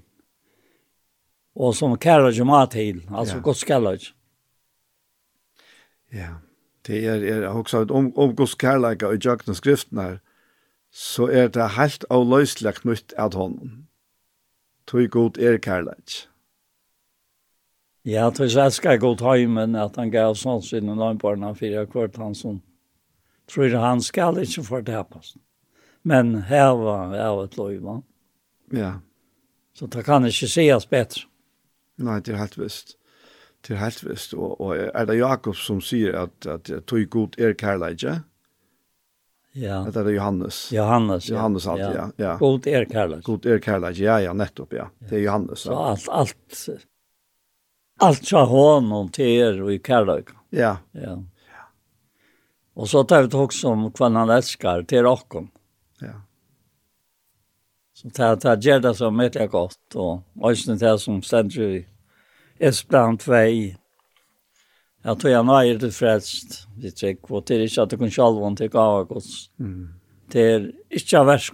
og 1.52 1.76
som 1.76 1.98
kærløyga 2.00 2.46
mat 2.48 2.72
til, 2.76 3.02
altså 3.12 3.38
ja. 3.38 3.42
godt 3.44 3.66
kærløyga. 3.68 4.14
Ja. 6.12 6.20
Yeah 6.20 6.40
det 6.88 7.06
er, 7.06 7.24
er 7.24 7.48
også 7.48 7.86
om, 7.90 8.12
om 8.18 8.36
Guds 8.36 8.56
kærleika 8.56 9.12
og 9.12 9.22
jøkna 9.26 9.54
skriften 9.54 10.00
her, 10.02 10.18
så 10.92 11.28
er 11.32 11.48
det 11.48 11.70
helt 11.78 12.06
avløselig 12.10 12.74
knytt 12.82 13.14
av 13.18 13.38
hånden. 13.38 13.86
Tøy 14.90 15.08
god 15.10 15.38
er 15.38 15.58
kærleik. 15.62 16.26
Ja, 18.04 18.30
tøy 18.34 18.50
jeg 18.50 19.00
godt 19.00 19.22
heimen 19.22 19.76
at 19.78 19.96
han 19.96 20.12
gav 20.12 20.36
sånn 20.36 20.64
sin 20.66 20.90
og 20.90 20.98
nøgnbarna 20.98 21.54
fyrir 21.54 21.86
kvart 21.86 22.18
han 22.18 22.36
som 22.36 22.62
tror 23.52 23.76
han 23.78 24.02
skal 24.02 24.40
ikke 24.42 24.64
fortapas. 24.64 25.36
Men 26.04 26.42
her 26.50 26.74
var 26.80 27.14
jeg 27.16 27.44
et 27.44 27.58
løyva. 27.58 28.02
Ja. 28.74 28.94
Så 29.74 29.88
det 29.88 30.06
kan 30.06 30.26
ikke 30.26 30.50
sies 30.50 30.88
bedre. 30.90 31.28
Nei, 32.02 32.20
det 32.20 32.34
er 32.34 32.42
helt 32.42 32.58
visst 32.58 32.96
til 33.64 33.80
helt 33.82 34.03
vest. 34.05 34.34
Og, 34.34 34.62
og 34.62 34.76
er 34.78 35.07
det 35.09 35.18
Jakob 35.20 35.55
som 35.55 35.82
sier 35.82 36.18
at, 36.26 36.47
at 36.49 36.72
tog 36.88 37.07
god 37.09 37.39
er 37.39 37.55
kærleidje? 37.57 38.20
Ja. 39.55 39.82
At 39.84 39.93
det 39.93 40.05
er 40.05 40.16
Johannes. 40.16 40.62
Johannes, 40.72 41.28
ja. 41.30 41.36
Johannes 41.36 41.68
alt, 41.68 41.82
ja. 41.82 42.05
ja. 42.18 42.36
God 42.39 42.68
er 42.68 42.86
kærlighet. 42.86 43.26
God 43.28 43.45
er 43.45 43.59
kærleidje, 43.59 44.05
ja, 44.05 44.20
ja, 44.24 44.34
nettopp, 44.34 44.74
ja. 44.74 44.88
ja. 45.01 45.09
Det 45.09 45.20
er 45.20 45.26
Johannes. 45.26 45.66
Ja. 45.66 45.72
Så 45.72 45.82
alt, 45.91 46.07
alt, 46.22 46.88
allt 47.99 48.32
sa 48.32 48.45
honom 48.47 49.12
till 49.12 49.41
er 49.41 49.59
og 49.62 49.74
i 49.74 49.82
kærlighet. 49.84 50.32
Ja. 50.55 50.78
Ja. 50.91 51.18
Och 52.74 52.89
så 52.89 53.03
tar 53.03 53.22
vi 53.22 53.28
det 53.28 53.38
også 53.38 53.70
om 53.70 53.89
hva 53.91 54.09
han 54.09 54.30
älskar 54.30 54.84
till 54.84 55.03
Rakom. 55.03 55.51
Ja. 55.99 56.22
Så 57.93 58.09
tar 58.09 58.36
det 58.36 58.66
gjør 58.66 58.80
det 58.80 58.93
som 58.97 59.20
heter 59.20 59.47
gott 59.47 59.95
og 59.95 60.24
også 60.41 60.76
det 60.80 60.93
som 60.99 61.22
stender 61.22 61.62
i 61.62 61.82
Esplan 62.62 63.18
2. 63.18 63.34
Jeg 65.01 65.18
tror 65.20 65.32
jag 65.32 65.45
nöjer 65.45 65.78
det 65.80 65.91
frelst, 65.91 66.68
Vi 66.78 66.91
tycker 66.91 67.34
og 67.36 67.43
det 67.47 67.55
är 67.55 67.59
inte 67.59 67.82
att 67.82 67.89
det 67.89 67.97
kan 67.97 68.26
om 68.26 68.55
til 68.55 68.70
gav 68.70 69.05
gods. 69.05 69.49
Det 70.32 70.41
är 70.41 70.72
ikke 70.89 71.20
av 71.20 71.26
versk, 71.26 71.53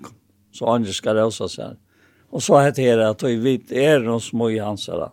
Så 0.51 0.65
andre 0.65 0.93
skal 0.93 1.15
røse 1.15 1.47
seg. 1.49 1.77
Og 2.31 2.41
så 2.41 2.59
heter 2.59 2.97
det 2.97 3.09
att 3.09 3.23
vi 3.23 3.63
er 3.71 3.99
noe 3.99 4.19
små 4.19 4.49
i 4.49 4.57
hans 4.57 4.87
här. 4.87 5.11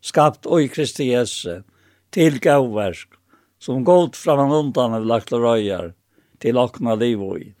Skapt 0.00 0.46
og 0.46 0.62
i 0.62 0.68
Kristi 0.68 1.12
Jesu. 1.12 1.62
til 2.10 2.40
gav 2.40 2.72
versk, 2.74 3.08
Som 3.58 3.84
gått 3.84 4.16
fra 4.16 4.32
och 4.32 4.64
undan 4.64 4.94
av 4.94 5.04
lagt 5.04 5.32
og 5.32 5.42
røyer, 5.42 5.94
til 6.40 6.56
åkna 6.56 6.94
liv 6.94 7.22
og 7.22 7.40
i. 7.40 7.54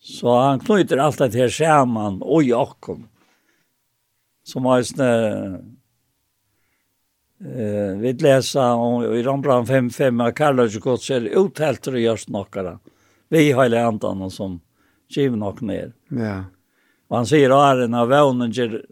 Så 0.00 0.40
han 0.40 0.60
knyter 0.60 0.98
alt 0.98 1.18
det 1.18 1.34
her 1.34 1.48
samman 1.48 2.22
og 2.22 2.44
i 2.44 2.52
åkken, 2.52 3.08
Som 4.44 4.64
har 4.64 4.82
sånne, 4.82 5.74
Eh, 7.44 7.96
vi 7.96 8.12
läser 8.12 8.74
om 8.74 9.14
i 9.14 9.22
Rambran 9.22 9.64
5.5 9.64 10.26
av 10.26 10.30
kallar 10.30 10.80
gott 10.80 11.02
så 11.02 11.14
är 11.14 11.20
det 11.20 11.30
görs 12.00 12.28
några. 12.28 12.78
Vi 13.28 13.52
har 13.52 13.62
hela 13.62 13.86
andan 13.86 14.30
som 14.30 14.60
giv 15.08 15.36
nok 15.36 15.60
ner. 15.60 15.92
Ja. 16.08 16.44
Och 17.08 17.16
han 17.16 17.26
säger 17.26 17.50
att 17.72 17.78
den 17.78 17.94
av 17.94 18.08
vånen 18.08 18.50
ger 18.50 18.86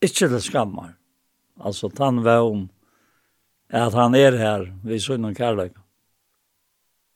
inte 0.00 0.28
det 0.28 0.40
skammar. 0.40 0.94
Alltså 1.58 1.90
tan 1.90 2.22
vån 2.22 2.68
är 3.68 3.80
att 3.80 3.94
han 3.94 4.14
är 4.14 4.32
här 4.32 4.76
vid 4.84 5.02
sunn 5.02 5.24
och 5.24 5.36
kärlek. 5.36 5.72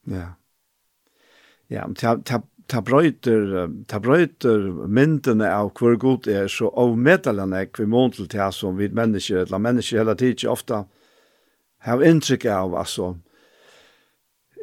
Ja. 0.05 0.33
Ja, 1.67 1.87
men 1.87 1.95
ta 2.23 2.41
ta 2.71 2.81
brøyter, 2.81 3.67
ta 3.87 3.99
brøyter 4.01 4.69
myndene 4.87 5.49
av 5.51 5.71
hvor 5.77 5.97
god 6.01 6.27
er 6.31 6.47
så 6.51 6.71
av 6.73 6.95
medalene 6.97 7.65
vi 7.77 7.85
må 7.89 8.07
til 8.13 8.29
det 8.31 8.49
som 8.53 8.77
vi 8.77 8.89
mennesker, 8.89 9.45
eller 9.45 9.61
mennesker 9.61 10.01
hele 10.01 10.15
tiden 10.17 10.49
ofte 10.49 10.83
har 11.85 12.01
inntrykk 12.01 12.47
av, 12.49 12.75
altså. 12.75 13.13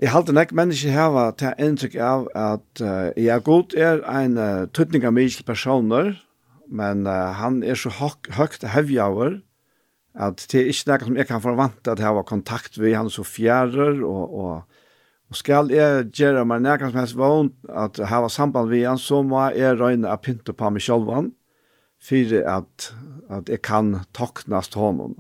Jeg 0.03 0.11
halte 0.11 0.35
nek 0.35 0.51
mennesker 0.51 0.97
har 0.97 1.35
ta 1.39 1.53
inntrykk 1.63 1.95
av 2.03 2.27
at 2.35 2.83
uh, 2.83 3.13
ja, 3.15 3.39
god 3.39 3.77
er 3.79 4.03
en 4.11 4.35
uh, 4.35 4.67
tøtning 4.75 5.07
av 5.07 5.15
mye 5.15 5.47
personer, 5.47 6.17
men 6.67 7.07
uh, 7.07 7.31
han 7.39 7.61
er 7.63 7.79
så 7.79 7.93
høyt 8.01 8.33
høk, 8.35 8.59
hevjaver, 8.75 9.39
at 10.13 10.43
det 10.51 10.59
er 10.59 10.73
ikke 10.73 10.91
noe 10.91 11.07
som 11.07 11.21
jeg 11.21 11.29
kan 11.31 11.45
forvante 11.45 11.93
at 11.93 12.03
jeg 12.03 12.11
har 12.11 12.27
kontakt 12.29 12.81
med, 12.81 12.97
han 12.99 13.09
er 13.09 13.15
så 13.15 13.25
fjærer 13.25 14.03
og, 14.03 14.35
og 14.35 14.72
Og 15.33 15.37
skal 15.41 15.71
jeg 15.73 16.11
gjøre 16.13 16.43
meg 16.45 16.61
nærkant 16.61 16.93
som 16.93 16.99
helst 17.01 17.17
vogn 17.17 17.47
at 17.73 17.97
jeg 17.97 18.11
har 18.11 18.27
samband 18.29 18.69
med 18.69 18.83
han, 18.85 18.99
så 19.01 19.23
må 19.25 19.47
jeg 19.57 19.79
røyne 19.81 20.11
å 20.13 20.21
pynte 20.21 20.53
på 20.53 20.69
meg 20.69 20.85
selv 20.85 21.09
for 22.03 22.35
at, 22.53 22.89
at 23.33 23.49
jeg 23.49 23.63
kan 23.65 23.95
toknes 24.13 24.69
til 24.69 24.83
honom. 24.83 25.15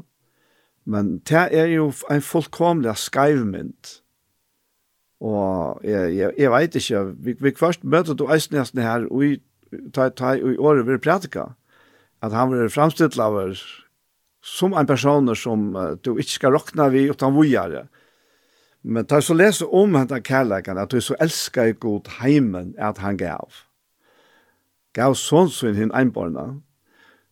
Men 0.84 1.22
det 1.24 1.46
er 1.56 1.70
jo 1.72 1.86
en 2.12 2.20
fullkomlig 2.20 2.92
skrevmynd. 3.00 3.94
Og 5.24 5.80
jeg, 5.86 6.12
jeg, 6.18 6.36
jeg 6.36 6.52
vet 6.58 6.76
ikke, 6.76 7.02
vi, 7.16 7.36
vi 7.40 7.54
først 7.56 7.88
møter 7.88 8.12
du 8.12 8.26
eisnesten 8.28 8.84
her 8.84 9.08
og 9.08 9.24
i, 9.24 9.32
ta, 9.94 10.10
ta, 10.10 10.34
og 10.36 10.52
i 10.52 10.60
året 10.60 10.84
vil 10.90 11.00
prætika, 11.00 11.54
at 12.20 12.36
han 12.36 12.52
vil 12.52 12.68
framstilt 12.68 13.16
av 13.16 13.40
oss 13.46 13.64
som 14.44 14.76
en 14.76 14.86
person 14.90 15.32
som 15.38 15.70
uh, 15.72 15.94
du 16.04 16.18
ikke 16.18 16.36
skal 16.36 16.58
råkne 16.58 16.92
vi 16.92 17.08
utan 17.08 17.32
vujere. 17.32 17.86
Men 18.82 19.06
tar 19.06 19.22
så 19.22 19.34
lese 19.34 19.66
om 19.66 19.94
henne 19.94 20.18
kærleikene, 20.26 20.82
at 20.82 20.90
du 20.90 21.00
så 21.00 21.14
elsker 21.22 21.70
i 21.70 21.78
god 21.78 22.10
heimen 22.20 22.74
at 22.78 22.98
han 22.98 23.16
gav. 23.20 23.62
Gav 24.92 25.14
sånn 25.16 25.50
sin 25.50 25.78
henne 25.78 25.94
einborna, 25.96 26.48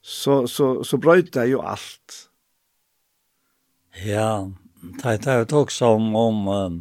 så, 0.00 0.46
så, 0.48 0.80
så 0.86 0.96
brøyta 0.96 1.44
jo 1.50 1.60
alt. 1.66 2.28
Ja, 4.06 4.46
det 5.02 5.26
er 5.28 5.42
jo 5.42 5.64
også 5.64 5.90
om, 5.98 6.14
om 6.16 6.48
um, 6.48 6.78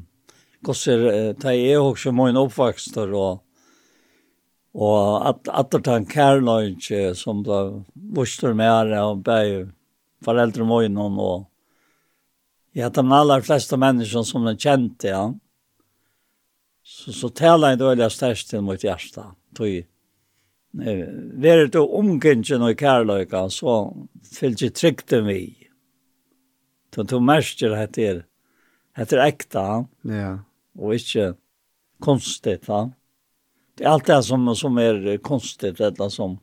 hvordan 0.64 1.36
det 1.42 1.56
er 1.58 1.82
også 1.82 2.14
min 2.16 2.38
oppvokst, 2.40 2.98
og 2.98 3.42
Og 4.74 5.28
at 5.28 5.50
at 5.50 5.88
han 5.88 6.06
kærløyke 6.06 7.16
som 7.16 7.44
da 7.44 7.84
vuster 8.14 8.54
med 8.54 8.94
og 8.94 9.24
bei 9.24 9.66
foreldre 10.24 10.64
mine, 10.66 11.02
og 11.02 11.49
Ja, 12.72 12.90
de 12.90 13.12
aller 13.12 13.42
flesta 13.42 13.78
människor 13.78 14.24
som 14.24 14.46
de 14.46 14.58
kjente, 14.58 15.08
ja. 15.08 15.34
Så, 16.84 17.14
så 17.14 17.30
taler 17.30 17.70
jeg 17.70 17.80
då 17.80 17.90
eller 17.90 18.10
til 18.10 18.62
mot 18.62 18.84
hjertet. 18.84 18.84
hjärsta. 18.84 19.36
Tog 19.56 19.86
Vär 20.72 21.68
det 21.68 21.80
omkringen 21.80 22.62
och 22.62 22.80
kärlöka 22.80 23.50
så 23.50 23.98
fyllt 24.40 24.60
sig 24.60 24.70
tryggt 24.70 25.08
den 25.08 25.26
vi. 25.26 25.68
Då 26.96 27.06
tog 27.06 27.22
märker 27.22 27.76
heter, 27.76 28.26
heter 28.96 29.18
äkta. 29.18 29.86
Ja. 30.02 30.40
Och 30.76 30.96
ikke 30.96 31.34
konstigt, 32.00 32.68
va? 32.68 32.92
Det 33.78 33.86
er 33.86 33.90
allt 33.90 34.06
det 34.06 34.24
som, 34.24 34.56
som 34.56 34.78
är 34.78 35.18
konstigt, 35.18 35.80
eller 35.80 36.10
som 36.10 36.40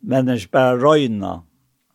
mennesker 0.00 0.50
bare 0.50 0.76
röjna 0.76 1.42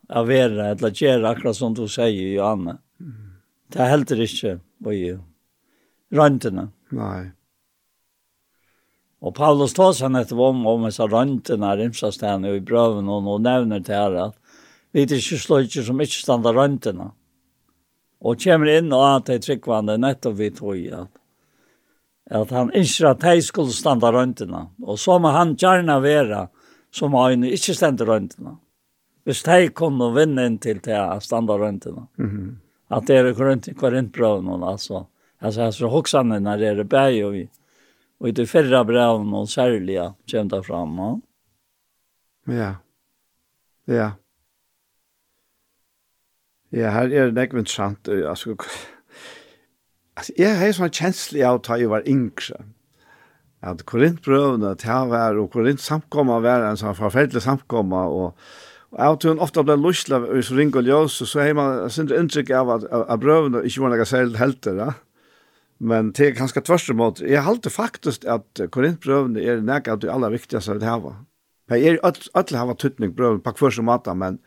av 0.09 0.27
være, 0.27 0.71
eller 0.71 0.91
gjøre 0.91 1.29
akkurat 1.29 1.55
som 1.55 1.73
du 1.73 1.87
säger, 1.87 2.35
Johanne. 2.35 2.77
Det 2.99 3.81
er 3.81 3.91
heller 3.91 4.21
ikke 4.25 4.59
i. 4.93 5.15
Røntene. 6.15 6.69
Nei. 6.95 7.31
Og 9.25 9.33
Paulus 9.33 9.73
tar 9.73 9.93
seg 9.97 10.13
nettopp 10.13 10.41
om 10.51 10.65
om 10.69 10.85
disse 10.85 11.05
røntene 11.09 11.71
er 11.73 11.83
imsastegene 11.87 12.53
i 12.55 12.63
brøven, 12.63 13.09
og 13.09 13.23
nå 13.25 13.37
nevner 13.41 13.81
til 13.83 13.97
her 13.97 14.17
at 14.27 14.41
vi 14.93 15.03
er 15.03 15.15
ikke 15.17 15.39
slår 15.41 15.65
ikke 15.65 15.83
som 15.87 16.01
ikke 16.01 16.21
stander 16.21 16.55
røntene. 16.55 17.09
Og 18.25 18.39
kommer 18.39 18.71
inn 18.77 18.93
og 18.95 19.03
at 19.09 19.27
det 19.27 19.39
er 19.39 19.45
tryggvande 19.47 19.97
nettopp 19.99 20.37
vi 20.39 20.51
tog 20.55 20.85
at 21.01 21.21
at 22.25 22.49
han 22.49 22.71
ikke 22.73 23.09
at 23.09 23.21
de 23.21 23.41
skulle 23.41 23.73
standa 23.73 24.09
røntene. 24.11 24.67
Og 24.81 24.99
så 24.99 25.19
må 25.21 25.29
han 25.35 25.55
gjerne 25.55 25.99
være 26.01 26.47
som 26.91 27.13
øyne 27.13 27.51
ikke 27.53 27.75
stande 27.77 28.05
røntene. 28.05 28.55
Hvis 29.25 29.43
de 29.43 29.69
kunne 29.69 30.13
vinne 30.13 30.45
inn 30.45 30.57
til 30.61 30.79
til 30.81 30.97
å 30.97 31.19
standa 31.21 31.57
røntene. 31.57 32.07
Mm 32.17 32.57
att 32.95 33.07
det 33.07 33.15
är 33.15 33.33
korint 33.33 33.77
korintbreven 33.77 34.63
alltså. 34.63 35.07
Alltså 35.39 35.61
alltså 35.61 35.87
hoxarna 35.87 36.39
när 36.39 36.57
det 36.57 36.67
är 36.67 36.83
berg 36.83 37.25
och 37.25 37.33
vi 37.35 37.49
och 38.17 38.29
i 38.29 38.31
det 38.31 38.45
förra 38.45 38.83
breven 38.83 39.33
och 39.33 39.49
särliga 39.49 40.13
kända 40.25 40.63
fram. 40.63 40.97
Ja. 40.97 41.19
Ja. 42.45 42.75
Ja. 43.85 44.11
Ja, 46.75 46.89
her 46.91 47.11
er 47.13 47.31
det 47.31 47.43
ikke 47.43 47.63
sant. 47.71 48.09
Altså, 48.09 48.55
altså 50.17 50.33
jeg 50.37 50.57
har 50.59 50.73
sånn 50.75 50.91
kjenslig 50.91 51.43
av 51.47 51.61
at 51.61 51.69
jeg 51.79 51.91
var 51.91 52.07
yngre. 52.09 52.57
At 53.63 53.85
Korintbrøvene 53.87 54.73
til 54.81 54.91
å 54.91 55.05
være, 55.13 55.39
og 55.39 55.53
Korint 55.53 55.79
samkommet 55.81 56.43
var 56.43 56.65
en 56.65 56.79
sånn 56.79 56.97
forferdelig 56.97 57.45
samkommet, 57.45 58.11
og 58.11 58.35
Og 58.95 59.01
jeg 59.03 59.19
tror 59.19 59.33
hun 59.33 59.43
ofte 59.43 59.63
ble 59.67 59.75
lusla 59.75 60.21
i 60.31 60.41
så 60.45 60.55
ring 60.55 60.71
og 60.71 60.87
ljøs, 60.87 61.17
og 61.21 61.27
så 61.27 61.43
har 61.43 61.55
man 61.57 61.89
sin 61.91 62.07
inntrykk 62.07 62.51
av 62.55 62.69
at, 62.77 62.85
at 62.95 63.19
brøvene 63.19 63.65
ikke 63.67 63.83
var 63.83 63.91
noe 63.91 64.07
særlig 64.07 64.39
helter, 64.39 64.77
da. 64.79 64.93
Men 65.83 66.13
det 66.15 66.29
er 66.29 66.37
ganske 66.37 66.61
tvørste 66.63 66.95
måte. 66.95 67.25
Jeg 67.27 67.43
halte 67.43 67.69
faktisk 67.73 68.23
at 68.31 68.61
korintbrøvene 68.71 69.43
er 69.43 69.59
nek 69.59 69.89
av 69.91 69.99
det 69.99 70.11
aller 70.13 70.31
viktigste 70.31 70.77
vi 70.79 70.87
har. 70.87 71.09
Det 71.67 71.81
er 71.81 71.99
alle 72.05 72.61
har 72.61 72.77
tøtning 72.79 73.11
brøvene 73.17 73.43
på 73.43 73.51
hver 73.59 73.75
som 73.75 73.89
måte, 73.89 74.15
men, 74.15 74.39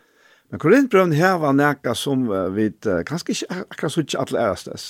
men 0.49 0.63
korintbrøvene 0.63 1.19
her 1.19 1.37
var 1.43 1.53
nek 1.53 1.85
som 1.99 2.25
vi 2.57 2.71
kanskje 2.81 3.37
ikke 3.37 3.61
akkurat 3.67 3.93
så 3.93 4.07
ikke 4.07 4.25
alle 4.25 4.47
ærestes. 4.47 4.89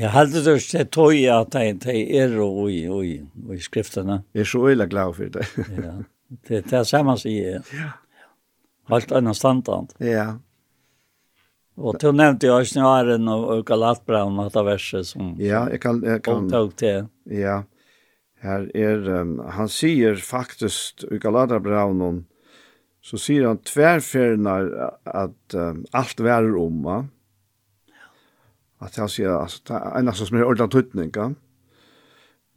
Jeg 0.00 0.08
halte 0.14 0.40
det 0.40 0.54
ikke 0.56 0.86
tog 0.88 1.12
at 1.12 1.52
det 1.52 2.06
er 2.16 2.38
og 2.40 2.70
i 2.72 2.86
og 2.88 3.04
i, 3.04 3.18
og 3.44 3.52
i 3.54 3.60
skriftene. 3.60 4.22
Jeg 4.32 4.46
er 4.46 4.48
så 4.48 4.64
øyla 4.64 4.88
glad 4.88 5.12
for 5.18 5.28
det. 5.34 5.44
ja, 5.84 5.98
det 6.48 6.62
er 6.62 6.70
det 6.70 6.86
samme 6.88 7.18
sier 7.20 7.58
jeg. 7.58 7.66
Ja. 7.76 7.90
Helt 8.88 9.12
annan 9.12 9.34
standard. 9.34 9.92
Ja. 9.98 10.38
Og 11.76 11.92
du 11.92 11.96
Och 11.96 11.98
då 11.98 12.12
nämnde 12.12 12.46
jag 12.46 12.66
snören 12.66 13.28
och 13.28 13.66
Galatbran 13.66 14.38
og 14.38 14.52
det 14.52 14.62
verset 14.62 15.06
som 15.06 15.36
Ja, 15.38 15.68
jeg 15.70 15.80
kan 15.80 16.02
jag 16.02 16.22
kan 16.24 16.50
tog 16.50 16.76
til. 16.76 17.06
Ja. 17.24 17.62
her 18.42 18.76
er, 18.76 19.08
um, 19.08 19.38
han 19.38 19.68
säger 19.68 20.14
faktiskt 20.14 21.04
i 21.04 21.18
Galatbran 21.18 22.24
så 23.00 23.18
sier 23.18 23.46
han 23.46 23.58
tvärfärnar 23.58 24.90
at 25.04 25.54
um, 25.54 25.84
alt 25.92 26.20
værer 26.20 26.56
om 26.56 26.82
va. 26.82 27.04
At 28.80 28.96
han 28.96 29.08
sier, 29.08 29.30
altså, 29.30 29.62
det 29.68 29.74
er 29.76 29.98
en 29.98 30.12
som 30.14 30.36
er 30.36 30.44
ordentlig 30.44 30.70
tutninga. 30.70 31.22
Ja 31.22 31.51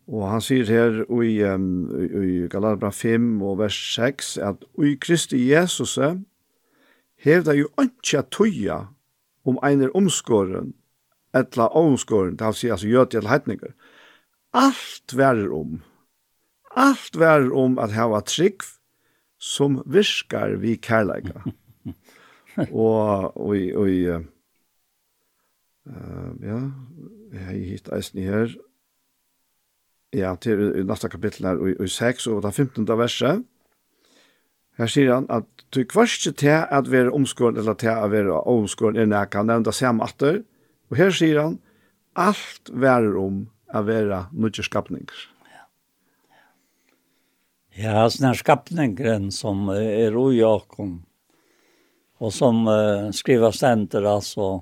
Og 0.06 0.28
han 0.30 0.43
sier 0.43 0.70
her 0.70 0.99
i, 1.01 1.32
um, 1.49 1.88
i 1.97 2.45
Galabra 2.51 2.91
5 2.93 3.41
og 3.41 3.58
vers 3.64 3.78
6 3.95 4.36
at 4.38 4.66
«Ui 4.78 4.93
Kristi 5.01 5.39
Jesus 5.49 5.97
hevda 7.26 7.56
jo 7.58 7.72
ønskja 7.82 8.22
tøya 8.30 8.78
om 9.45 9.58
einer 9.66 9.89
omskåren, 9.97 10.74
etla 11.36 11.67
omskåren, 11.74 12.38
det 12.38 12.46
vil 12.46 12.59
si 12.59 12.70
altså 12.74 12.89
gjøt 12.89 13.17
eller 13.17 13.34
heitninger. 13.34 13.74
Alt 14.55 15.17
værer 15.17 15.50
om, 15.54 15.82
alt 16.75 17.20
værer 17.20 17.50
om 17.54 17.80
at 17.82 17.96
hava 17.97 18.21
trygg 18.21 18.63
som 19.42 19.82
virkar 19.86 20.55
vi 20.62 20.75
kærleika. 20.78 21.42
og, 22.71 23.36
og, 23.38 23.58
og, 23.82 23.89
uh, 25.89 26.32
ja, 26.46 26.62
jeg 27.34 27.66
hitt 27.74 27.89
eisen 27.93 28.24
her, 28.24 28.54
Ja, 30.16 30.36
til 30.39 30.62
i 30.79 30.83
neste 30.87 31.09
kapittel 31.12 31.47
her, 31.50 31.59
i, 31.59 31.75
i 31.83 31.92
6 31.92 32.28
og 32.32 32.43
det 32.46 32.54
15. 32.54 32.87
verset. 32.87 33.43
Her 34.79 34.92
sier 34.92 35.13
han 35.13 35.28
at 35.32 35.47
du 35.75 35.82
kvarske 35.87 36.32
til 36.39 36.63
at 36.63 36.89
være 36.92 37.13
omskåren 37.16 37.59
eller 37.59 37.75
til 37.79 37.92
at 37.92 38.12
være 38.12 38.42
omskåren 38.51 39.00
er 39.00 39.08
nækka, 39.12 39.43
han 39.43 39.51
nevnte 39.51 39.75
samme 39.75 40.04
atter. 40.04 40.42
Og 40.92 41.00
her 41.00 41.12
sier 41.16 41.42
han, 41.42 41.58
alt 42.16 42.71
værer 42.71 43.16
om 43.20 43.46
å 43.75 43.82
være 43.83 44.25
nødvendig 44.32 44.67
skapninger. 44.67 45.24
Ja, 47.75 48.05
sånn 48.08 48.21
sånne 48.21 48.37
skapningren 48.39 49.32
som 49.36 49.67
er 49.74 50.16
ujakom, 50.16 51.01
og 52.24 52.32
som 52.32 52.62
uh, 52.70 53.12
skriver 53.12 53.51
stenter, 53.51 54.05
altså, 54.08 54.62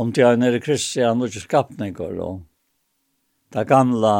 om 0.00 0.12
til 0.16 0.30
han 0.30 0.46
er 0.46 0.56
kristian 0.64 1.20
nødvendig 1.20 1.44
skapninger, 1.44 2.16
og 2.24 2.40
det 3.52 3.66
gamle 3.68 4.14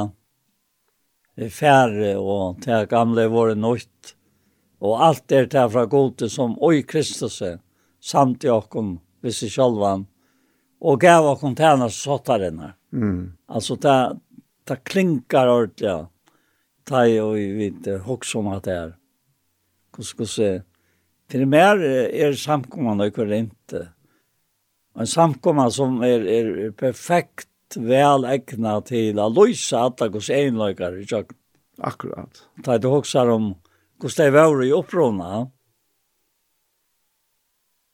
færre, 1.50 2.14
og 2.18 2.60
det 2.64 2.88
gamle 2.90 3.26
våre 3.32 3.56
nøyt. 3.58 4.14
Og 4.82 5.02
alt 5.06 5.32
er 5.32 5.46
det 5.50 5.68
fra 5.72 5.84
gode 5.86 6.28
som 6.30 6.56
oi 6.62 6.82
Kristus 6.82 7.40
er, 7.42 7.60
samt 8.02 8.44
i 8.44 8.50
okken, 8.50 8.96
hvis 9.22 9.42
i 9.46 9.50
sjølvan, 9.52 10.06
og 10.82 10.98
gav 11.02 11.26
okken 11.30 11.54
tjener 11.58 11.92
sottarene. 11.94 12.72
Mm. 12.90 13.38
Altså 13.48 13.76
det, 13.78 13.98
det 14.68 14.82
klinkar 14.84 15.50
ordentlig, 15.50 15.86
ja. 15.86 16.00
Det 16.82 16.98
er 16.98 17.12
jo 17.14 17.28
vidt 17.30 17.86
hoks 18.02 18.34
om 18.34 18.48
at 18.50 18.64
det 18.66 18.74
er. 18.74 18.94
Hvordan 19.92 20.08
skal 20.08 20.24
jeg 20.24 20.32
si? 20.32 20.50
Til 21.30 21.46
mer 21.48 21.78
er 21.80 22.34
samkommende 22.36 23.06
ikke 23.08 23.24
rent. 23.30 23.74
En 24.98 25.08
samkommende 25.08 25.72
som 25.72 26.02
er, 26.04 26.26
er 26.26 26.72
perfekt 26.76 27.51
helt 27.72 27.88
vel 27.88 28.24
egna 28.24 28.80
til 28.84 29.18
å 29.18 29.28
løse 29.32 29.76
alle 29.76 30.10
hos 30.12 30.30
enløkere 30.30 31.00
ikke 31.00 31.16
kjøkken. 31.16 31.38
Akkurat. 31.82 32.42
Da 32.62 32.78
du 32.78 32.88
også 32.88 33.24
om 33.32 33.54
hvordan 34.00 34.26
det 34.26 34.32
var 34.34 34.62
i 34.62 34.72
opprona. 34.72 35.48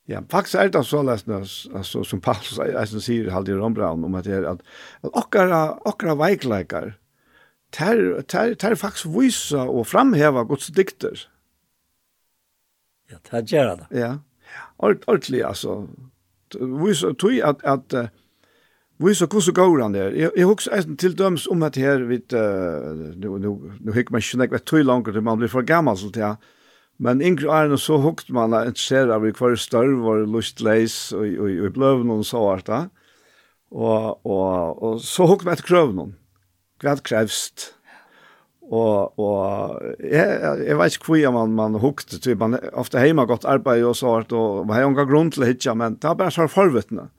Ja, 0.08 0.22
faktisk 0.30 0.54
er 0.56 0.68
det 0.72 0.86
så 0.86 1.02
løsende, 1.02 1.40
altså, 1.74 2.02
som 2.02 2.20
Paulus 2.20 2.58
Eisen 2.58 3.00
sier 3.00 3.30
halde 3.30 3.52
i 3.52 3.58
Rombraun, 3.58 4.04
om 4.04 4.14
at 4.14 4.24
det 4.24 4.38
er 4.38 4.46
at, 4.48 4.62
at 5.04 5.10
okkara, 5.12 5.78
okkara 5.84 6.16
veikleikar, 6.16 6.94
ter, 7.72 8.22
ter, 8.24 8.54
ter 8.54 8.74
faktisk 8.74 9.06
vysa 9.12 9.66
og 9.68 9.86
framheva 9.86 10.46
gods 10.48 10.72
dikter. 10.72 11.28
Ja, 13.12 13.20
det 13.30 13.52
gjør 13.52 13.74
det. 13.82 13.90
Ja, 13.92 14.14
ordentlig, 14.78 15.44
altså. 15.44 15.86
Vysa, 16.56 17.12
tog 17.12 17.36
at, 17.44 17.60
at, 17.68 17.92
at 17.92 18.08
Vi 19.00 19.14
så 19.14 19.26
kus 19.26 19.48
går 19.48 19.80
han 19.80 19.92
där. 19.92 20.10
Jag 20.36 20.46
hooks 20.46 20.68
en 20.68 20.96
till 20.96 21.16
döms 21.16 21.46
om 21.46 21.62
att 21.62 21.76
här 21.76 22.00
vid 22.00 22.32
nu 23.16 23.38
nu 23.38 23.78
nu 23.80 23.92
hick 23.92 24.10
man 24.10 24.22
snack 24.22 24.52
vet 24.52 24.64
tog 24.64 24.84
långt 24.84 25.04
till 25.04 25.20
man 25.20 25.38
blir 25.38 25.48
för 25.48 25.62
gammal 25.62 25.96
så 25.96 26.08
där. 26.08 26.36
Men 26.96 27.22
yngre 27.22 27.52
är 27.52 27.76
så 27.76 27.96
hookt 27.96 28.28
man 28.30 28.54
att 28.54 28.78
ser 28.78 29.08
av 29.08 29.32
kvar 29.32 29.56
större 29.56 29.94
var 29.94 30.26
lustleis 30.26 31.12
och 31.12 31.20
och 31.20 31.64
och 31.64 31.72
blev 31.72 32.04
någon 32.04 32.24
så 32.24 32.38
vart 32.40 32.66
där. 32.66 32.88
Och 33.70 34.26
och 34.26 34.82
och 34.82 35.00
så 35.00 35.26
hookt 35.26 35.44
man 35.44 35.52
att 35.52 35.62
kröv 35.62 35.94
någon. 35.94 36.14
Vad 36.82 37.02
krävst? 37.02 37.74
Och 38.60 39.18
och 39.18 39.80
jag 39.98 40.68
jag 40.68 40.78
vet 40.78 40.94
inte 40.94 41.12
hur 41.12 41.32
man 41.32 41.54
man 41.54 41.74
hookt 41.74 42.22
typ 42.22 42.38
man 42.38 42.58
ofta 42.72 42.98
hemma 42.98 43.24
gott 43.24 43.44
arbete 43.44 43.84
och 43.84 43.96
så 43.96 44.06
vart 44.06 44.32
och 44.32 44.66
vad 44.66 44.70
har 44.70 44.80
jag 44.80 45.08
grund 45.08 45.32
till 45.32 45.42
hitcha 45.42 45.74
men 45.74 45.98
det 45.98 46.08
har 46.08 46.14
bara 46.14 46.30
så 46.30 46.48
förvetna. 46.48 47.00
Mm 47.00 47.17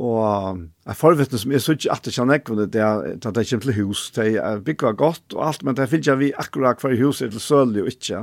Og 0.00 0.60
jeg 0.86 0.96
forvittne 0.96 1.38
som 1.38 1.52
jeg 1.52 1.60
synes 1.60 1.86
at 1.92 2.06
det 2.06 2.14
kjenner 2.16 2.38
ikke 2.40 2.56
det, 2.62 2.80
er 2.80 3.02
at 3.12 3.26
det 3.36 3.44
kommer 3.50 3.66
til 3.66 3.76
hus, 3.82 4.06
det 4.16 4.30
er 4.40 4.62
bygget 4.64 4.96
godt 4.96 5.34
og 5.36 5.42
alt, 5.48 5.64
men 5.66 5.76
det 5.76 5.90
finner 5.90 6.12
jeg 6.12 6.20
vi 6.22 6.30
akkurat 6.40 6.80
hver 6.80 6.96
hus 7.02 7.20
er 7.20 7.28
til 7.28 7.42
sølig 7.44 7.82
og 7.82 7.90
ikke. 7.92 8.22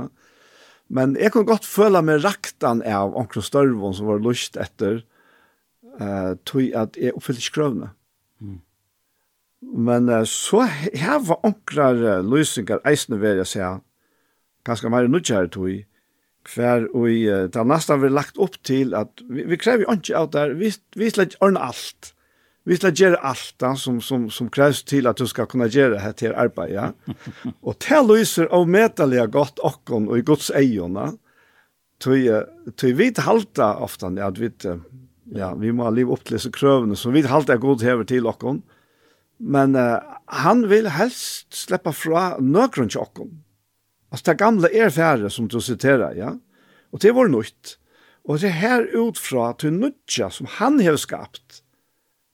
Men 0.88 1.14
jeg 1.20 1.32
kan 1.32 1.46
godt 1.46 1.68
føle 1.68 2.02
meg 2.02 2.24
raktan 2.24 2.82
av 2.82 3.14
omkring 3.14 3.44
størvån 3.44 3.94
som 3.94 4.08
var 4.10 4.24
lyst 4.24 4.58
etter, 4.58 5.04
uh, 6.00 6.34
tog 6.48 6.72
at 6.74 6.98
jeg 6.98 7.14
oppfyllte 7.14 7.44
ikke 7.44 7.54
krøvene. 7.60 7.90
Mm. 8.40 8.58
Men 9.86 10.08
uh, 10.08 10.24
så 10.26 10.64
her 10.66 11.20
var 11.28 11.44
omkring 11.46 12.02
uh, 12.02 12.24
løsninger 12.24 12.82
eisende 12.88 13.20
ved 13.22 13.42
jeg 13.44 13.52
sier, 13.52 13.82
ganske 14.66 14.90
mer 14.90 15.06
nødgjere 15.06 15.52
tog, 15.52 15.84
Hver 16.48 16.86
og 16.96 17.08
i, 17.10 17.24
det 17.26 17.58
har 17.58 17.66
nesten 17.68 18.04
lagt 18.14 18.38
opp 18.40 18.56
til 18.66 18.94
at 18.96 19.20
vi, 19.28 19.44
vi 19.50 19.58
krever 19.60 19.84
jo 19.84 19.96
ikke 19.98 20.16
av 20.16 20.30
der, 20.32 20.54
vi, 20.56 20.72
vi 20.96 21.10
slett 21.12 21.36
ordne 21.44 21.60
alt. 21.68 22.12
Vi 22.68 22.76
slett 22.76 23.00
gjøre 23.00 23.20
alt 23.24 23.54
da, 23.60 23.74
som, 23.80 24.00
som, 24.04 24.26
som 24.32 24.50
kreves 24.52 24.82
til 24.88 25.08
at 25.08 25.20
du 25.20 25.26
skal 25.28 25.48
kunne 25.48 25.70
gjøre 25.72 25.96
det 25.96 26.14
til 26.20 26.36
arbeid, 26.36 26.74
ja. 26.74 26.90
og 27.66 27.78
det 27.84 28.02
lyser 28.08 28.50
av 28.54 28.68
medelige 28.68 29.26
godt 29.32 29.60
okken 29.64 30.08
og 30.08 30.20
i 30.20 30.24
Guds 30.26 30.50
eierne, 30.56 31.10
tøy, 32.02 32.28
tøy 32.78 32.92
vi 32.96 33.10
halta 33.24 33.74
ofta 33.84 34.10
at 34.24 34.40
vi, 34.40 34.50
ja, 35.36 35.52
vi 35.58 35.72
må 35.72 35.88
leve 35.92 36.14
opp 36.14 36.24
til 36.24 36.38
disse 36.38 36.52
krøvene, 36.54 36.96
så 36.96 37.12
vi 37.12 37.24
halta 37.26 37.56
er 37.56 37.64
god 37.64 37.84
hever 37.84 38.08
til 38.08 38.28
okken. 38.28 38.62
Men 39.38 39.76
uh, 39.78 40.00
han 40.42 40.64
vil 40.70 40.88
helst 40.90 41.54
slippe 41.54 41.92
fra 41.94 42.32
nøkron 42.42 42.90
til 42.90 43.04
okken 43.04 43.36
Altså 44.12 44.30
det 44.30 44.38
gamle 44.40 44.70
er 44.72 44.90
færre 44.90 45.30
som 45.30 45.48
du 45.48 45.60
siterer, 45.60 46.16
ja. 46.16 46.34
Og 46.92 47.02
det 47.02 47.14
var 47.14 47.28
nytt. 47.28 47.76
Og 48.28 48.40
det 48.40 48.52
her 48.52 48.86
utfra 48.96 49.52
til 49.60 49.76
nødja 49.76 50.30
som 50.32 50.48
han 50.58 50.80
har 50.80 50.96
skapt, 51.00 51.62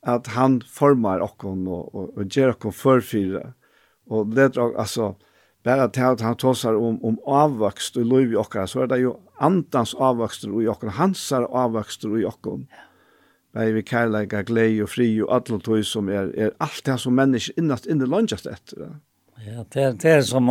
at 0.02 0.26
han 0.34 0.60
formar 0.68 1.22
okkon 1.24 1.66
og, 1.66 1.94
og, 1.94 2.10
og 2.18 2.26
gjør 2.28 2.54
okkon 2.56 2.74
førfyre. 2.74 3.44
Og 4.10 4.34
det 4.36 4.50
er 4.52 4.74
altså, 4.78 5.14
bare 5.64 5.88
til 5.88 6.02
at 6.14 6.20
han 6.20 6.36
tåsar 6.36 6.76
om, 6.76 6.98
om 7.04 7.18
avvokst 7.26 7.96
og 7.96 8.10
lov 8.10 8.34
i 8.34 8.36
okkar, 8.36 8.66
så 8.66 8.84
er 8.84 8.90
det 8.92 9.00
jo 9.02 9.14
andans 9.40 9.94
avvokster 9.94 10.52
i 10.60 10.68
okkar, 10.68 10.96
hansar 10.98 11.48
avvokster 11.48 12.18
i 12.20 12.26
okkon. 12.28 12.66
Ja. 13.54 13.70
vi 13.70 13.82
kærleika, 13.82 14.42
glei 14.42 14.82
og 14.82 14.90
fri 14.90 15.22
og 15.22 15.30
alle 15.34 15.60
tog 15.62 15.84
som 15.86 16.08
er, 16.08 16.30
er 16.36 16.50
alt 16.60 16.84
det 16.86 16.98
som 17.00 17.14
mennesker 17.14 17.54
innast 17.56 17.86
inne 17.86 18.06
løngjast 18.06 18.46
etter. 18.46 18.82
Ja. 18.82 18.92
Ja, 19.44 19.64
det, 19.68 19.80
er, 19.82 19.92
det 19.92 20.10
er 20.10 20.22
som, 20.24 20.48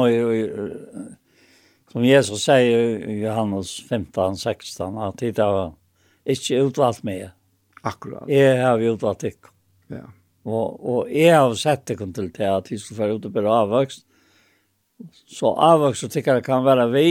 som 1.92 2.04
Jesus 2.06 2.44
sier 2.46 3.08
i 3.10 3.16
Johannes 3.24 3.72
15, 3.90 4.38
16, 4.38 5.00
at 5.02 5.22
det 5.22 5.42
er 5.42 5.72
ikke 6.30 6.60
utvalgt 6.68 7.06
med. 7.08 7.32
Akkurat. 7.84 8.28
Jeg 8.30 8.60
har 8.62 8.84
utvalgt 8.94 9.26
ikke. 9.32 9.54
Ja. 9.92 10.06
Og, 10.44 10.78
og 10.78 11.12
jeg 11.12 11.34
har 11.34 11.56
sett 11.58 11.88
det 11.88 11.98
til 12.02 12.30
det 12.36 12.50
at 12.50 12.70
vi 12.70 12.78
skal 12.80 13.00
være 13.00 13.18
ute 13.18 13.32
på 13.34 13.46
avvokst. 13.48 14.06
Så 15.32 15.52
avvokst 15.52 16.06
og 16.06 16.14
tykker 16.14 16.44
kan 16.46 16.64
være 16.66 16.88
vi, 16.94 17.08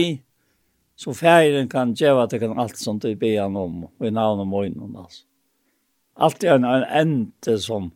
så 0.95 1.13
ferien 1.17 1.67
kan 1.69 1.93
gjøre 1.97 2.23
at 2.23 2.31
det 2.31 2.39
kan 2.41 2.57
alt 2.59 2.79
som 2.79 2.99
det 3.01 3.17
be 3.19 3.35
han 3.35 3.57
om, 3.59 3.83
og 3.89 4.07
i 4.07 4.13
navn 4.13 4.45
og 4.45 4.47
morgenen, 4.47 4.95
altså. 4.95 5.25
Alt 6.21 6.43
er 6.45 6.55
en, 6.55 6.65
en 6.69 6.83
ente 6.85 7.57
som 7.57 7.89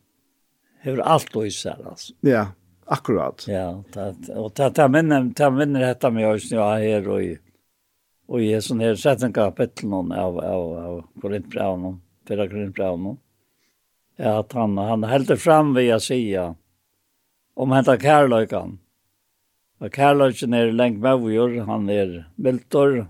har 0.82 0.98
alt 1.06 1.36
å 1.38 1.44
især, 1.46 1.78
altså. 1.86 2.12
Ja, 2.26 2.30
ja 2.34 2.46
Akkurat. 2.90 3.44
Ja, 3.48 3.82
det, 3.92 4.32
og 4.32 4.52
det 4.56 4.70
det 4.76 4.88
minner, 4.88 5.26
det 5.36 5.50
minner 5.52 5.80
dette 5.80 6.10
med 6.10 6.28
oss 6.28 6.52
ja 6.52 6.74
här 6.74 7.08
og 7.08 7.22
i 7.22 7.38
och 8.26 8.42
i 8.42 8.60
sån 8.60 8.80
här 8.80 8.96
sjätte 8.96 9.32
kapittel 9.32 9.88
någon 9.88 10.12
av 10.12 10.38
av 10.38 10.72
av 10.76 11.04
Korint 11.20 11.52
Fyra 11.52 11.98
Peter 12.28 12.48
Korint 12.48 13.18
Ja, 14.16 14.38
att 14.40 14.52
han 14.52 14.78
han 14.78 15.04
hällde 15.04 15.36
fram 15.36 15.74
ved 15.74 15.94
å 15.94 16.00
si 16.00 16.38
om 17.54 17.72
henta 17.72 17.98
kärlökan. 17.98 18.78
Og 19.80 19.94
kärlökan 19.94 20.54
er 20.54 20.72
lengt 20.72 21.00
med 21.00 21.18
vår, 21.18 21.60
han 21.66 21.90
er 21.90 22.26
viltor. 22.36 23.06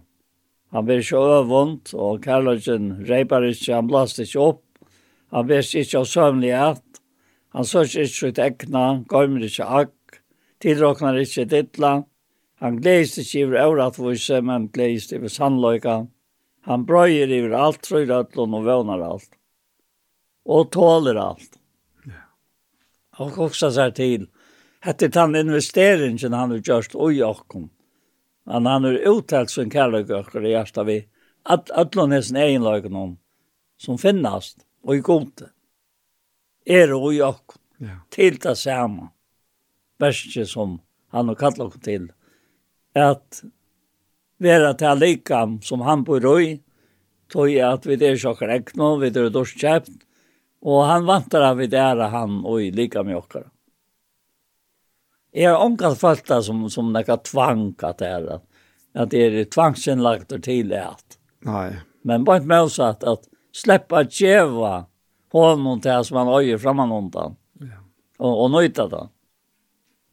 Han 0.70 0.84
blir 0.84 0.98
ikke 0.98 1.16
övont 1.16 1.94
og 1.94 2.24
kärlökan 2.24 3.04
repar 3.06 3.42
ikke, 3.42 3.74
han 3.74 3.86
blåser 3.86 4.22
ikke 4.24 4.40
opp, 4.40 4.64
Han 5.30 5.46
blir 5.46 5.76
ikke 5.76 5.98
av 5.98 6.04
sömnlighet. 6.04 6.97
Han 7.58 7.66
sørs 7.66 7.96
ikke 7.98 8.28
ut 8.30 8.36
ekna, 8.38 8.80
gøymer 9.10 9.42
ikke 9.42 9.64
akk, 9.66 10.18
tilråknar 10.62 11.16
ikke 11.18 11.42
dittla. 11.50 11.88
Han 12.62 12.76
gleist 12.78 13.18
ikke 13.18 13.40
iver 13.40 13.64
øvratvise, 13.64 14.38
men 14.46 14.68
gleist 14.70 15.10
iver 15.16 15.32
sannløyka. 15.34 15.96
Han 16.70 16.84
brøyer 16.86 17.26
iver 17.34 17.56
alt, 17.58 17.82
trøyr 17.82 18.12
at 18.14 18.38
og 18.38 18.54
vønar 18.62 19.02
alt. 19.02 19.34
Og 20.46 20.70
tåler 20.70 21.18
alt. 21.18 21.58
Ja. 22.06 22.22
Og 23.18 23.42
også 23.48 23.72
seg 23.74 23.98
til, 23.98 24.30
hette 24.86 25.10
han 25.18 25.34
investeringen 25.34 26.38
han 26.38 26.54
har 26.54 26.62
gjort 26.62 26.94
ui 26.94 27.18
okkom. 27.26 27.72
Men 28.46 28.70
han 28.70 28.86
har 28.86 29.02
uttalt 29.10 29.50
sin 29.50 29.74
kærløyke 29.74 30.14
okkur 30.14 30.46
i 30.46 30.54
hjertet 30.54 30.86
vi. 30.86 31.00
At, 31.42 31.74
Ötlån 31.74 32.14
er 32.14 32.22
sin 32.22 32.38
egenløyke 32.38 32.86
noen 32.86 33.18
som 33.82 33.98
finnast 33.98 34.62
og 34.86 34.94
i 34.94 35.02
gode 35.02 35.50
er 36.68 36.92
og 36.94 37.12
jokk 37.16 37.56
ja. 37.80 38.00
til 38.12 38.38
det 38.42 38.56
samme 38.60 39.10
verset 39.98 40.50
som 40.50 40.78
han 41.14 41.30
har 41.30 41.38
kallt 41.40 41.60
oss 41.64 41.78
til. 41.82 42.10
At 42.94 43.42
være 44.38 44.74
til 44.78 45.00
likam 45.00 45.58
som 45.64 45.82
han 45.86 46.04
bor 46.06 46.24
i 46.38 46.58
tog 47.32 47.52
at 47.52 47.86
vi 47.86 47.96
er 48.04 48.16
sjokker 48.16 48.52
ekno, 48.54 48.96
vi 49.00 49.10
er 49.10 49.30
dorskjæpt 49.32 50.04
og 50.64 50.84
han 50.88 51.06
vantar 51.06 51.44
at 51.50 51.58
vi 51.58 51.68
er 51.76 52.02
han 52.10 52.42
og 52.44 52.62
i 52.62 52.70
lika 52.74 53.02
med 53.06 53.18
okkara 53.18 53.50
Jeg 55.34 55.50
har 55.50 55.62
omkalt 55.62 56.00
følt 56.00 56.26
det 56.26 56.42
som, 56.44 56.68
som 56.70 56.92
nekka 56.92 57.18
tvang 57.22 57.74
at 57.84 57.98
det 57.98 58.08
er 58.08 58.28
at 58.98 59.10
det 59.12 59.20
er 59.22 59.44
tvangsinnlagt 59.44 60.32
og 60.32 60.42
tidlig 60.42 60.78
at. 60.80 61.18
Nei. 61.46 61.76
Men 62.02 62.24
bare 62.24 62.40
med 62.40 62.66
oss 62.66 62.78
at, 62.82 63.04
at 63.04 63.28
sleppa 63.54 64.02
djeva 64.08 64.88
honom 65.32 65.80
til 65.80 66.04
som 66.04 66.16
han 66.16 66.28
öjer 66.28 66.58
framan 66.58 66.92
undan. 66.92 67.36
Ja. 67.60 67.84
Och, 68.18 68.44
och 68.44 68.50
nøyta 68.50 68.88
då. 68.88 69.08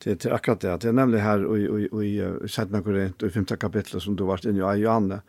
Det 0.03 0.19
det 0.19 0.33
akkurat 0.33 0.59
det. 0.59 0.81
Det 0.81 0.87
er 0.89 0.91
nemlig 0.91 1.19
här 1.19 1.57
i 1.57 1.87
i 2.01 2.21
i 2.43 2.47
Sedna 2.47 2.81
Korint 2.81 3.23
i 3.23 3.29
femte 3.29 3.57
kapitlet 3.57 4.03
som 4.03 4.15
du 4.15 4.23
vart 4.23 4.45
inne 4.45 4.75
i 4.75 4.81
Johanne 4.81 5.21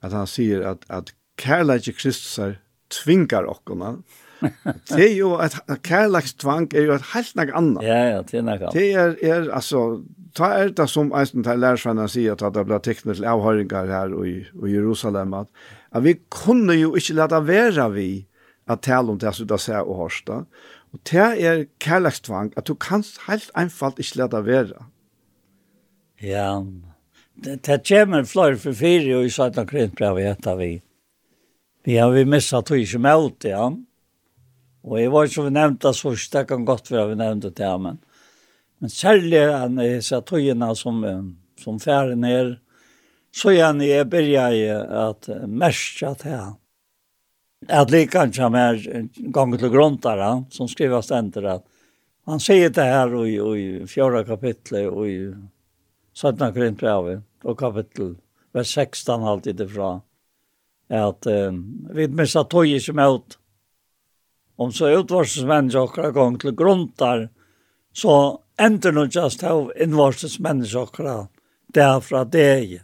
att 0.00 0.12
han 0.12 0.26
sier 0.26 0.60
att 0.60 0.84
att 0.90 1.12
kærleik 1.38 1.96
Kristus 1.96 2.38
er 2.44 2.60
tvingar 2.88 3.44
okkona. 3.44 3.96
det 4.88 5.04
är 5.04 5.14
ju 5.14 5.34
att 5.36 5.86
kärleks 5.86 6.34
tvang 6.34 6.68
är 6.74 6.80
ju 6.80 6.98
helt 7.14 7.34
nek 7.34 7.50
annat. 7.54 7.82
Ja 7.82 7.94
ja, 7.94 8.22
det 8.22 8.38
är. 8.38 8.72
Det 8.72 8.92
är 8.92 9.16
er 9.24 9.50
alltså 9.50 10.02
ta 10.34 10.62
er 10.62 10.68
det 10.68 10.88
som 10.88 11.12
Eisen 11.12 11.44
til 11.44 11.58
lärsarna 11.58 12.08
sier 12.08 12.32
att 12.32 12.54
det 12.54 12.64
ble 12.66 12.78
teknet 12.78 13.16
til 13.16 13.24
avhöringar 13.24 13.86
här 13.86 14.26
i, 14.26 14.46
i 14.66 14.70
Jerusalem 14.70 15.34
att, 15.34 15.48
at 15.90 16.04
vi 16.04 16.14
kunde 16.30 16.76
ju 16.76 16.94
inte 16.94 17.12
låta 17.12 17.40
vara 17.40 17.88
vi 17.88 18.26
at 18.70 18.82
tale 18.82 19.10
om 19.10 19.18
det 19.18 19.34
som 19.34 19.46
du 19.46 19.56
ser 19.58 19.82
og 19.82 19.98
hørs 20.04 20.22
da. 20.26 20.42
Og 20.92 21.00
det 21.08 21.28
er 21.42 21.64
kærlekstvang, 21.80 22.52
at 22.56 22.68
du 22.68 22.74
kan 22.74 23.04
helt 23.26 23.50
einfalt 23.56 23.98
ikke 23.98 24.22
lade 24.22 24.44
være. 24.46 24.86
Ja, 26.22 26.62
det, 27.34 27.62
det 27.66 27.80
kommer 27.88 28.24
flere 28.28 28.58
for 28.60 28.76
fire, 28.76 29.16
og 29.16 29.26
i 29.26 29.32
satt 29.32 29.58
og 29.58 29.70
krent 29.70 29.96
brev 29.98 30.20
etter 30.22 30.58
vi. 30.60 30.72
Vi 31.82 31.96
har 31.98 32.12
vi 32.14 32.24
mistet 32.28 32.68
tog 32.68 32.78
ikke 32.78 33.00
med 33.02 33.26
ut 33.26 33.44
ja. 33.48 33.64
Og 34.82 34.98
jeg 35.00 35.12
var 35.12 35.26
som 35.30 35.46
vi 35.46 35.54
nevnte, 35.54 35.92
så 35.94 36.14
det 36.32 36.46
kan 36.48 36.64
godt 36.66 36.90
være 36.90 37.08
vi 37.12 37.18
nevnte 37.18 37.50
det, 37.50 37.72
men, 37.80 37.98
men 38.78 38.90
særlig 38.90 39.42
han 39.50 39.78
er 39.78 40.00
så 40.00 40.20
togene 40.20 40.74
som, 40.76 41.02
som 41.58 41.80
færre 41.80 42.16
ned, 42.16 42.56
så 43.32 43.54
gjerne 43.54 43.86
jeg 43.86 44.10
begynte 44.10 45.06
at 45.06 45.30
merke 45.48 46.14
til 46.20 46.36
han 46.36 46.61
at 47.68 47.90
likan 47.90 48.32
som 48.32 48.54
er 48.54 48.80
gånger 49.14 49.58
til 49.58 49.70
grundare 49.70 50.44
som 50.50 50.68
skrivas 50.68 51.04
ständer 51.04 51.42
att 51.42 51.64
han 52.24 52.40
säger 52.40 52.70
det 52.70 52.82
här 52.82 53.26
i, 53.26 53.36
i 53.60 53.86
fjärde 53.86 54.24
kapitlet 54.24 54.90
och 54.90 55.08
i 55.08 55.34
södra 56.12 56.52
Korintbrevet 56.52 57.22
og 57.44 57.58
kapitel 57.58 58.16
vers 58.52 58.74
16 58.74 59.22
alltid 59.22 59.60
ifra 59.60 60.00
att 60.88 61.26
um, 61.26 61.88
vi 61.90 62.08
missa 62.08 62.44
tog 62.44 62.80
som 62.80 62.98
ut 62.98 63.38
om 64.56 64.72
så 64.72 64.88
utvarsmänniskor 64.88 65.82
okra 65.82 66.10
gång 66.10 66.38
til 66.38 66.52
grundar 66.52 67.28
så 67.92 68.40
ender 68.56 68.92
nog 68.92 69.08
just 69.14 69.42
av 69.44 69.72
innvarses 69.76 70.38
åkra 70.38 70.82
okra 70.82 71.28
derfra 71.66 72.24
deg 72.24 72.82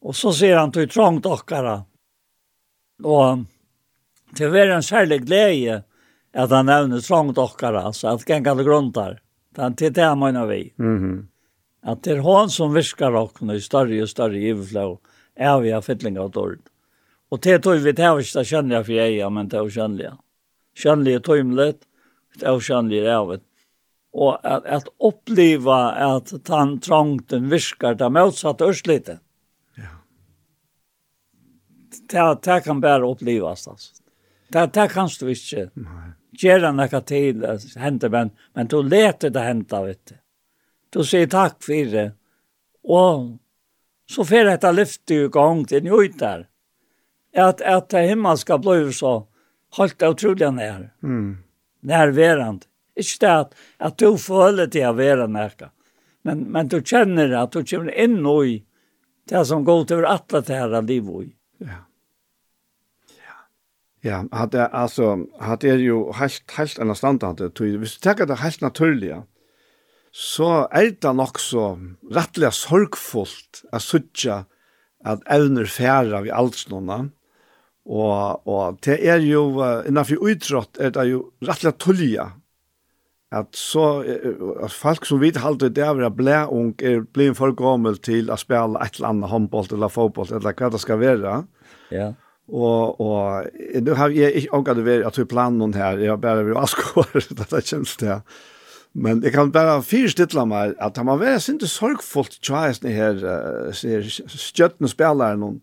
og 0.00 0.08
och 0.08 0.16
så 0.16 0.32
ser 0.32 0.56
han 0.56 0.72
till 0.72 0.88
trångt 0.88 1.26
åkara 1.26 1.84
Og 3.02 3.44
til 4.36 4.48
å 4.48 4.54
være 4.54 4.78
en 4.78 4.86
særlig 4.86 5.24
glede 5.26 5.82
at 6.34 6.50
han 6.50 6.66
nevner 6.66 7.02
trangdokkar, 7.02 7.76
altså 7.78 8.14
at 8.14 8.26
gengande 8.26 8.66
gruntar. 8.66 9.20
Det 9.54 9.62
er 9.62 9.78
til 9.78 9.94
det 9.94 10.04
han 10.04 10.18
mener 10.18 10.46
vi. 10.46 10.72
Mm 10.78 10.98
-hmm. 10.98 11.26
At 11.82 12.02
det 12.02 12.16
er 12.16 12.22
han 12.22 12.50
som 12.50 12.74
viskar 12.74 13.14
okkene 13.14 13.56
i 13.56 13.60
større 13.60 14.02
og 14.02 14.08
større 14.08 14.38
giverflå, 14.38 14.98
er 15.36 15.60
vi 15.60 15.72
av 15.72 15.82
fytling 15.82 16.18
av 16.18 16.30
dård. 16.30 16.58
Og 17.30 17.40
det 17.40 17.62
tog 17.62 17.78
vi 17.82 17.92
til 17.92 18.04
å 18.04 18.20
ikke 18.20 18.44
kjenne 18.44 18.84
for 18.84 18.92
jeg, 18.92 19.32
men 19.32 19.48
til 19.50 19.58
det 19.58 19.72
Kjenne 19.72 19.74
kjennelige. 19.74 20.16
Kjennelige 20.74 21.20
tøymlet, 21.20 21.80
det 22.34 22.42
kjenne 22.42 22.60
kjennelige 22.60 23.16
av 23.16 23.32
det. 23.32 23.42
Og 24.14 24.38
at, 24.44 24.66
at 24.66 24.88
oppleva 24.98 25.78
at 26.14 26.32
han 26.48 26.80
trangten 26.80 27.50
viskar 27.50 27.94
det 27.94 28.10
motsatte 28.10 28.64
ørslitet 28.64 29.23
det, 32.14 32.24
det 32.46 32.58
kan 32.64 32.80
bare 32.80 33.06
opplevas. 33.06 33.68
Altså. 33.68 33.92
Det, 34.48 34.66
det 34.74 34.88
kan 34.92 35.10
du 35.20 35.30
ikke. 35.32 35.68
Nei. 35.74 36.10
Gjøre 36.34 36.72
noe 36.74 37.00
til 37.06 37.44
hente, 37.78 38.10
men, 38.10 38.32
men 38.58 38.70
du 38.70 38.80
leter 38.82 39.30
det 39.34 39.42
hente, 39.44 39.80
vet 39.84 40.10
du. 40.10 40.16
Du 40.94 41.00
sier 41.06 41.30
takk 41.30 41.60
for 41.62 41.92
det. 41.92 42.08
Og 42.84 43.36
så 44.10 44.26
får 44.26 44.50
dette 44.50 44.72
lyfte 44.74 45.14
i 45.16 45.30
gang 45.32 45.62
til 45.66 45.82
en 45.82 45.94
ut 45.94 46.18
der. 46.18 46.44
At, 47.34 47.62
at 47.62 47.88
det 47.90 48.04
himmel 48.10 48.38
skal 48.38 48.66
så 48.94 49.14
holdt 49.78 49.98
det 49.98 50.10
utrolig 50.10 50.50
nær. 50.54 50.90
Mm. 51.02 51.38
Nærværende. 51.82 52.66
Ikke 52.94 53.20
det 53.20 53.30
at, 53.30 53.56
at 53.80 53.98
du 53.98 54.16
føler 54.18 54.70
til 54.70 54.86
å 54.86 54.94
være 54.94 55.26
nærke. 55.28 55.70
Men, 56.22 56.46
men 56.52 56.68
du 56.70 56.78
kjenner 56.80 57.34
at 57.42 57.52
du 57.54 57.64
kommer 57.64 57.90
inn 57.90 58.20
i 58.22 58.62
det 59.28 59.44
som 59.46 59.64
går 59.64 59.84
til 59.84 60.04
att 60.04 60.20
atle 60.20 60.42
til 60.42 60.54
her 60.54 60.82
livet 60.82 61.26
i. 61.26 61.34
Ja. 61.58 61.82
Ja, 64.04 64.18
hat 64.32 64.54
er 64.54 64.68
alltså 64.76 65.26
hat 65.40 65.64
er 65.64 65.78
ju 65.80 66.12
helt 66.12 66.50
helt 66.56 66.78
annan 66.78 66.96
standard 66.96 67.40
att 67.40 67.54
du 67.54 67.78
visst 67.78 68.02
tackar 68.02 68.26
det 68.26 68.34
helt 68.34 68.60
naturliga. 68.60 69.22
Så 70.12 70.68
är 70.70 70.96
det 71.00 71.12
nog 71.12 71.40
så 71.40 71.78
rättliga 72.10 72.50
sorgfullt 72.50 73.62
att 73.72 73.82
söka 73.82 74.44
att 75.04 75.22
evner 75.26 75.64
färra 75.64 76.20
vi 76.20 76.30
alls 76.30 76.68
nåna. 76.68 77.10
Og 77.86 78.46
og 78.48 78.78
det 78.84 79.08
är 79.08 79.18
ju 79.18 79.40
innanför 79.88 80.28
utrått 80.28 80.78
er 80.80 80.90
det 80.90 81.04
jo 81.04 81.32
rettelig 81.40 81.78
tulliga. 81.78 82.32
At 83.32 83.56
så 83.56 84.04
at 84.62 84.72
folk 84.72 85.06
som 85.06 85.20
vet 85.20 85.36
halt 85.36 85.60
det 85.60 85.68
där 85.68 86.10
blä 86.10 86.46
ung 86.46 86.74
er 86.78 87.00
blir 87.00 87.34
for 87.34 87.52
gammel 87.52 87.96
til 87.96 88.30
å 88.30 88.36
spela 88.36 88.84
et 88.84 88.96
eller 88.96 89.08
annat 89.08 89.30
handboll 89.30 89.66
eller 89.72 89.88
fotboll 89.88 90.32
eller 90.32 90.52
hva 90.52 90.70
det 90.70 90.80
skal 90.80 90.98
vara. 90.98 91.44
Ja. 91.90 92.12
Og, 92.52 93.00
og 93.00 93.46
nå 93.80 93.94
har 93.96 94.12
jeg 94.12 94.34
ikke 94.36 94.56
ångret 94.58 94.84
ved 94.84 95.04
at 95.08 95.16
vi 95.16 95.24
planer 95.28 95.56
noen 95.56 95.76
her, 95.76 96.00
jeg 96.00 96.12
har 96.12 96.20
bare 96.20 96.44
vært 96.44 96.66
askåre 96.66 97.22
det 97.38 97.46
er 97.48 97.64
kjent 97.64 97.94
det. 98.02 98.18
Men 98.94 99.22
jeg 99.24 99.32
kan 99.34 99.50
bare 99.50 99.80
fyrstidla 99.82 100.44
meg 100.46 100.74
at 100.82 101.00
man 101.02 101.18
var 101.22 101.40
sinte 101.42 101.66
sorgfullt 101.70 102.36
tjæsne 102.44 102.92
her, 102.94 103.16
uh, 103.24 103.72
støttende 103.72 104.92
spillere 104.92 105.40
noen, 105.40 105.62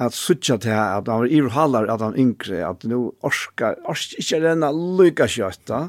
at 0.00 0.16
suttja 0.16 0.56
til 0.56 0.72
at 0.72 1.10
han 1.10 1.26
var 1.26 1.28
iverhalar 1.28 1.90
at 1.92 2.00
han 2.00 2.16
yngre, 2.16 2.62
at 2.64 2.86
nå 2.88 3.02
orskar, 3.26 3.76
orskar 3.84 4.22
ikke 4.22 4.40
renna 4.46 4.70
lykka 4.72 5.26
kjøtta. 5.28 5.82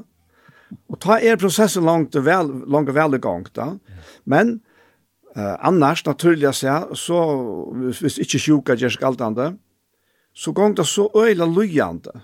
Og 0.91 0.99
ta 1.03 1.21
er 1.21 1.39
prosessen 1.39 1.87
langt 1.87 2.17
og 2.19 2.25
vel, 2.25 2.51
langt 2.67 2.91
og 2.91 2.97
vel 2.97 3.15
i 3.15 3.21
gang 3.23 3.45
da. 3.55 3.69
Men 4.25 4.57
uh, 5.37 5.55
annars, 5.61 6.03
naturlig 6.09 6.49
å 6.49 6.57
si, 6.57 6.73
så 6.99 7.25
hvis 8.01 8.19
ikke 8.25 8.41
sjuka 8.41 8.75
gjør 8.81 8.97
skaltande, 8.97 9.53
mm 9.53 9.67
så 10.33 10.51
gong 10.55 10.75
det 10.77 10.87
så 10.87 11.09
øyla 11.15 11.45
lujande. 11.45 12.21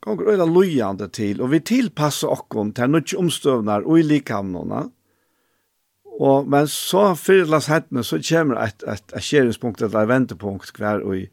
Gong 0.00 0.20
det 0.20 0.28
øyla 0.32 0.46
lujande 0.46 1.08
til, 1.08 1.42
og 1.42 1.52
vi 1.52 1.60
tilpassa 1.60 2.30
okkon 2.32 2.72
til 2.72 2.90
nødvendig 2.90 3.18
omstøvnar 3.18 3.86
og 3.86 3.98
i 3.98 4.06
likhavnene. 4.06 4.88
Og, 6.18 6.48
men 6.50 6.66
så 6.66 7.12
fyrlas 7.14 7.68
hettene, 7.70 8.02
så 8.02 8.18
kommer 8.18 8.58
et, 8.64 8.82
et, 8.82 9.12
et 9.14 9.22
skjeringspunkt, 9.22 9.82
et 9.82 9.94
ventepunkt 9.94 10.72
hver 10.76 11.04
og 11.04 11.20
i 11.20 11.28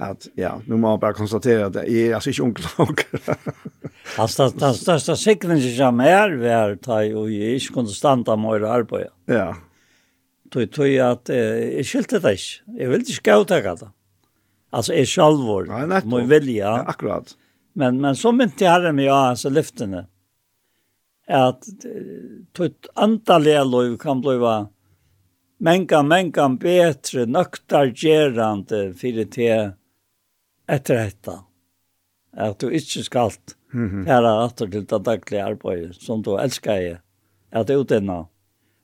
at 0.00 0.28
ja, 0.38 0.54
nu 0.66 0.76
må 0.76 0.94
man 0.94 1.00
bare 1.00 1.16
konstatera 1.18 1.66
at 1.68 1.76
jeg 1.84 2.08
er 2.08 2.14
altså 2.16 2.30
ikke 2.30 2.42
onkel. 2.42 3.20
altså, 4.22 4.48
den 4.54 4.76
største 4.78 5.16
sikringen 5.18 5.74
som 5.76 6.00
er 6.00 6.36
ved 6.40 6.78
ta 6.84 7.02
og 7.18 7.32
jeg 7.32 7.58
ikke 7.58 7.74
kunne 7.74 7.94
standa 7.94 8.36
med 8.40 8.64
å 8.64 8.72
arbeide. 8.78 9.12
Ja. 9.28 9.52
Tog, 10.50 10.70
tog 10.74 10.94
at 11.04 11.30
eh, 11.30 11.76
jeg 11.76 11.86
skilte 11.86 12.22
det 12.22 12.36
ikke. 12.38 12.54
Jeg 12.78 12.90
vil 12.90 13.04
ikke 13.04 13.26
gavtaka 13.28 13.74
det. 13.82 13.90
Alltså 14.70 14.92
är 14.92 15.04
självor. 15.04 15.66
Ja, 15.68 16.00
Må 16.04 16.20
vilja. 16.20 16.64
Ja, 16.64 16.82
akkurat. 16.82 17.36
Men 17.72 18.00
men 18.00 18.16
som 18.16 18.40
inte 18.40 18.66
har 18.66 18.92
med 18.92 19.04
jag 19.04 19.16
alltså 19.16 19.48
lyftene. 19.48 20.06
Att 21.28 21.64
tut 22.52 22.86
antaliga 22.94 23.64
lov 23.64 23.96
kan 23.96 24.20
bliva 24.20 24.68
menka 25.58 26.02
menka 26.02 26.48
bättre 26.48 27.26
nöktar 27.26 27.92
gerande 27.96 28.94
för 28.94 29.12
det 29.24 29.72
efter 30.68 30.94
detta. 30.94 31.44
Att 32.36 32.58
du 32.58 32.70
inte 32.70 33.02
skall 33.02 33.30
färra 34.06 34.44
åter 34.44 34.66
till 34.66 34.84
det 34.86 34.98
dagliga 34.98 35.46
arbetet 35.46 36.02
som 36.02 36.22
du 36.22 36.38
älskar. 36.38 37.00
Att 37.52 37.66
det 37.66 37.74
utinna. 37.74 38.26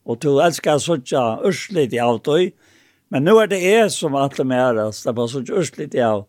Och 0.05 0.19
du 0.19 0.43
älskar 0.43 0.79
sådär 0.79 1.49
urslit 1.49 1.93
i 1.93 1.99
autoi 1.99 2.53
Men 3.09 3.25
nu 3.25 3.31
är 3.31 3.47
det 3.47 3.75
är 3.75 3.89
som 3.89 4.15
alla 4.15 4.45
märas, 4.45 5.03
det 5.03 5.13
var 5.13 5.29
så 5.29 5.41
just 5.41 5.79
lite 5.79 5.97
jag. 5.97 6.25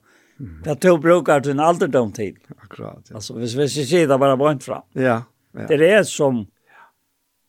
Det 0.63 0.75
tog 0.75 1.01
brukar 1.01 1.39
til 1.41 1.51
en 1.51 1.59
alderdom 1.59 2.11
till. 2.11 2.35
Akkurat. 2.61 3.09
Ja. 3.09 3.15
Alltså, 3.15 3.33
hvis 3.33 3.55
vi 3.55 3.67
ser 3.67 4.07
det 4.07 4.17
bara 4.17 4.37
bort 4.37 4.63
fram. 4.63 4.83
Ja, 4.93 5.23
ja. 5.51 5.67
Det 5.67 5.93
är 5.93 6.03
som 6.03 6.47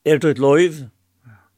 er 0.05 0.19
det 0.19 0.31
ett 0.31 0.39
liv. 0.39 0.89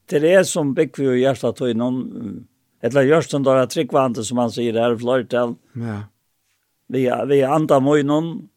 Det 0.06 0.32
är 0.34 0.42
som 0.44 0.74
bygger 0.74 1.10
vi 1.10 1.18
i 1.18 1.22
hjärtat 1.22 1.56
til 1.56 1.76
någon 1.76 2.46
eller 2.82 3.02
görs 3.02 3.28
den 3.28 3.42
där 3.42 3.66
tryckvante 3.66 4.24
som 4.24 4.36
man 4.36 4.50
säger 4.50 4.72
her 4.72 4.94
i 4.94 4.98
Florida. 4.98 5.54
Ja. 5.72 6.02
Vi 6.88 7.12
vi 7.26 7.42
andar 7.42 7.80
munnen, 7.80 8.48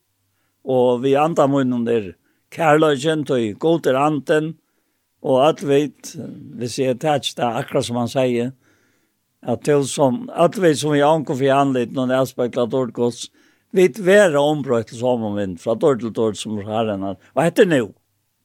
och 0.63 1.05
vi 1.05 1.15
andar 1.15 1.47
mojnon 1.47 1.85
där 1.85 2.15
til 2.49 3.25
till 3.25 3.55
goder 3.55 3.93
anten 3.93 4.57
och 5.21 5.49
at 5.49 5.63
vet 5.63 6.15
vi 6.55 6.67
ser 6.67 6.91
attached 6.91 7.35
där 7.37 7.59
akkurat 7.59 7.85
som 7.85 7.93
man 7.93 8.09
säger 8.09 8.51
at 9.45 9.63
til 9.63 9.87
som 9.87 10.29
att 10.33 10.57
vi 10.57 10.75
som 10.75 10.97
jag 10.97 11.15
ankom 11.15 11.37
för 11.37 11.51
anlit 11.51 11.91
någon 11.91 12.11
aspekter 12.11 12.65
dåligt 12.65 12.93
gods 12.93 13.31
vi 13.71 13.87
vera 13.97 14.41
ombrøtt 14.41 14.87
til 14.87 14.99
sommervind 14.99 15.57
fra 15.59 15.73
dår 15.75 15.95
til 15.99 16.11
dår 16.13 16.35
som 16.37 16.57
har 16.61 16.85
en 16.85 17.03
annen. 17.03 17.21
Hva 17.33 17.47
heter 17.47 17.65
nå? 17.65 17.87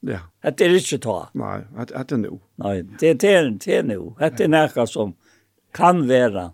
Ja. 0.01 0.23
Hette 0.41 0.65
er 0.65 0.73
ikke 0.73 0.97
ta. 1.03 1.17
Nei, 1.37 1.59
at 1.77 1.91
at 1.91 2.09
det 2.09 2.17
nå. 2.23 2.39
Nei, 2.57 2.81
det 2.99 3.11
er 3.23 3.49
det 3.51 3.75
er 3.75 3.83
nå. 3.85 4.15
Hette 4.19 4.47
er 4.47 4.49
noe 4.49 4.85
som 4.89 5.13
kan 5.75 6.07
være 6.09 6.49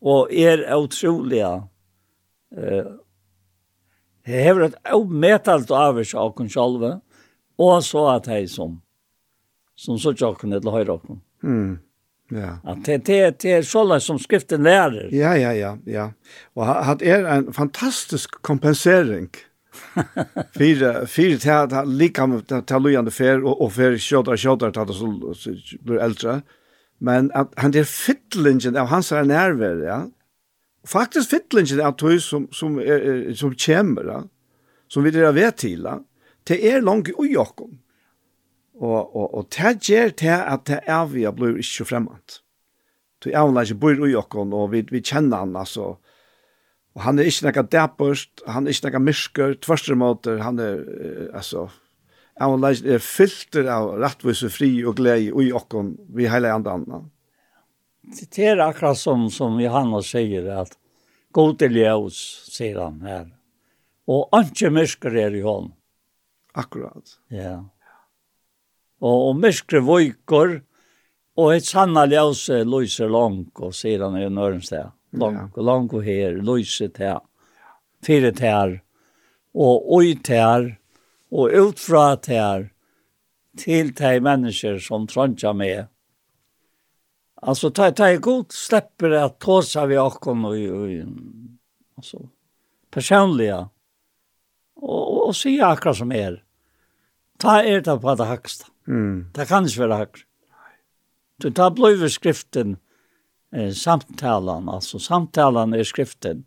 og 0.00 0.32
er 0.32 0.64
utrolig 0.76 1.42
eh, 1.42 2.88
jeg 4.26 4.42
hever 4.42 4.66
et 4.66 4.78
avmetalt 4.90 5.70
avvis 5.70 6.14
av 6.18 6.32
oss 6.34 6.52
selv, 6.52 6.86
og 7.58 7.76
så 7.84 8.08
at 8.16 8.26
jeg 8.26 8.48
som 8.50 8.80
som 9.76 9.98
så 10.00 10.14
tjokken 10.16 10.54
til 10.56 10.72
høyre 10.72 10.96
oss. 10.96 11.18
Mm. 11.44 11.76
Ja. 12.30 12.56
At 12.66 12.84
det, 12.86 13.04
det, 13.06 13.18
det 13.42 13.52
er 13.60 13.66
sånn 13.66 13.92
som 14.02 14.18
skriften 14.18 14.64
lærer. 14.66 15.12
Ja, 15.14 15.36
ja, 15.38 15.52
ja. 15.54 15.76
ja. 15.86 16.08
Og 16.58 16.70
at 16.74 16.98
det 16.98 17.12
er 17.14 17.28
en 17.30 17.52
fantastisk 17.54 18.40
kompensering 18.42 19.30
fyra 20.58 21.06
fyra 21.06 21.38
tät 21.38 21.72
att 21.72 21.88
lika 21.88 22.40
tät 22.48 22.82
lojande 22.82 23.10
fer 23.10 23.44
och 23.44 23.60
och 23.60 23.72
fer 23.72 23.98
shotar 23.98 24.36
shotar 24.36 24.70
tät 24.70 24.94
så 24.94 25.34
blir 25.80 25.98
äldre 25.98 26.42
men 26.98 27.30
att 27.34 27.52
han 27.56 27.70
det 27.70 27.88
fittlingen 27.88 28.76
av 28.76 28.86
hans 28.86 29.10
nerver 29.10 29.86
ja 29.86 30.10
faktiskt 30.86 31.30
fittlingen 31.30 31.80
av 31.80 31.92
tog 31.92 32.22
som 32.22 32.48
som 32.52 32.78
är, 32.78 33.34
som 33.34 33.54
kämmer 33.54 34.04
ja? 34.04 34.24
som 34.88 35.02
vi 35.02 35.10
det 35.10 35.32
vet 35.32 35.56
till 35.56 35.82
ja? 35.82 36.00
det 36.44 36.70
är 36.70 36.80
långt 36.80 37.08
och 37.16 37.26
Jakob 37.26 37.70
Og, 38.76 39.16
og, 39.16 39.30
og 39.34 39.46
det 39.56 39.78
gjør 39.88 40.12
det 40.20 40.34
at 40.36 40.66
det 40.68 40.82
er 40.84 41.06
vi 41.08 41.24
blir 41.32 41.56
ikke 41.60 41.86
fremmant. 41.88 42.40
Så 43.24 43.32
er 43.32 43.48
vil 43.48 43.62
ikke 43.64 43.80
bor 43.80 44.06
i 44.06 44.14
okken, 44.14 44.52
og 44.54 44.68
vi, 44.74 44.84
vi 44.92 45.00
kjenner 45.02 45.42
han, 45.42 45.56
altså. 45.56 45.96
Og 46.96 47.02
han 47.02 47.18
er 47.18 47.26
ikke 47.28 47.48
noe 47.48 47.64
dæpest, 47.72 48.42
han 48.46 48.66
er 48.66 48.76
ikke 48.76 48.92
noe 48.92 49.02
mysker, 49.08 49.56
tverstre 49.64 49.96
måter, 49.98 50.38
han 50.44 50.60
er, 50.62 50.84
altså, 51.34 51.66
er 52.36 52.52
vil 52.52 52.68
ikke 52.68 52.94
er 52.94 53.04
filter 53.04 53.68
av 53.72 53.94
rettvise 53.98 54.50
fri 54.52 54.70
og 54.84 54.98
glede 55.00 55.32
i 55.42 55.52
okken, 55.56 55.96
vi 56.14 56.28
hele 56.30 56.52
andre 56.52 56.76
andre. 56.78 57.00
Det 58.06 58.44
er 58.44 58.62
akkurat 58.62 59.00
som, 59.00 59.26
som 59.32 59.56
Johannes 59.58 60.12
sier, 60.12 60.46
at 60.60 60.76
god 61.34 61.56
til 61.58 61.80
ljøs, 61.80 62.20
sier 62.52 62.78
han 62.84 63.00
her. 63.02 63.24
Og 64.06 64.30
ikke 64.38 64.70
mysker 64.70 65.16
er 65.18 65.34
i 65.34 65.42
hånd. 65.42 65.72
Akkurat. 66.54 67.18
Ja. 67.32 67.40
Yeah 67.40 67.64
og, 69.00 69.28
og 69.28 69.36
myskre 69.40 69.82
vojkor, 69.84 70.60
og 71.36 71.52
et 71.52 71.66
sanna 71.68 72.06
ljøse 72.08 72.62
lyser 72.64 73.10
langt, 73.12 73.58
og 73.60 73.74
sier 73.76 74.04
han 74.06 74.16
i 74.16 74.28
Nørensted. 74.32 74.92
Langt, 75.16 75.56
ja. 75.56 75.64
langt 75.64 75.94
og 75.94 76.04
her, 76.04 76.38
lyser 76.40 76.88
til, 76.96 77.20
fire 78.04 78.32
til, 78.36 78.78
og 79.56 79.92
oi 79.98 80.14
til, 80.24 80.72
og 81.32 81.52
utfra 81.60 82.06
til, 82.24 82.70
til 83.60 83.92
de 83.96 84.14
mennesker 84.24 84.80
som 84.80 85.06
trønner 85.08 85.56
med. 85.56 85.92
Altså, 87.42 87.70
ta 87.70 87.90
ta 87.92 88.08
er 88.10 88.22
god 88.22 88.52
slipper 88.52 89.10
det 89.10 89.24
att 89.24 89.38
tåsa 89.40 89.86
vi 89.86 89.96
akkurat 89.96 90.44
og, 90.44 90.56
og, 90.56 91.06
altså, 91.96 92.18
personlige, 92.90 93.58
og, 94.76 95.02
og, 95.12 95.26
og 95.28 95.34
sier 95.36 95.66
akkurat 95.68 95.96
som. 95.96 96.12
Er. 96.12 96.40
Ta 97.38 97.60
er 97.62 97.80
det 97.84 98.00
på 98.00 98.14
det 98.14 98.26
högsta. 98.26 98.72
Mm. 98.86 99.30
Det 99.34 99.46
kan 99.48 99.66
ikke 99.66 99.84
være 99.84 100.00
høyre. 100.02 100.26
Så 101.42 101.50
da 101.52 101.68
blir 101.70 102.08
skriften 102.08 102.76
eh, 103.52 103.72
samtalen, 103.76 104.68
altså 104.72 104.98
samtalen 105.02 105.74
er 105.74 105.84
skriften. 105.84 106.44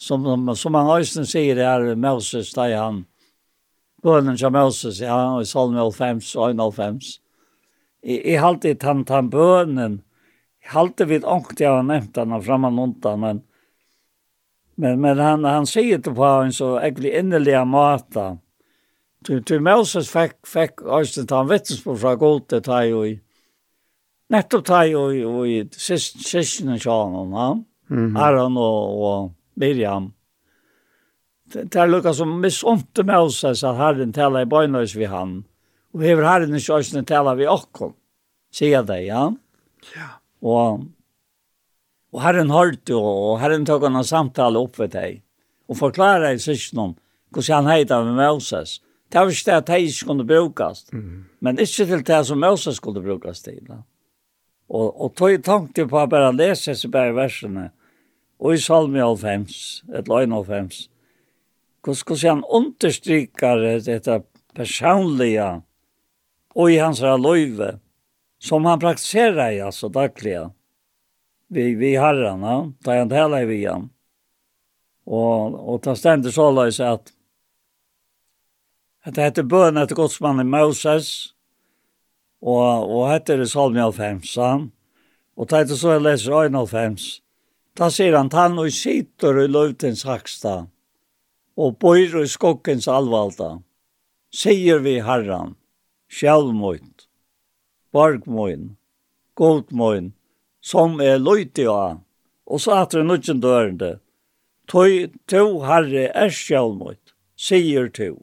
Som, 0.00 0.24
som 0.56 0.74
han 0.74 0.90
også 0.90 1.24
sier 1.28 1.60
her, 1.60 1.94
Moses, 1.96 2.52
da 2.56 2.66
han, 2.72 3.04
bønnen 4.04 4.36
til 4.36 4.52
Moses, 4.52 5.00
ja, 5.00 5.16
i 5.40 5.46
Salme 5.48 5.84
95 5.84 6.34
og 6.36 6.56
91. 6.56 7.20
Jeg 8.04 8.24
i 8.34 8.40
halte 8.40 8.72
i 8.72 8.76
tant 8.76 9.08
han 9.12 9.30
bønnen, 9.32 10.02
jeg 10.64 10.72
halte 10.72 11.06
vidt 11.08 11.26
ångt 11.28 11.60
jeg 11.60 11.72
har 11.72 11.84
nevnt 11.84 12.16
han 12.16 12.34
framme 12.44 12.70
nonta, 12.72 13.14
men, 13.20 13.42
men, 14.80 15.00
men 15.00 15.20
han, 15.20 15.44
han 15.44 15.68
sier 15.68 16.00
det 16.00 16.12
på 16.16 16.24
en 16.24 16.52
så 16.52 16.74
egentlig 16.80 17.14
innerlig 17.20 17.56
måte, 17.68 18.34
til, 19.24 19.44
til 19.44 19.62
Moses 19.64 20.08
fekk, 20.12 20.36
fekk 20.46 20.82
også 20.82 21.24
ta 21.28 21.40
en 21.42 21.50
vittnesbord 21.50 22.00
fra 22.02 22.14
Gode, 22.20 22.60
ta 22.64 22.82
jo 22.88 23.04
i, 23.08 23.14
nettopp 24.32 24.66
ta 24.68 24.82
jo 24.88 25.06
i, 25.12 25.22
og 25.24 25.48
i 25.48 25.62
sysken 25.72 26.74
og 26.74 26.84
ja? 26.84 27.54
mm 27.88 28.14
-hmm. 28.14 28.18
Aron 28.18 28.56
og, 28.56 29.02
og 29.02 29.32
Miriam. 29.56 30.12
Det 31.52 31.72
det 31.72 31.80
er 31.80 31.86
lukka 31.86 32.12
som 32.12 32.28
misunte 32.40 33.02
Moses 33.02 33.64
at 33.64 33.76
Herren 33.76 34.12
taler 34.12 34.40
i 34.40 34.44
bøgnøys 34.44 34.96
vi 34.96 35.04
han, 35.04 35.44
og 35.94 36.02
hever 36.02 36.24
Herren 36.24 36.54
ikke 36.54 36.76
Øystein 36.76 37.04
taler 37.04 37.34
vi 37.34 37.46
okkom, 37.46 37.94
sier 38.52 38.82
det, 38.82 39.06
ja? 39.06 39.30
Ja. 39.96 40.08
Og, 40.42 40.84
og 42.12 42.22
Herren 42.22 42.50
hørte, 42.50 42.94
og 42.94 43.40
Herren 43.40 43.66
tok 43.66 43.82
han 43.82 43.96
en 43.96 44.04
samtale 44.04 44.58
opp 44.58 44.78
ved 44.78 44.88
deg, 44.88 45.22
og 45.68 45.76
forklarer 45.76 46.34
i 46.34 46.38
sysken 46.38 46.78
om 46.78 46.96
hvordan 47.30 47.64
han 47.64 47.78
heter 47.78 48.04
med 48.04 48.14
Moses, 48.14 48.80
Det 49.12 49.20
var 49.20 49.30
ikke 49.30 49.50
det 49.50 49.56
at 49.56 49.66
de 49.66 49.80
ikke 49.86 50.06
kunne 50.06 50.26
brukes, 50.26 50.86
mm. 50.92 51.24
men 51.40 51.58
ikke 51.58 51.86
til 51.86 52.06
det 52.06 52.20
som 52.26 52.40
Moses 52.40 52.76
skulle 52.76 53.02
brukes 53.02 53.42
til. 53.42 53.60
Da. 53.68 53.82
Og, 54.68 55.00
og 55.00 55.14
tog 55.16 55.42
tanke 55.44 55.86
på 55.86 56.00
å 56.00 56.08
bare 56.10 56.32
lese 56.34 56.74
seg 56.74 56.92
bare 56.94 57.14
versene, 57.14 57.68
og 58.40 58.56
i 58.56 58.60
salmi 58.60 58.98
95, 58.98 59.84
et 59.94 60.10
løgn 60.10 60.34
95, 60.34 60.88
hvordan 61.84 62.24
han 62.24 62.44
understryker 62.48 63.64
dette 63.84 64.18
personlige, 64.56 65.48
og 66.54 66.70
i 66.70 66.80
hans 66.80 67.00
løyve, 67.02 67.76
som 68.42 68.66
han 68.68 68.82
praktiserer 68.82 69.56
i 69.56 69.62
altså 69.64 69.88
dagliga. 69.88 70.50
Vi, 71.54 71.74
vi 71.78 71.94
herrarna, 71.98 72.72
da 72.84 72.98
han 72.98 73.10
taler 73.10 73.46
vi 73.46 73.60
vian. 73.60 73.88
Og, 75.04 75.54
og 75.54 75.82
ta 75.84 75.94
ständer 75.96 76.32
så 76.32 76.48
lös 76.50 76.80
at 76.80 77.13
Det 79.04 79.20
heter 79.20 79.44
bøn 79.44 79.76
etter 79.76 79.98
godsmannen 79.98 80.48
Moses, 80.48 81.34
og, 82.40 82.88
og 82.88 83.10
heter 83.10 83.42
det 83.42 83.50
Salmi 83.52 83.82
Alfemsan. 83.84 84.70
Og 85.36 85.50
det 85.50 85.58
heter 85.64 85.76
så 85.76 85.92
jeg 85.96 86.04
leser 86.06 86.36
Øyne 86.38 86.62
Alfems. 86.62 87.20
Da 87.76 87.90
sier 87.92 88.16
han, 88.16 88.30
han 88.32 88.56
og 88.62 88.70
sitter 88.72 89.42
i 89.42 89.46
løvtens 89.50 90.06
haksta, 90.08 90.54
og 91.58 91.78
bøyr 91.82 92.22
i 92.22 92.26
skokkens 92.30 92.88
alvalda. 92.88 93.58
Sier 94.34 94.80
vi 94.82 95.00
herran, 95.04 95.56
sjálvmøynt, 96.08 97.08
borgmøynt, 97.92 98.78
godmøyn, 99.36 100.12
som 100.62 101.00
er 101.02 101.20
løyti 101.20 101.66
av. 101.68 102.00
Og 102.46 102.60
så 102.62 102.78
at 102.84 102.94
det 102.94 103.04
nødgjende 103.04 103.44
dørende, 103.44 103.90
tøy, 104.70 105.10
tøy 105.28 105.58
herre 105.66 106.08
er 106.14 106.32
sjálvmøynt, 106.32 107.12
sier 107.36 107.90
tøy. 107.92 108.16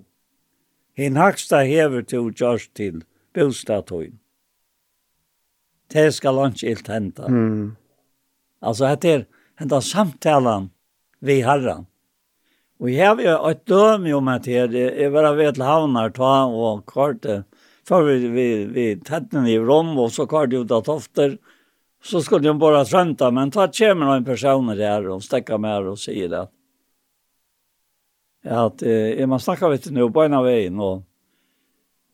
Hinn 0.97 1.19
haksta 1.19 1.63
hever 1.67 2.03
til 2.07 2.31
Gjørs 2.35 2.67
til 2.75 3.03
bostadtøyen. 3.35 4.17
Det 5.91 6.09
skal 6.15 6.39
han 6.39 6.55
ikke 6.55 6.67
helt 6.67 6.91
hente. 6.91 7.27
Mm. 7.27 7.75
Altså, 8.61 8.95
det 8.95 9.11
er 9.11 9.25
hente 9.59 9.81
samtalen 9.81 10.69
vi 11.19 11.41
herren. 11.45 11.87
Og 12.81 12.89
jeg 12.89 13.05
har 13.05 13.19
jo 13.21 13.33
et 13.51 13.65
døm 13.69 14.07
om 14.17 14.29
at 14.33 14.47
her, 14.49 14.71
jeg 14.73 15.11
var 15.13 15.35
ved 15.37 15.53
til 15.53 15.63
havner, 15.67 16.09
ta 16.09 16.31
og 16.49 16.85
karte, 16.89 17.43
før 17.85 18.07
vi, 18.07 18.15
vi, 18.33 18.47
vi 18.73 18.85
tettene 19.05 19.51
i 19.51 19.59
rom, 19.59 19.93
og 20.01 20.09
så 20.15 20.25
karte 20.25 20.63
ut 20.63 20.71
av 20.73 20.81
tofter, 20.87 21.35
så 22.01 22.23
skulle 22.25 22.47
de 22.47 22.55
bare 22.57 22.81
trønta, 22.89 23.29
men 23.29 23.53
ta 23.53 23.67
kommer 23.69 24.09
noen 24.09 24.25
personer 24.25 24.79
der, 24.79 25.05
og 25.13 25.21
stekker 25.21 25.61
med 25.61 25.75
her 25.75 25.91
og 25.91 26.01
sier 26.01 26.31
det 26.31 26.47
at 28.45 28.81
eh, 28.81 29.21
man 29.29 29.39
snakkar 29.39 29.73
litt 29.73 29.87
nå 29.93 30.09
på 30.09 30.25
en 30.25 30.35
av 30.39 30.45
veien, 30.47 30.79
og, 30.81 31.03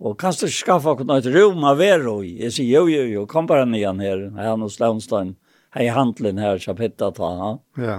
og 0.03 0.17
kan 0.19 0.35
du 0.35 0.47
skaffe 0.51 0.97
noe 1.03 1.21
et 1.21 1.29
rom 1.31 1.63
av 1.67 1.79
vero 1.79 2.19
i? 2.25 2.35
Jeg 2.43 2.57
sier, 2.57 2.71
jo, 2.75 2.87
jo, 2.91 3.05
jo, 3.07 3.25
kom 3.29 3.47
bara 3.47 3.65
nian 3.65 4.01
her, 4.03 4.27
her 4.35 4.57
hos 4.59 4.79
Launstein, 4.83 5.35
her 5.75 5.87
i 5.87 5.93
handelen 5.93 6.41
her, 6.41 6.59
så 6.59 6.73
kjapitta 6.73 7.11
ta, 7.15 7.31
ja. 7.39 7.51
Ja. 7.83 7.97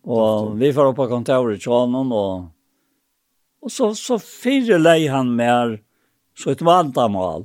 Og 0.00 0.54
vi 0.60 0.72
får 0.72 0.90
opp 0.90 1.00
på 1.00 1.08
kontoret 1.10 1.60
til 1.60 1.74
honom, 1.74 2.12
og, 2.16 2.50
og 3.60 3.72
så, 3.72 3.92
så 3.96 4.20
fyrre 4.20 4.80
lei 4.80 5.04
han 5.12 5.34
mer, 5.36 5.78
så 6.36 6.54
et 6.54 6.64
vantamal. 6.64 7.44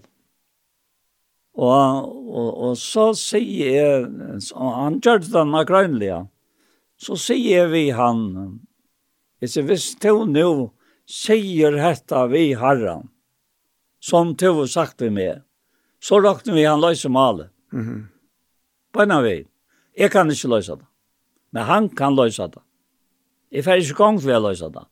Og, 1.55 2.07
og, 2.27 2.47
og 2.67 2.77
så 2.79 3.09
sier 3.15 3.75
jeg, 3.75 4.07
han 4.59 4.99
gjør 5.03 5.21
det 5.23 5.31
denne 5.31 5.63
grønlige, 5.67 6.21
så 6.99 7.15
sier 7.19 7.67
vi 7.71 7.89
han, 7.95 8.25
Jeg 9.45 9.53
sier, 9.53 9.67
hvis 9.69 9.91
du 10.01 10.25
nå, 10.25 10.49
sier 11.05 11.77
dette 11.77 12.25
vi 12.31 12.47
herren, 12.57 13.11
som 14.01 14.33
du 14.33 14.47
har 14.49 14.69
sagt 14.73 15.05
vi 15.05 15.11
med, 15.13 15.45
så 16.01 16.17
råkner 16.21 16.57
vi 16.57 16.65
han 16.65 16.81
løse 16.81 17.09
malet. 17.13 17.53
Mm 17.73 18.09
en 19.01 19.11
av 19.11 19.23
vi. 19.23 19.45
Jeg 19.95 20.11
kan 20.11 20.29
ikke 20.31 20.47
løse 20.51 20.75
det. 20.79 20.85
Men 21.51 21.67
han 21.67 21.89
kan 21.89 22.15
løse 22.15 22.47
det. 22.47 22.61
Jeg 23.51 23.65
får 23.65 23.81
ikke 23.83 23.97
gang 23.99 24.19
til 24.19 24.35
å 24.35 24.43
løse 24.43 24.69
det. 24.71 24.83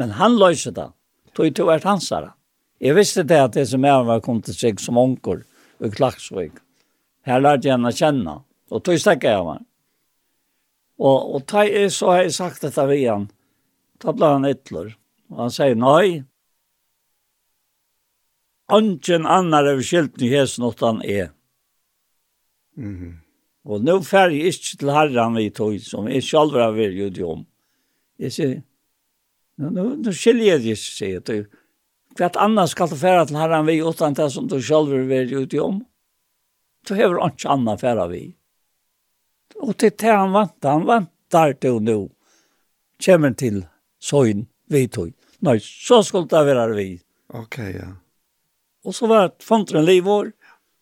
Men 0.00 0.14
han 0.16 0.36
løser 0.40 0.74
det. 0.76 0.88
Tog 1.36 1.54
to 1.56 1.68
er 1.72 1.84
hans 1.84 2.10
herre. 2.10 2.34
Jeg 2.80 2.96
visste 2.96 3.24
det 3.24 3.40
at 3.40 3.56
det 3.56 3.66
som 3.68 3.84
jeg 3.84 4.06
var 4.08 4.22
kommet 4.24 4.48
til 4.48 4.56
seg 4.56 4.80
som 4.80 4.98
onker 4.98 5.42
i 5.84 5.90
Klagsvik. 5.92 6.60
Her 7.28 7.42
lærte 7.42 7.68
jeg 7.68 7.76
henne 7.76 7.92
kjenne. 7.92 8.38
Og 8.72 8.84
tog 8.84 9.00
stekker 9.00 9.36
jeg 9.36 9.44
meg. 9.48 9.66
Og, 11.00 11.34
og 11.36 11.44
ta, 11.48 11.64
så 11.92 12.14
har 12.14 12.24
jeg 12.24 12.36
sagt 12.36 12.64
dette 12.64 12.86
ved 12.88 13.04
henne 13.04 13.39
Da 14.00 14.14
ble 14.16 14.32
han 14.34 14.48
ytler. 14.48 14.94
Og 15.30 15.44
han 15.44 15.54
sier, 15.54 15.76
nei, 15.78 16.24
Ongen 18.70 19.26
annar 19.26 19.66
er 19.66 19.80
av 19.80 20.22
i 20.22 20.28
hesen 20.30 20.64
åt 20.64 20.80
han 20.80 21.02
er. 21.02 21.32
Mm 22.76 22.96
-hmm. 22.96 23.14
Og 23.64 23.84
nå 23.84 24.00
fer 24.02 24.30
jeg 24.30 24.54
ikke 24.54 24.76
til 24.78 24.90
herren 24.90 25.34
vi 25.34 25.50
tog, 25.50 25.80
som 25.80 26.08
jeg 26.08 26.22
selv 26.22 26.54
har 26.56 26.72
vært 26.72 26.94
gjort 26.94 27.18
om. 27.20 27.46
Jeg 28.18 28.32
sier, 28.32 28.62
nå, 29.56 29.70
nå, 29.70 29.84
nå 29.96 30.12
skiljer 30.12 30.54
jeg 30.54 30.62
det, 30.62 30.76
sier 30.78 31.12
jeg 31.12 31.24
til. 31.24 31.46
Hva 32.16 32.30
annet 32.36 32.70
skal 32.70 32.88
du 32.88 32.96
fære 32.96 33.26
til 33.26 33.36
herren 33.36 33.66
vi 33.66 33.82
utan 33.82 34.14
det 34.14 34.30
som 34.32 34.48
du 34.48 34.62
selv 34.62 34.94
har 34.94 35.04
vært 35.08 35.30
gjort 35.34 35.54
om? 35.54 35.86
Du 36.88 36.94
har 36.94 37.28
ikke 37.28 37.50
annet 37.50 37.80
fære 37.80 38.08
vi. 38.08 38.22
Og 39.60 39.76
til 39.76 39.90
det 39.90 40.14
han 40.14 40.32
vant, 40.32 40.64
han 40.64 40.86
vant 40.86 41.10
der 41.30 41.52
til 41.52 41.82
nå. 41.82 42.08
kommer 43.04 43.32
til 43.32 43.66
søgn 44.00 44.46
vi 44.70 44.86
tog. 44.88 45.12
Nei, 45.44 45.58
så 45.62 46.02
skulle 46.04 46.28
det 46.30 46.44
være 46.48 46.76
vi. 46.76 46.90
Ok, 47.36 47.58
ja. 47.74 47.90
Og 48.84 48.96
så 48.96 49.08
var 49.10 49.28
det 49.28 49.44
fondren 49.44 49.84
liv 49.84 50.04
vår, 50.06 50.32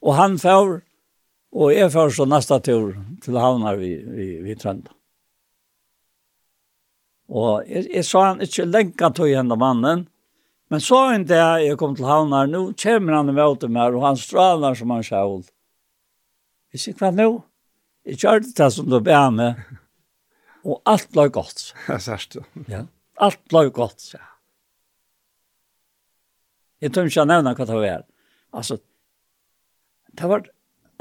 og 0.06 0.14
han 0.14 0.38
fær, 0.38 0.78
og 1.58 1.72
jeg 1.74 1.90
fær 1.94 2.12
så 2.14 2.26
neste 2.28 2.58
tur 2.66 2.92
til 3.24 3.38
havner 3.40 3.78
vi, 3.80 3.96
vi, 4.02 4.28
vi 4.44 4.54
trønda. 4.58 4.94
Og 7.28 7.66
jeg, 7.68 7.88
jeg 7.92 8.06
sa 8.08 8.22
han 8.30 8.44
ikke 8.44 8.68
lenka 8.68 9.10
tog 9.12 9.28
henne 9.28 9.58
mannen, 9.60 10.06
men 10.68 10.82
så 10.84 11.00
en 11.14 11.24
dag 11.28 11.64
jeg 11.64 11.78
kom 11.80 11.94
til 11.96 12.08
havner, 12.08 12.48
nå 12.48 12.70
kommer 12.80 13.18
han 13.18 13.32
i 13.32 13.36
møte 13.36 13.70
med 13.72 13.96
og 13.96 14.04
han 14.04 14.20
strålar 14.20 14.76
som 14.76 14.92
han 14.92 15.04
sjål. 15.04 15.42
Jeg 16.72 16.82
sier, 16.82 16.96
hva 17.00 17.10
nå? 17.12 17.28
Jeg 18.08 18.20
kjørte 18.22 18.54
det 18.56 18.68
som 18.72 18.88
du 18.88 18.98
ber 19.04 19.30
med, 19.32 19.60
og 20.64 20.80
alt 20.88 21.10
ble 21.12 21.28
godt. 21.32 21.70
Ja, 21.88 21.98
sørst 22.00 22.36
det. 22.36 22.44
Ja. 22.68 22.84
Alt 23.18 23.40
ble 23.50 23.68
godt, 23.74 24.00
sa 24.00 24.20
han. 24.20 24.34
Jeg 26.78 26.92
tror 26.94 27.08
ikke 27.08 27.20
jeg 27.20 27.30
nevner 27.30 27.58
hva 27.58 27.66
det 27.66 27.78
var. 27.82 28.04
Altså, 28.54 28.78
det 30.18 30.28
var 30.30 30.44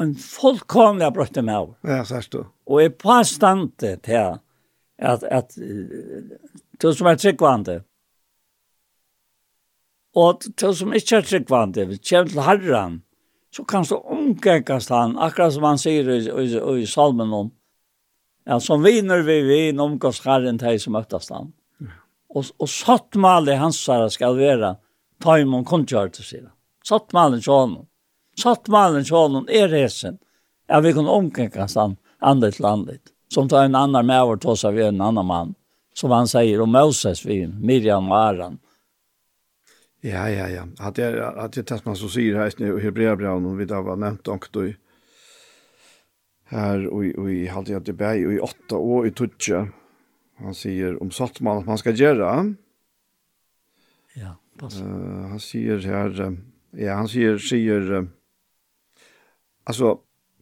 en 0.02 0.14
fullkomlig 0.18 1.10
brøtte 1.14 1.44
med 1.45 1.56
av. 1.56 1.73
Ja, 1.85 2.03
sørst 2.06 2.34
du. 2.34 2.44
Og 2.65 2.81
jeg 2.81 2.95
påstande 3.02 3.94
til 4.06 4.39
at, 4.98 5.23
at 5.23 5.53
du 6.81 6.89
som 6.94 7.10
er 7.10 7.19
tryggvande, 7.22 7.81
og 10.18 10.48
du 10.57 10.72
som 10.73 10.95
ikke 10.98 11.19
er 11.19 11.27
tryggvande, 11.30 11.85
kommer 11.85 12.31
til 12.34 12.41
herren, 12.48 13.02
så 13.53 13.64
kan 13.64 13.85
du 13.85 13.95
omgengast 13.98 14.89
han, 14.89 15.15
akkurat 15.18 15.53
som 15.53 15.65
han 15.65 15.80
sier 15.81 16.10
i, 16.14 16.19
i, 16.26 16.48
i 16.81 16.89
salmen 16.89 17.34
om, 17.34 17.53
ja, 18.49 18.60
som 18.60 18.84
viner 18.84 19.22
vi 19.26 19.39
vin 19.45 19.80
omgås 19.80 20.23
herren 20.26 20.57
til 20.61 20.81
som 20.81 20.98
møttast 20.98 21.34
han. 21.34 21.53
Mm. 21.53 21.66
Og, 22.29 22.45
og 22.59 22.69
satt 22.69 23.15
malet 23.15 23.59
hans 23.59 23.79
her 23.87 24.07
skal 24.11 24.37
vera 24.37 24.75
taimon 25.23 25.65
kundkjør 25.65 26.11
til 26.13 26.25
siden. 26.25 26.51
Satt 26.83 27.13
malen 27.15 27.41
honom. 27.45 27.87
Satt 28.39 28.67
malen 28.67 29.05
honom 29.09 29.47
er 29.49 29.69
resen. 29.71 30.19
Ja, 30.67 30.79
vi 30.79 30.93
kunne 30.93 31.11
omkringa 31.11 31.67
samt 31.67 31.99
andet 32.19 32.55
til 32.55 32.65
andre. 32.65 32.99
Som 33.33 33.49
tar 33.49 33.65
en 33.65 33.75
annan 33.75 34.05
med 34.05 34.21
over 34.21 34.37
til 34.37 34.49
oss 34.49 34.65
av 34.65 34.79
en 34.79 35.01
annan 35.01 35.25
mann. 35.25 35.55
Som 35.95 36.11
han 36.11 36.27
sier 36.27 36.61
om 36.61 36.71
Moses 36.71 37.25
vi, 37.25 37.45
Miriam 37.47 38.11
og 38.11 38.17
Aran. 38.17 38.59
Ja, 40.01 40.29
ja, 40.29 40.49
ja. 40.49 40.67
Att 40.79 40.97
jag 40.97 41.37
att 41.37 41.55
jag 41.57 41.65
testar 41.65 41.89
man 41.89 41.95
så 41.95 42.09
sier 42.09 42.35
her 42.35 42.61
i 42.61 42.81
Hebreabraun, 42.83 43.45
og 43.45 43.57
vi 43.57 43.65
da 43.65 43.81
var 43.81 43.95
nevnt 43.95 44.27
om 44.27 44.39
du 44.51 44.75
här 46.45 46.87
och 46.87 47.03
och 47.17 47.31
i 47.31 47.47
hade 47.47 47.71
jag 47.71 47.81
det 47.81 48.15
i 48.15 48.39
åtta 48.39 48.75
år 48.75 49.07
i 49.07 49.11
tutcha 49.11 49.67
han 50.43 50.57
sier 50.57 50.97
om 51.01 51.11
sattman 51.14 51.61
at 51.61 51.69
man 51.69 51.80
skal 51.81 51.97
gjøre. 51.97 52.31
Ja, 54.18 54.35
pass. 54.59 54.80
Uh, 54.81 55.30
han 55.34 55.41
sier 55.41 55.81
her, 55.85 56.14
uh, 56.22 56.38
ja, 56.77 56.97
han 56.99 57.09
sier, 57.09 57.39
sier 57.41 57.89
uh, 58.01 58.09
altså, 59.69 59.97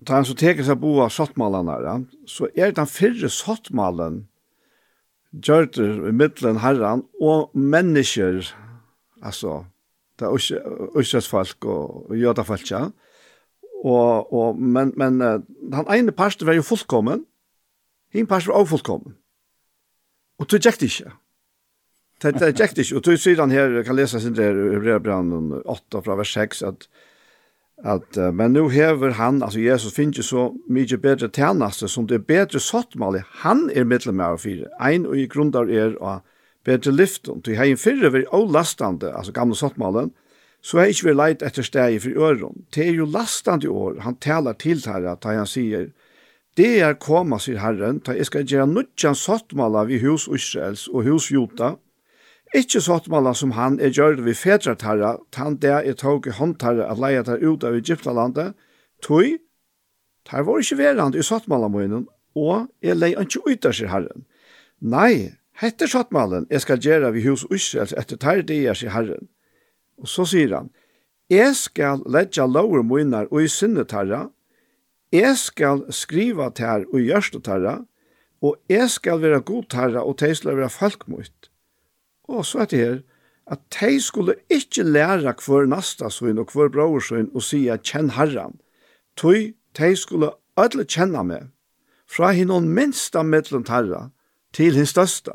da 0.06 0.20
han 0.20 0.28
så 0.28 0.36
teker 0.38 0.68
seg 0.68 0.82
bo 0.82 0.98
av 1.04 1.14
sattmalen 1.16 1.72
her, 1.72 1.88
ja, 1.88 1.96
så 2.30 2.50
er 2.56 2.76
den 2.76 2.90
fyrre 2.92 3.32
sattmalen 3.32 4.26
gjørter 5.36 6.10
i 6.10 6.14
middelen 6.16 6.62
herren 6.64 7.04
og 7.20 7.56
mennesker, 7.56 8.46
altså, 9.24 9.64
det 10.20 10.28
er 10.30 10.96
øsresfolk 10.96 11.68
og, 11.68 12.06
og 12.10 12.16
jødafolk, 12.20 12.70
ja. 12.72 12.86
Og, 13.86 14.34
og, 14.34 14.56
men, 14.58 14.94
men 14.98 15.20
uh, 15.22 15.40
han 15.76 15.92
ene 15.92 16.16
parten 16.16 16.48
var 16.48 16.56
jo 16.56 16.64
fullkommen, 16.66 17.26
hin 18.16 18.28
parten 18.28 18.54
var 18.54 18.64
også 18.64 18.78
fullkommen. 18.78 19.18
Og 20.40 20.50
du 20.52 20.58
gikk 20.58 20.80
det 20.82 20.92
ikke. 20.92 21.12
Det, 22.24 22.34
det 22.40 22.54
gikk 22.56 22.76
det 22.76 22.86
ikke. 22.86 23.00
Og 23.00 23.06
du 23.06 23.16
sier 23.20 23.42
han 23.42 23.54
her, 23.54 23.82
kan 23.88 23.98
lese 23.98 24.22
sin 24.24 24.36
der 24.36 24.56
i 24.56 24.80
8 24.80 26.02
fra 26.06 26.18
vers 26.20 26.34
6, 26.34 26.62
at, 26.64 26.88
at 27.84 28.20
men 28.34 28.54
nu 28.56 28.68
hever 28.70 29.16
han, 29.20 29.44
altså 29.44 29.60
Jesus 29.60 29.94
finner 29.94 30.16
ikke 30.16 30.28
så 30.30 30.46
mye 30.70 30.98
bedre 30.98 31.30
tjeneste 31.30 31.88
som 31.92 32.08
det 32.08 32.20
er 32.20 32.28
bedre 32.28 32.60
sottmålet. 32.60 33.24
Han 33.46 33.70
er 33.76 33.88
medlem 33.88 34.20
av 34.20 34.40
fire. 34.44 34.72
Ein 34.80 35.06
og 35.06 35.18
i 35.20 35.28
grunnlag 35.28 35.72
er 35.72 35.98
av 36.02 36.24
bedre 36.66 36.92
lyften. 36.92 37.42
Du 37.46 37.54
har 37.56 37.66
en 37.66 37.78
fyrre 37.78 38.12
ved 38.14 38.30
avlastande, 38.34 39.14
altså 39.14 39.32
gamle 39.32 39.56
sottmålen, 39.56 40.12
så 40.66 40.82
er 40.82 40.90
ikke 40.90 41.12
vi 41.12 41.14
leit 41.14 41.44
etter 41.46 41.66
steg 41.66 42.00
for 42.02 42.26
øren. 42.26 42.64
Det 42.74 42.88
er 42.88 42.96
jo 42.98 43.06
lastande 43.06 43.70
år 43.70 44.00
han 44.02 44.18
taler 44.18 44.58
til 44.58 44.82
her, 44.86 45.06
at 45.12 45.28
han 45.30 45.46
sier, 45.46 45.92
Det 46.56 46.78
er 46.80 46.94
koma, 46.96 47.36
sier 47.42 47.60
Herren, 47.60 47.98
ta 48.00 48.14
jeg 48.16 48.30
skal 48.30 48.46
gjøre 48.48 48.70
nødjan 48.72 49.18
sattmala 49.20 49.84
vi 49.90 50.00
hus 50.00 50.30
Israels 50.32 50.86
og 50.88 51.04
hus 51.04 51.28
Jota, 51.28 51.74
ikkje 52.56 52.80
sottmala 52.86 53.34
som 53.36 53.52
han 53.58 53.76
er 53.84 53.92
gjør 53.92 54.22
vi 54.24 54.34
fedrat 54.38 54.86
herra, 54.88 55.18
tan 55.36 55.58
der 55.60 55.84
er 55.84 55.98
tog 56.00 56.28
i 56.28 56.32
håndtarra 56.32 56.88
at 56.92 57.02
leia 57.02 57.26
der 57.28 57.44
ut 57.44 57.66
av 57.68 57.76
Egyptalandet, 57.76 58.54
tog, 59.04 59.36
tar 60.24 60.46
var 60.48 60.62
ikkje 60.64 60.78
verand 60.80 61.18
i 61.20 61.24
sottmala 61.24 61.68
moinen, 61.68 62.08
og 62.36 62.70
jeg 62.84 62.96
lei 63.02 63.12
ikkje 63.20 63.44
ut 63.44 63.68
av 63.68 63.76
sier 63.76 63.92
Herren. 63.92 64.24
Nei, 64.80 65.36
hette 65.60 65.90
sottmalen, 65.92 66.48
jeg 66.50 66.64
skal 66.64 66.80
gjøre 66.80 67.12
vi 67.18 67.26
hus 67.28 67.44
Israels 67.52 67.96
etter 68.00 68.22
ter 68.22 68.46
det 68.48 68.62
er 68.64 68.80
sier 68.80 68.96
Herren. 68.96 69.28
Og 70.00 70.08
så 70.08 70.24
sier 70.24 70.56
han, 70.56 70.72
Jeg 71.28 71.56
skal 71.58 72.04
ledja 72.06 72.46
lover 72.46 72.84
munnar 72.84 73.28
og 73.32 73.44
i 73.44 73.48
sinnetarra, 73.52 74.30
Jeg 75.16 75.38
skal 75.40 75.86
skriva 75.96 76.50
til 76.52 76.66
her 76.68 76.86
og 76.92 77.00
gjørste 77.00 77.40
tarra, 77.40 77.76
og 78.44 78.58
jeg 78.70 78.90
skal 78.92 79.22
være 79.22 79.42
god 79.48 79.64
tarra, 79.72 80.04
og 80.04 80.20
de 80.20 80.36
skal 80.36 80.58
være 80.58 80.70
folkmøyt. 80.70 81.52
Og 82.28 82.46
så 82.46 82.66
er 82.66 82.66
det 82.66 82.80
her, 82.80 82.98
at 83.48 83.60
de 83.80 84.02
skulle 84.02 84.36
ikke 84.50 84.84
lære 84.84 85.34
hver 85.46 85.70
nastasøyn 85.70 86.42
og 86.42 86.52
hver 86.54 86.72
brorsøyn 86.74 87.30
og 87.34 87.46
sige 87.46 87.78
kjenn 87.78 88.12
herran, 88.18 88.58
tog 89.16 89.54
de 89.78 89.96
skulle 89.96 90.34
alle 90.58 90.86
kjenne 90.86 91.24
meg, 91.24 91.48
fra 92.10 92.32
hinnon 92.36 92.68
minsta 92.70 93.24
mellom 93.24 93.64
tarra 93.64 94.10
til 94.54 94.76
hins 94.76 94.94
største. 94.96 95.32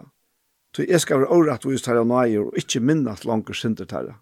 tog 0.74 0.86
jeg 0.88 1.00
skal 1.00 1.22
være 1.22 1.34
åretvis 1.34 1.82
tarra 1.82 2.04
nøyer 2.04 2.46
og 2.46 2.56
ikke 2.56 2.80
minnet 2.80 3.24
langer 3.24 3.54
synder 3.54 3.84
tarra. 3.84 4.20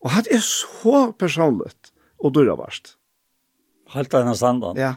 Og 0.00 0.10
hatt 0.10 0.28
er 0.30 0.42
så 0.42 1.12
personligt 1.18 1.92
og 2.18 2.34
dyravarst. 2.34 2.96
Helt 3.94 4.14
av 4.14 4.24
henne 4.24 4.36
standan. 4.38 4.78
Ja. 4.80 4.94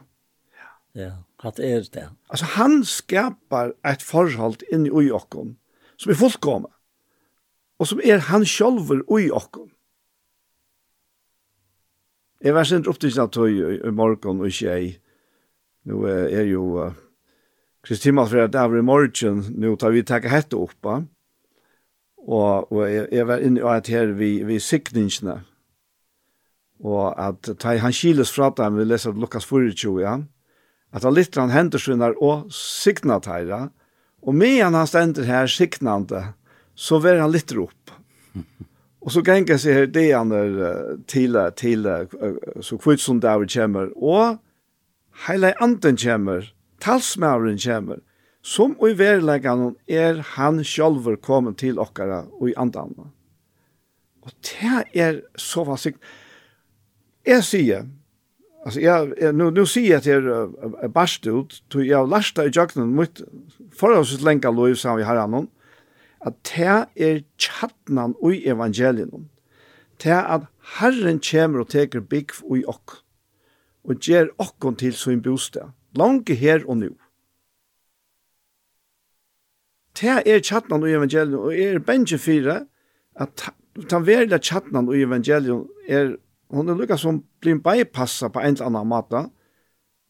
Ja, 0.98 1.12
hatt 1.44 1.60
er 1.62 1.86
det. 1.94 2.08
Altså, 2.32 2.48
han 2.58 2.80
skapar 2.88 3.76
et 3.86 4.02
forhold 4.02 4.64
inni 4.74 4.90
ui 4.90 5.12
okkom, 5.14 5.54
som 6.02 6.12
er 6.12 6.18
fullkomme, 6.18 6.72
og 7.78 7.90
som 7.90 8.02
er 8.02 8.24
han 8.32 8.46
sjolver 8.50 9.04
ui 9.06 9.28
okkom. 9.30 9.70
Jeg 12.42 12.54
var 12.54 12.66
sent 12.70 12.90
opptidsen 12.90 13.26
av 13.26 13.32
tøy 13.34 13.78
i 13.78 13.92
morgon 13.94 14.42
og 14.46 14.54
tjei. 14.54 14.98
Nå 15.90 16.04
er 16.10 16.46
jo 16.50 16.64
uh, 16.82 16.98
Kristi 17.86 18.12
Malfred 18.14 18.56
er 18.58 18.76
i 18.78 18.84
morgen, 18.86 19.46
nå 19.58 19.76
tar 19.80 19.94
vi 19.94 20.04
takk 20.06 20.28
hette 20.30 20.58
oppa. 20.58 21.00
Og, 22.28 22.72
og 22.74 22.82
jeg, 22.90 23.08
jeg 23.14 23.28
var 23.30 23.42
inne 23.46 23.62
i 23.62 23.70
at 23.72 23.90
her 23.94 24.12
vi, 24.18 24.32
vi 24.46 24.60
sikningsne, 24.62 25.40
og 26.84 27.14
at 27.20 27.50
ta 27.60 27.76
han 27.82 27.96
kiles 27.96 28.32
fra 28.34 28.52
dem, 28.58 28.78
vi 28.78 28.86
leser 28.86 29.16
Lukas 29.18 29.46
24, 29.50 30.02
ja, 30.04 30.18
at 30.94 31.04
han 31.04 31.16
litt 31.16 31.36
han 31.36 31.54
henter 31.54 31.82
sinner 31.82 32.16
og 32.24 32.48
signa 32.54 33.20
teira, 33.24 33.68
og 34.22 34.36
medan 34.36 34.78
han 34.78 34.90
stender 34.90 35.28
her 35.28 35.50
signande, 35.52 36.34
så 36.76 37.00
ver 37.02 37.22
han 37.22 37.34
litt 37.34 37.54
opp. 37.58 37.94
Og 39.08 39.14
så 39.14 39.22
ganger 39.24 39.56
seg 39.56 39.72
her 39.72 39.86
det 39.88 40.10
han 40.12 40.34
er 40.36 40.98
til, 41.08 41.38
til, 41.56 41.86
så 42.60 42.76
kvitt 42.82 43.00
som 43.00 43.22
det 43.24 43.30
er 43.30 43.46
kommer, 43.54 43.94
og 43.96 44.42
heile 45.30 45.54
anden 45.64 45.96
kommer, 46.02 46.50
talsmæren 46.84 47.56
kommer, 47.64 48.02
som 48.44 48.76
og 48.82 48.92
i 48.92 48.98
verleggen 49.00 49.78
er 49.88 50.20
han 50.36 50.60
sjølver 50.60 51.16
kommet 51.24 51.60
til 51.64 51.80
okkara 51.80 52.26
og 52.28 52.50
i 52.52 52.58
andan. 52.60 52.94
Og 54.28 54.32
det 54.44 54.84
er 54.94 55.22
så 55.40 55.64
vansikt. 55.68 56.02
Jeg 57.28 57.44
sier, 57.44 57.88
altså 58.66 58.80
jeg, 58.80 59.14
jeg, 59.20 59.34
nu, 59.36 59.50
nu 59.52 59.66
sier 59.68 59.98
jeg 59.98 60.06
til 60.06 60.28
uh, 60.32 60.86
barst 60.94 61.28
ut, 61.28 61.58
tog 61.70 61.84
jeg 61.84 61.98
har 61.98 62.08
lasta 62.08 62.46
i 62.48 62.54
jøkkenen 62.56 62.94
mot 62.96 63.20
forholdsvis 63.76 64.24
lenge 64.24 64.52
lov 64.54 64.76
sammen 64.80 65.02
vi 65.02 65.08
har 65.10 65.20
annan, 65.20 65.50
at 66.24 66.38
det 66.48 66.78
er 66.96 67.20
tjattnan 67.38 68.16
ui 68.24 68.46
evangelien, 68.48 69.30
Det 70.04 70.12
er 70.12 70.24
at 70.30 70.46
Herren 70.78 71.20
kommer 71.20 71.60
og 71.60 71.70
teker 71.70 72.00
bygg 72.00 72.32
ui 72.44 72.64
okk, 72.68 73.02
og 73.84 73.96
gjør 73.96 74.28
okkon 74.38 74.76
til 74.76 74.94
sin 74.94 75.22
bostad, 75.22 75.74
langt 75.96 76.30
her 76.30 76.64
og 76.68 76.78
nu. 76.78 76.90
Det 80.00 80.22
er 80.26 80.40
tjattnan 80.40 80.84
ui 80.84 80.94
evangelien, 80.94 81.40
og 81.40 81.58
er 81.58 81.80
bensje 81.80 82.18
fire, 82.18 82.66
at 83.16 83.50
den 83.90 84.06
verda 84.06 84.38
tjattnan 84.38 84.88
ui 84.88 85.02
evangelien 85.02 85.66
er 85.90 86.16
hon 86.54 86.70
er 86.70 86.78
lukka 86.80 86.98
som 86.98 87.22
blir 87.42 87.58
en 87.58 87.64
bypassa 87.64 88.30
på 88.30 88.40
en 88.40 88.56
eller 88.56 88.70
annan 88.70 88.88
måte, 88.88 89.24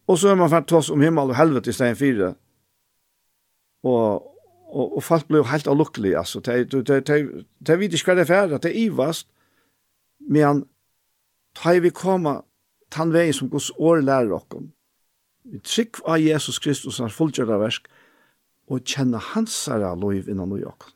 og 0.08 0.20
så 0.20 0.32
er 0.32 0.40
man 0.40 0.52
fært 0.52 0.70
tås 0.70 0.90
om 0.94 1.02
himmel 1.04 1.34
og 1.34 1.38
helvete 1.40 1.72
i 1.72 1.76
stedet 1.76 1.98
fire. 2.00 2.34
Og, 3.84 4.24
og, 4.72 4.96
og 4.98 5.04
folk 5.04 5.28
blir 5.28 5.48
helt 5.52 5.68
allukkelige, 5.68 6.18
altså. 6.18 6.40
De, 6.40 6.64
de, 6.66 6.82
de, 6.84 7.00
de, 7.02 7.46
de 7.68 7.80
vet 7.80 7.94
ikke 7.94 8.12
hva 8.12 8.18
det 8.20 8.24
er 8.28 8.32
ferdig, 8.32 8.62
det 8.64 8.72
er 8.72 8.80
ivast, 8.86 9.28
men 10.20 10.64
da 11.58 11.76
vi 11.82 11.92
kommer 11.92 12.46
tann 12.94 13.12
vegin 13.14 13.36
som 13.36 13.50
Guds 13.52 13.72
år 13.76 14.04
lærer 14.06 14.36
okkom. 14.38 14.72
Vi 15.48 15.60
trygg 15.64 16.00
av 16.06 16.22
Jesus 16.22 16.60
Kristus 16.60 17.00
hans 17.04 17.16
fullgjørda 17.16 17.60
versk, 17.60 17.88
og 18.68 18.84
kjenne 18.84 19.20
hans 19.34 19.56
særa 19.56 19.94
lov 19.96 20.28
innan 20.28 20.52
ui 20.52 20.64
okkom. 20.68 20.94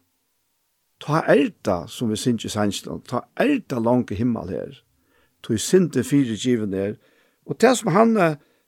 Ta 1.02 1.24
erda, 1.34 1.88
som 1.90 2.12
vi 2.12 2.20
synes 2.20 2.46
i 2.46 2.52
sannslan, 2.52 3.02
ta 3.08 3.24
erda 3.40 3.80
langt 3.82 4.12
himmel 4.14 4.52
her, 4.54 4.76
tog 5.44 5.60
sinte 5.60 6.04
fire 6.04 6.38
given 6.38 6.74
er. 6.74 6.96
Og 7.46 7.58
det 7.62 7.76
som 7.78 7.92
han, 7.96 8.16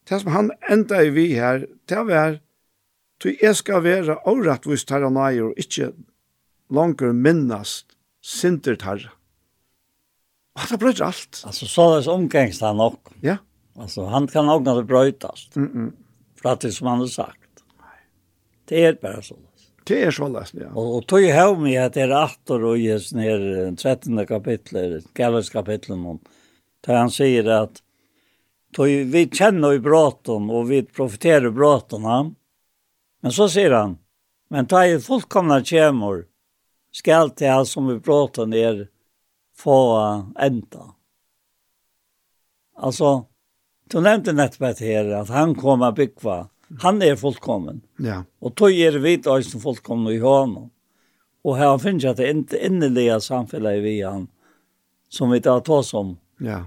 det 0.10 0.22
som 0.22 0.32
han 0.34 0.52
enda 0.72 1.02
i 1.04 1.12
vi 1.14 1.28
her, 1.34 1.66
det 1.90 2.06
var, 2.10 2.40
tog 3.22 3.42
jeg 3.42 3.56
skal 3.56 3.84
være 3.86 4.20
årettvist 4.28 4.92
herre 4.94 5.12
nøye 5.14 5.50
og 5.50 5.60
ikke 5.60 5.92
langer 6.74 7.14
minnast 7.14 7.98
sintert 8.24 8.86
herre. 8.88 9.14
Og 10.54 10.70
det 10.70 10.80
brøt 10.80 11.02
alt. 11.02 11.42
Altså, 11.48 11.68
så 11.68 11.88
er 11.90 12.02
det 12.02 12.12
omgengst 12.14 12.62
han 12.62 12.78
nok. 12.78 13.14
Ja. 13.24 13.40
Altså, 13.80 14.06
han 14.06 14.28
kan 14.30 14.46
nok 14.46 14.66
når 14.66 14.82
det 14.82 14.88
brøt 14.88 15.26
alt. 15.26 15.56
Mm 15.56 15.72
-mm. 15.74 15.92
For 16.36 16.50
at 16.50 16.62
det 16.62 16.74
som 16.74 16.88
han 16.88 17.00
har 17.00 17.08
sagt. 17.08 17.64
Nei. 17.80 18.00
Det 18.70 18.86
er 18.86 18.94
bare 18.94 19.22
sånn. 19.22 19.42
Det 19.88 20.04
er 20.04 20.12
så 20.12 20.28
lest, 20.28 20.54
ja. 20.54 20.70
Og, 20.76 20.96
og 20.96 21.08
tog 21.08 21.22
jeg 21.22 21.58
med 21.60 21.76
at 21.76 21.94
det 21.94 22.04
er 22.04 22.16
8 22.16 22.54
og 22.54 22.78
gjør 22.80 23.00
sånn 23.00 23.20
her 23.20 23.76
13. 23.76 24.26
kapittel, 24.26 25.02
gallus 25.14 25.50
kapittel, 25.50 25.94
om 25.94 26.20
där 26.86 26.96
han 26.96 27.12
säger 27.12 27.46
att 27.46 27.84
då 28.70 28.84
vi 28.84 29.30
känner 29.34 29.74
i 29.74 29.80
bråten 29.80 30.50
och 30.50 30.72
vi 30.72 30.84
profiterar 30.84 31.50
bråten 31.50 32.04
han. 32.04 32.36
Men 33.22 33.32
så 33.32 33.50
säger 33.50 33.72
han, 33.72 33.98
men 34.50 34.66
ta 34.66 34.86
i 34.86 35.00
fullkomna 35.00 35.64
kämor 35.64 36.26
ska 36.92 37.16
allt 37.16 37.38
det 37.38 37.48
här 37.48 37.64
som 37.64 37.88
vi 37.88 38.00
pratar 38.00 38.46
ner 38.46 38.90
få 39.56 39.98
ända. 40.40 40.94
Alltså, 42.76 43.26
du 43.90 44.02
nämnde 44.02 44.34
nettbett 44.34 44.80
här 44.80 45.06
att 45.06 45.30
han 45.30 45.56
kommer 45.56 45.86
att 45.86 45.96
byggva. 45.96 46.50
Han 46.80 47.02
är 47.02 47.16
fullkommen. 47.16 47.82
Ja. 47.98 48.24
Och 48.40 48.54
då 48.56 48.70
är 48.70 48.92
vi 48.92 49.18
då 49.18 49.42
som 49.42 49.62
fullkomna 49.62 50.12
i 50.12 50.20
honom. 50.20 50.70
Och 51.42 51.58
här 51.58 51.78
finns 51.78 52.04
det 52.04 52.32
inte 52.32 52.66
innerliga 52.66 53.20
samfället 53.20 53.84
vi 53.84 54.02
han 54.02 54.28
som 55.10 55.32
vi 55.32 55.42
tar 55.42 55.70
oss 55.70 55.94
om. 55.94 56.18
Ja. 56.38 56.66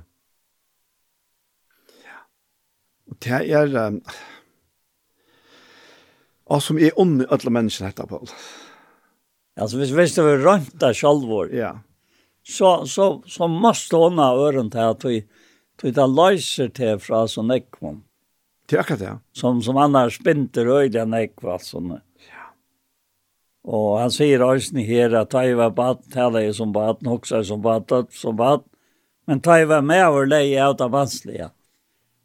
Og 3.11 3.19
det 3.23 3.43
er... 3.51 3.77
Um, 3.87 4.01
og 6.47 6.63
som 6.63 6.79
er 6.79 6.95
onde 7.01 7.27
alle 7.35 7.51
mennesker 7.51 7.89
etter 7.89 8.07
på. 8.07 8.21
Altså, 9.57 9.79
hvis 9.81 9.91
hvis 9.91 9.99
visste 9.99 10.23
vi 10.23 10.37
rønt 10.45 10.75
deg 10.79 10.95
sjalvor, 10.95 11.51
ja. 11.51 11.73
så, 12.45 12.85
så, 12.87 13.23
så 13.27 13.49
måste 13.51 13.99
hon 13.99 14.21
ha 14.23 14.29
øren 14.37 14.71
til 14.71 14.93
at 14.93 15.07
vi, 15.09 15.23
vi 15.83 15.95
da 15.97 16.07
løser 16.07 16.71
til 16.77 17.01
fra 17.03 17.25
sånn 17.31 17.51
ekvom. 17.57 18.03
Det 18.67 18.77
er 18.77 18.83
akkurat 18.83 19.01
det, 19.01 19.09
ja. 19.09 19.19
Som, 19.35 19.63
som 19.63 19.79
annars 19.79 20.21
spinter 20.21 20.71
øyne 20.71 21.03
en 21.03 21.19
ekva, 21.19 21.59
sånn. 21.63 21.97
Ja. 22.29 22.47
Og 23.67 23.99
han 24.03 24.15
sier 24.15 24.45
også 24.47 24.87
her 24.87 25.19
at 25.19 25.35
jeg 25.35 25.59
var 25.59 25.75
bad, 25.75 26.07
tala 26.15 26.45
jeg 26.45 26.55
som 26.59 26.75
bad, 26.75 27.03
hoksa 27.07 27.43
som 27.47 27.63
bad, 27.63 27.89
dødt 27.91 28.15
som 28.15 28.39
bad, 28.39 28.67
men 29.27 29.43
jeg 29.43 29.67
var 29.71 29.83
med 29.83 30.05
over 30.07 30.29
leie 30.31 30.63
av 30.63 30.77
det 30.79 30.91
vanskelige. 30.95 31.49
Ja. 31.49 31.53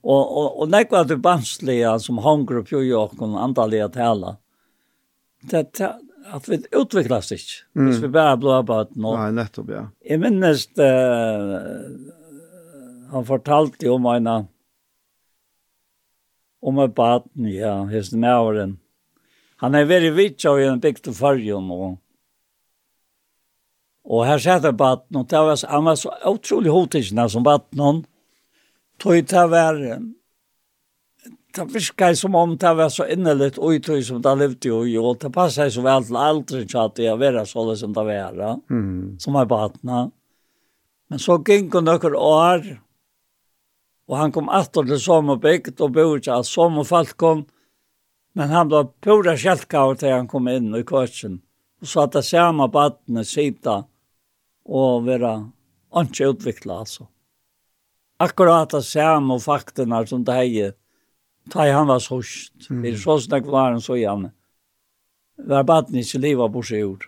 Og, 0.02 0.22
og, 0.22 0.48
og 0.64 0.72
nekva 0.74 1.04
til 1.06 1.20
banslige 1.22 1.92
som 2.02 2.22
hongur 2.26 2.64
og 2.64 2.72
i 2.80 2.94
åkken 2.98 3.36
andalega 3.38 3.90
tala. 3.94 4.38
Det, 5.42 5.68
det, 5.78 5.92
at 6.32 6.48
vi 6.50 6.58
utviklas 6.78 7.32
ikke. 7.36 7.60
Mm. 7.76 7.86
Hvis 7.86 8.02
vi 8.02 8.10
bare 8.14 8.40
blå 8.42 8.62
på 8.66 8.80
at 8.86 8.96
nå. 8.96 9.14
Nei, 9.18 9.30
nettopp, 9.38 9.70
ja. 9.74 9.84
Jeg 10.06 10.22
minnes 10.22 10.66
uh, 10.80 11.56
han 13.12 13.28
fortalte 13.28 13.90
om 13.92 14.06
en 14.14 14.32
om 16.62 16.80
en 16.80 16.94
baden, 16.94 17.48
ja, 17.50 17.74
hos 17.90 18.12
nævren. 18.14 18.78
Han 19.62 19.76
er 19.76 19.90
veldig 19.90 20.12
vitt 20.14 20.46
av 20.46 20.60
en 20.62 20.82
bygd 20.82 21.04
til 21.08 21.16
fargen 21.18 21.68
nå. 21.70 21.96
Og 24.06 24.24
her 24.26 24.42
sitter 24.42 24.74
baden, 24.74 25.18
og 25.18 25.28
det 25.30 25.42
var, 25.42 25.58
han 25.70 25.86
var 25.86 25.98
så 25.98 26.14
utrolig 26.30 26.72
hotisende 26.74 27.28
som 27.30 27.46
baden 27.46 28.04
tog 29.02 29.28
ta 29.28 29.48
vær, 29.50 29.80
det 31.56 31.66
virkar 31.74 32.14
som 32.16 32.36
om 32.36 32.54
det 32.58 32.74
var 32.78 32.90
så 32.90 33.08
innelig 33.12 33.58
og 33.58 33.82
tog 33.84 34.04
som 34.06 34.22
det 34.24 34.36
levde 34.40 34.70
jo 34.70 35.04
og 35.04 35.20
det 35.20 35.34
passar 35.36 35.70
så 35.70 35.82
vel 35.84 36.06
til 36.08 36.16
aldri 36.16 36.68
så 36.70 36.86
att 36.86 36.96
det 36.96 37.16
var 37.16 37.46
så 37.46 37.70
det 37.70 37.78
som 37.78 37.94
det 37.94 38.04
var, 38.04 38.60
mm. 38.70 39.20
som 39.20 39.36
er 39.36 39.46
batna. 39.46 40.12
Men 41.10 41.20
så 41.20 41.38
gikk 41.44 41.74
hon 41.74 41.86
noen 41.86 42.16
år 42.16 42.64
og 44.08 44.18
han 44.18 44.32
kom 44.32 44.50
aftur 44.50 44.86
til 44.88 45.00
sommerbygd 45.00 45.82
og 45.82 45.94
bor 45.96 46.18
ikke 46.18 46.40
at 46.40 46.46
sommerfalt 46.46 47.16
men 48.34 48.50
han 48.50 48.70
ble 48.72 48.86
pura 49.04 49.36
kjeltkaver 49.36 49.96
til 50.00 50.14
han 50.16 50.28
kom 50.28 50.48
inn 50.48 50.72
i 50.76 50.84
kursen. 50.88 51.42
Og 51.82 51.88
så 51.88 52.06
at 52.06 52.14
det 52.16 52.24
samme 52.24 52.68
badene 52.72 53.26
sida 53.28 53.82
og 54.66 55.06
være 55.06 55.34
ikke 56.00 56.30
utviklet, 56.32 56.78
altså 56.78 57.11
akkurat 58.22 58.72
det 58.72 58.84
samme 58.86 59.40
faktene 59.40 60.06
som 60.08 60.24
det 60.24 60.34
här 60.34 60.74
Da 61.54 61.72
han 61.74 61.88
var 61.88 62.00
sørst. 62.00 62.70
Mm. 62.70 62.82
Det 62.82 62.92
er 62.94 62.98
så 62.98 63.20
snakk 63.20 63.46
var 63.46 63.72
han 63.72 63.82
så 63.82 63.96
igen. 63.96 64.32
Var 65.38 65.64
baden 65.64 65.96
ikke 65.96 66.20
livet 66.20 66.54
på 66.54 66.62
seg 66.62 66.86
ord. 66.86 67.08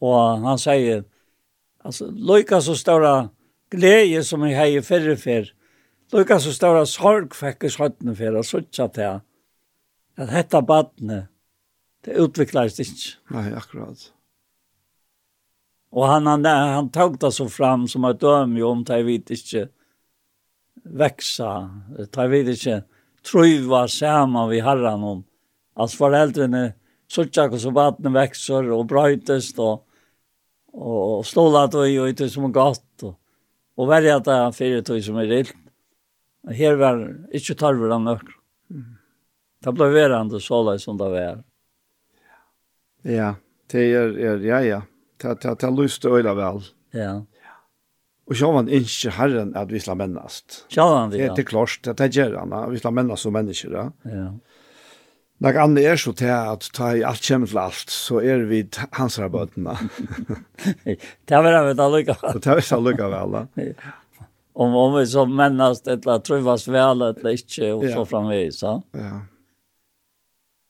Og 0.00 0.44
han 0.46 0.58
sier, 0.58 1.02
altså, 1.84 2.06
lojka 2.06 2.60
så 2.60 2.76
stora 2.78 3.28
glede 3.70 4.22
som 4.24 4.46
jeg 4.46 4.56
har 4.56 4.66
i 4.66 4.80
fyrre 4.80 5.16
fyr, 5.16 5.50
Lojka 6.12 6.38
så 6.40 6.52
stora 6.52 6.86
sorg 6.86 7.34
fick 7.34 7.64
jag 7.64 7.72
skötten 7.72 8.16
för 8.16 8.34
och 8.34 8.46
sådär 8.46 8.88
til 8.88 9.02
at 10.16 10.28
dette 10.30 10.62
badne 10.62 11.26
det 12.04 12.14
utvecklas 12.14 12.78
ikke. 12.80 13.16
Nei, 13.30 13.50
akkurat. 13.56 14.12
Och 15.94 16.06
han, 16.06 16.26
han, 16.26 16.44
han 16.44 16.90
tog 16.90 17.18
det 17.18 17.32
så 17.32 17.48
fram 17.48 17.88
som 17.88 18.04
att 18.04 18.20
döm 18.20 18.56
ju 18.56 18.62
om 18.62 18.84
det 18.84 19.02
vi 19.02 19.14
inte 19.14 19.68
växa. 20.84 21.70
Det 22.12 22.28
vi 22.28 22.40
inte 22.40 22.82
truva 23.32 23.88
vi 24.48 24.60
har 24.60 24.82
han 24.82 25.02
om. 25.04 25.24
Att 25.74 25.92
föräldrarna 25.92 26.72
suttjak 27.08 27.52
och 27.52 27.60
så 27.60 27.70
vattnet 27.70 28.12
växer 28.12 28.70
och 28.70 28.86
bröjtes 28.86 29.58
och, 29.58 29.86
och, 30.72 31.18
och 31.18 31.26
stålat 31.26 31.74
och 31.74 31.82
ut 31.82 32.32
som 32.32 32.52
gott. 32.52 33.02
Och, 33.02 33.20
och 33.74 33.90
välja 33.90 34.16
att 34.16 34.24
det 34.24 34.32
är 34.32 34.82
det 34.82 35.02
som 35.02 35.16
är 35.16 35.26
rilt. 35.26 35.54
här 36.48 36.74
var 36.74 37.26
inte 37.32 37.54
tarvar 37.54 37.88
han 37.88 38.04
nok. 38.04 38.22
Mm. 38.70 38.96
Det 39.64 39.72
blev 39.72 39.88
verande 39.88 40.40
så 40.40 40.78
som 40.78 40.98
det 40.98 41.08
var. 41.08 41.44
Ja, 43.02 43.34
det 43.66 43.80
er, 43.80 44.18
er 44.18 44.38
ja, 44.38 44.58
ja 44.60 44.82
ta 45.24 45.34
ta 45.34 45.54
ta 45.54 45.70
lust 45.70 46.04
öla 46.04 46.34
väl. 46.34 46.60
Ja. 46.90 47.24
Och 48.26 48.34
jag 48.34 48.52
var 48.52 48.60
inte 48.70 49.10
herren 49.10 49.56
att 49.56 49.70
vi 49.70 49.80
ska 49.80 49.94
männas. 49.94 50.44
Ja, 50.68 50.98
han 50.98 51.10
vi. 51.10 51.18
Det 51.18 51.38
är 51.38 51.42
klart 51.42 51.80
att 51.86 51.96
det 51.96 52.14
gör 52.14 52.34
han. 52.34 52.70
Vi 52.70 52.78
ska 52.78 52.90
männas 52.90 53.20
som 53.20 53.32
människor. 53.32 53.74
Ja. 53.74 53.92
ja. 54.02 54.34
När 55.38 55.54
han 55.54 55.78
är 55.78 55.96
så 55.96 56.12
till 56.12 56.30
att 56.30 56.72
ta 56.72 56.96
i 56.96 57.04
allt 57.04 57.22
kämmet 57.22 57.48
till 57.48 57.88
så 57.88 58.20
är 58.20 58.38
vi 58.38 58.68
hans 58.90 59.18
rabatterna. 59.18 59.78
det 61.24 61.36
var 61.36 61.74
det 61.74 61.84
att 61.86 61.92
lycka. 61.92 62.16
Det 62.32 62.46
var 62.46 62.60
så 62.60 62.76
att 62.76 62.82
lycka 62.82 63.08
väl. 63.08 63.46
Om, 64.52 64.74
om 64.74 64.94
vi 64.94 65.06
som 65.06 65.36
männas 65.36 65.86
eller 65.86 66.18
trivas 66.18 66.68
väl 66.68 67.02
eller 67.02 67.30
inte 67.30 67.72
och 67.72 67.84
så 67.84 68.06
framvis. 68.06 68.62
Ja. 68.62 68.82
ja. 68.92 69.20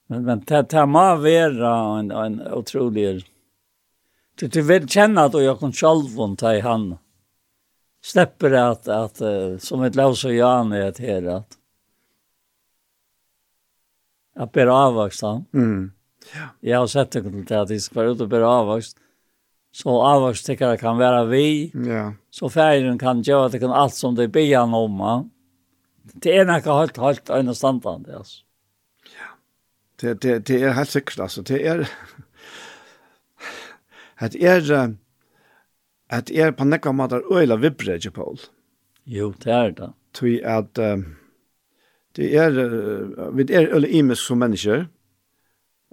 Men, 0.06 0.24
men 0.24 0.44
det, 0.46 0.62
det 0.70 0.86
må 0.86 1.16
vara 1.16 1.98
en, 1.98 2.10
en 2.10 2.52
otrolig 2.52 3.24
Du 4.34 4.48
du 4.48 4.62
vill 4.62 4.88
känna 4.88 5.24
att 5.24 5.42
jag 5.42 5.60
kan 5.60 5.72
själv 5.72 6.36
ta 6.36 6.54
i 6.54 6.60
han. 6.60 6.98
Släpper 8.02 8.50
det 8.50 8.68
att 8.68 8.88
att 8.88 9.22
som 9.58 9.82
ett 9.82 9.94
lås 9.94 10.24
och 10.24 10.34
jan 10.34 10.72
är 10.72 10.92
det 10.92 10.98
här 10.98 11.24
att 11.24 11.58
att 14.36 14.52
bära 14.52 14.74
avväxt 14.74 15.22
Mm. 15.54 15.92
Ja. 16.34 16.48
Jag 16.60 16.78
har 16.78 16.86
sett 16.86 17.10
det 17.10 17.60
att 17.60 17.68
det 17.68 17.80
ska 17.80 18.00
vara 18.00 18.10
ut 18.10 18.20
och 18.20 18.28
bära 18.28 18.48
avväxt. 18.48 18.98
Så 19.72 20.02
avväxt 20.02 20.46
tycker 20.46 20.68
jag 20.68 20.80
kan 20.80 20.98
vara 20.98 21.24
vi. 21.24 21.72
Ja. 21.74 22.14
Så 22.30 22.48
färgen 22.48 22.98
kan 22.98 23.22
göra 23.22 23.48
det 23.48 23.58
kan 23.58 23.70
allt 23.70 23.94
som 23.94 24.14
det 24.14 24.28
ber 24.28 24.56
han 24.56 24.74
om. 24.74 25.00
Ja. 25.00 25.28
Det 26.02 26.36
är 26.36 26.44
något 26.44 26.64
helt 26.64 26.96
helt 26.96 27.30
annorlunda 27.30 28.16
alltså. 28.16 28.42
Ja. 29.18 29.26
Det 30.00 30.20
det 30.20 30.38
det 30.38 30.62
är 30.62 30.72
helt 30.72 30.90
säkert 30.90 31.18
alltså. 31.18 31.42
Det 31.42 31.66
är 31.66 31.88
at 34.18 34.36
er 34.40 34.94
at 36.10 36.30
er 36.30 36.52
på 36.52 36.64
nekka 36.64 36.92
matar 36.92 37.24
øyla 37.32 37.56
vibreje 37.56 38.10
Paul. 38.10 38.38
Jo, 39.06 39.32
det 39.44 39.52
er 39.52 39.70
det. 39.70 39.90
Tui 40.14 40.40
at 40.44 40.78
um, 40.78 41.04
det 42.16 42.36
er 42.36 42.50
uh, 42.50 43.36
vi 43.36 43.46
er 43.50 43.74
øyla 43.74 43.88
imes 43.88 44.18
som 44.18 44.38
mennesker. 44.38 44.86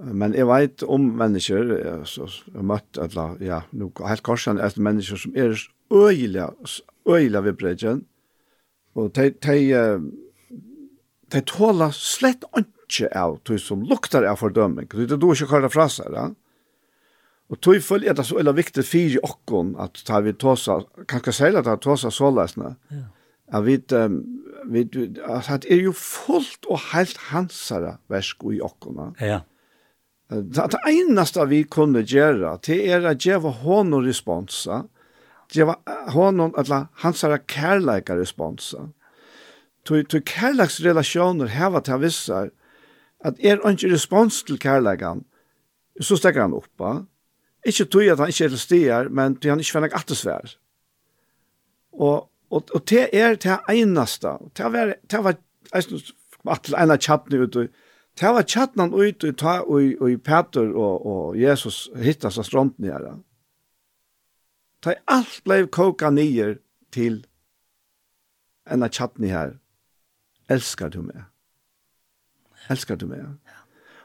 Men 0.02 0.34
jeg 0.34 0.48
vet 0.48 0.84
om 0.84 1.02
mennesker, 1.02 2.04
så 2.10 2.26
jeg 2.26 2.56
har 2.56 2.64
møtt, 2.66 2.98
eller, 2.98 3.36
ja, 3.44 3.60
nu, 3.72 3.92
helt 4.08 4.24
korsan 4.26 4.58
er 4.58 4.74
mennesker 4.78 5.20
som 5.20 5.36
er 5.38 5.54
øyla, 5.94 6.48
øyla 7.06 7.42
vibreje. 7.46 8.00
Og 8.96 9.12
de, 9.16 9.30
de, 9.46 10.12
de 11.32 11.42
tåler 11.48 11.94
slett 11.94 12.48
ikke 12.58 13.12
av, 13.16 13.38
de 13.48 13.60
som 13.62 13.84
luktar 13.88 14.26
av 14.28 14.42
fordømming. 14.42 14.90
Det 14.90 15.12
er 15.12 15.22
du 15.22 15.30
ikke 15.32 15.52
kallet 15.54 15.74
fra 15.74 15.88
seg. 15.92 16.12
Ja? 16.16 16.28
Og 17.52 17.60
tog 17.60 17.82
følg 17.84 18.08
er 18.08 18.16
det 18.16 18.26
så 18.28 18.38
veldig 18.38 18.54
viktig 18.56 18.84
for 18.88 19.26
okken 19.28 19.74
at 19.84 20.00
ta 20.08 20.22
vi 20.24 20.32
tåsa, 20.40 20.82
kanskje 21.12 21.34
særlig 21.36 21.60
at 21.62 21.68
ta 21.68 21.76
tåsa 21.84 22.12
sålesne, 22.14 22.76
ja. 22.92 23.04
at 23.52 23.66
vi, 23.66 23.76
um, 23.98 24.22
vi 24.72 24.86
at 25.28 25.66
det 25.66 25.74
er 25.76 25.82
jo 25.84 25.92
fullt 25.98 26.70
og 26.72 26.80
helt 26.94 27.20
hansere 27.32 27.98
versk 28.12 28.48
i 28.54 28.62
okken. 28.64 29.02
Ja. 29.20 29.42
Det, 30.32 30.70
det 30.72 30.80
eneste 30.88 31.44
vi 31.52 31.66
kunne 31.68 32.06
gjøre, 32.08 32.56
det 32.64 32.80
er 32.88 33.04
å 33.04 33.16
gjøre 33.20 33.52
hånd 33.66 34.00
og 34.00 34.08
responsa, 34.08 34.86
gjøre 35.52 35.76
hånd 36.16 36.40
og 36.40 36.56
hansara 36.56 36.86
hansere 37.04 37.44
kærleika 37.52 38.16
responsa. 38.16 38.88
Tog, 39.84 40.06
tog 40.08 40.24
kærleiksrelasjoner 40.24 41.52
heva 41.52 41.84
til 41.84 42.00
vissar, 42.00 42.52
at 43.20 43.44
er 43.44 43.60
ikke 43.60 43.92
respons 43.92 44.40
til 44.48 44.60
kærleikan, 44.62 45.26
så 46.00 46.16
stekker 46.16 46.46
han 46.46 46.56
oppa, 46.56 47.02
Ikke 47.66 47.86
tog 47.86 48.08
at 48.10 48.20
han 48.20 48.32
ikke 48.34 48.46
er 48.46 48.50
til 48.50 48.60
stier, 48.60 49.10
men 49.10 49.36
tog 49.38 49.52
han 49.52 49.60
ikke 49.60 49.72
fann 49.72 49.84
jeg 49.84 50.58
Og, 51.92 52.30
og, 52.50 52.64
og 52.74 52.90
det 52.90 53.10
er 53.14 53.36
det 53.36 53.60
eneste. 53.70 54.38
Det 54.58 54.74
var, 54.74 54.94
det 55.12 55.24
var, 55.24 55.36
jeg 55.74 55.84
synes, 55.84 56.14
at 56.50 56.66
det 56.66 56.76
ene 56.78 56.98
tjattene 56.98 57.44
ute. 57.44 57.68
Det 58.20 58.28
var 58.28 58.44
tjattene 58.44 58.90
ut 58.92 59.24
og 59.24 59.38
ta 59.38 59.60
og 59.62 60.02
og 60.02 60.24
Peter 60.24 60.74
og, 60.76 61.06
og 61.06 61.38
Jesus 61.40 61.90
hittas 61.96 62.38
av 62.38 62.44
stronten 62.44 62.86
her. 62.86 63.18
Det 64.84 64.96
er 64.96 65.04
alt 65.08 65.44
ble 65.46 65.68
koka 65.68 66.10
nyer 66.10 66.58
til 66.92 67.26
ene 68.72 68.90
tjattene 68.90 69.30
her. 69.30 69.58
Elskar 70.50 70.90
du 70.90 71.02
meg? 71.02 71.24
Elskar 72.70 72.98
du 72.98 73.08
meg? 73.08 73.38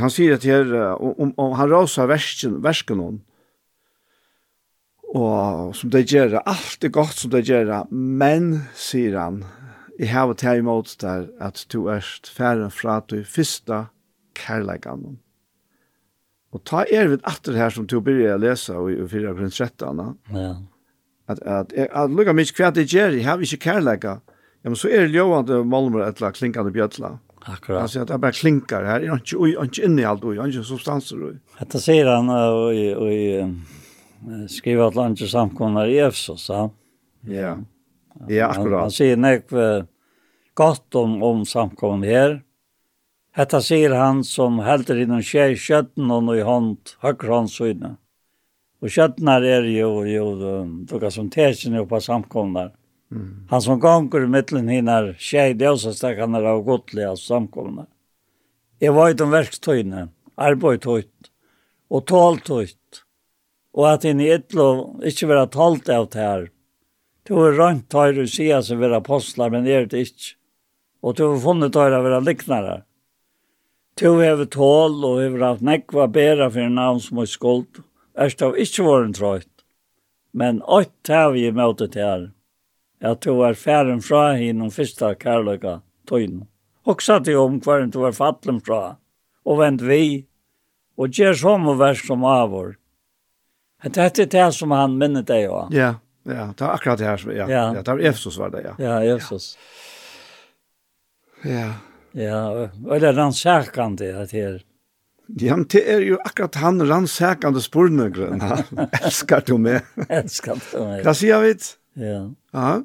Han 0.00 0.12
sier 0.12 0.36
at 0.36 0.44
her, 0.44 0.68
om, 1.00 1.32
om 1.40 1.54
han 1.56 1.70
rasar 1.72 2.10
versken, 2.10 2.58
versken 2.64 3.00
hon, 3.00 3.20
og 5.16 5.70
som 5.78 5.92
det 5.94 6.02
gjør, 6.10 6.40
alt 6.42 6.84
er 6.84 6.92
godt 6.92 7.22
som 7.22 7.32
det 7.32 7.46
gjør, 7.48 7.70
men, 7.90 8.66
sier 8.76 9.16
han, 9.16 9.44
jeg 9.96 10.10
har 10.12 10.28
vært 10.28 10.44
her 10.44 10.60
imot 10.60 10.92
der 11.00 11.30
at 11.40 11.62
du 11.72 11.86
erst 11.88 12.28
færen 12.28 12.68
fra 12.74 12.98
du 13.08 13.22
første 13.24 13.86
kærleggene. 14.36 15.16
Og 16.52 16.62
ta 16.68 16.84
er 16.92 17.08
vidt 17.08 17.24
atter 17.28 17.56
her 17.56 17.72
som 17.72 17.86
du 17.88 17.98
begynner 18.00 18.36
å 18.36 18.42
lese 18.42 18.76
i 18.92 19.00
4. 19.08 19.32
grunn 19.36 19.52
13. 19.52 20.02
Ja. 20.36 20.50
At, 21.26 21.40
at, 21.40 21.72
at, 21.72 21.88
at 21.88 22.12
lukka 22.12 22.36
mye 22.36 22.52
hva 22.52 22.70
det 22.76 22.86
gjør, 22.92 23.16
jeg 23.16 23.26
har 23.26 23.40
ikke 23.42 23.64
kærleika, 23.70 24.18
Ja, 24.66 24.70
men 24.72 24.78
så 24.80 24.88
er 24.90 25.04
det 25.06 25.14
jo 25.14 25.28
at 25.36 25.46
Malmö 25.46 26.00
er 26.02 26.08
et 26.10 26.34
klinkende 26.34 26.72
bjøtla. 26.74 27.12
Akkurat. 27.48 27.82
Alltså 27.82 28.00
at 28.00 28.08
det 28.08 28.18
bara 28.18 28.32
klinkar 28.32 28.84
här. 28.84 29.00
Det 29.00 29.06
är 29.06 29.12
inte 29.12 29.36
oj 29.36 29.56
inte 29.62 29.84
inne 29.84 30.02
i 30.02 30.04
det 30.04 30.26
oj 30.26 30.38
inte 30.38 30.64
substanser. 30.64 31.38
Detta 31.58 31.78
säger 31.78 32.06
han 32.06 32.28
och 32.28 32.72
och 33.02 34.50
skriver 34.50 34.88
att 34.88 34.94
lunch 34.94 35.30
samkommer 35.30 35.86
i 35.86 35.98
Efsos 35.98 36.42
så. 36.42 36.70
Ja. 37.20 37.58
Ja, 38.28 38.46
akkurat. 38.46 38.80
Han 38.80 38.90
säger 38.90 39.16
nek 39.16 39.44
godt 40.54 40.94
om 40.94 41.22
om 41.22 41.46
samkomna 41.46 42.06
här. 42.06 42.42
Dette 43.36 43.60
sier 43.62 43.90
han 43.90 44.24
som 44.24 44.58
helter 44.58 44.96
inom 44.96 45.22
tjej 45.22 45.56
kötten 45.56 46.10
och 46.10 46.36
i 46.36 46.42
hand 46.42 46.78
høyre 47.02 47.28
hand 47.28 47.50
Og 48.80 48.86
Och 48.86 48.90
köttnar 48.90 49.42
är 49.42 49.62
jo, 49.62 50.06
ju 50.06 50.20
då 50.88 51.00
kan 51.00 51.10
som 51.10 51.30
täsen 51.30 51.88
på 51.88 52.00
samkomna. 52.00 52.70
Mm. 53.12 53.46
Han 53.50 53.62
som 53.62 53.80
gonger 53.80 54.24
i 54.24 54.30
mittlen 54.30 54.68
hinner 54.68 55.12
tjej 55.18 55.54
djøsestakene 55.60 56.40
av 56.42 56.64
godlige 56.66 57.12
samkomne. 57.20 57.86
Jeg 58.82 58.92
var 58.96 59.10
i 59.10 59.16
den 59.16 59.32
verkstøyene, 59.32 60.08
arbeidtøyt 60.36 61.30
og 61.88 62.04
tåltøyt, 62.10 63.02
og 63.76 63.88
at 63.92 64.04
inn 64.08 64.20
i 64.20 64.32
ytlo 64.34 64.68
ikke 65.06 65.30
være 65.30 65.52
talt 65.54 65.88
av 65.92 66.10
det 66.12 66.20
her. 66.20 66.44
Du 67.26 67.34
har 67.38 67.56
rønt 67.58 67.88
tøyre 67.90 68.26
og 68.26 68.30
sier 68.30 68.60
seg 68.62 68.76
jeg 68.76 68.82
var 68.84 68.98
apostler, 69.00 69.50
men 69.50 69.66
er 69.66 69.88
det 69.90 70.04
ikke. 70.08 70.34
Og 71.02 71.16
du 71.16 71.24
har 71.26 71.40
funnet 71.42 71.74
tøyre 71.74 72.00
å 72.00 72.04
være 72.04 72.22
liknere. 72.26 72.76
Du 73.96 74.20
har 74.20 74.44
tål 74.52 75.04
og 75.08 75.20
har 75.22 75.36
var 75.38 75.54
hatt 75.54 75.64
nekva 75.64 76.06
bedre 76.12 76.50
for 76.50 76.66
en 76.66 76.76
navn 76.76 77.00
som 77.00 77.22
er 77.22 77.30
skuld. 77.30 77.80
Erst 78.16 78.42
av 78.44 78.58
ikke 78.60 78.84
var 78.84 79.08
trøyt. 79.16 79.52
Men 80.36 80.60
alt 80.68 81.08
har 81.08 81.30
vi 81.32 81.46
i 81.48 81.54
møte 81.54 81.88
til 81.88 82.04
her 82.04 82.26
at 83.00 83.20
du 83.20 83.34
var 83.36 83.56
færen 83.58 84.00
fra 84.04 84.32
hinnom 84.38 84.70
første 84.72 85.12
kærløyga 85.20 85.80
tøyne. 86.08 86.46
Og 86.86 86.94
Hoksa 86.94 87.18
til 87.20 87.40
om 87.42 87.58
hver 87.60 87.86
du 87.90 88.00
var 88.04 88.14
fattlem 88.14 88.60
fra, 88.62 88.96
og 89.44 89.58
vent 89.58 89.82
vi, 89.82 90.26
og 90.96 91.10
gjør 91.10 91.34
som 91.34 91.66
og 91.68 91.80
vers 91.80 92.02
som 92.06 92.24
avår. 92.24 92.76
Det 93.84 93.98
er 93.98 94.28
det 94.30 94.46
som 94.54 94.70
han 94.72 94.94
minnet 94.98 95.26
deg 95.28 95.50
av. 95.50 95.74
Ja, 95.74 95.96
ja, 96.24 96.46
det 96.56 96.64
er 96.64 96.70
akkurat 96.72 96.98
det 96.98 97.06
her. 97.06 97.16
som, 97.16 97.30
Ja, 97.30 97.48
ja. 97.48 97.64
ja 97.74 97.82
det 97.82 97.92
er 97.92 98.06
Efsos 98.10 98.38
var 98.38 98.54
det, 98.54 98.64
ja. 98.64 98.74
Ja, 98.78 99.16
Efsos. 99.16 99.56
Ja. 101.44 101.72
Ja, 102.16 102.40
og 102.48 103.00
det 103.00 103.10
er 103.10 103.18
rannsakende 103.18 104.14
at 104.22 104.30
her. 104.32 104.62
Ja, 105.40 105.56
men 105.56 105.66
det 105.68 105.82
er 105.90 106.00
jo 106.06 106.18
akkurat 106.24 106.54
han 106.62 106.80
rannsakende 106.80 107.60
spørnøkren. 107.60 108.40
Elskar 109.02 109.42
du 109.46 109.58
meg? 109.58 109.82
Elskar 110.08 110.62
du 110.70 110.78
meg? 110.80 111.02
Hva 111.04 111.12
sier 111.18 111.42
vi? 111.42 111.50
Hva 111.50 111.58
sier 111.58 111.74
vi? 111.74 111.85
Ja. 111.96 112.20
Ja. 112.52 112.82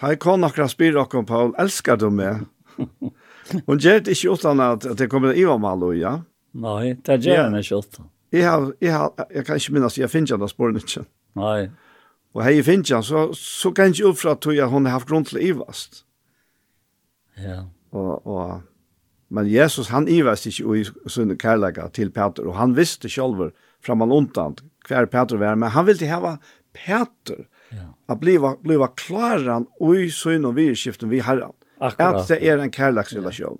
Ta 0.00 0.12
i 0.12 0.16
kon 0.16 0.44
akkurat 0.44 0.72
spyr 0.72 0.96
okkom, 1.02 1.26
Paul, 1.28 1.52
elskar 1.60 1.98
du 2.00 2.08
meg? 2.10 2.46
Hun 3.66 3.80
gjør 3.82 4.00
det 4.00 4.14
ikke 4.16 4.34
utan 4.34 4.62
at 4.64 4.86
det 4.98 5.10
kommer 5.12 5.36
i 5.36 5.44
om 5.44 5.66
alle, 5.68 5.92
ja? 5.98 6.14
Nei, 6.56 6.94
det 7.06 7.20
gjør 7.26 7.44
han 7.44 7.58
ikke 7.60 7.82
utan. 7.82 8.08
Jeg, 8.32 8.46
har, 8.46 8.70
jeg, 8.80 8.94
har, 8.94 9.26
jeg 9.34 9.46
kan 9.46 9.58
ikke 9.60 9.74
minnes, 9.74 9.98
jeg 9.98 10.10
finner 10.10 10.38
det 10.40 10.50
spåren 10.52 10.78
ikke. 10.80 11.04
Nei. 11.38 11.68
Og 12.34 12.44
hei 12.46 12.60
finner 12.62 12.86
ikke, 12.86 13.02
så, 13.06 13.26
så 13.36 13.72
kan 13.74 13.90
jeg 13.90 14.00
ikke 14.00 14.12
oppfra 14.12 14.34
at 14.36 14.70
hun 14.70 14.86
har 14.86 14.96
haft 14.96 15.10
grunn 15.10 15.26
til 15.26 15.42
ivast. 15.42 16.04
Ja. 17.40 17.64
Og, 17.90 18.26
og, 18.26 18.60
men 19.34 19.50
Jesus, 19.50 19.90
han 19.90 20.08
ivast 20.08 20.46
ikke 20.46 20.78
i 20.78 20.84
sin 21.10 21.34
kærlega 21.38 21.88
til 21.94 22.12
Peter, 22.14 22.46
og 22.46 22.56
han 22.58 22.76
visste 22.78 23.10
selv 23.10 23.50
fra 23.84 23.96
man 23.98 24.14
undan 24.14 24.56
hver 24.86 25.06
Peter 25.10 25.38
var, 25.38 25.58
men 25.58 25.70
han 25.74 25.86
ville 25.86 26.08
hava 26.08 26.36
Peter 26.72 27.48
ja. 27.70 27.94
att 28.06 28.20
bliva 28.20 28.56
bliva 28.56 28.86
klaran 28.86 29.66
oj 29.78 30.12
i 30.26 30.34
inom 30.34 30.54
vi 30.54 30.74
skiften 30.74 31.08
vi 31.08 31.20
herran. 31.20 31.52
Att 31.78 32.28
det 32.28 32.48
är 32.48 32.58
en 32.58 32.72
kärleksrelation. 32.72 33.58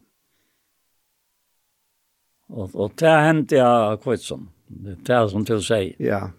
Och 2.49 2.75
och 2.75 2.93
det 2.95 3.09
hände 3.09 3.57
jag 3.57 4.03
kvitsen. 4.03 4.49
Det 4.67 5.13
är 5.13 5.29
som 5.29 5.45
du 5.45 5.63
säger. 5.63 5.95
Ja. 5.99 6.31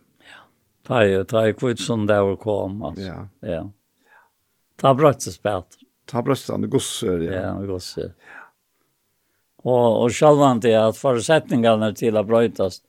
Ta 0.84 1.06
ju 1.06 1.24
ta 1.24 1.48
ju 1.48 1.54
kvitsen 1.54 2.06
där 2.06 2.22
och 2.22 2.40
kom 2.40 2.84
alltså. 2.84 3.04
Ja. 3.04 3.28
Ja. 3.40 3.72
Ta 4.76 4.94
brötsas 4.94 5.38
Peter. 5.38 5.66
Ta 6.06 6.22
brötsan, 6.22 6.62
det 6.62 6.68
gossar. 6.68 7.18
Ja, 7.20 7.32
ja 7.34 7.66
gossar. 7.66 8.04
Ja. 8.04 8.42
Och 9.64 10.04
och 10.04 10.12
själva 10.12 10.52
inte 10.52 10.86
att 10.86 10.98
förutsättningarna 10.98 11.94
till 11.94 12.18
att 12.18 12.28
brötas 12.28 12.82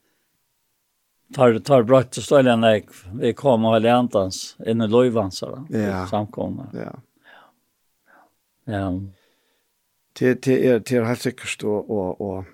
tar 1.35 1.59
tar 1.59 1.83
brott 1.83 2.15
så 2.15 2.23
står 2.23 2.43
den 2.43 2.65
vi 3.21 3.33
kommer 3.35 3.75
och 3.75 3.81
lärntans 3.81 4.57
en 4.67 4.91
lövansare 4.91 5.65
ja. 5.69 6.07
samkomna. 6.07 6.69
Ja. 6.73 6.93
Ja. 8.65 8.93
Til 10.15 10.41
til 10.41 10.65
er 10.65 10.79
til 10.79 11.05
helt 11.05 11.23
sikkert 11.23 11.65
og 11.65 11.91
og 11.91 12.21
og 12.21 12.45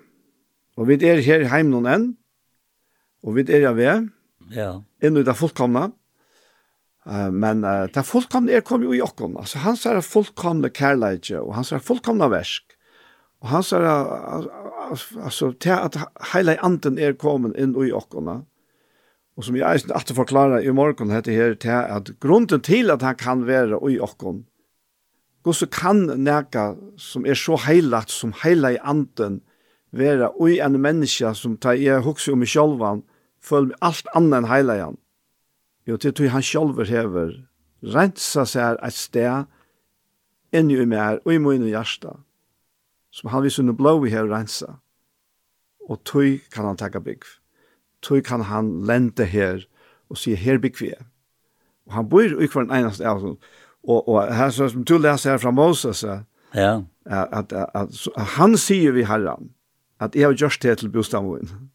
og 0.77 0.87
vi 0.87 0.93
er 1.03 1.21
her 1.21 1.47
heim 1.51 1.69
noen 1.69 1.85
enn 1.85 2.07
og 3.23 3.35
vi 3.35 3.45
er 3.51 3.67
av 3.69 3.79
ja. 4.49 4.81
Inn 5.01 5.17
ut 5.17 5.27
av 5.27 5.37
fullkomna. 5.37 5.89
Uh, 7.09 7.29
men 7.31 7.63
uh, 7.65 7.87
det 7.91 8.03
fullkomne 8.05 8.53
er 8.53 8.65
kom 8.65 8.83
jo 8.85 8.93
i 8.95 9.01
okken. 9.03 9.37
Altså, 9.39 9.61
han 9.63 9.77
ser 9.79 10.01
fullkomna 10.05 10.69
kærleidje, 10.69 11.39
og 11.41 11.55
han 11.57 11.67
ser 11.67 11.83
fullkomna 11.83 12.29
versk. 12.31 12.75
Og 13.39 13.51
han 13.53 13.63
ser, 13.63 13.85
altså, 13.87 15.53
til 15.63 15.71
at 15.71 15.95
hele 16.33 16.57
anden 16.65 16.97
er 16.99 17.15
kommet 17.15 17.55
inn 17.55 17.71
i 17.79 17.91
okken 17.95 18.27
og 19.39 19.45
som 19.47 19.55
jeg 19.55 19.63
eisen 19.71 19.91
alltid 19.95 20.17
forklarer 20.17 20.65
i 20.67 20.71
morgen, 20.75 21.13
heter 21.15 21.31
her 21.31 21.53
til 21.55 21.71
at 21.71 22.11
grunden 22.19 22.59
til 22.61 22.91
at 22.91 23.01
han 23.01 23.15
kan 23.15 23.45
være 23.47 23.79
i 23.87 23.99
okken, 24.03 24.43
Gosse 25.43 25.69
kan 25.71 26.03
neka 26.19 26.73
som 26.99 27.25
er 27.25 27.37
så 27.39 27.55
heilagt 27.63 28.11
som 28.11 28.33
heila 28.43 28.73
i 28.75 28.81
anden, 28.83 29.39
være 29.95 30.33
ui 30.35 30.59
en 30.59 30.75
menneske 30.81 31.31
som 31.35 31.55
tar 31.57 31.79
jeg 31.79 32.03
hukse 32.03 32.33
om 32.35 32.43
i 32.43 32.49
sjolvan, 32.49 33.05
føler 33.41 33.71
med 33.71 33.79
alt 33.81 34.11
annet 34.15 34.37
enn 34.41 34.49
heila 34.51 34.75
i. 34.75 34.89
Jo, 35.87 35.97
til 35.97 36.13
tog 36.13 36.29
han 36.35 36.43
sjolver 36.43 36.91
hever, 36.91 37.31
rensa 37.81 38.43
seg 38.45 38.77
et 38.83 38.93
sted, 38.93 39.47
inni 40.51 40.75
i 40.75 40.85
mer, 40.85 41.23
og 41.23 41.33
i 41.33 41.39
min 41.39 41.63
og 41.63 41.71
hjärsta, 41.71 42.17
som 43.15 43.31
han 43.31 43.45
viser 43.45 43.63
under 43.63 43.79
blå 43.79 43.95
i 44.05 44.11
hever 44.11 44.29
rensa, 44.35 44.75
og 45.87 46.03
tog 46.03 46.43
kan 46.51 46.67
han 46.67 46.77
takka 46.77 46.99
bygg 46.99 47.23
tog 48.01 48.23
kan 48.25 48.41
han 48.47 48.71
lente 48.87 49.25
her 49.25 49.65
og 50.09 50.17
sier 50.17 50.39
her 50.39 50.57
bygg 50.57 50.95
Og 51.87 51.93
han 51.93 52.09
bor 52.09 52.23
i 52.23 52.47
hver 52.47 52.67
eneste 52.67 53.05
av 53.07 53.23
oss. 53.23 53.37
Og, 53.83 54.09
og 54.09 54.33
her 54.35 54.49
som 54.49 54.83
du 54.83 54.97
leser 54.97 55.31
her 55.31 55.37
fra 55.37 55.51
Moses, 55.51 56.03
ja. 56.53 56.81
at, 57.05 57.53
at, 57.53 57.53
at, 57.73 58.07
han 58.35 58.57
sier 58.57 58.91
vi 58.91 59.05
herran, 59.07 59.53
at 59.99 60.15
jeg 60.15 60.27
har 60.27 60.33
gjort 60.33 60.61
det 60.61 60.77
til 60.79 60.91
bostamoen. 60.91 61.69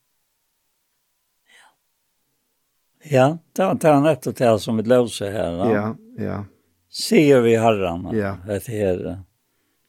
Ja, 3.04 3.38
det 3.52 3.64
var 3.64 3.74
det 3.74 3.88
han 3.92 4.06
etter 4.08 4.32
det 4.32 4.52
som 4.60 4.76
vi 4.80 4.84
løser 4.88 5.32
her. 5.32 5.58
Ja, 5.72 5.86
ja. 6.20 6.42
Sier 6.88 7.42
vi 7.44 7.56
herran, 7.58 8.06
ja. 8.14 8.36
vet 8.46 8.68
her. 8.70 9.02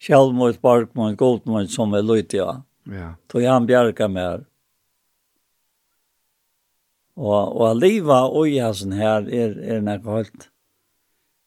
Kjell 0.01 0.33
mot 0.35 0.57
bark 0.61 0.91
mot 0.97 1.15
god 1.17 1.45
mot 1.47 1.71
som 1.71 1.93
er 1.95 2.03
løyt, 2.03 2.33
ja. 2.35 2.61
Ja. 2.91 3.13
Tog 3.31 3.45
han 3.45 3.67
bjerga 3.69 4.07
mer. 4.11 4.43
Og, 7.15 7.55
og 7.61 7.77
liva 7.79 8.25
og 8.27 8.49
jasen 8.51 8.95
her 8.95 9.27
er, 9.31 9.55
er 9.63 9.83
nekka 9.83 10.17
holdt. 10.17 10.49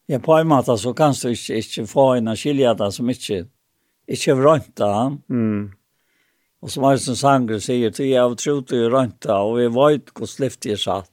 Ja, 0.08 0.18
på 0.24 0.38
en 0.38 0.48
måte 0.48 0.78
så 0.80 0.94
kan 0.96 1.12
du 1.12 1.28
ikke, 1.34 1.58
ikke 1.60 1.84
få 1.86 2.06
en 2.16 2.32
skilja 2.36 2.72
det 2.78 2.88
som 2.96 3.10
ikke, 3.12 3.42
ikke 4.08 4.38
vrønta. 4.38 4.92
Mm. 5.28 5.68
Og 6.64 6.72
som 6.72 6.86
Øystein 6.88 7.18
Sanger 7.20 7.60
sier, 7.62 7.92
«Ty 7.92 8.08
av 8.16 8.34
tro 8.40 8.56
rønt 8.56 8.72
rønta, 8.94 9.36
og 9.44 9.58
vi 9.58 9.68
vet 9.76 10.10
hvor 10.16 10.30
slift 10.30 10.66
er 10.66 10.80
satt». 10.80 11.10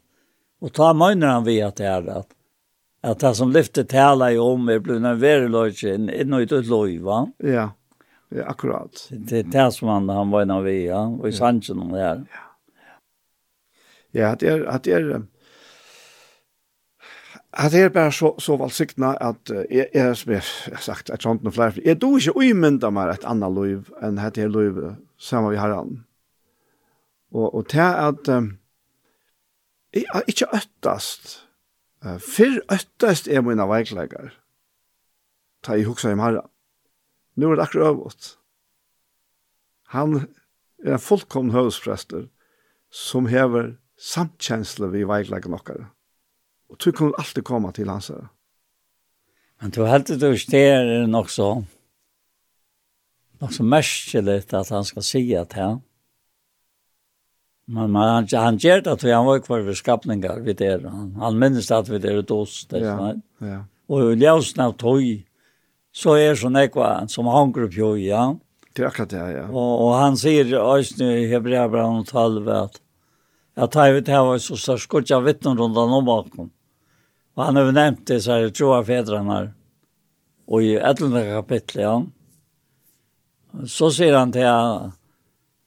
Og 0.64 0.72
ta 0.74 0.94
møgner 0.96 1.36
han 1.36 1.46
vi 1.46 1.60
at 1.62 1.76
det 1.78 1.90
er 1.92 2.08
at, 2.16 2.32
at 3.04 3.20
det 3.22 3.34
som 3.38 3.52
lyftet 3.54 3.92
tala 3.92 4.32
i 4.32 4.40
om 4.42 4.70
er 4.72 4.80
blevet 4.80 5.04
en 5.04 5.52
løyke 5.52 5.92
inn 5.94 6.34
og 6.34 6.48
ut 6.48 6.56
ut 6.56 6.72
løy, 6.72 6.96
va? 7.04 7.20
Ja, 7.44 7.68
ja 8.34 8.48
akkurat. 8.50 9.04
Det 9.12 9.44
er 9.44 9.52
det 9.52 9.68
som 9.76 9.92
han, 9.92 10.10
han 10.10 10.32
var 10.32 10.48
innan 10.48 10.64
vi, 10.66 10.86
ja, 10.88 11.04
og 11.04 11.28
i 11.28 11.36
sannsyn 11.36 11.84
om 11.84 11.92
det 11.92 12.02
her. 12.02 12.24
Ja. 12.32 12.45
Ja, 14.16 14.32
at 14.32 14.44
er, 14.44 14.64
at 14.72 14.88
er, 14.88 15.26
at 17.54 17.74
er 17.74 17.90
bare 17.90 18.12
så, 18.12 18.34
så 18.40 18.56
valgsiktene 18.60 19.14
at 19.24 19.52
jeg, 19.52 19.90
jeg, 19.94 20.16
jeg 20.28 20.42
har 20.72 20.82
sagt, 20.84 21.10
jeg 21.10 21.24
sånt 21.24 21.42
ikke 21.44 21.50
noen 21.50 21.56
flere, 21.56 21.84
jeg 21.84 22.00
tror 22.00 22.20
ikke 22.20 22.38
uimynda 22.40 22.92
meg 22.96 23.12
et 23.12 23.28
annet 23.28 23.56
liv 23.56 23.92
enn 24.04 24.20
dette 24.20 24.44
her 24.44 24.52
liv 24.52 24.80
sammen 25.20 25.52
vi 25.52 25.60
har 25.60 25.74
herren. 25.74 26.06
Og, 27.36 27.50
og 27.52 27.68
til 27.72 27.84
at 27.84 28.32
um, 28.32 28.54
jeg 29.96 30.08
er 30.14 30.28
ikke 30.32 30.52
øttast, 30.56 31.38
uh, 32.06 32.16
før 32.20 32.62
øttast 32.72 33.28
er 33.28 33.44
mine 33.44 33.68
veikleggere, 33.68 34.32
ta 35.64 35.76
i 35.76 35.88
huksa 35.88 36.14
i 36.14 36.20
marra. 36.20 36.46
Nå 37.36 37.52
er 37.52 37.60
det 37.60 37.68
akkurat 37.68 37.92
øvått. 37.92 38.36
Han 39.92 40.22
er 40.84 40.96
en 40.96 41.04
fullkomn 41.04 41.52
høvesprester 41.52 42.30
som 42.92 43.28
hever 43.28 43.76
samtkjensle 44.00 44.90
vi 44.94 45.06
veikleggen 45.08 45.56
okkar. 45.56 45.88
Og 46.72 46.80
tror 46.82 46.96
kan 46.98 47.14
alltid 47.20 47.46
komme 47.48 47.72
til 47.76 47.90
hans 47.90 48.12
her. 48.12 48.28
Men 49.62 49.72
du 49.72 49.86
heldt 49.88 50.12
du 50.20 50.30
styrer 50.38 51.06
nok 51.08 51.30
så, 51.32 51.50
nok 53.42 53.54
så 53.56 53.64
merkelig 53.64 54.42
at 54.54 54.72
han 54.74 54.88
skal 54.88 55.06
si 55.06 55.24
at 55.36 55.54
han, 55.56 55.82
Men 57.68 57.90
man, 57.92 58.08
han, 58.08 58.28
han 58.30 58.58
gjør 58.62 58.84
det 58.86 58.92
at 58.92 59.04
han 59.10 59.26
var 59.26 59.40
kvar 59.42 59.64
ved 59.66 59.78
skapninger 59.80 60.42
vid 60.46 60.60
det. 60.62 60.84
Han, 60.86 61.16
han 61.18 61.40
minnes 61.42 61.72
at 61.74 61.90
vi 61.90 61.98
det 61.98 62.12
er 62.12 62.22
dos. 62.22 62.66
Det, 62.70 62.84
ja, 62.84 63.14
ja. 63.42 63.62
Og 63.90 64.12
i 64.12 64.20
ljøsen 64.22 64.62
av 64.62 64.76
tog, 64.78 65.02
så 65.96 66.14
er 66.20 66.38
sånn 66.38 66.60
ekva 66.62 67.08
som 67.10 67.30
hanger 67.32 67.66
på 67.72 67.80
jo, 67.80 67.90
ja. 67.98 68.28
Det 68.76 68.84
er 68.84 68.90
akkurat 68.92 69.14
det, 69.16 69.24
ja. 69.34 69.46
Og, 69.50 69.72
og 69.82 69.92
han 69.98 70.18
sier 70.20 70.46
også 70.60 70.78
Øystein 70.78 71.24
i 71.24 71.28
Hebreabran 71.32 72.04
12 72.06 72.54
at 72.54 72.82
at 73.56 73.72
tar 73.72 73.94
vet 73.94 74.08
här 74.08 74.24
var 74.24 74.38
så 74.38 74.58
så 74.58 74.78
skotja 74.78 75.20
vittnen 75.20 75.58
runt 75.58 75.78
om 75.78 76.06
bakom. 76.06 76.50
Och 77.34 77.44
han 77.44 77.56
har 77.56 77.72
nämnt 77.72 78.08
det 78.08 78.22
så 78.22 78.32
här 78.32 78.50
tjoa 78.50 78.84
fädrarna. 78.84 79.52
Och 80.48 80.64
i 80.64 80.76
ätlande 80.76 81.32
kapitel 81.32 81.82
ja. 81.82 82.06
Så 83.68 83.92
säger 83.92 84.14
han 84.14 84.32
till 84.32 84.46
han, 84.46 84.92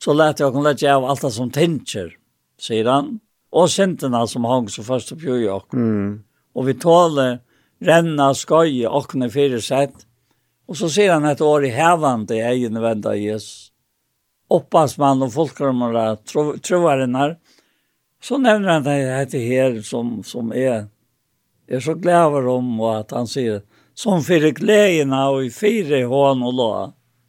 så 0.05 0.13
lät 0.13 0.41
jag 0.41 0.53
kunna 0.53 0.63
lägga 0.63 0.97
av 0.97 1.05
allt 1.05 1.21
det 1.21 1.31
som 1.31 1.51
tänker, 1.51 2.17
säger 2.61 2.85
han. 2.85 3.21
Och 3.51 3.71
senterna 3.71 4.27
som 4.27 4.45
hang 4.45 4.69
så 4.69 4.83
först 4.83 5.13
upp 5.13 5.23
i 5.23 5.49
och. 5.49 5.75
Mm. 5.75 6.23
Och 6.53 6.69
vi 6.69 6.75
talar 6.75 7.39
renna 7.81 8.35
skoj 8.35 8.87
och 8.87 9.15
när 9.15 9.29
fyra 9.29 9.61
sätt. 9.61 9.95
Och 10.67 10.77
så 10.77 10.91
säger 10.91 11.13
han 11.13 11.25
ett 11.25 11.41
år 11.41 11.65
i 11.65 11.69
hävande 11.69 12.37
i 12.37 12.41
egen 12.41 12.81
vända 12.81 13.17
Jesus. 13.17 13.73
Oppas 14.49 14.99
man 14.99 15.23
och 15.23 15.33
folkramare 15.33 16.17
trovarinnar. 16.63 17.29
Tro, 17.33 17.39
Så 18.23 18.39
nevner 18.39 18.69
han 18.69 18.87
det 18.87 18.99
dette 19.07 19.41
her 19.43 19.81
som, 19.87 20.23
som 20.27 20.53
er, 20.53 20.89
er 21.69 21.81
så 21.81 21.95
glæver 21.95 22.49
om, 22.51 22.73
og 22.81 22.95
at 22.97 23.15
han 23.15 23.29
sier, 23.31 23.63
som 23.95 24.23
fyrir 24.23 24.55
glægen 24.55 25.15
av 25.15 25.41
i 25.43 25.51
fire 25.55 26.05
hån 26.07 26.43
og 26.47 26.57
lå, 26.59 26.71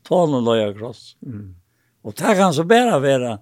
tån 0.06 0.40
og 0.40 0.48
låa 0.48 0.72
kross. 0.78 1.16
Mm. 1.26 1.54
Og 2.06 2.16
det 2.18 2.36
kan 2.38 2.54
så 2.54 2.66
bare 2.66 3.00
være 3.02 3.38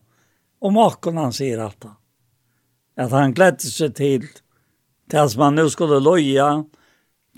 om 0.60 0.78
åkken 0.82 1.20
han 1.20 1.36
sier 1.36 1.62
alt 1.64 1.80
det. 1.84 1.94
At 2.98 3.14
han 3.14 3.36
gledde 3.38 3.70
seg 3.70 3.94
til, 3.96 4.26
til 5.12 5.40
man 5.40 5.56
nu 5.56 5.68
skulle 5.70 6.00
låja, 6.02 6.50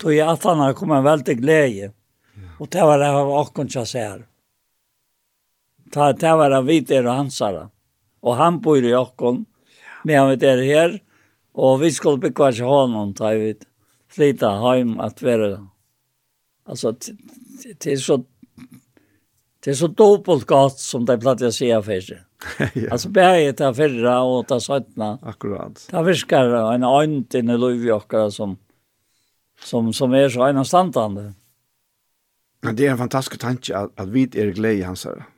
tog 0.00 0.14
jeg 0.14 0.26
at 0.26 0.46
han 0.48 0.62
har 0.64 0.78
kommet 0.78 1.04
veldig 1.04 1.36
glæge. 1.42 1.92
Og 2.60 2.68
det 2.68 2.84
var 2.84 2.98
det 3.00 3.10
av 3.12 3.30
åkken 3.40 3.68
jeg 3.72 3.88
ser. 3.88 4.24
Det 5.90 6.32
var 6.36 6.50
det 6.50 6.62
vi 6.62 6.80
hvite 6.80 7.00
och 7.00 7.14
hansara. 7.14 7.70
Og 8.22 8.36
han 8.36 8.60
bor 8.60 8.84
i 8.84 8.94
åkken, 8.94 9.46
med 10.04 10.18
han 10.18 10.38
det 10.38 10.64
her, 10.66 10.98
og 11.54 11.80
vi 11.80 11.90
skulle 11.90 12.20
bygge 12.20 12.44
oss 12.46 12.60
hånden, 12.60 13.12
da 13.18 13.34
vi 13.36 13.54
flytta 14.10 14.52
hjem 14.62 14.98
at 15.00 15.22
være. 15.22 15.58
Altså, 16.66 16.92
det 16.94 17.92
er 17.92 17.96
så 17.96 18.22
Det 19.60 19.70
er 19.70 19.76
så 19.76 19.88
dobbelt 19.92 20.46
godt 20.48 20.78
som 20.80 21.04
de 21.04 21.18
platt 21.20 21.42
jeg 21.44 21.52
sier 21.52 21.82
først. 21.88 22.12
ja. 22.74 22.86
Altså 22.90 23.10
berget 23.12 23.56
til 23.56 23.74
förra 23.76 24.14
og 24.24 24.46
til 24.48 24.60
søttene. 24.60 25.18
Akkurat. 25.22 25.86
Det 25.90 26.06
virker 26.06 26.54
en 26.72 26.84
ånd 26.84 27.34
inn 27.34 27.50
i 27.50 27.56
løyvjokkere 27.60 28.30
som, 28.32 28.56
som, 29.60 29.92
som 29.92 30.14
er 30.14 30.28
så 30.32 30.48
enastandende. 30.48 31.34
Men 32.62 32.76
det 32.76 32.86
er 32.86 32.92
en 32.92 33.02
fantastisk 33.02 33.40
tanke 33.40 33.76
at, 33.76 33.92
at 33.98 34.08
vi 34.14 34.22
er 34.32 34.54
glede 34.56 34.78
i 34.78 34.86
hans 34.88 35.04
her. 35.04 35.28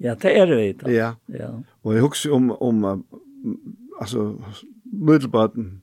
Ja, 0.00 0.14
det 0.14 0.36
er 0.36 0.46
vi. 0.52 0.72
Da. 0.72 0.90
Ja. 0.92 1.10
ja. 1.32 1.48
Og 1.82 1.94
jeg 1.94 2.02
husker 2.04 2.34
om, 2.36 2.50
om 2.60 2.84
altså, 4.00 4.42
middelbaden 4.84 5.82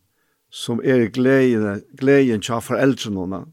som 0.49 0.79
är 0.79 1.05
glädjen 1.05 1.83
glädjen 1.93 2.41
tja 2.41 2.61
föräldrarna. 2.61 3.47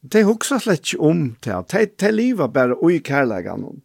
De 0.00 0.22
husker 0.22 0.58
slett 0.58 0.80
ikke 0.80 0.98
om 0.98 1.36
det. 1.44 1.64
De, 1.70 1.86
de 1.86 2.10
lever 2.12 2.48
bare 2.48 2.74
ui 2.82 2.98
kærleggene. 2.98 3.82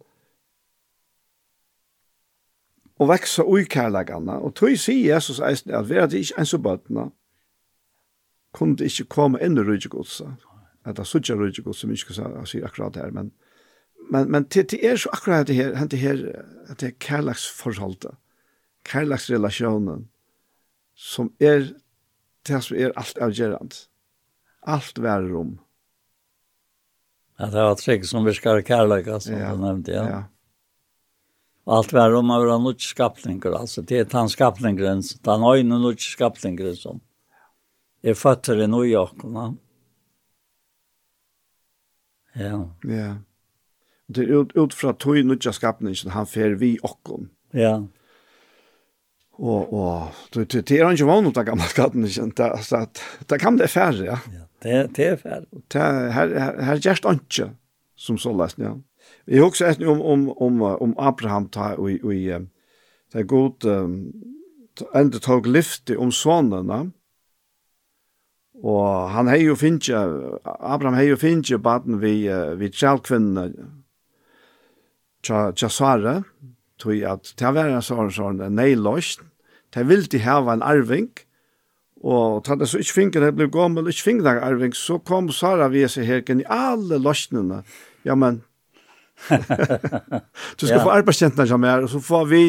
Og 2.97 3.09
vekser 3.09 3.43
ui 3.45 3.63
kærleggene. 3.63 4.39
Og 4.41 4.55
tog 4.55 4.77
sier 4.77 5.13
Jesus 5.13 5.39
eisen 5.39 5.71
at 5.71 5.89
vi 5.89 5.95
er 5.95 6.09
ikke 6.09 6.39
en 6.39 6.45
så 6.45 6.57
bøtene 6.57 7.11
kunne 8.53 8.75
Kunde 8.75 8.85
ikke 8.85 9.03
komme 9.03 9.39
inn 9.43 9.57
i 9.57 9.61
rydgegudsa. 9.61 10.31
At 10.85 10.97
det 10.97 11.03
er 11.03 11.05
sånn 11.05 11.39
rydgegudsa 11.39 11.81
som 11.81 11.91
inte 11.91 12.01
ska 12.01 12.13
säga 12.13 12.65
akkurat 12.65 12.95
her, 12.95 13.11
Men, 13.11 13.31
men, 14.11 14.31
men 14.31 14.45
till, 14.45 14.65
till 14.67 14.79
er 14.81 14.95
så 14.95 15.09
akkurat 15.09 15.47
det 15.47 15.53
här, 15.53 15.85
det 15.85 15.97
här, 15.97 16.43
det 16.79 16.81
här 16.81 16.93
kärleksförhållet 16.99 18.17
kärleksrelationen 18.87 20.07
som 20.95 21.33
är 21.39 21.73
det 22.47 22.61
som 22.61 22.77
är 22.77 22.97
allt 22.97 23.17
avgörande. 23.17 23.75
Allt 24.61 24.97
värre 24.97 25.35
om. 25.35 25.59
Ja, 27.37 27.45
det 27.45 27.63
var 27.63 27.75
trygg 27.75 28.05
som 28.05 28.25
virker 28.25 28.61
kærlek, 28.61 29.21
som 29.21 29.33
ja. 29.33 29.51
du 29.53 29.61
nevnte, 29.61 29.91
ja. 29.91 30.09
ja. 30.09 30.23
Alt 31.67 31.91
værer 31.91 32.15
om 32.15 32.29
å 32.31 32.37
være 32.39 32.55
noen 32.63 32.79
skapninger, 32.79 33.51
altså, 33.51 33.83
det 33.83 33.97
er 33.99 34.05
den 34.07 34.29
skapningen, 34.31 35.01
den 35.27 35.43
øyne 35.43 35.79
noen 35.83 35.99
skapningeren 35.99 36.77
som 36.79 37.01
er 37.99 38.15
føtter 38.15 38.61
i 38.63 38.69
New 38.71 38.85
York. 38.87 39.19
Ja. 42.37 42.61
Ja. 42.87 43.15
Det 44.07 44.23
är 44.23 44.31
ut, 44.31 44.55
ut 44.55 44.73
fra 44.73 44.93
tog 44.93 45.19
noen 45.25 45.53
skapningen 45.53 46.15
han 46.15 46.29
fer 46.29 46.55
vi 46.55 46.77
okken. 46.79 47.27
Ja. 47.51 47.81
Och 49.39 49.73
och 49.73 50.03
det 50.33 50.67
det 50.67 50.79
är 50.79 50.91
inte 50.91 51.03
vanligt 51.03 51.37
att 51.37 51.45
gamla 51.45 51.63
skatten 51.63 52.05
inte 52.05 52.57
så 52.61 52.75
att 52.75 53.01
det 53.25 53.39
kan 53.39 53.57
det 53.57 53.67
färre 53.67 54.05
ja. 54.05 54.19
Ja, 54.33 54.47
Det 54.59 54.89
det 54.95 55.05
är 55.05 55.15
färre. 55.17 55.45
Det 55.67 55.79
här 56.11 56.59
här 56.61 56.75
just 56.75 57.05
inte 57.05 57.51
som 57.95 58.17
så 58.17 58.33
läst 58.33 58.57
ja. 58.57 58.77
Vi 59.25 59.41
också 59.41 59.65
ett 59.65 59.81
om 59.81 60.01
om 60.01 60.29
om 60.29 60.61
om 60.61 60.93
Abraham 60.97 61.49
ta 61.49 61.73
och 61.73 61.89
och 62.03 62.13
det 63.13 63.23
god 63.23 63.63
ändå 64.93 65.19
tog 65.19 65.47
lyfte 65.47 65.97
om 65.97 66.11
sonerna. 66.11 66.91
Og 68.63 69.09
han 69.13 69.27
hei 69.29 69.43
jo 69.45 69.55
finnje, 69.55 69.97
Abraham 70.43 70.95
hei 70.97 71.11
jo 71.11 71.17
finnje 71.21 71.59
baden 71.61 71.99
vi, 72.01 72.13
vi 72.57 72.69
tjalkvinne 72.73 73.51
tja, 75.21 75.51
tja 75.53 75.69
svare, 75.69 76.23
tog 76.81 77.03
at 77.09 77.33
det 77.39 77.53
var 77.55 77.71
en 77.71 77.85
sånn 77.85 78.11
sånn 78.13 78.41
nei 78.41 78.51
neiløst, 78.73 79.23
det 79.75 79.85
ville 79.89 80.09
de 80.09 80.21
hava 80.23 80.55
en 80.55 80.65
arving, 80.65 81.09
og 82.05 82.43
tatt 82.45 82.61
det 82.61 82.69
så 82.69 82.79
ikke 82.81 82.95
finner 82.95 83.25
det 83.25 83.33
ble 83.37 83.47
gammel, 83.51 83.89
ikke 83.89 84.05
finner 84.11 84.27
det 84.27 84.45
arving, 84.45 84.75
så 84.77 84.99
kom 85.03 85.31
Sara 85.33 85.69
vi 85.73 85.83
seg 85.89 86.05
her 86.07 86.21
i 86.29 86.45
alle 86.45 86.99
løsnene. 87.01 87.63
Ja, 88.05 88.15
men, 88.15 88.43
du 89.29 90.67
skal 90.67 90.77
ja. 90.77 90.83
få 90.83 90.93
arbeidskjentene 90.93 91.47
som 91.49 91.65
er, 91.65 91.87
og 91.87 91.91
så 91.91 92.01
får 92.03 92.29
vi 92.29 92.43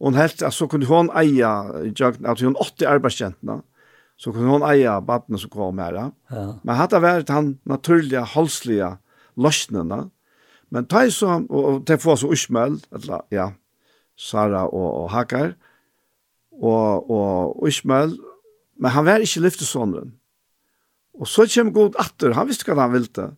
og 0.00 0.10
hun 0.10 0.18
helt, 0.18 0.42
så 0.52 0.66
kunne 0.68 0.88
hun 0.90 1.08
eie, 1.16 1.46
at 1.46 2.40
hun 2.42 2.56
80 2.58 2.88
arbeidskjentene, 2.90 3.60
så 4.18 4.32
kunne 4.34 4.50
hun 4.50 4.66
eia 4.66 4.98
badene 5.00 5.38
som 5.40 5.52
kom 5.52 5.78
her. 5.78 5.96
Ja. 6.30 6.44
Men 6.62 6.76
hadde 6.78 7.00
vært 7.02 7.30
han 7.32 7.54
naturlige, 7.64 8.24
halslige 8.34 8.96
løsnene, 9.40 10.08
Men 10.74 10.88
ta 10.90 11.04
så, 11.10 11.38
og 11.46 11.84
det 11.86 12.00
får 12.02 12.18
så 12.24 12.32
Ishmael, 12.34 12.80
eller, 12.94 13.22
ja, 13.30 13.52
Sara 14.18 14.64
og, 14.66 14.88
og 15.04 15.10
Hagar, 15.12 15.54
og, 16.50 17.10
og 17.10 17.68
Ishmael, 17.68 18.16
men 18.82 18.90
han 18.90 19.06
var 19.06 19.22
ikke 19.22 19.44
lyftesåneren. 19.44 20.14
Og 21.14 21.30
så 21.30 21.46
kom 21.46 21.70
god 21.74 21.98
atter, 22.02 22.34
han 22.34 22.48
visste 22.50 22.66
hva 22.66 22.88
han 22.88 22.96
ville, 22.96 23.28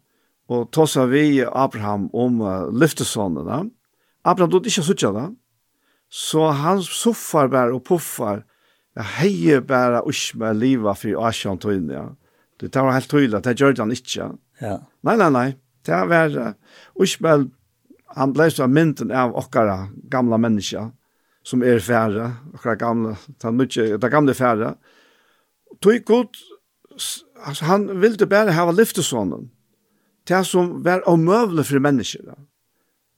og 0.48 0.68
ta 0.72 0.86
seg 0.88 1.10
vi 1.12 1.42
Abraham 1.44 2.08
om 2.16 2.40
uh, 2.40 2.70
lyftesåneren. 2.72 3.68
Abraham 4.24 4.54
dødde 4.54 4.72
ikke 4.72 4.86
suttja 4.86 5.12
da, 5.12 5.26
så 6.08 6.48
han 6.56 6.80
soffar 6.86 7.50
bare 7.52 7.76
og 7.76 7.84
puffar, 7.84 8.46
ja, 8.96 9.04
heier 9.18 9.60
bare 9.60 10.00
Ishmael 10.08 10.56
livet 10.62 11.02
for 11.02 11.28
Asjan 11.28 11.60
tøyne, 11.60 11.92
ja. 11.92 12.06
Det 12.56 12.72
var 12.72 12.94
helt 12.96 13.10
tydelig, 13.12 13.44
det 13.44 13.58
gjør 13.60 13.74
han 13.82 13.92
ikke. 13.92 14.30
Ja. 14.62 14.78
Nei, 15.04 15.16
nei, 15.20 15.28
nei. 15.28 15.48
Det 15.86 16.02
var 16.10 16.54
Ishmael, 17.02 17.48
han 18.16 18.32
ble 18.32 18.48
så 18.50 18.66
mynden 18.66 19.12
av 19.12 19.34
okkara 19.36 19.88
gamla 20.10 20.38
menneska, 20.40 20.88
som 21.46 21.62
er 21.62 21.82
færre, 21.84 22.32
okkara 22.54 22.74
gamla, 22.80 23.14
det 24.00 24.10
gamle 24.10 24.34
færre. 24.34 24.74
Tog 25.82 26.04
god, 26.06 26.38
altså, 27.44 27.64
han 27.64 27.88
ville 28.00 28.26
bare 28.26 28.54
hava 28.56 28.72
lyftesånden, 28.72 29.50
det 30.26 30.42
som 30.46 30.80
var 30.84 31.06
omøvelig 31.06 31.66
for 31.66 31.82
mennesker. 31.82 32.34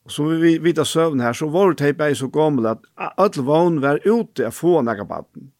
Og 0.09 0.13
Så 0.13 0.25
vi 0.41 0.59
vidar 0.59 0.85
søvn 0.85 1.21
her, 1.21 1.33
så 1.33 1.49
var 1.49 1.73
det 1.73 1.97
bare 1.97 2.15
så 2.15 2.29
gammel 2.29 2.67
at 2.67 2.79
alle 2.97 3.45
vogn 3.45 3.83
var 3.83 4.01
ute 4.07 4.47
av 4.47 4.53
få 4.57 4.81
nægge 4.83 5.05
baden. 5.05 5.51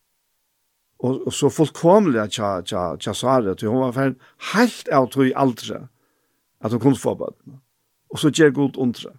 Og, 0.99 1.27
og 1.27 1.33
så 1.33 1.51
fullkomlig 1.53 2.21
at 2.21 2.33
tja 2.33 3.15
sa 3.15 3.41
det, 3.41 3.63
hun 3.63 3.83
var 3.85 3.93
ferdig 3.93 4.17
helt 4.55 4.89
av 4.89 5.11
tog 5.13 5.29
aldre 5.37 5.89
at 6.61 6.73
hun 6.73 6.81
kunne 6.83 6.99
få 6.99 7.15
bøtene. 7.19 7.61
Og 8.11 8.21
så 8.23 8.33
gjør 8.33 8.55
god 8.57 8.79
undre. 8.81 9.13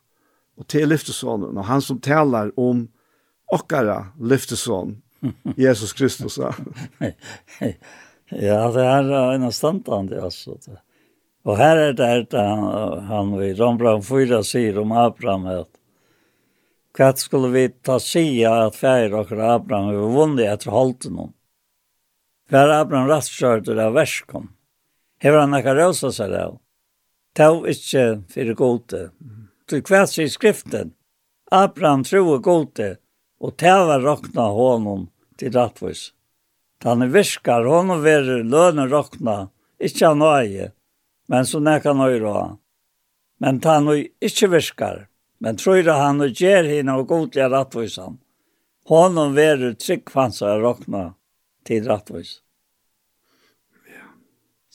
Og 0.59 0.67
til 0.67 0.89
lyftesånen, 0.91 1.57
og 1.57 1.65
han 1.65 1.81
som 1.81 2.01
taler 2.03 2.51
om 2.59 2.87
okkara 3.53 4.11
lyftesån, 4.19 4.97
Jesus 5.57 5.93
Kristus. 5.93 6.37
ja, 6.37 6.51
ja, 8.29 8.59
det 8.71 8.85
er 8.85 9.11
en 9.35 9.47
av 9.47 9.55
standene, 9.55 10.21
altså. 10.23 10.57
Og 11.47 11.57
her 11.57 11.79
er 11.79 11.93
det 11.95 12.07
at 12.25 12.35
han, 12.35 12.63
han 13.07 13.35
i 13.41 13.53
Rambram 13.55 14.03
4 14.03 14.41
sier 14.43 14.79
om 14.81 14.91
Abraham 14.91 15.47
at 15.53 15.69
hva 16.99 17.13
skulle 17.15 17.51
vi 17.53 17.67
ta 17.85 17.95
sia 18.01 18.51
at 18.65 18.75
fær 18.75 19.13
og 19.15 19.31
Abraham 19.31 19.91
vi 19.93 20.07
vunnet 20.15 20.49
etter 20.49 20.73
holden 20.73 21.19
om. 21.27 21.33
Hver 22.49 22.73
Abraham 22.73 23.07
rattkjørte 23.07 23.75
det 23.77 23.85
av 23.85 23.95
verskom. 23.95 24.49
Hever 25.21 25.45
han 25.45 25.55
ikke 25.55 25.77
røsa 25.77 26.11
seg 26.15 26.33
det? 26.33 26.43
ta 27.39 27.53
ikkje 27.71 28.21
fyrir 28.27 28.55
gode. 28.59 29.05
Til 29.71 29.83
kvæs 29.87 30.17
sier 30.17 30.27
skriften, 30.27 30.89
Abraham 31.55 32.01
troe 32.03 32.35
gode, 32.43 32.97
og 33.39 33.53
ta 33.55 33.77
var 33.87 34.03
rokna 34.03 34.49
honom 34.57 35.05
til 35.39 35.53
rattvis. 35.55 36.09
Tanne 36.83 37.07
viskar 37.13 37.63
honom 37.63 38.03
veru 38.03 38.41
lønne 38.43 38.89
rokna, 38.91 39.37
ikkje 39.79 40.11
han 40.11 40.25
øye, 40.25 40.67
men 41.31 41.47
så 41.47 41.63
nekka 41.63 41.93
nøyra 41.95 42.33
han. 42.41 42.59
Men 43.39 43.63
ta 43.63 43.77
han 43.77 43.87
ikkje 44.19 44.51
viskar, 44.57 45.07
men 45.39 45.55
trøyra 45.55 45.95
han 46.01 46.19
og 46.19 46.35
gjer 46.35 46.67
hina 46.67 46.97
og 46.99 47.07
godlega 47.07 47.47
rattvisan. 47.55 48.19
Honom 48.91 49.31
veru 49.39 49.71
tryggfansa 49.79 50.57
rokna 50.59 51.13
til 51.63 51.87
rattvis. 51.87 52.41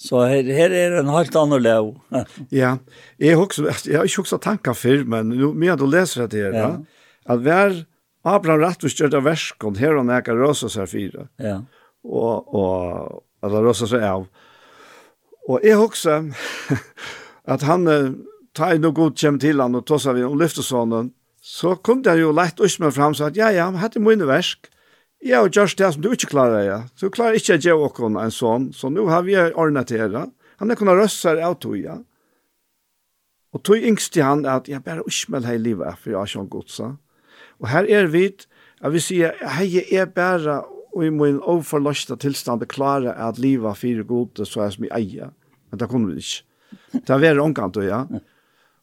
Så 0.05 0.21
her, 0.29 0.45
her 0.53 0.75
er 0.77 0.99
en 1.01 1.09
helt 1.15 1.37
annen 1.41 1.63
lov. 1.65 1.95
ja, 2.53 2.77
jeg, 3.19 3.39
også, 3.41 3.65
jeg 3.89 3.97
har 3.97 4.09
ikke 4.09 4.25
også 4.27 4.41
tanker 4.45 4.77
før, 4.77 5.07
men 5.09 5.33
nå 5.33 5.53
mye 5.57 5.77
du 5.81 5.87
leser 5.89 6.29
det 6.29 6.43
her, 6.45 6.57
ja. 6.59 6.71
at 7.33 7.45
hver 7.45 7.79
Abraham 8.25 8.61
Rattus 8.65 8.97
gjør 8.97 9.15
det 9.17 9.25
verskene 9.25 9.81
her 9.81 9.97
og 10.01 10.07
nækker 10.09 10.37
Rosa 10.37 10.69
seg 10.73 10.89
fire. 10.93 11.29
Ja. 11.41 11.59
Og, 12.05 12.55
og 12.55 13.25
eller 13.45 13.65
Rosa 13.65 13.89
seg 13.89 14.05
av. 14.05 14.29
Og 15.49 15.65
jeg 15.65 15.81
også 15.81 16.21
at 17.55 17.67
han 17.69 17.89
tar 18.57 18.79
noe 18.81 18.97
godt 18.97 19.21
kjem 19.21 19.41
til 19.43 19.61
han 19.61 19.77
og 19.77 19.85
tosser 19.89 20.17
vi 20.17 20.25
om 20.25 20.39
lyftesånden, 20.41 21.13
så 21.45 21.75
kom 21.85 22.01
det 22.05 22.17
jo 22.21 22.33
lett 22.33 22.61
ut 22.61 22.79
med 22.81 22.95
fram 22.97 23.17
så 23.17 23.29
at 23.29 23.37
ja, 23.37 23.51
ja, 23.53 23.67
hette 23.77 24.01
mine 24.01 24.25
versk. 24.29 24.71
Ja, 25.25 25.41
og 25.41 25.57
just 25.57 25.79
det 25.79 25.89
som 25.95 26.03
du 26.05 26.11
ikke 26.13 26.29
klarer, 26.35 26.63
ja. 26.67 26.81
Så 27.01 27.09
klarer 27.09 27.39
ikke 27.39 27.57
jeg 27.57 27.73
å 27.73 27.87
gjøre 27.89 28.11
en 28.21 28.35
sånn, 28.35 28.67
så 28.77 28.91
nå 28.93 29.07
har 29.09 29.25
vi 29.25 29.39
ordnet 29.41 29.89
til 29.89 30.13
det. 30.13 30.27
Han 30.61 30.71
er 30.71 30.77
kunnet 30.77 30.99
røsse 30.99 31.31
her 31.31 31.41
av 31.47 31.57
tog, 31.63 31.79
ja. 31.81 31.97
Og 33.55 33.63
tog 33.65 33.81
yngst 33.81 34.13
til 34.13 34.27
han 34.27 34.45
at 34.51 34.69
jeg 34.69 34.83
bare 34.85 35.07
ikke 35.09 35.33
med 35.33 35.49
her 35.49 35.59
livet, 35.63 35.97
for 35.97 36.13
jeg 36.13 36.19
har 36.19 36.29
ikke 36.29 36.53
godsa. 36.53 36.91
Og 37.63 37.71
her 37.71 37.89
er 37.89 38.11
vi, 38.13 38.27
at 38.85 38.93
vi 38.93 39.01
sier, 39.01 39.33
hei, 39.57 39.71
jeg 39.79 39.89
er 39.97 40.11
bare, 40.13 40.59
og 40.93 41.07
i 41.07 41.11
min 41.15 41.41
overforløste 41.41 42.19
tilstand, 42.21 42.61
det 42.61 42.69
klarer 42.75 43.17
at 43.17 43.41
livet 43.41 43.71
er 43.71 43.81
fire 43.81 44.05
gode, 44.05 44.45
så 44.45 44.67
er 44.67 44.77
som 44.77 44.85
jeg 44.85 44.93
eier. 44.99 45.33
Men 45.71 45.81
det 45.81 45.89
kunne 45.89 46.13
vi 46.13 46.21
ikke. 46.21 46.45
Det 47.01 47.11
er 47.15 47.25
veldig 47.25 47.47
omkant, 47.47 47.81
ja. 47.81 48.05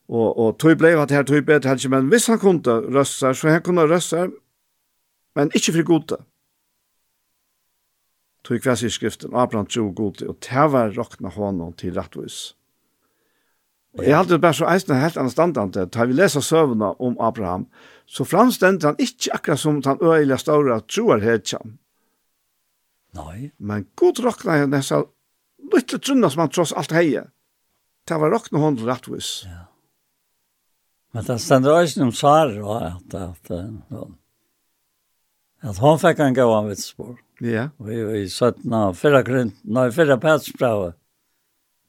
Og, 0.10 0.28
og 0.32 0.58
tog 0.60 0.74
ble 0.80 0.96
at 0.98 1.14
her 1.14 1.24
tog 1.28 1.46
bedre, 1.46 1.78
men 1.94 2.10
hvis 2.10 2.28
han 2.34 2.42
kunne 2.42 2.80
røsse, 2.90 3.30
så 3.36 3.54
han 3.54 3.62
kunne 3.62 3.86
røsse, 3.86 4.26
men 5.36 5.54
ikke 5.54 5.78
for 5.78 5.88
gode 5.94 6.24
tog 8.44 8.62
kvæs 8.62 8.84
i 8.84 8.90
skriften 8.90 9.36
Abraham 9.36 9.68
tro 9.70 9.92
god 9.96 10.24
og 10.28 10.40
tævar 10.42 10.94
rokna 10.98 11.30
honom 11.30 11.74
til 11.74 11.94
rettvis. 11.94 12.56
Og 14.00 14.06
jeg 14.08 14.16
halte 14.16 14.34
det 14.34 14.42
bare 14.42 14.56
så 14.56 14.68
eisende 14.72 15.00
helt 15.02 15.18
anstandante, 15.18 15.86
da 15.86 16.06
vi 16.08 16.16
lesa 16.16 16.40
søvnene 16.42 16.94
om 17.02 17.18
Abraham, 17.20 17.68
så 18.08 18.24
framstendte 18.24 18.88
han 18.88 19.00
ikke 19.00 19.34
akkurat 19.36 19.60
som 19.60 19.82
han 19.86 20.00
øyelige 20.02 20.38
ståre 20.38 20.80
troer 20.88 21.20
hetjan. 21.20 21.78
Nei. 23.14 23.52
Men 23.60 23.90
god 24.00 24.24
rokna 24.24 24.62
henne 24.62 24.80
så 24.84 25.04
lytte 25.74 26.00
trunna 26.00 26.30
som 26.30 26.46
han 26.46 26.54
tross 26.56 26.72
alt 26.72 26.96
heie. 26.96 27.26
Tævar 28.08 28.32
rokna 28.32 28.60
honom 28.60 28.80
til 28.80 28.88
rettvis. 28.88 29.44
Ja. 29.46 29.68
Men 31.12 31.28
det 31.28 31.42
stender 31.44 31.76
også 31.76 32.04
om 32.04 32.12
Sara, 32.16 32.78
at, 32.88 33.14
at, 33.14 33.52
at, 33.52 33.82
at, 33.92 34.08
at 35.62 35.84
han 35.84 36.00
fikk 36.00 36.24
en 36.24 36.40
gav 36.40 36.54
av 36.56 36.72
et. 36.72 36.86
Ja 36.98 37.31
Ja. 37.42 37.70
Vi 37.82 37.96
er 37.98 38.16
i 38.20 38.28
17. 38.30 38.74
av 38.74 38.94
Fyrra 39.00 39.24
grunn, 39.26 39.56
nei, 39.66 39.88
fyrra 39.90 40.20
petsbrave, 40.22 40.92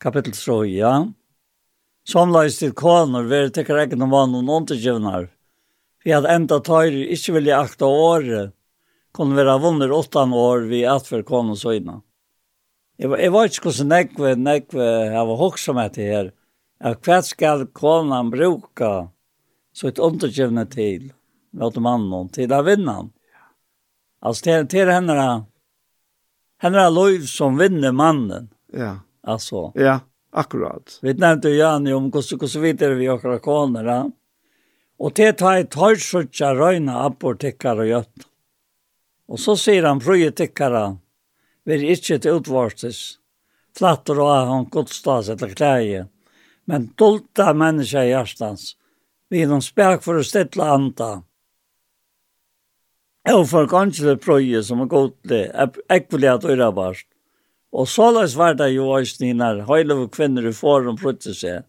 kapittel 0.00 0.32
3, 0.32 0.54
ja. 0.72 0.92
Som 2.08 2.32
leis 2.32 2.56
til 2.56 2.72
koner, 2.72 3.28
vi 3.28 3.36
er 3.36 3.52
tekker 3.52 3.82
egen 3.82 4.00
om 4.06 4.14
vann 4.14 4.32
og 4.38 4.48
undergjøvnar. 4.48 5.28
Vi 6.02 6.14
hadde 6.16 6.32
enda 6.32 6.56
tøyre, 6.64 7.04
ikke 7.12 7.36
vilje 7.36 7.58
akta 7.58 7.84
året, 7.84 8.54
kunne 9.12 9.36
være 9.36 9.58
vunner 9.60 9.92
åttan 9.92 10.32
år 10.32 10.64
vi 10.72 10.86
at 10.88 11.04
for 11.06 11.20
koner 11.28 11.60
søgna. 11.60 12.00
Jeg, 12.96 13.12
jeg 13.12 13.36
var 13.36 13.50
ikke 13.50 13.68
hvordan 13.68 13.92
nekve, 13.92 14.34
nekve, 14.40 14.90
jeg 15.12 15.28
var 15.28 15.42
hoksamhet 15.44 16.00
i 16.00 16.10
her, 16.14 16.32
at 16.80 17.04
hva 17.04 17.20
skal 17.28 17.68
konan 17.76 18.32
bruka 18.32 18.94
så 19.76 19.92
et 19.92 20.00
undergjøvne 20.00 20.64
til, 20.72 21.10
med 21.52 21.84
mannen, 21.84 22.32
til 22.32 22.56
å 22.56 22.64
vinne 22.64 23.02
han. 23.02 23.12
Alltså 24.22 24.44
det, 24.44 24.62
det 24.62 24.80
är 24.80 24.86
den 24.86 25.08
henne 26.58 26.80
är 26.80 26.90
lov 26.90 27.26
som 27.26 27.58
vinner 27.58 27.92
mannen. 27.92 28.48
Ja. 28.72 28.98
Alltså. 29.22 29.72
Ja, 29.74 30.00
akkurat. 30.32 30.98
Vi 31.02 31.14
nämnde 31.14 31.50
ju 31.50 31.56
Janne 31.56 31.94
om 31.94 32.12
hur 32.12 32.46
så 32.46 32.60
vidare 32.60 32.94
vi 32.94 33.08
åker 33.08 33.38
koner. 33.38 33.84
Ja? 33.84 34.10
Och 34.98 35.12
det 35.14 35.32
tar 35.32 35.56
ett 35.56 35.74
hörsutja 35.74 36.54
röjna 36.54 37.04
apportekar 37.04 37.76
och 37.76 37.86
gött. 37.86 38.14
Och 39.28 39.40
så 39.40 39.56
säger 39.56 39.82
han 39.82 40.00
fröjetekare 40.00 40.96
vi 41.64 41.74
är 41.74 41.90
inte 41.90 42.14
ett 42.14 42.26
utvarstes 42.26 43.14
flattor 43.78 44.20
och 44.20 44.28
han 44.28 44.64
godstas 44.64 45.28
eller 45.28 45.48
kläge. 45.48 46.06
Men 46.64 46.92
dolta 46.94 47.54
människa 47.54 48.04
i 48.04 48.08
hjärtans. 48.08 48.76
Vi 49.28 49.42
är 49.42 49.46
någon 49.46 49.62
spärk 49.62 50.02
för 50.02 50.14
att 50.14 50.26
ställa 50.26 50.70
anta. 50.70 51.22
Og 53.30 53.44
for 53.46 53.68
kanskje 53.70 54.08
det 54.08 54.22
prøye 54.24 54.62
som 54.66 54.80
er 54.82 54.90
godt 54.90 55.14
det, 55.30 55.44
ekvelig 55.92 56.30
at 56.32 56.44
øyre 56.44 56.72
barst. 56.74 57.06
Og 57.72 57.86
så 57.88 58.10
løs 58.12 58.34
var 58.36 58.56
det 58.58 58.72
jo 58.74 58.88
også 58.90 59.30
når 59.34 59.62
høyle 59.68 59.94
og 59.94 60.10
kvinner 60.12 60.48
i 60.48 60.52
forum 60.52 60.98
prøtte 60.98 61.34
seg. 61.34 61.62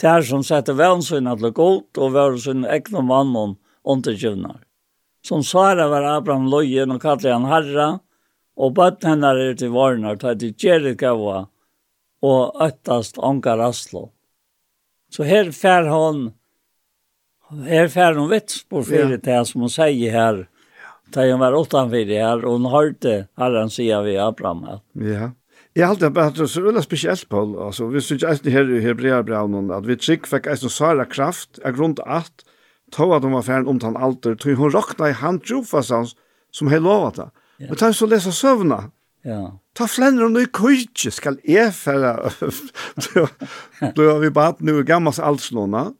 Det 0.00 0.08
er 0.08 0.24
som 0.24 0.42
setter 0.42 0.74
vevnsynene 0.74 1.36
til 1.38 1.52
godt, 1.52 1.98
og 2.00 2.14
vevnsynene 2.16 2.72
ekne 2.74 3.04
og 3.04 3.56
underkjøvner. 3.84 4.58
Som 5.22 5.42
Sara 5.42 5.86
var 5.88 6.08
Abraham 6.16 6.48
løyen 6.48 6.90
og 6.90 7.00
kallet 7.00 7.32
han 7.32 7.48
herre, 7.48 8.00
og 8.56 8.74
bøtt 8.74 9.04
henne 9.04 9.28
er 9.36 9.54
til 9.54 9.72
varnar, 9.72 10.16
ta 10.16 10.34
til 10.34 10.54
Gjerit 10.56 10.98
gava, 10.98 11.46
og 12.22 12.56
øttast 12.60 13.20
Angar 13.22 13.60
Aslo. 13.60 14.10
Så 15.12 15.24
her 15.24 15.52
fær 15.52 15.88
hon, 15.88 16.30
her 17.66 17.88
fær 17.88 18.16
hon 18.16 18.30
vits 18.30 18.62
på 18.64 18.82
fyrir 18.84 19.20
det 19.20 19.40
som 19.48 19.64
hun 19.64 19.72
sier 19.72 20.12
her, 20.12 20.44
Da 21.14 21.26
jeg 21.26 21.40
var 21.40 21.56
utenfor 21.58 22.06
det 22.06 22.20
her, 22.20 22.44
og 22.46 22.58
hun 22.58 22.70
hørte 22.70 23.14
herren 23.40 23.70
sier 23.72 24.04
vi 24.06 24.16
Abraham. 24.20 24.80
Ja. 24.94 25.32
Jeg 25.76 25.86
halte 25.86 26.08
det 26.08 26.14
bare 26.14 26.46
så 26.50 26.62
veldig 26.64 26.82
spesielt, 26.82 27.28
Paul. 27.30 27.54
Altså, 27.62 27.86
vi 27.90 28.02
synes 28.02 28.24
eisen 28.26 28.50
her 28.50 28.70
i 28.74 28.80
Hebreabraunen, 28.82 29.70
at 29.74 29.86
vi 29.86 29.96
trygg 29.98 30.26
fikk 30.26 30.48
eisen 30.50 30.72
Sara 30.72 31.06
kraft, 31.06 31.60
av 31.64 31.76
grunn 31.78 31.94
til 31.98 32.06
at, 32.10 32.44
tog 32.94 33.14
at 33.14 33.26
hun 33.26 33.36
var 33.38 33.46
ferdig 33.46 33.70
om 33.70 33.78
den 33.78 33.98
alder, 33.98 34.34
tog 34.34 34.58
hun 34.58 34.74
råkna 34.74 35.12
i 35.12 35.18
hand 35.18 35.44
trofast 35.46 35.94
hans, 35.94 36.16
som 36.50 36.70
hei 36.72 36.80
lovet 36.82 37.20
det. 37.20 37.28
Men 37.68 37.78
ta 37.78 37.92
så 37.94 38.08
lesa 38.10 38.32
søvna. 38.34 38.88
Ja. 39.26 39.52
Ta 39.76 39.86
flenner 39.86 40.26
og 40.26 40.40
i 40.40 40.48
kujtje, 40.48 41.12
skal 41.12 41.36
jeg 41.46 41.74
færa, 41.76 42.32
har 43.78 44.20
vi 44.24 44.30
bat 44.34 44.62
nu 44.64 44.78
i 44.80 44.86
gammals 44.86 45.20
alslåna, 45.22 45.90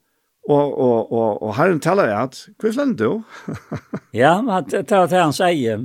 Og, 0.49 0.79
og, 0.81 1.13
og, 1.13 1.43
og 1.45 1.53
herren 1.59 1.81
talar 1.85 2.09
jeg 2.09 2.19
at, 2.19 2.39
hva 2.59 2.71
er 2.83 2.95
du? 2.97 3.11
ja, 4.23 4.33
men 4.43 4.65
det 4.71 4.81
er 4.89 5.11
det 5.11 5.21
han 5.21 5.35
sier. 5.37 5.85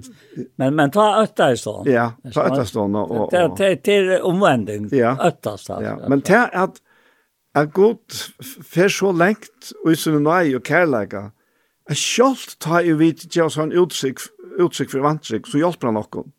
Men, 0.57 0.77
men 0.77 0.93
ta 0.95 1.09
øtterstånd. 1.21 1.89
Ja, 1.91 2.07
ta 2.33 2.47
øtterstånd. 2.49 2.95
Og, 2.97 3.11
og, 3.11 3.35
og. 3.35 3.57
Det, 3.59 3.83
det 3.85 3.97
er 3.99 4.25
omvending, 4.25 4.87
ja. 4.95 5.13
øtterstånd. 5.27 5.85
Ja. 5.85 5.97
Men 6.09 6.23
det 6.25 6.39
er 6.39 6.55
at, 6.63 6.79
at 7.53 7.75
god 7.75 7.99
fer 8.63 8.89
så 8.89 9.11
lengt 9.13 9.73
og 9.83 9.91
i 9.91 9.99
sin 9.99 10.17
nøy 10.23 10.55
og 10.55 10.63
kærleika, 10.65 11.27
at 11.85 12.01
selv 12.01 12.57
ta 12.63 12.81
i 12.81 12.95
vidt 12.97 13.27
til 13.27 13.45
oss 13.45 13.59
en 13.61 13.75
utsikt, 13.75 14.31
utsikt 14.57 14.95
for 14.95 15.05
vantsikt, 15.05 15.51
så 15.51 15.61
hjelper 15.61 15.91
han 15.91 15.99
noen. 15.99 16.31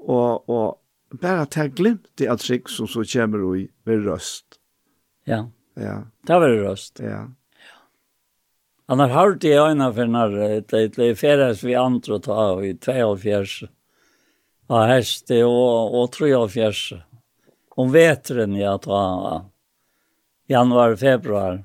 Og, 0.00 0.48
og 0.48 1.18
bare 1.20 1.50
ta 1.50 1.66
glimt 1.68 2.22
i 2.22 2.30
at 2.30 2.40
sikt 2.40 2.72
som 2.72 2.88
så 2.88 3.04
kommer 3.12 3.50
i 3.58 3.66
ved 3.84 4.06
røst. 4.06 4.60
Ja, 5.26 5.42
ja 5.42 5.48
Ja. 5.80 6.02
Det 6.26 6.38
var 6.38 6.48
det 6.48 6.62
røst. 6.62 7.00
Ja. 7.02 7.28
Annars 8.90 9.10
har 9.10 9.34
det 9.34 9.48
jag 9.48 9.70
ena 9.70 9.92
för 9.92 10.06
när 10.06 10.28
det 10.28 10.88
det 10.88 11.14
färdas 11.14 11.62
vi 11.62 11.74
andre 11.74 12.18
ta 12.18 12.64
i 12.64 12.78
24. 12.84 13.68
Ja, 14.66 14.82
häst 14.82 15.30
och 15.30 16.02
och 16.02 16.12
34. 16.12 17.02
Om 17.68 17.92
vetren 17.92 18.54
jeg 18.54 18.82
ta 18.82 19.44
januari 20.46 20.96
februari. 20.96 21.64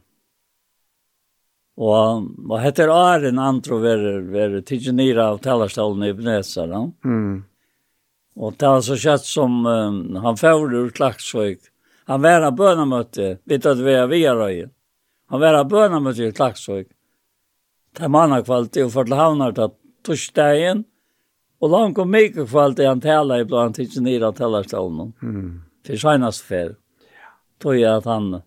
Og 1.78 2.30
og 2.50 2.60
heter 2.62 2.88
Aren 2.94 3.40
Antro 3.40 3.78
ver, 3.78 4.22
verer 4.22 4.62
tigenira 4.62 5.26
av 5.34 5.38
talarstolen 5.38 6.04
i 6.08 6.14
Bnesar. 6.14 6.72
Mm. 7.06 7.44
Og 8.36 8.54
det 8.54 8.68
var 8.68 8.82
så 8.82 8.96
kjøtt 8.96 9.26
som 9.26 9.66
um, 9.66 10.16
han 10.24 10.38
fører 10.38 10.76
ur 10.76 10.90
Klaksvøk 10.94 11.72
Han 12.10 12.22
var 12.22 12.45
av 12.45 12.56
bønamøtte, 12.57 13.40
vidt 13.49 13.65
at 13.65 13.82
vi 13.82 13.94
er 13.98 14.10
via 14.10 14.36
røyen. 14.38 14.72
Han 15.34 15.41
var 15.41 15.57
av 15.57 15.69
bønamøtte 15.72 16.27
i 16.27 16.36
Klaksvøk. 16.36 16.88
Det 17.95 18.06
er 18.06 18.11
mannakvalt 18.14 18.77
og 18.84 18.91
for 18.94 19.07
til 19.07 19.18
havner 19.18 19.56
til 19.56 19.73
torsdagen, 20.06 20.84
og 21.64 21.72
langt 21.72 21.99
og 22.02 22.10
mye 22.11 22.34
kvalitet 22.36 22.90
han 22.90 23.02
tala 23.02 23.40
i 23.41 23.48
blant 23.48 23.80
ikke 23.82 24.03
nere 24.03 24.30
av 24.30 24.36
talerstolen. 24.38 25.14
Mm. 25.23 25.52
For 25.88 26.02
senast 26.02 26.45
fer. 26.45 26.76
Tog 27.64 27.80
jeg 27.80 27.90
at 27.90 28.06
han, 28.10 28.41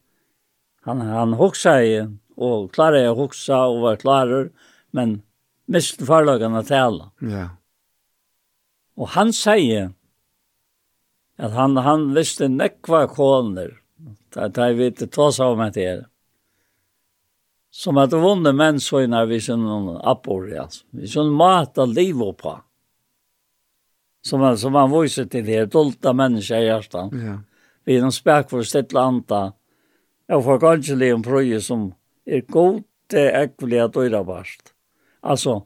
han, 0.86 1.00
han 1.02 1.34
hoksa 1.40 1.78
i, 1.82 1.94
og 2.38 2.68
klarer 2.76 3.08
jeg 3.08 3.16
hoksa 3.18 3.64
og 3.72 3.80
var 3.86 4.02
klarer, 4.02 4.50
men 4.94 5.22
miste 5.66 6.06
farlagene 6.06 6.62
tala. 6.68 7.10
Ja. 7.24 7.30
Yeah. 7.32 7.54
Og 8.98 9.12
han 9.14 9.30
sier, 9.34 9.92
at 11.38 11.54
han, 11.54 11.76
han 11.76 12.08
visste 12.14 12.48
nekva 12.50 13.06
koner, 13.10 13.76
da 14.34 14.48
jeg 14.50 14.78
vet 14.78 15.02
det 15.02 15.10
tås 15.14 15.38
av 15.40 15.56
meg 15.58 15.74
til 15.76 16.04
Som 17.70 17.98
at 17.98 18.10
det 18.10 18.18
vunne 18.18 18.52
menn 18.52 18.80
så 18.80 19.04
innan 19.04 19.28
vi 19.28 19.38
sånn 19.40 19.66
appor, 20.02 20.48
altså. 20.50 20.84
Vi 20.90 21.06
sånn 21.06 21.30
mat 21.30 21.78
av 21.78 21.92
liv 21.92 22.20
oppa. 22.22 22.62
Som, 24.24 24.42
som 24.58 24.74
han 24.74 24.90
viser 24.90 25.28
til 25.30 25.44
det, 25.46 25.70
dolta 25.72 26.12
mennesker 26.12 26.64
i 26.64 26.66
hjertan. 26.66 27.12
Ja. 27.12 27.36
Vi 27.86 27.96
er 27.96 28.02
noen 28.02 28.12
spek 28.12 28.50
for 28.50 28.66
stettla 28.66 29.06
anta. 29.08 29.42
Jeg 30.28 30.44
får 30.44 30.58
kanskje 30.60 30.96
le 30.98 31.12
en 31.14 31.24
prøye 31.24 31.60
som 31.64 31.86
er 32.26 32.42
god 32.50 32.82
til 33.08 33.30
ekvelig 33.32 33.80
at 33.86 33.96
øyra 33.96 34.24
barst. 34.26 34.74
Altså, 35.22 35.62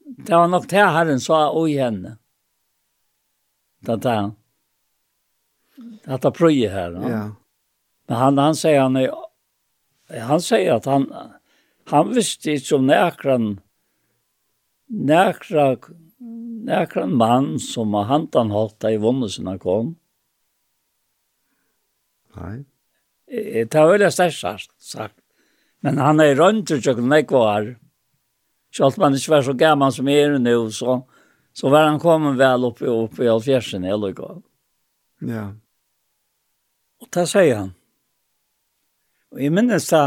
det 0.00 0.32
var 0.32 0.48
nok 0.48 0.68
det 0.70 0.86
herren 0.94 1.20
sa 1.20 1.48
og 1.50 1.68
i 1.68 1.76
henne. 1.80 2.16
Det 3.84 3.98
er 3.98 4.04
det 4.06 4.20
att 6.04 6.22
det 6.22 6.30
pröjer 6.30 6.70
här. 6.70 6.92
Ja. 6.92 7.10
ja. 7.10 7.34
Men 8.06 8.16
han, 8.16 8.38
han 8.38 8.56
säger 8.56 8.80
han 8.80 8.96
är, 8.96 9.10
han 10.20 10.40
säger 10.40 10.72
att 10.72 10.84
han, 10.84 11.12
han 11.84 12.14
visste 12.14 12.50
inte 12.50 12.74
om 12.74 12.86
näkran, 12.86 13.60
näkra, 14.86 15.76
näkran 16.64 17.16
man 17.16 17.58
som 17.58 17.94
har 17.94 18.04
hantan 18.04 18.50
hållit 18.50 18.84
i 18.84 18.96
vunnelserna 18.96 19.58
kom. 19.58 19.96
Nej. 22.36 22.64
Det 23.64 23.74
var 23.74 23.90
väldigt 23.90 24.14
starkt 24.14 24.82
sagt. 24.82 25.14
Men 25.80 25.98
han 25.98 26.20
är 26.20 26.34
runt 26.34 26.70
och 26.70 26.82
tjocken 26.82 27.12
är 27.12 27.22
kvar. 27.22 27.78
Så 28.76 28.86
att 28.86 28.96
man 28.96 29.14
inte 29.14 29.30
var 29.30 29.42
så 29.42 29.52
gammal 29.52 29.92
som 29.92 30.08
är 30.08 30.38
nu 30.38 30.70
så, 30.70 31.08
så 31.52 31.68
var 31.68 31.84
han 31.84 31.98
kommen 31.98 32.36
väl 32.36 32.64
uppe 32.64 32.86
upp 32.86 33.18
i 33.18 33.28
alfjärsen 33.28 33.84
eller 33.84 34.12
gå. 34.12 34.42
Ja. 35.20 35.54
Og 37.00 37.08
det 37.14 37.26
sier 37.30 37.56
han. 37.56 37.74
Og 39.30 39.42
jeg 39.44 39.54
minnes 39.54 39.86
det, 39.90 40.06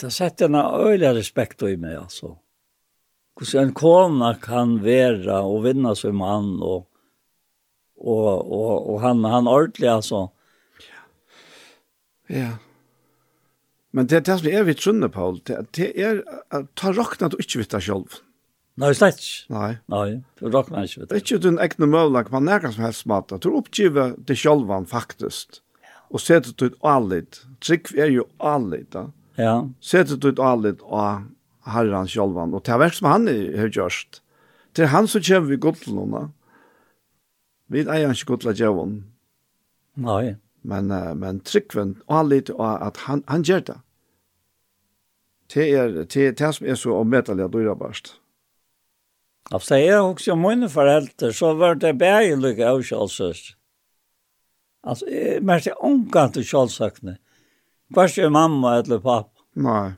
det 0.00 0.12
setter 0.12 0.48
en 0.48 0.60
øyelig 0.60 1.14
respekt 1.18 1.62
i 1.66 1.76
meg, 1.80 1.98
altså. 2.00 2.34
Hvordan 3.40 3.70
en 3.70 3.76
kona 3.76 4.34
kan 4.40 4.78
være 4.84 5.38
og 5.46 5.62
vinne 5.64 5.94
som 5.96 6.18
mann, 6.20 6.58
og, 6.60 6.88
og, 7.96 8.26
og, 8.26 8.90
og 8.94 8.98
han, 9.04 9.24
han 9.24 9.48
ordentlig, 9.48 9.88
altså. 9.88 10.26
Ja. 10.84 11.04
ja. 12.36 12.50
Men 13.96 14.06
det 14.06 14.20
er 14.20 14.26
det 14.26 14.38
som 14.40 14.50
er 14.50 14.66
vi 14.68 14.76
trunne, 14.78 15.08
Paul, 15.12 15.40
det, 15.48 15.62
det 15.76 15.92
er, 15.98 16.20
ta 16.78 16.92
råkna 16.94 17.30
du 17.30 17.38
ikke 17.40 17.62
vitt 17.62 17.72
deg 17.74 17.86
selv. 17.88 18.20
Nei, 18.78 18.92
slett 18.94 19.18
ikke. 19.18 19.52
Nei. 19.52 19.70
Nei, 19.92 20.06
du 20.38 20.46
råkner 20.48 20.86
ikke. 20.86 21.08
Det 21.08 21.16
er 21.16 21.24
ikke 21.24 21.40
din 21.42 21.58
egne 21.60 21.88
møvlag, 21.90 22.30
på 22.30 22.40
er 22.40 22.70
som 22.70 22.84
helst 22.84 23.06
måte. 23.10 23.38
Du 23.42 23.50
oppgiver 23.56 24.14
det 24.16 24.38
sjølvan 24.38 24.86
faktisk. 24.86 25.60
Og 26.10 26.22
setter 26.22 26.54
du 26.56 26.70
ut 26.70 26.78
allit. 26.86 27.42
Trygg 27.60 27.92
er 27.96 28.10
jo 28.10 28.26
allit, 28.38 28.90
da. 28.94 29.10
Ja. 29.38 29.68
Setter 29.80 30.16
du 30.16 30.30
ut 30.30 30.42
allit 30.42 30.80
av 30.86 31.26
herran 31.70 32.08
sjølvan. 32.08 32.54
Og 32.54 32.64
det 32.64 32.74
er 32.74 32.82
verk 32.82 32.96
som 32.96 33.10
han 33.10 33.28
har 33.28 33.70
gjørst. 33.70 34.22
Det 34.74 34.86
er 34.86 34.94
han 34.94 35.08
som 35.10 35.22
kommer 35.22 35.50
vi 35.50 35.60
godt 35.60 35.84
til 35.84 35.98
noen. 35.98 36.16
da. 36.16 36.24
Vi 37.70 37.84
eier 37.84 38.14
ikke 38.14 38.32
godt 38.32 38.46
til 38.46 38.52
å 38.52 38.56
gjøre 38.58 38.80
henne. 38.80 39.02
Nei. 40.00 40.24
Men, 40.62 40.90
men 41.18 41.40
tryggven 41.46 41.94
allit 42.08 42.50
av 42.56 42.82
at 42.88 43.04
han, 43.06 43.22
han 43.28 43.44
gjør 43.46 43.62
det. 43.68 43.78
Det 45.50 45.66
er 45.74 45.94
det, 45.94 46.16
er, 46.16 46.34
det 46.38 46.50
som 46.54 46.66
er 46.66 46.78
så 46.78 46.98
omvettelig 47.00 47.46
at 47.46 47.54
du 47.54 47.62
er 47.62 47.78
bare. 47.78 48.19
Efter 49.54 49.76
er 49.76 50.00
också 50.00 50.36
mine 50.36 50.68
foreldre, 50.68 51.32
så 51.32 51.54
var 51.54 51.74
det 51.74 51.94
bare 51.98 52.36
lykke 52.36 52.68
av 52.68 52.82
Kjallsös. 52.82 53.56
Alltså, 54.82 55.06
jag 55.06 55.42
märkte 55.42 55.72
omkant 55.72 56.34
til 56.34 56.44
kjølsøkene. 56.44 57.18
Vars 57.90 58.18
är 58.18 58.28
mamma 58.28 58.78
eller 58.78 58.98
pappa? 58.98 59.40
Nej. 59.54 59.92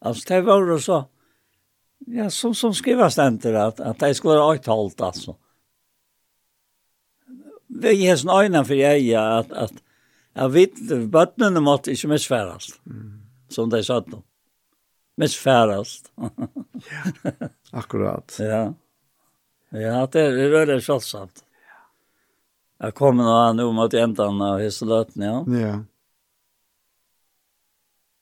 Altså, 0.00 0.24
det 0.28 0.40
var 0.40 0.66
det 0.66 0.80
så. 0.80 1.04
Ja, 2.06 2.30
som, 2.30 2.54
som 2.54 2.74
skriver 2.74 3.08
ständer 3.08 3.54
att, 3.54 3.80
att 3.80 3.98
det 3.98 4.14
skulle 4.14 4.34
vara 4.34 4.54
åttalt 4.54 5.00
alltså. 5.00 5.36
Vi 7.66 8.08
har 8.08 8.16
sån 8.16 8.30
ögna 8.30 8.64
för 8.64 8.74
jag 8.74 9.38
att, 9.38 9.52
att 9.52 9.72
jag 10.32 10.48
vet, 10.48 10.74
bøttene 11.10 11.60
måtte 11.60 11.92
ikke 11.92 12.08
misfæres, 12.08 12.80
Mm. 12.86 13.20
Som 13.48 13.70
de 13.70 13.82
sa 13.84 14.00
då. 14.00 14.22
Misfæres. 15.16 16.02
ja, 17.22 17.48
akkurat. 17.70 18.36
Ja. 18.38 18.74
Ja, 19.74 20.08
det 20.12 20.20
är 20.20 20.32
rörligt 20.50 20.86
självsamt. 20.86 21.44
Jag 22.78 22.94
kommer 22.94 23.24
nog 23.24 23.32
an 23.32 23.60
om 23.60 23.78
att 23.78 23.94
ändan 23.94 24.42
av 24.42 24.58
hisselöten, 24.58 25.22
ja. 25.22 25.44
Ja. 25.46 25.84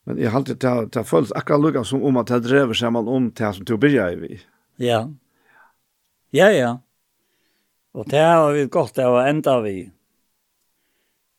Men 0.04 0.18
jag 0.18 0.30
har 0.30 0.38
alltid 0.38 0.60
tagit 0.60 0.92
ta 0.92 1.04
följt 1.04 1.32
akkurat 1.32 1.60
lukka 1.60 1.84
som 1.84 2.02
om 2.02 2.16
at 2.16 2.26
det 2.26 2.40
drever 2.40 2.74
seg 2.74 2.92
man 2.92 3.08
om 3.08 3.30
det 3.32 3.52
som 3.52 3.64
tog 3.64 3.80
börja 3.80 4.12
i 4.12 4.16
vi. 4.16 4.40
Ja. 4.76 5.10
Ja, 6.30 6.50
ja. 6.50 6.80
Och 7.92 8.08
det 8.08 8.18
har 8.18 8.52
vi 8.52 8.64
gått 8.64 8.98
av 8.98 9.16
att 9.16 9.28
enda 9.28 9.60
vi. 9.60 9.90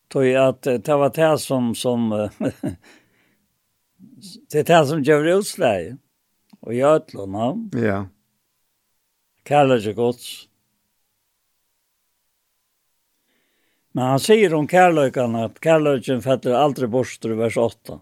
Tog 0.07 0.33
att 0.33 0.61
det 0.61 0.87
var 0.87 1.09
det 1.09 1.39
som, 1.39 1.75
som 1.75 2.09
det 4.51 4.59
är 4.59 4.63
det 4.63 4.87
som 4.87 5.03
gör 5.03 5.25
utslag. 5.25 5.97
Och 6.59 6.73
i 6.73 6.83
ötlån, 6.83 7.33
ja. 7.33 7.57
Ja 7.81 8.05
kærleik 9.47 9.95
gods. 9.95 10.47
Men 13.93 14.15
han 14.15 14.21
sier 14.23 14.55
om 14.57 14.67
kærleikan 14.67 15.35
at 15.37 15.59
kærleikan 15.61 16.23
fetter 16.25 16.55
aldri 16.57 16.89
borster 16.89 17.35
i 17.35 17.37
vers 17.37 17.57
8. 17.61 17.99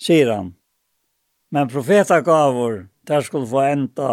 Sier 0.00 0.30
han, 0.32 0.54
men 1.52 1.68
profeta 1.68 2.20
gavur, 2.24 2.86
der 3.06 3.20
skulle 3.20 3.46
få 3.46 3.60
enda, 3.68 4.08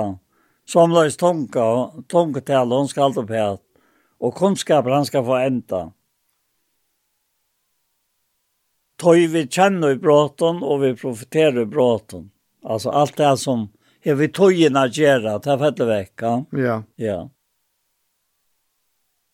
som 0.65 0.91
somløys 0.91 1.17
tunga, 1.17 1.91
tungetale, 2.07 2.75
hun 2.75 2.87
skal 2.87 3.07
alltid 3.07 3.27
pæt, 3.27 3.63
og 4.21 4.35
kunnskaper 4.35 4.93
han 4.93 5.07
skal 5.07 5.25
få 5.25 5.39
enda. 5.41 5.81
Tøy 9.01 9.25
vi 9.33 9.47
kjenner 9.47 9.95
i 9.95 9.97
bråten, 9.97 10.61
og 10.61 10.83
vi 10.83 10.91
profeterer 10.93 11.63
i 11.63 11.69
bråten. 11.69 12.27
Altså 12.61 12.91
alt 12.93 13.17
det 13.17 13.31
som 13.41 13.69
er 14.03 14.15
vi 14.15 14.27
tojina 14.27 14.87
gera, 14.87 15.37
ta 15.39 15.57
fattar 15.59 15.89
vekk. 15.89 16.23
Ja. 16.57 16.81
Ja. 16.95 17.19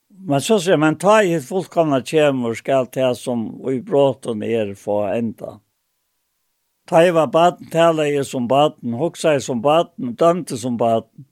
Men 0.10 0.41
så 0.41 0.57
sier 0.60 0.80
man, 0.81 0.98
ta 0.98 1.22
i 1.23 1.38
fullkomna 1.44 2.02
kjemur 2.02 2.57
skal 2.57 2.89
det 2.91 3.14
som 3.19 3.48
i 3.69 3.80
bråten 3.85 4.44
er 4.44 4.73
få 4.76 5.03
enda. 5.14 5.60
Ta 6.88 7.03
i 7.03 7.11
var 7.11 7.27
baden, 7.27 7.68
tala 7.69 8.07
i 8.07 8.23
som 8.23 8.48
baden, 8.48 8.94
hoksa 8.98 9.35
i 9.35 9.41
som 9.44 9.61
baden, 9.61 10.15
dømte 10.15 10.57
som 10.57 10.77
baden. 10.77 11.27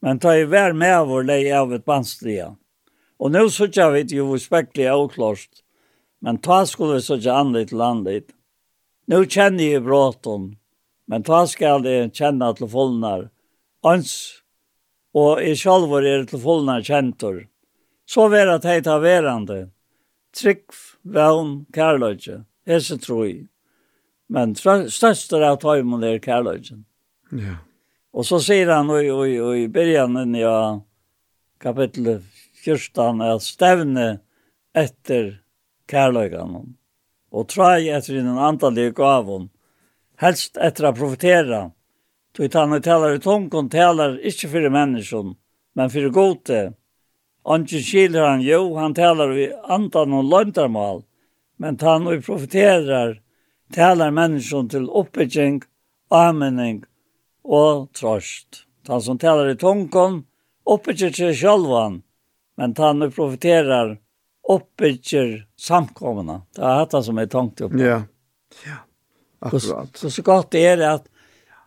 Men 0.00 0.18
ta 0.18 0.36
i 0.36 0.44
vär 0.44 0.72
med 0.72 1.06
vår 1.06 1.24
lej 1.24 1.52
av 1.52 1.74
et 1.74 1.84
bandstria. 1.84 2.52
Og 3.18 3.30
nå 3.30 3.48
så 3.50 3.66
vi 3.66 4.02
vi 4.02 4.16
jo 4.16 4.32
respektliga 4.32 4.96
oklart. 4.96 5.62
Men 6.20 6.38
ta 6.38 6.66
skulle 6.66 6.94
vi 6.94 7.02
så 7.02 7.18
tja 7.20 7.42
til 7.42 7.78
landet. 7.78 8.32
Nå 9.06 9.24
kjenner 9.24 9.64
jeg 9.64 9.82
bråten. 9.82 10.56
Men 11.12 11.24
ta 11.28 11.42
skal 11.44 11.84
jeg 11.84 12.14
kjenne 12.16 12.46
til 12.56 12.70
fullnar 12.72 13.26
ans, 13.84 14.12
og 15.12 15.42
jeg 15.44 15.58
selv 15.60 15.92
er 15.98 16.24
til 16.24 16.40
fullnar 16.40 16.80
kjentor. 16.86 17.42
Så 18.08 18.30
vera 18.32 18.56
at 18.56 18.64
hei 18.64 18.78
ta 18.80 18.96
verande, 19.02 19.66
trygg, 20.32 20.72
vevn, 21.04 21.66
kærløyge, 21.76 22.38
hese 22.64 22.96
troi. 22.96 23.44
Men 24.32 24.56
største 24.56 25.42
av 25.44 25.60
tøymon 25.60 26.08
er 26.08 26.16
kærløyden. 26.24 26.86
Ja. 27.36 27.58
Og 28.16 28.24
så 28.24 28.40
sier 28.40 28.72
han 28.72 28.88
i, 28.96 29.04
i, 29.04 29.36
i 29.64 29.68
byrjanen 29.72 30.32
i 30.36 30.46
ja, 30.46 30.58
kapittel 31.60 32.22
14 32.64 33.20
at 33.28 33.44
stevne 33.44 34.06
etter 34.72 35.34
kærløyden 35.92 36.62
og 37.32 37.48
trai 37.52 37.90
etter 37.92 38.16
den 38.16 38.38
antallige 38.40 38.94
gavon 38.96 39.50
helst 40.22 40.56
etter 40.56 40.88
å 40.88 40.94
profetera. 40.96 41.62
Tog 42.32 42.54
han 42.54 42.72
han 42.72 42.82
talar 42.82 43.16
i 43.16 43.20
tungen, 43.20 43.68
talar 43.68 44.16
ikkje 44.24 44.48
fyrir 44.48 44.70
människan, 44.72 45.34
men 45.74 45.90
fyrir 45.90 46.10
gode. 46.14 46.72
Anki 47.44 47.82
skiler 47.82 48.28
han 48.28 48.40
jo, 48.40 48.76
han 48.78 48.94
talar 48.94 49.34
i 49.36 49.50
andan 49.68 50.14
og 50.16 50.30
løntarmal, 50.30 51.02
men 51.58 51.78
han 51.80 52.06
og 52.06 52.24
profeterar 52.24 53.18
talar 53.74 54.10
människan 54.10 54.68
til 54.68 54.88
oppbygging, 54.88 55.62
amening 56.08 56.84
og 57.44 57.90
trost. 57.92 58.66
Han 58.88 59.02
som 59.02 59.18
talar 59.18 59.50
i 59.50 59.56
tungen, 59.56 60.22
oppbygger 60.64 61.12
seg 61.12 61.36
sjølvan, 61.36 62.00
men 62.56 62.74
han 62.78 63.02
og 63.02 63.14
profeterar 63.14 63.96
oppbygger 64.42 65.44
samkomna. 65.58 66.42
Det 66.54 66.64
er 66.64 66.80
dette 66.82 67.02
som 67.02 67.18
er 67.18 67.28
tungt 67.30 67.60
oppe. 67.60 67.78
Ja, 67.78 68.02
ja. 68.66 68.80
Akkurat. 69.42 69.90
Så, 69.98 70.10
så, 70.10 70.22
godt 70.22 70.54
er 70.54 70.76
det 70.80 70.88
at, 70.88 71.08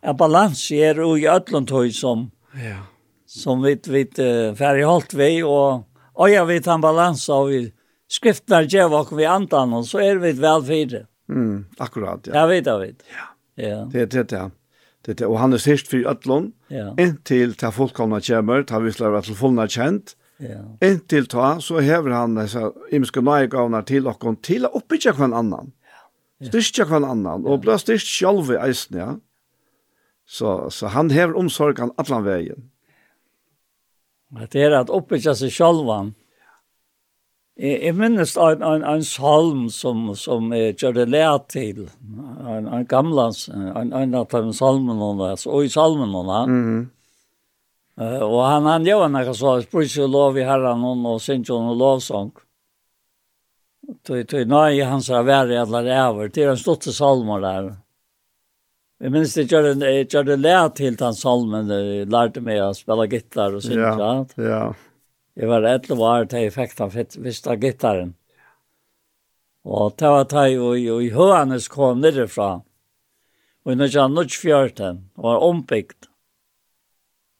at 0.02 0.18
balans 0.18 0.61
er 0.72 1.02
jo 1.02 1.15
i 1.19 1.27
Øtlundhøy 1.30 1.91
som, 1.95 2.30
ja. 2.61 2.80
som 3.27 3.64
vi, 3.65 3.76
vi 3.91 4.06
uh, 4.19 4.56
færdigholdt 4.56 5.18
vi, 5.18 5.31
og, 5.43 5.85
og 6.15 6.31
jeg 6.31 6.47
vet 6.47 6.69
han 6.72 6.84
balans 6.84 7.27
av 7.30 7.49
vi 7.52 7.65
skriftene 8.07 8.64
gjør 8.69 8.99
og 9.02 9.15
vi 9.18 9.26
antar 9.27 9.68
og 9.73 9.88
så 9.88 10.03
er 10.06 10.22
vi 10.23 10.35
vel 10.39 10.65
fire. 10.65 11.06
Mm, 11.27 11.65
akkurat, 11.81 12.27
ja. 12.27 12.41
Jeg 12.41 12.53
vet, 12.53 12.69
jeg 12.69 12.84
vet. 12.84 13.10
Ja. 13.11 13.26
ja. 13.60 13.80
Det 13.91 14.06
er 14.06 14.14
det, 14.14 14.27
ja. 14.31 14.49
Det 15.06 15.22
er, 15.22 15.27
og 15.30 15.39
han 15.41 15.53
er 15.53 15.61
sist 15.61 15.89
for 15.89 16.06
Øtlund, 16.10 16.53
ja. 16.73 16.93
inntil 16.97 17.57
til 17.57 17.73
fullkomna 17.73 18.22
kommer, 18.22 18.64
til 18.64 18.85
vi 18.85 18.93
slår 18.93 19.19
til 19.26 19.38
fullna 19.38 19.68
kjent, 19.69 20.15
Ja. 20.38 20.77
Inntil 20.84 21.30
ta, 21.31 21.61
så 21.61 21.80
hever 21.80 22.11
han 22.11 22.35
disse 22.35 22.60
imenske 22.91 23.23
nøyegavene 23.23 23.80
til 23.88 24.10
okken 24.11 24.35
til 24.43 24.68
å 24.68 24.73
oppbygge 24.81 25.14
hver 25.15 25.31
annan. 25.31 25.72
Styrkja 26.44 26.86
kvann 26.90 27.07
annan, 27.07 27.45
og 27.48 27.62
blei 27.64 27.78
styrkt 27.80 28.10
sjálfi 28.10 28.57
eisen, 28.60 28.99
ja. 28.99 29.12
Så, 30.26 30.70
så 30.74 30.90
han 30.91 31.12
hever 31.14 31.38
omsorgan 31.38 31.94
allan 32.02 32.26
vegin. 32.26 32.66
Det 34.52 34.64
er 34.66 34.74
at 34.82 34.91
oppbyggja 34.91 35.36
seg 35.38 35.53
sjálvan. 35.53 36.16
Jeg, 37.56 37.78
jeg 37.86 37.95
minnes 37.95 38.34
en, 38.36 38.66
en, 38.68 38.84
en 38.84 39.06
salm 39.07 39.70
som, 39.72 40.10
som 40.20 40.49
jeg 40.52 40.76
gjør 40.82 40.98
det 40.98 41.06
lært 41.14 41.48
til, 41.53 41.86
en, 42.44 42.68
en 42.68 42.90
gamlans, 42.90 43.45
en, 43.53 43.94
en 43.95 44.18
av 44.18 44.28
de 44.34 44.57
salmene, 44.57 45.32
og 45.45 45.64
i 45.64 45.72
salmene, 45.72 46.26
mm 46.26 46.62
-hmm. 46.66 46.84
Uh, 47.95 48.20
og 48.28 48.41
han 48.44 48.66
han 48.68 48.84
gjør 48.84 49.07
noe 49.07 49.34
så, 49.34 49.62
spryr 49.64 49.88
seg 49.88 50.10
lov 50.12 50.36
i 50.36 50.44
herren 50.44 50.84
og 50.84 51.22
synger 51.24 51.53
noen 51.53 51.78
lovsang. 51.80 52.34
Tøy 54.06 54.24
tøy 54.26 54.45
nei 54.49 54.82
han 54.82 55.03
sa 55.06 55.22
vær 55.26 55.52
i 55.52 55.57
alle 55.60 55.82
ræver. 55.86 56.30
Det 56.34 56.44
er 56.44 56.53
en 56.53 56.62
stotte 56.62 56.94
salmer 56.94 57.44
der. 57.44 57.72
Jeg 59.03 59.12
minns 59.12 59.34
det 59.36 59.49
gjør 59.52 59.72
en 59.74 59.84
jeg 59.84 60.07
gjør 60.10 60.28
det 60.30 60.38
lært 60.40 60.78
til 60.80 60.95
den 60.98 61.18
salmen 61.18 61.70
jeg 61.70 62.07
lærte 62.10 62.41
meg 62.41 62.62
å 62.64 62.72
spille 62.78 63.07
gitar 63.12 63.57
og 63.57 63.66
synge. 63.66 63.91
Ja. 63.99 64.14
Ja. 64.40 64.62
Jeg 65.36 65.52
var 65.52 65.68
11 65.68 65.99
år 65.99 66.30
til 66.32 66.45
jeg 66.45 66.53
fikk 66.56 66.78
den 66.80 67.24
visst 67.26 67.49
av 67.52 67.60
gitaren. 67.60 68.14
Og 69.66 69.98
det 69.99 70.10
var 70.14 70.28
det 70.32 70.45
jeg 70.53 71.07
i 71.07 71.12
Høanes 71.12 71.68
kom 71.74 71.99
nederfra. 71.99 72.62
Og 73.66 73.74
i 73.74 73.76
nødvendig 73.76 74.30
nødvendig 74.30 74.91
og 75.18 75.24
var 75.26 75.44
ombygd. 75.44 76.07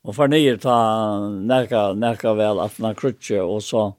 Og 0.06 0.16
for 0.18 0.30
nye 0.30 0.58
ta 0.62 0.78
nekka, 1.30 1.94
nekka 1.98 2.34
vel 2.38 2.60
at 2.62 2.78
han 2.82 2.98
krutje 2.98 3.42
og 3.42 3.62
så 3.64 3.94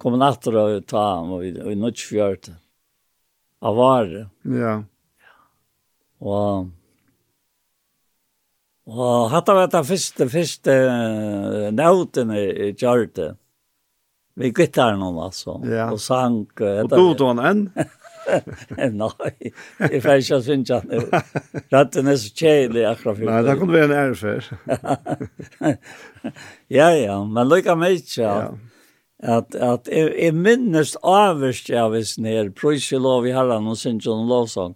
kom 0.00 0.18
natter 0.18 0.56
og 0.60 0.86
ta 0.90 1.02
ham, 1.16 1.36
og 1.36 1.44
i 1.46 1.76
nødt 1.78 2.02
fjørte. 2.02 2.56
Av 3.64 3.76
vare. 3.78 4.26
Ja. 4.44 4.78
Og... 6.24 6.72
Og 8.84 9.30
hatta 9.32 9.54
var 9.56 9.70
det 9.72 9.80
første, 9.88 10.26
første 10.28 10.72
nøytene 11.72 12.36
i 12.36 12.66
Gjørte. 12.76 13.30
Vi 14.36 14.50
gittaren 14.52 15.00
om, 15.02 15.22
altså. 15.24 15.54
Ja. 15.64 15.86
Og 15.88 16.00
sang. 16.04 16.42
Og 16.60 16.90
du 16.90 17.14
då 17.14 17.30
han 17.30 17.40
enn? 17.40 17.62
Nei, 19.00 19.52
jeg 19.78 20.00
får 20.02 20.20
ikke 20.20 20.40
synes 20.42 20.70
han 20.72 20.88
nu. 20.90 21.00
Ratten 21.72 22.08
er 22.08 22.16
så 22.20 22.30
kjedelig 22.34 22.84
akkurat 22.88 23.18
for. 23.18 23.30
Nei, 23.30 23.40
det 23.46 23.56
kunne 23.60 23.76
være 23.76 23.88
en 23.88 23.96
ære 24.00 24.14
før. 24.20 24.48
ja, 26.78 26.88
ja, 26.96 27.18
men 27.24 27.50
lykka 27.50 27.76
mye, 27.78 28.00
ja. 28.16 28.36
ja 28.44 28.73
at 29.24 29.54
at 29.56 29.88
jeg, 29.88 30.12
jeg 30.20 30.36
minnes 30.36 30.94
avvist 31.00 31.70
jeg 31.72 31.92
visst 31.94 32.20
ned, 32.20 32.52
prøyse 32.58 33.00
lov 33.00 33.26
i 33.26 33.32
herren 33.32 33.70
og 33.70 33.78
synes 33.80 34.06
og 34.10 34.26
lovsang. 34.28 34.74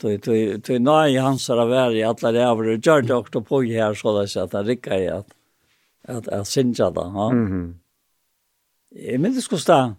Tøy, 0.00 0.16
tøy, 0.24 0.56
tøy, 0.64 0.78
nei 0.80 1.18
hans 1.20 1.50
er 1.52 1.60
vær 1.68 1.92
i 1.94 2.00
alle 2.06 2.32
ræver, 2.32 2.72
og 2.72 2.80
gjør 2.80 3.04
det 3.04 3.14
også 3.14 3.42
på 3.44 3.60
her, 3.68 3.94
så 3.94 4.16
det 4.16 4.30
at 4.40 4.56
han 4.56 4.66
rikker 4.66 4.96
i 4.96 5.10
at, 5.18 5.34
at 6.08 6.30
jeg 6.32 6.46
synes 6.46 6.80
jeg 6.80 6.94
da. 6.96 7.04
Ja. 7.06 7.28
Mm 7.30 7.46
-hmm. 7.48 7.68
Jeg 9.08 9.20
minnes 9.20 9.46
hos 9.46 9.64
det 9.64 9.94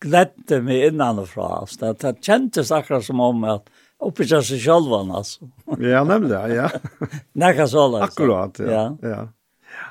gledde 0.00 0.62
meg 0.62 0.88
innanfra, 0.88 1.60
altså. 1.60 1.80
Det, 1.80 2.00
det 2.00 2.24
kjentes 2.24 2.72
akkurat 2.72 3.04
som 3.04 3.20
om 3.20 3.44
at 3.44 3.70
oppgjør 3.98 4.44
seg 4.46 4.60
sjølvan 4.62 5.10
altså. 5.10 5.48
ja, 5.82 6.04
nemlig, 6.04 6.38
ja. 6.54 6.68
Nekka 7.40 7.66
så, 7.66 7.86
altså. 7.88 8.04
Akkurat, 8.04 8.58
ja. 8.58 8.70
ja. 9.02 9.08
ja. 9.08 9.26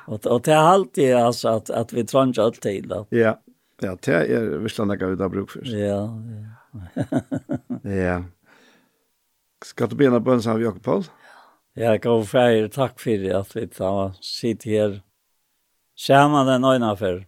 Och 0.08 0.26
och 0.26 0.42
det 0.42 0.52
är 0.52 0.58
alltid 0.58 1.16
alltså 1.16 1.48
att 1.50 1.70
att 1.70 1.94
vi 1.94 2.06
trängar 2.06 2.40
allt 2.40 2.62
till 2.62 2.88
då. 2.88 3.08
Ja. 3.10 3.42
Ja, 3.82 3.98
det 4.02 4.14
är 4.14 4.58
visst 4.58 4.80
när 4.80 5.04
ut 5.04 5.20
där 5.20 5.30
bruk 5.30 5.52
först. 5.52 5.72
Ja. 5.72 6.10
Ja. 6.94 7.20
ja. 7.92 8.24
Ska 9.66 9.88
du 9.88 9.96
bena 9.96 10.22
på 10.22 10.32
en 10.32 10.42
sån 10.42 10.62
Jakob 10.62 10.84
Paul? 10.84 11.04
Ja, 11.74 11.84
jag 11.84 12.02
går 12.02 12.24
för 12.24 12.68
tack 12.68 13.00
för 13.00 13.18
det 13.18 13.34
att 13.34 13.56
vi 13.56 13.68
tar 13.68 14.12
sitt 14.22 14.66
här. 14.66 15.02
Skärma 15.96 16.44
den 16.44 16.64
ögonen 16.64 16.98
för. 16.98 17.28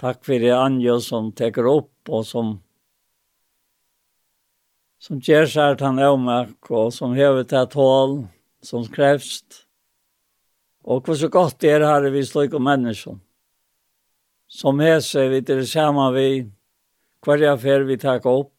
Tack 0.00 0.24
för 0.24 0.40
det 0.40 0.50
Anjo 0.50 1.00
som 1.00 1.32
tar 1.32 1.66
upp 1.66 2.08
och 2.08 2.26
som 2.26 2.62
som 4.98 5.18
ger 5.18 5.46
sig 5.46 5.70
att 5.70 5.80
han 5.80 5.98
är 5.98 6.10
omak 6.10 6.70
och 6.70 6.94
som 6.94 7.14
hever 7.14 7.44
till 7.44 7.66
tål 7.70 8.26
som 8.62 8.86
krävs 8.86 9.42
Og 10.84 11.02
hvor 11.04 11.14
så 11.14 11.28
godt 11.28 11.60
det 11.62 11.70
er 11.76 11.86
her 11.86 12.10
vi 12.10 12.24
slik 12.26 12.54
om 12.54 12.64
mennesken. 12.66 13.20
Som 14.48 14.80
hese 14.82 15.28
vi 15.30 15.40
til 15.42 15.62
det 15.62 15.68
samme 15.70 16.08
vi, 16.12 16.26
hver 17.22 17.38
jeg 17.40 17.60
fer 17.62 17.86
vi 17.86 17.96
takk 17.96 18.26
opp, 18.26 18.52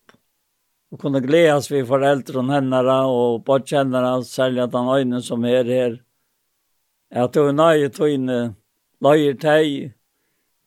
og 0.94 1.02
kunne 1.02 1.22
gledes 1.22 1.68
vi 1.72 1.84
foreldre 1.86 2.40
og 2.40 2.50
hennere 2.54 2.98
og 3.10 3.44
bortkjennere, 3.46 4.24
særlig 4.24 4.64
at 4.64 4.74
han 4.78 4.90
øyne 4.94 5.22
som 5.22 5.46
er 5.46 5.68
her, 5.68 6.00
at 7.12 7.34
du 7.34 7.44
er 7.44 7.54
nøye 7.54 7.90
tøyne, 7.94 8.56
løyer 9.04 9.38
teg, 9.38 9.94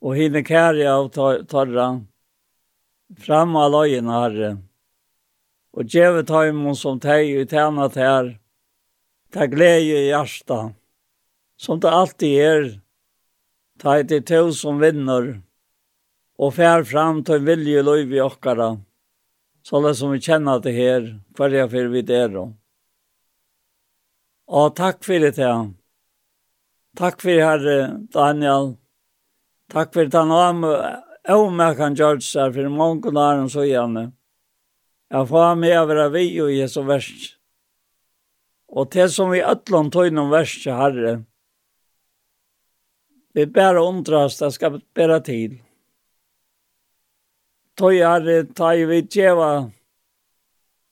og 0.03 0.15
hinne 0.19 0.43
kære 0.47 0.87
av 0.93 1.09
torra, 1.15 1.89
fram 3.19 3.57
av 3.57 3.73
løyene 3.73 4.19
herre, 4.21 4.51
og 5.73 5.89
djeve 5.89 6.23
tøymon 6.27 6.77
som 6.79 7.01
teg 7.01 7.33
og 7.41 7.51
tjene 7.51 7.89
her, 7.97 8.35
ta 9.33 9.47
glede 9.51 9.95
i 9.95 10.09
hjertet, 10.11 10.77
som 11.57 11.81
det 11.81 11.91
alltid 11.91 12.41
er, 12.41 12.69
ta 13.81 13.99
i 14.01 14.05
til 14.09 14.25
to 14.25 14.43
som 14.57 14.81
vinner, 14.81 15.41
og 16.37 16.55
fær 16.57 16.85
fram 16.85 17.23
til 17.25 17.45
vilje 17.45 17.83
løyv 17.85 18.13
i 18.13 18.23
okkara, 18.25 18.75
så 19.65 19.81
det 19.85 19.97
som 19.99 20.13
vi 20.13 20.21
kjenner 20.23 20.61
det 20.63 20.77
her, 20.77 21.09
hver 21.37 21.57
jeg 21.57 21.73
fyrer 21.73 21.93
vi 21.93 22.05
der. 22.07 22.37
Og 24.47 24.77
takk 24.77 25.03
for 25.05 25.19
det 25.19 25.35
til 25.41 25.75
Takk 26.97 27.21
for 27.21 27.37
herre 27.37 28.07
Daniel. 28.09 28.71
Takk 29.69 29.91
for 29.93 30.09
det 30.09 30.17
han 30.17 30.31
har 30.33 31.51
med 31.53 31.77
kan 31.77 31.97
gjøre 31.99 32.23
seg 32.25 32.55
for 32.55 32.71
mange 32.73 33.11
år 33.11 33.43
og 33.43 33.51
så 33.53 33.67
gjerne. 33.67 34.13
Jeg 35.13 35.29
får 35.29 35.59
med 35.61 35.75
å 35.77 35.87
være 35.91 36.07
vi 36.15 36.25
og 36.41 36.55
Jesu 36.55 36.81
verst. 36.89 37.35
Og 38.73 38.89
til 38.95 39.11
som 39.13 39.29
vi 39.35 39.45
ødlån 39.45 39.91
tog 39.93 40.09
noen 40.15 40.33
verst, 40.33 40.65
herre, 40.65 41.19
Vi 43.37 43.45
bæra 43.47 43.83
undras, 43.85 44.39
det 44.39 44.55
skal 44.55 44.81
bæra 44.95 45.19
til. 45.21 45.59
Tøy 47.77 47.99
er, 48.01 48.47
tøy 48.57 48.87
vi 48.89 49.03
tjeva 49.13 49.49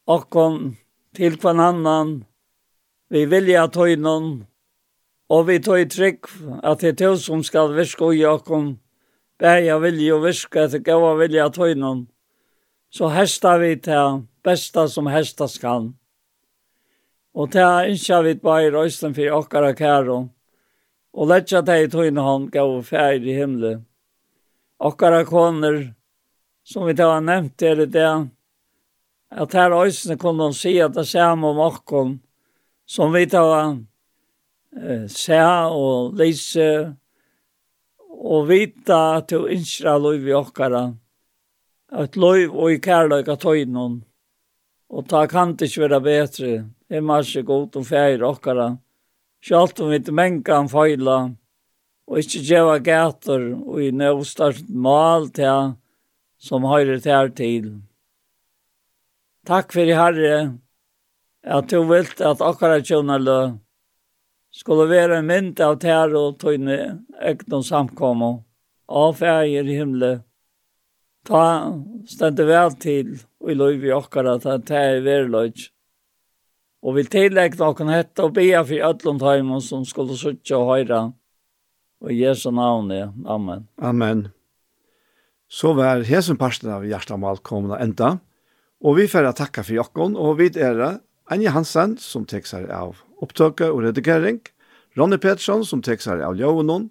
okkon 0.05 0.75
til 1.17 1.39
kvann 1.41 1.63
annan, 1.65 2.11
vi 3.09 3.23
vilja 3.33 3.63
tøynon, 3.73 4.45
og 5.33 5.47
vi 5.49 5.57
tøy 5.65 5.87
trygg 5.89 6.29
at 6.61 6.85
det 6.85 7.01
er 7.01 7.17
som 7.17 7.41
skal 7.41 7.73
virka 7.73 8.11
ui 8.11 8.21
okkon, 8.29 8.75
bæja 9.41 9.81
vilja 9.81 10.19
og 10.19 10.27
virka 10.27 10.67
etter 10.69 10.85
gava 10.85 11.15
vilja 11.23 11.49
tøynon, 11.49 12.05
så 12.93 13.09
hesta 13.09 13.57
vi 13.57 13.73
til 13.89 14.21
besta 14.45 14.85
som 14.85 15.09
hesta 15.09 15.49
skal. 15.49 15.95
Og 17.33 17.57
til 17.57 17.89
innskja 17.89 18.21
vi 18.21 18.37
bare 18.37 18.69
i 18.69 18.75
røysten 18.77 19.17
for 19.17 19.41
okkara 19.41 19.73
kæron, 19.73 20.29
og 21.15 21.31
letja 21.31 21.63
deg 21.63 21.87
i 21.87 21.91
tøyne 21.93 22.23
han 22.27 22.49
gav 22.53 22.73
fær 22.87 23.23
i 23.23 23.37
himmelen. 23.37 23.85
Okkara 24.83 25.23
koner, 25.29 25.95
som 26.67 26.89
vi 26.89 26.95
da 26.99 27.13
har 27.13 27.23
nevnt 27.23 27.63
her 27.63 27.85
i 27.85 27.87
det, 27.87 28.09
at 29.35 29.55
her 29.55 29.75
øysene 29.79 30.19
kunne 30.19 30.49
han 30.49 30.57
si 30.57 30.75
at 30.83 30.97
det 30.97 31.07
samme 31.09 31.53
om 31.53 31.63
okkon, 31.63 32.19
som 32.87 33.15
vi 33.15 33.25
da 33.31 33.43
har 33.47 33.71
eh, 34.77 35.07
seg 35.11 35.71
og 35.71 36.19
lise, 36.19 36.69
og 38.15 38.49
vita 38.51 39.01
at 39.21 39.31
du 39.31 39.47
innskjer 39.53 40.01
lov 40.03 40.27
i 40.27 40.35
okkara, 40.35 40.85
at 41.95 42.17
lov 42.19 42.51
og 42.51 42.75
i 42.75 42.81
kærløk 42.83 43.31
av 43.31 43.39
tøyne, 43.43 43.89
og 44.95 45.09
ta 45.11 45.25
kan 45.31 45.55
det 45.55 45.71
ikke 45.71 45.87
være 45.87 46.01
bedre, 46.03 46.55
det 46.91 46.99
er 46.99 47.07
masse 47.07 47.43
godt 47.47 47.79
og 47.79 47.87
fær 47.87 48.23
okkara, 48.27 48.75
Sjalt 49.45 49.81
om 49.81 49.91
vi 49.93 49.99
menkan 50.09 50.71
feila, 50.73 51.19
og 52.09 52.21
ikkje 52.21 52.41
djeva 52.47 52.79
gater 52.81 53.43
og 53.53 53.83
i 53.85 53.91
nøvstart 53.93 54.71
mal 54.73 55.27
til 55.37 55.75
som 56.41 56.65
høyre 56.65 56.97
til 57.05 57.33
til. 57.37 57.67
Takk 59.45 59.75
fyrir 59.77 60.01
Herre, 60.01 60.39
at 61.45 61.69
du 61.69 61.83
vilt 61.91 62.23
at 62.25 62.41
akkara 62.41 62.81
tjona 62.81 63.19
lø 63.21 63.37
skulle 64.49 64.89
være 64.89 65.21
en 65.21 65.29
mynd 65.29 65.61
av 65.61 65.77
tær 65.83 66.17
og 66.17 66.41
tøyne 66.41 66.79
egnom 67.21 67.67
samkommo, 67.69 68.33
av 68.89 69.13
fægir 69.21 69.69
i 69.69 69.77
himle. 69.77 70.13
Ta 71.29 71.45
stendte 72.09 72.49
vel 72.49 72.73
til 72.81 73.19
og 73.45 73.53
i 73.53 73.61
løy 73.61 73.77
vi 73.85 73.93
akkara 73.93 74.39
ta 74.41 74.57
tær 74.57 75.03
i 75.03 75.05
verløyt. 75.05 75.69
Og 76.85 76.99
vil 76.99 77.09
tillegg 77.09 77.57
noen 77.57 77.93
hette 77.95 78.27
og 78.27 78.35
be 78.37 78.51
for 78.53 78.89
ødlund 78.91 79.25
heimen 79.25 79.63
som 79.65 79.87
skulle 79.89 80.17
suttje 80.21 80.57
og 80.59 80.69
høyre. 80.69 81.01
Og 82.05 82.13
i 82.13 82.21
Jesu 82.21 82.51
navn, 82.53 82.91
ja. 82.93 83.09
Amen. 83.25 83.65
Amen. 83.81 84.27
Så 85.49 85.73
var 85.77 86.05
hesen 86.05 86.37
parsten 86.37 86.69
av 86.75 86.85
hjertemal 86.85 87.41
kommende 87.41 87.81
enda. 87.81 88.19
Og 88.85 88.99
vi 88.99 89.09
får 89.09 89.31
takke 89.39 89.65
for 89.65 89.79
jokken, 89.79 90.17
og 90.17 90.37
vi 90.43 90.51
er 90.61 90.99
Anja 91.33 91.55
Hansen 91.55 91.97
som 91.97 92.27
tek 92.29 92.45
seg 92.45 92.69
av 92.69 92.99
opptøket 93.25 93.71
og 93.71 93.81
redigering, 93.87 94.43
Ronny 94.99 95.17
Pettersson 95.19 95.65
som 95.67 95.81
tek 95.83 96.03
seg 96.05 96.21
av 96.23 96.37
Jovenon, 96.39 96.91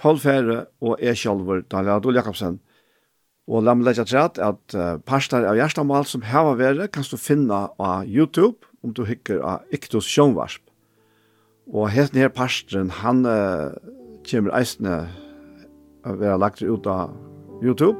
Paul 0.00 0.18
Fære 0.20 0.64
og 0.80 1.02
jeg 1.02 1.18
selv, 1.20 1.50
Daniel 1.70 1.98
Adol 1.98 2.16
Jakobsen. 2.16 2.58
Og 3.46 3.62
la 3.62 3.76
meg 3.76 3.86
legge 3.86 4.06
til 4.08 4.18
at 4.18 4.74
uh, 4.74 4.96
parster 5.06 5.44
av 5.46 5.54
hjertemal 5.58 6.08
som 6.08 6.24
har 6.26 6.48
vært 6.58 6.90
kan 6.94 7.06
du 7.06 7.14
finne 7.20 7.60
av 7.78 8.08
YouTube, 8.08 8.66
om 8.86 8.94
du 8.94 9.04
hikker 9.04 9.42
av 9.42 9.66
Iktus 9.74 10.06
Sjønvarsp. 10.06 10.62
Og 11.74 11.90
helt 11.90 12.14
her 12.14 12.30
pastren, 12.30 12.92
han 13.02 13.24
uh, 13.26 13.74
kommer 14.30 14.54
eisene 14.54 15.00
å 16.06 16.14
være 16.14 16.38
lagt 16.38 16.62
ut 16.62 16.86
av 16.86 17.16
YouTube, 17.64 17.98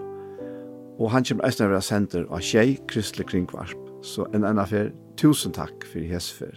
og 0.97 1.11
han 1.11 1.27
kommer 1.27 1.49
eisene 1.49 1.67
å 1.67 1.75
være 1.75 1.83
senter 1.83 2.29
av 2.31 2.45
Kjei 2.47 2.79
Kristelig 2.87 3.27
Kringvarsp. 3.33 3.83
Så 4.07 4.29
en 4.31 4.47
annen 4.47 4.71
fer, 4.71 4.93
tusen 5.19 5.55
takk 5.57 5.89
for 5.91 6.07
hesfer. 6.07 6.55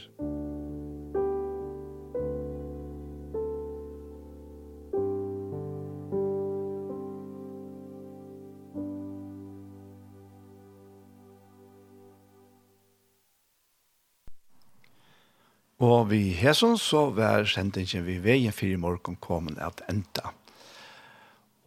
Og 15.80 16.10
vi 16.11 16.34
hesson 16.35 16.73
så 16.76 17.06
var 17.15 17.45
sendingen 17.47 18.03
vi 18.03 18.18
veien 18.19 18.51
fire 18.51 18.76
i 18.76 18.80
morgen 18.84 19.15
kommet 19.23 19.56
at 19.64 19.80
enda. 19.88 20.34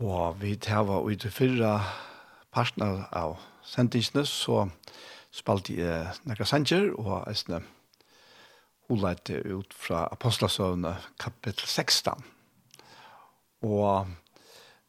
Og 0.05 0.35
vi 0.43 0.51
tava 0.61 0.99
ut 1.01 1.23
i 1.25 1.31
fyrra 1.33 1.79
partner 2.53 3.07
av 3.09 3.39
sendingene 3.65 4.27
så 4.29 4.67
spalte 5.33 5.79
jeg 5.79 6.11
nekka 6.29 6.45
sanger 6.45 6.91
og 6.93 7.23
eisne 7.31 7.63
holeit 8.91 9.33
ut 9.33 9.73
fra 9.73 10.03
Apostlesøvne 10.13 10.93
kapittel 11.17 11.65
16. 11.65 12.21
Og 13.65 14.11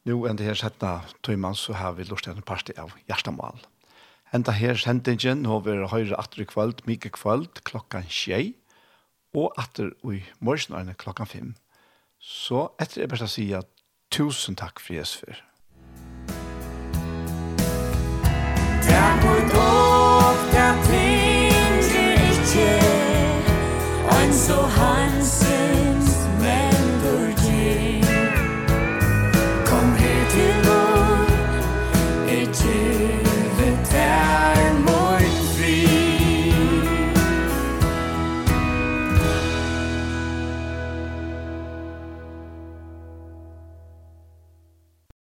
nu 0.04 0.26
enn 0.28 0.36
det 0.36 0.50
her 0.50 0.60
setna 0.60 0.98
tøyman 1.24 1.56
så 1.56 1.78
har 1.80 1.96
vi 1.96 2.04
lort 2.10 2.28
en 2.28 2.44
parti 2.44 2.76
av 2.76 2.92
hjertemål. 3.08 3.56
Enda 4.36 4.52
her 4.52 4.76
sendingen, 4.76 5.46
nå 5.46 5.62
vil 5.64 5.86
høyre 5.88 6.20
atre 6.20 6.44
kvöld, 6.44 6.84
mykje 6.84 7.14
kvöld, 7.16 7.64
klokkan 7.64 8.04
tjei 8.04 8.52
og 9.34 9.52
atter 9.58 9.90
i 10.12 10.22
morgenarne 10.40 10.94
klokkan 10.94 11.26
5. 11.26 11.54
Så 12.20 12.68
etter 12.80 13.02
det 13.02 13.04
er 13.04 13.26
å 13.26 13.30
si 13.30 13.48
at 13.52 13.68
tusen 14.14 14.56
takk 14.56 14.80
for 14.80 14.94
Jesus 14.96 15.18
for. 15.20 15.42
Takk 18.84 19.24
for 19.24 19.48
dog, 19.54 20.44
ting 20.54 20.84
for 20.86 20.86
ting, 20.88 22.28
ikke, 22.32 22.70
og 24.08 24.34
så 24.34 24.60
hans 24.78 25.43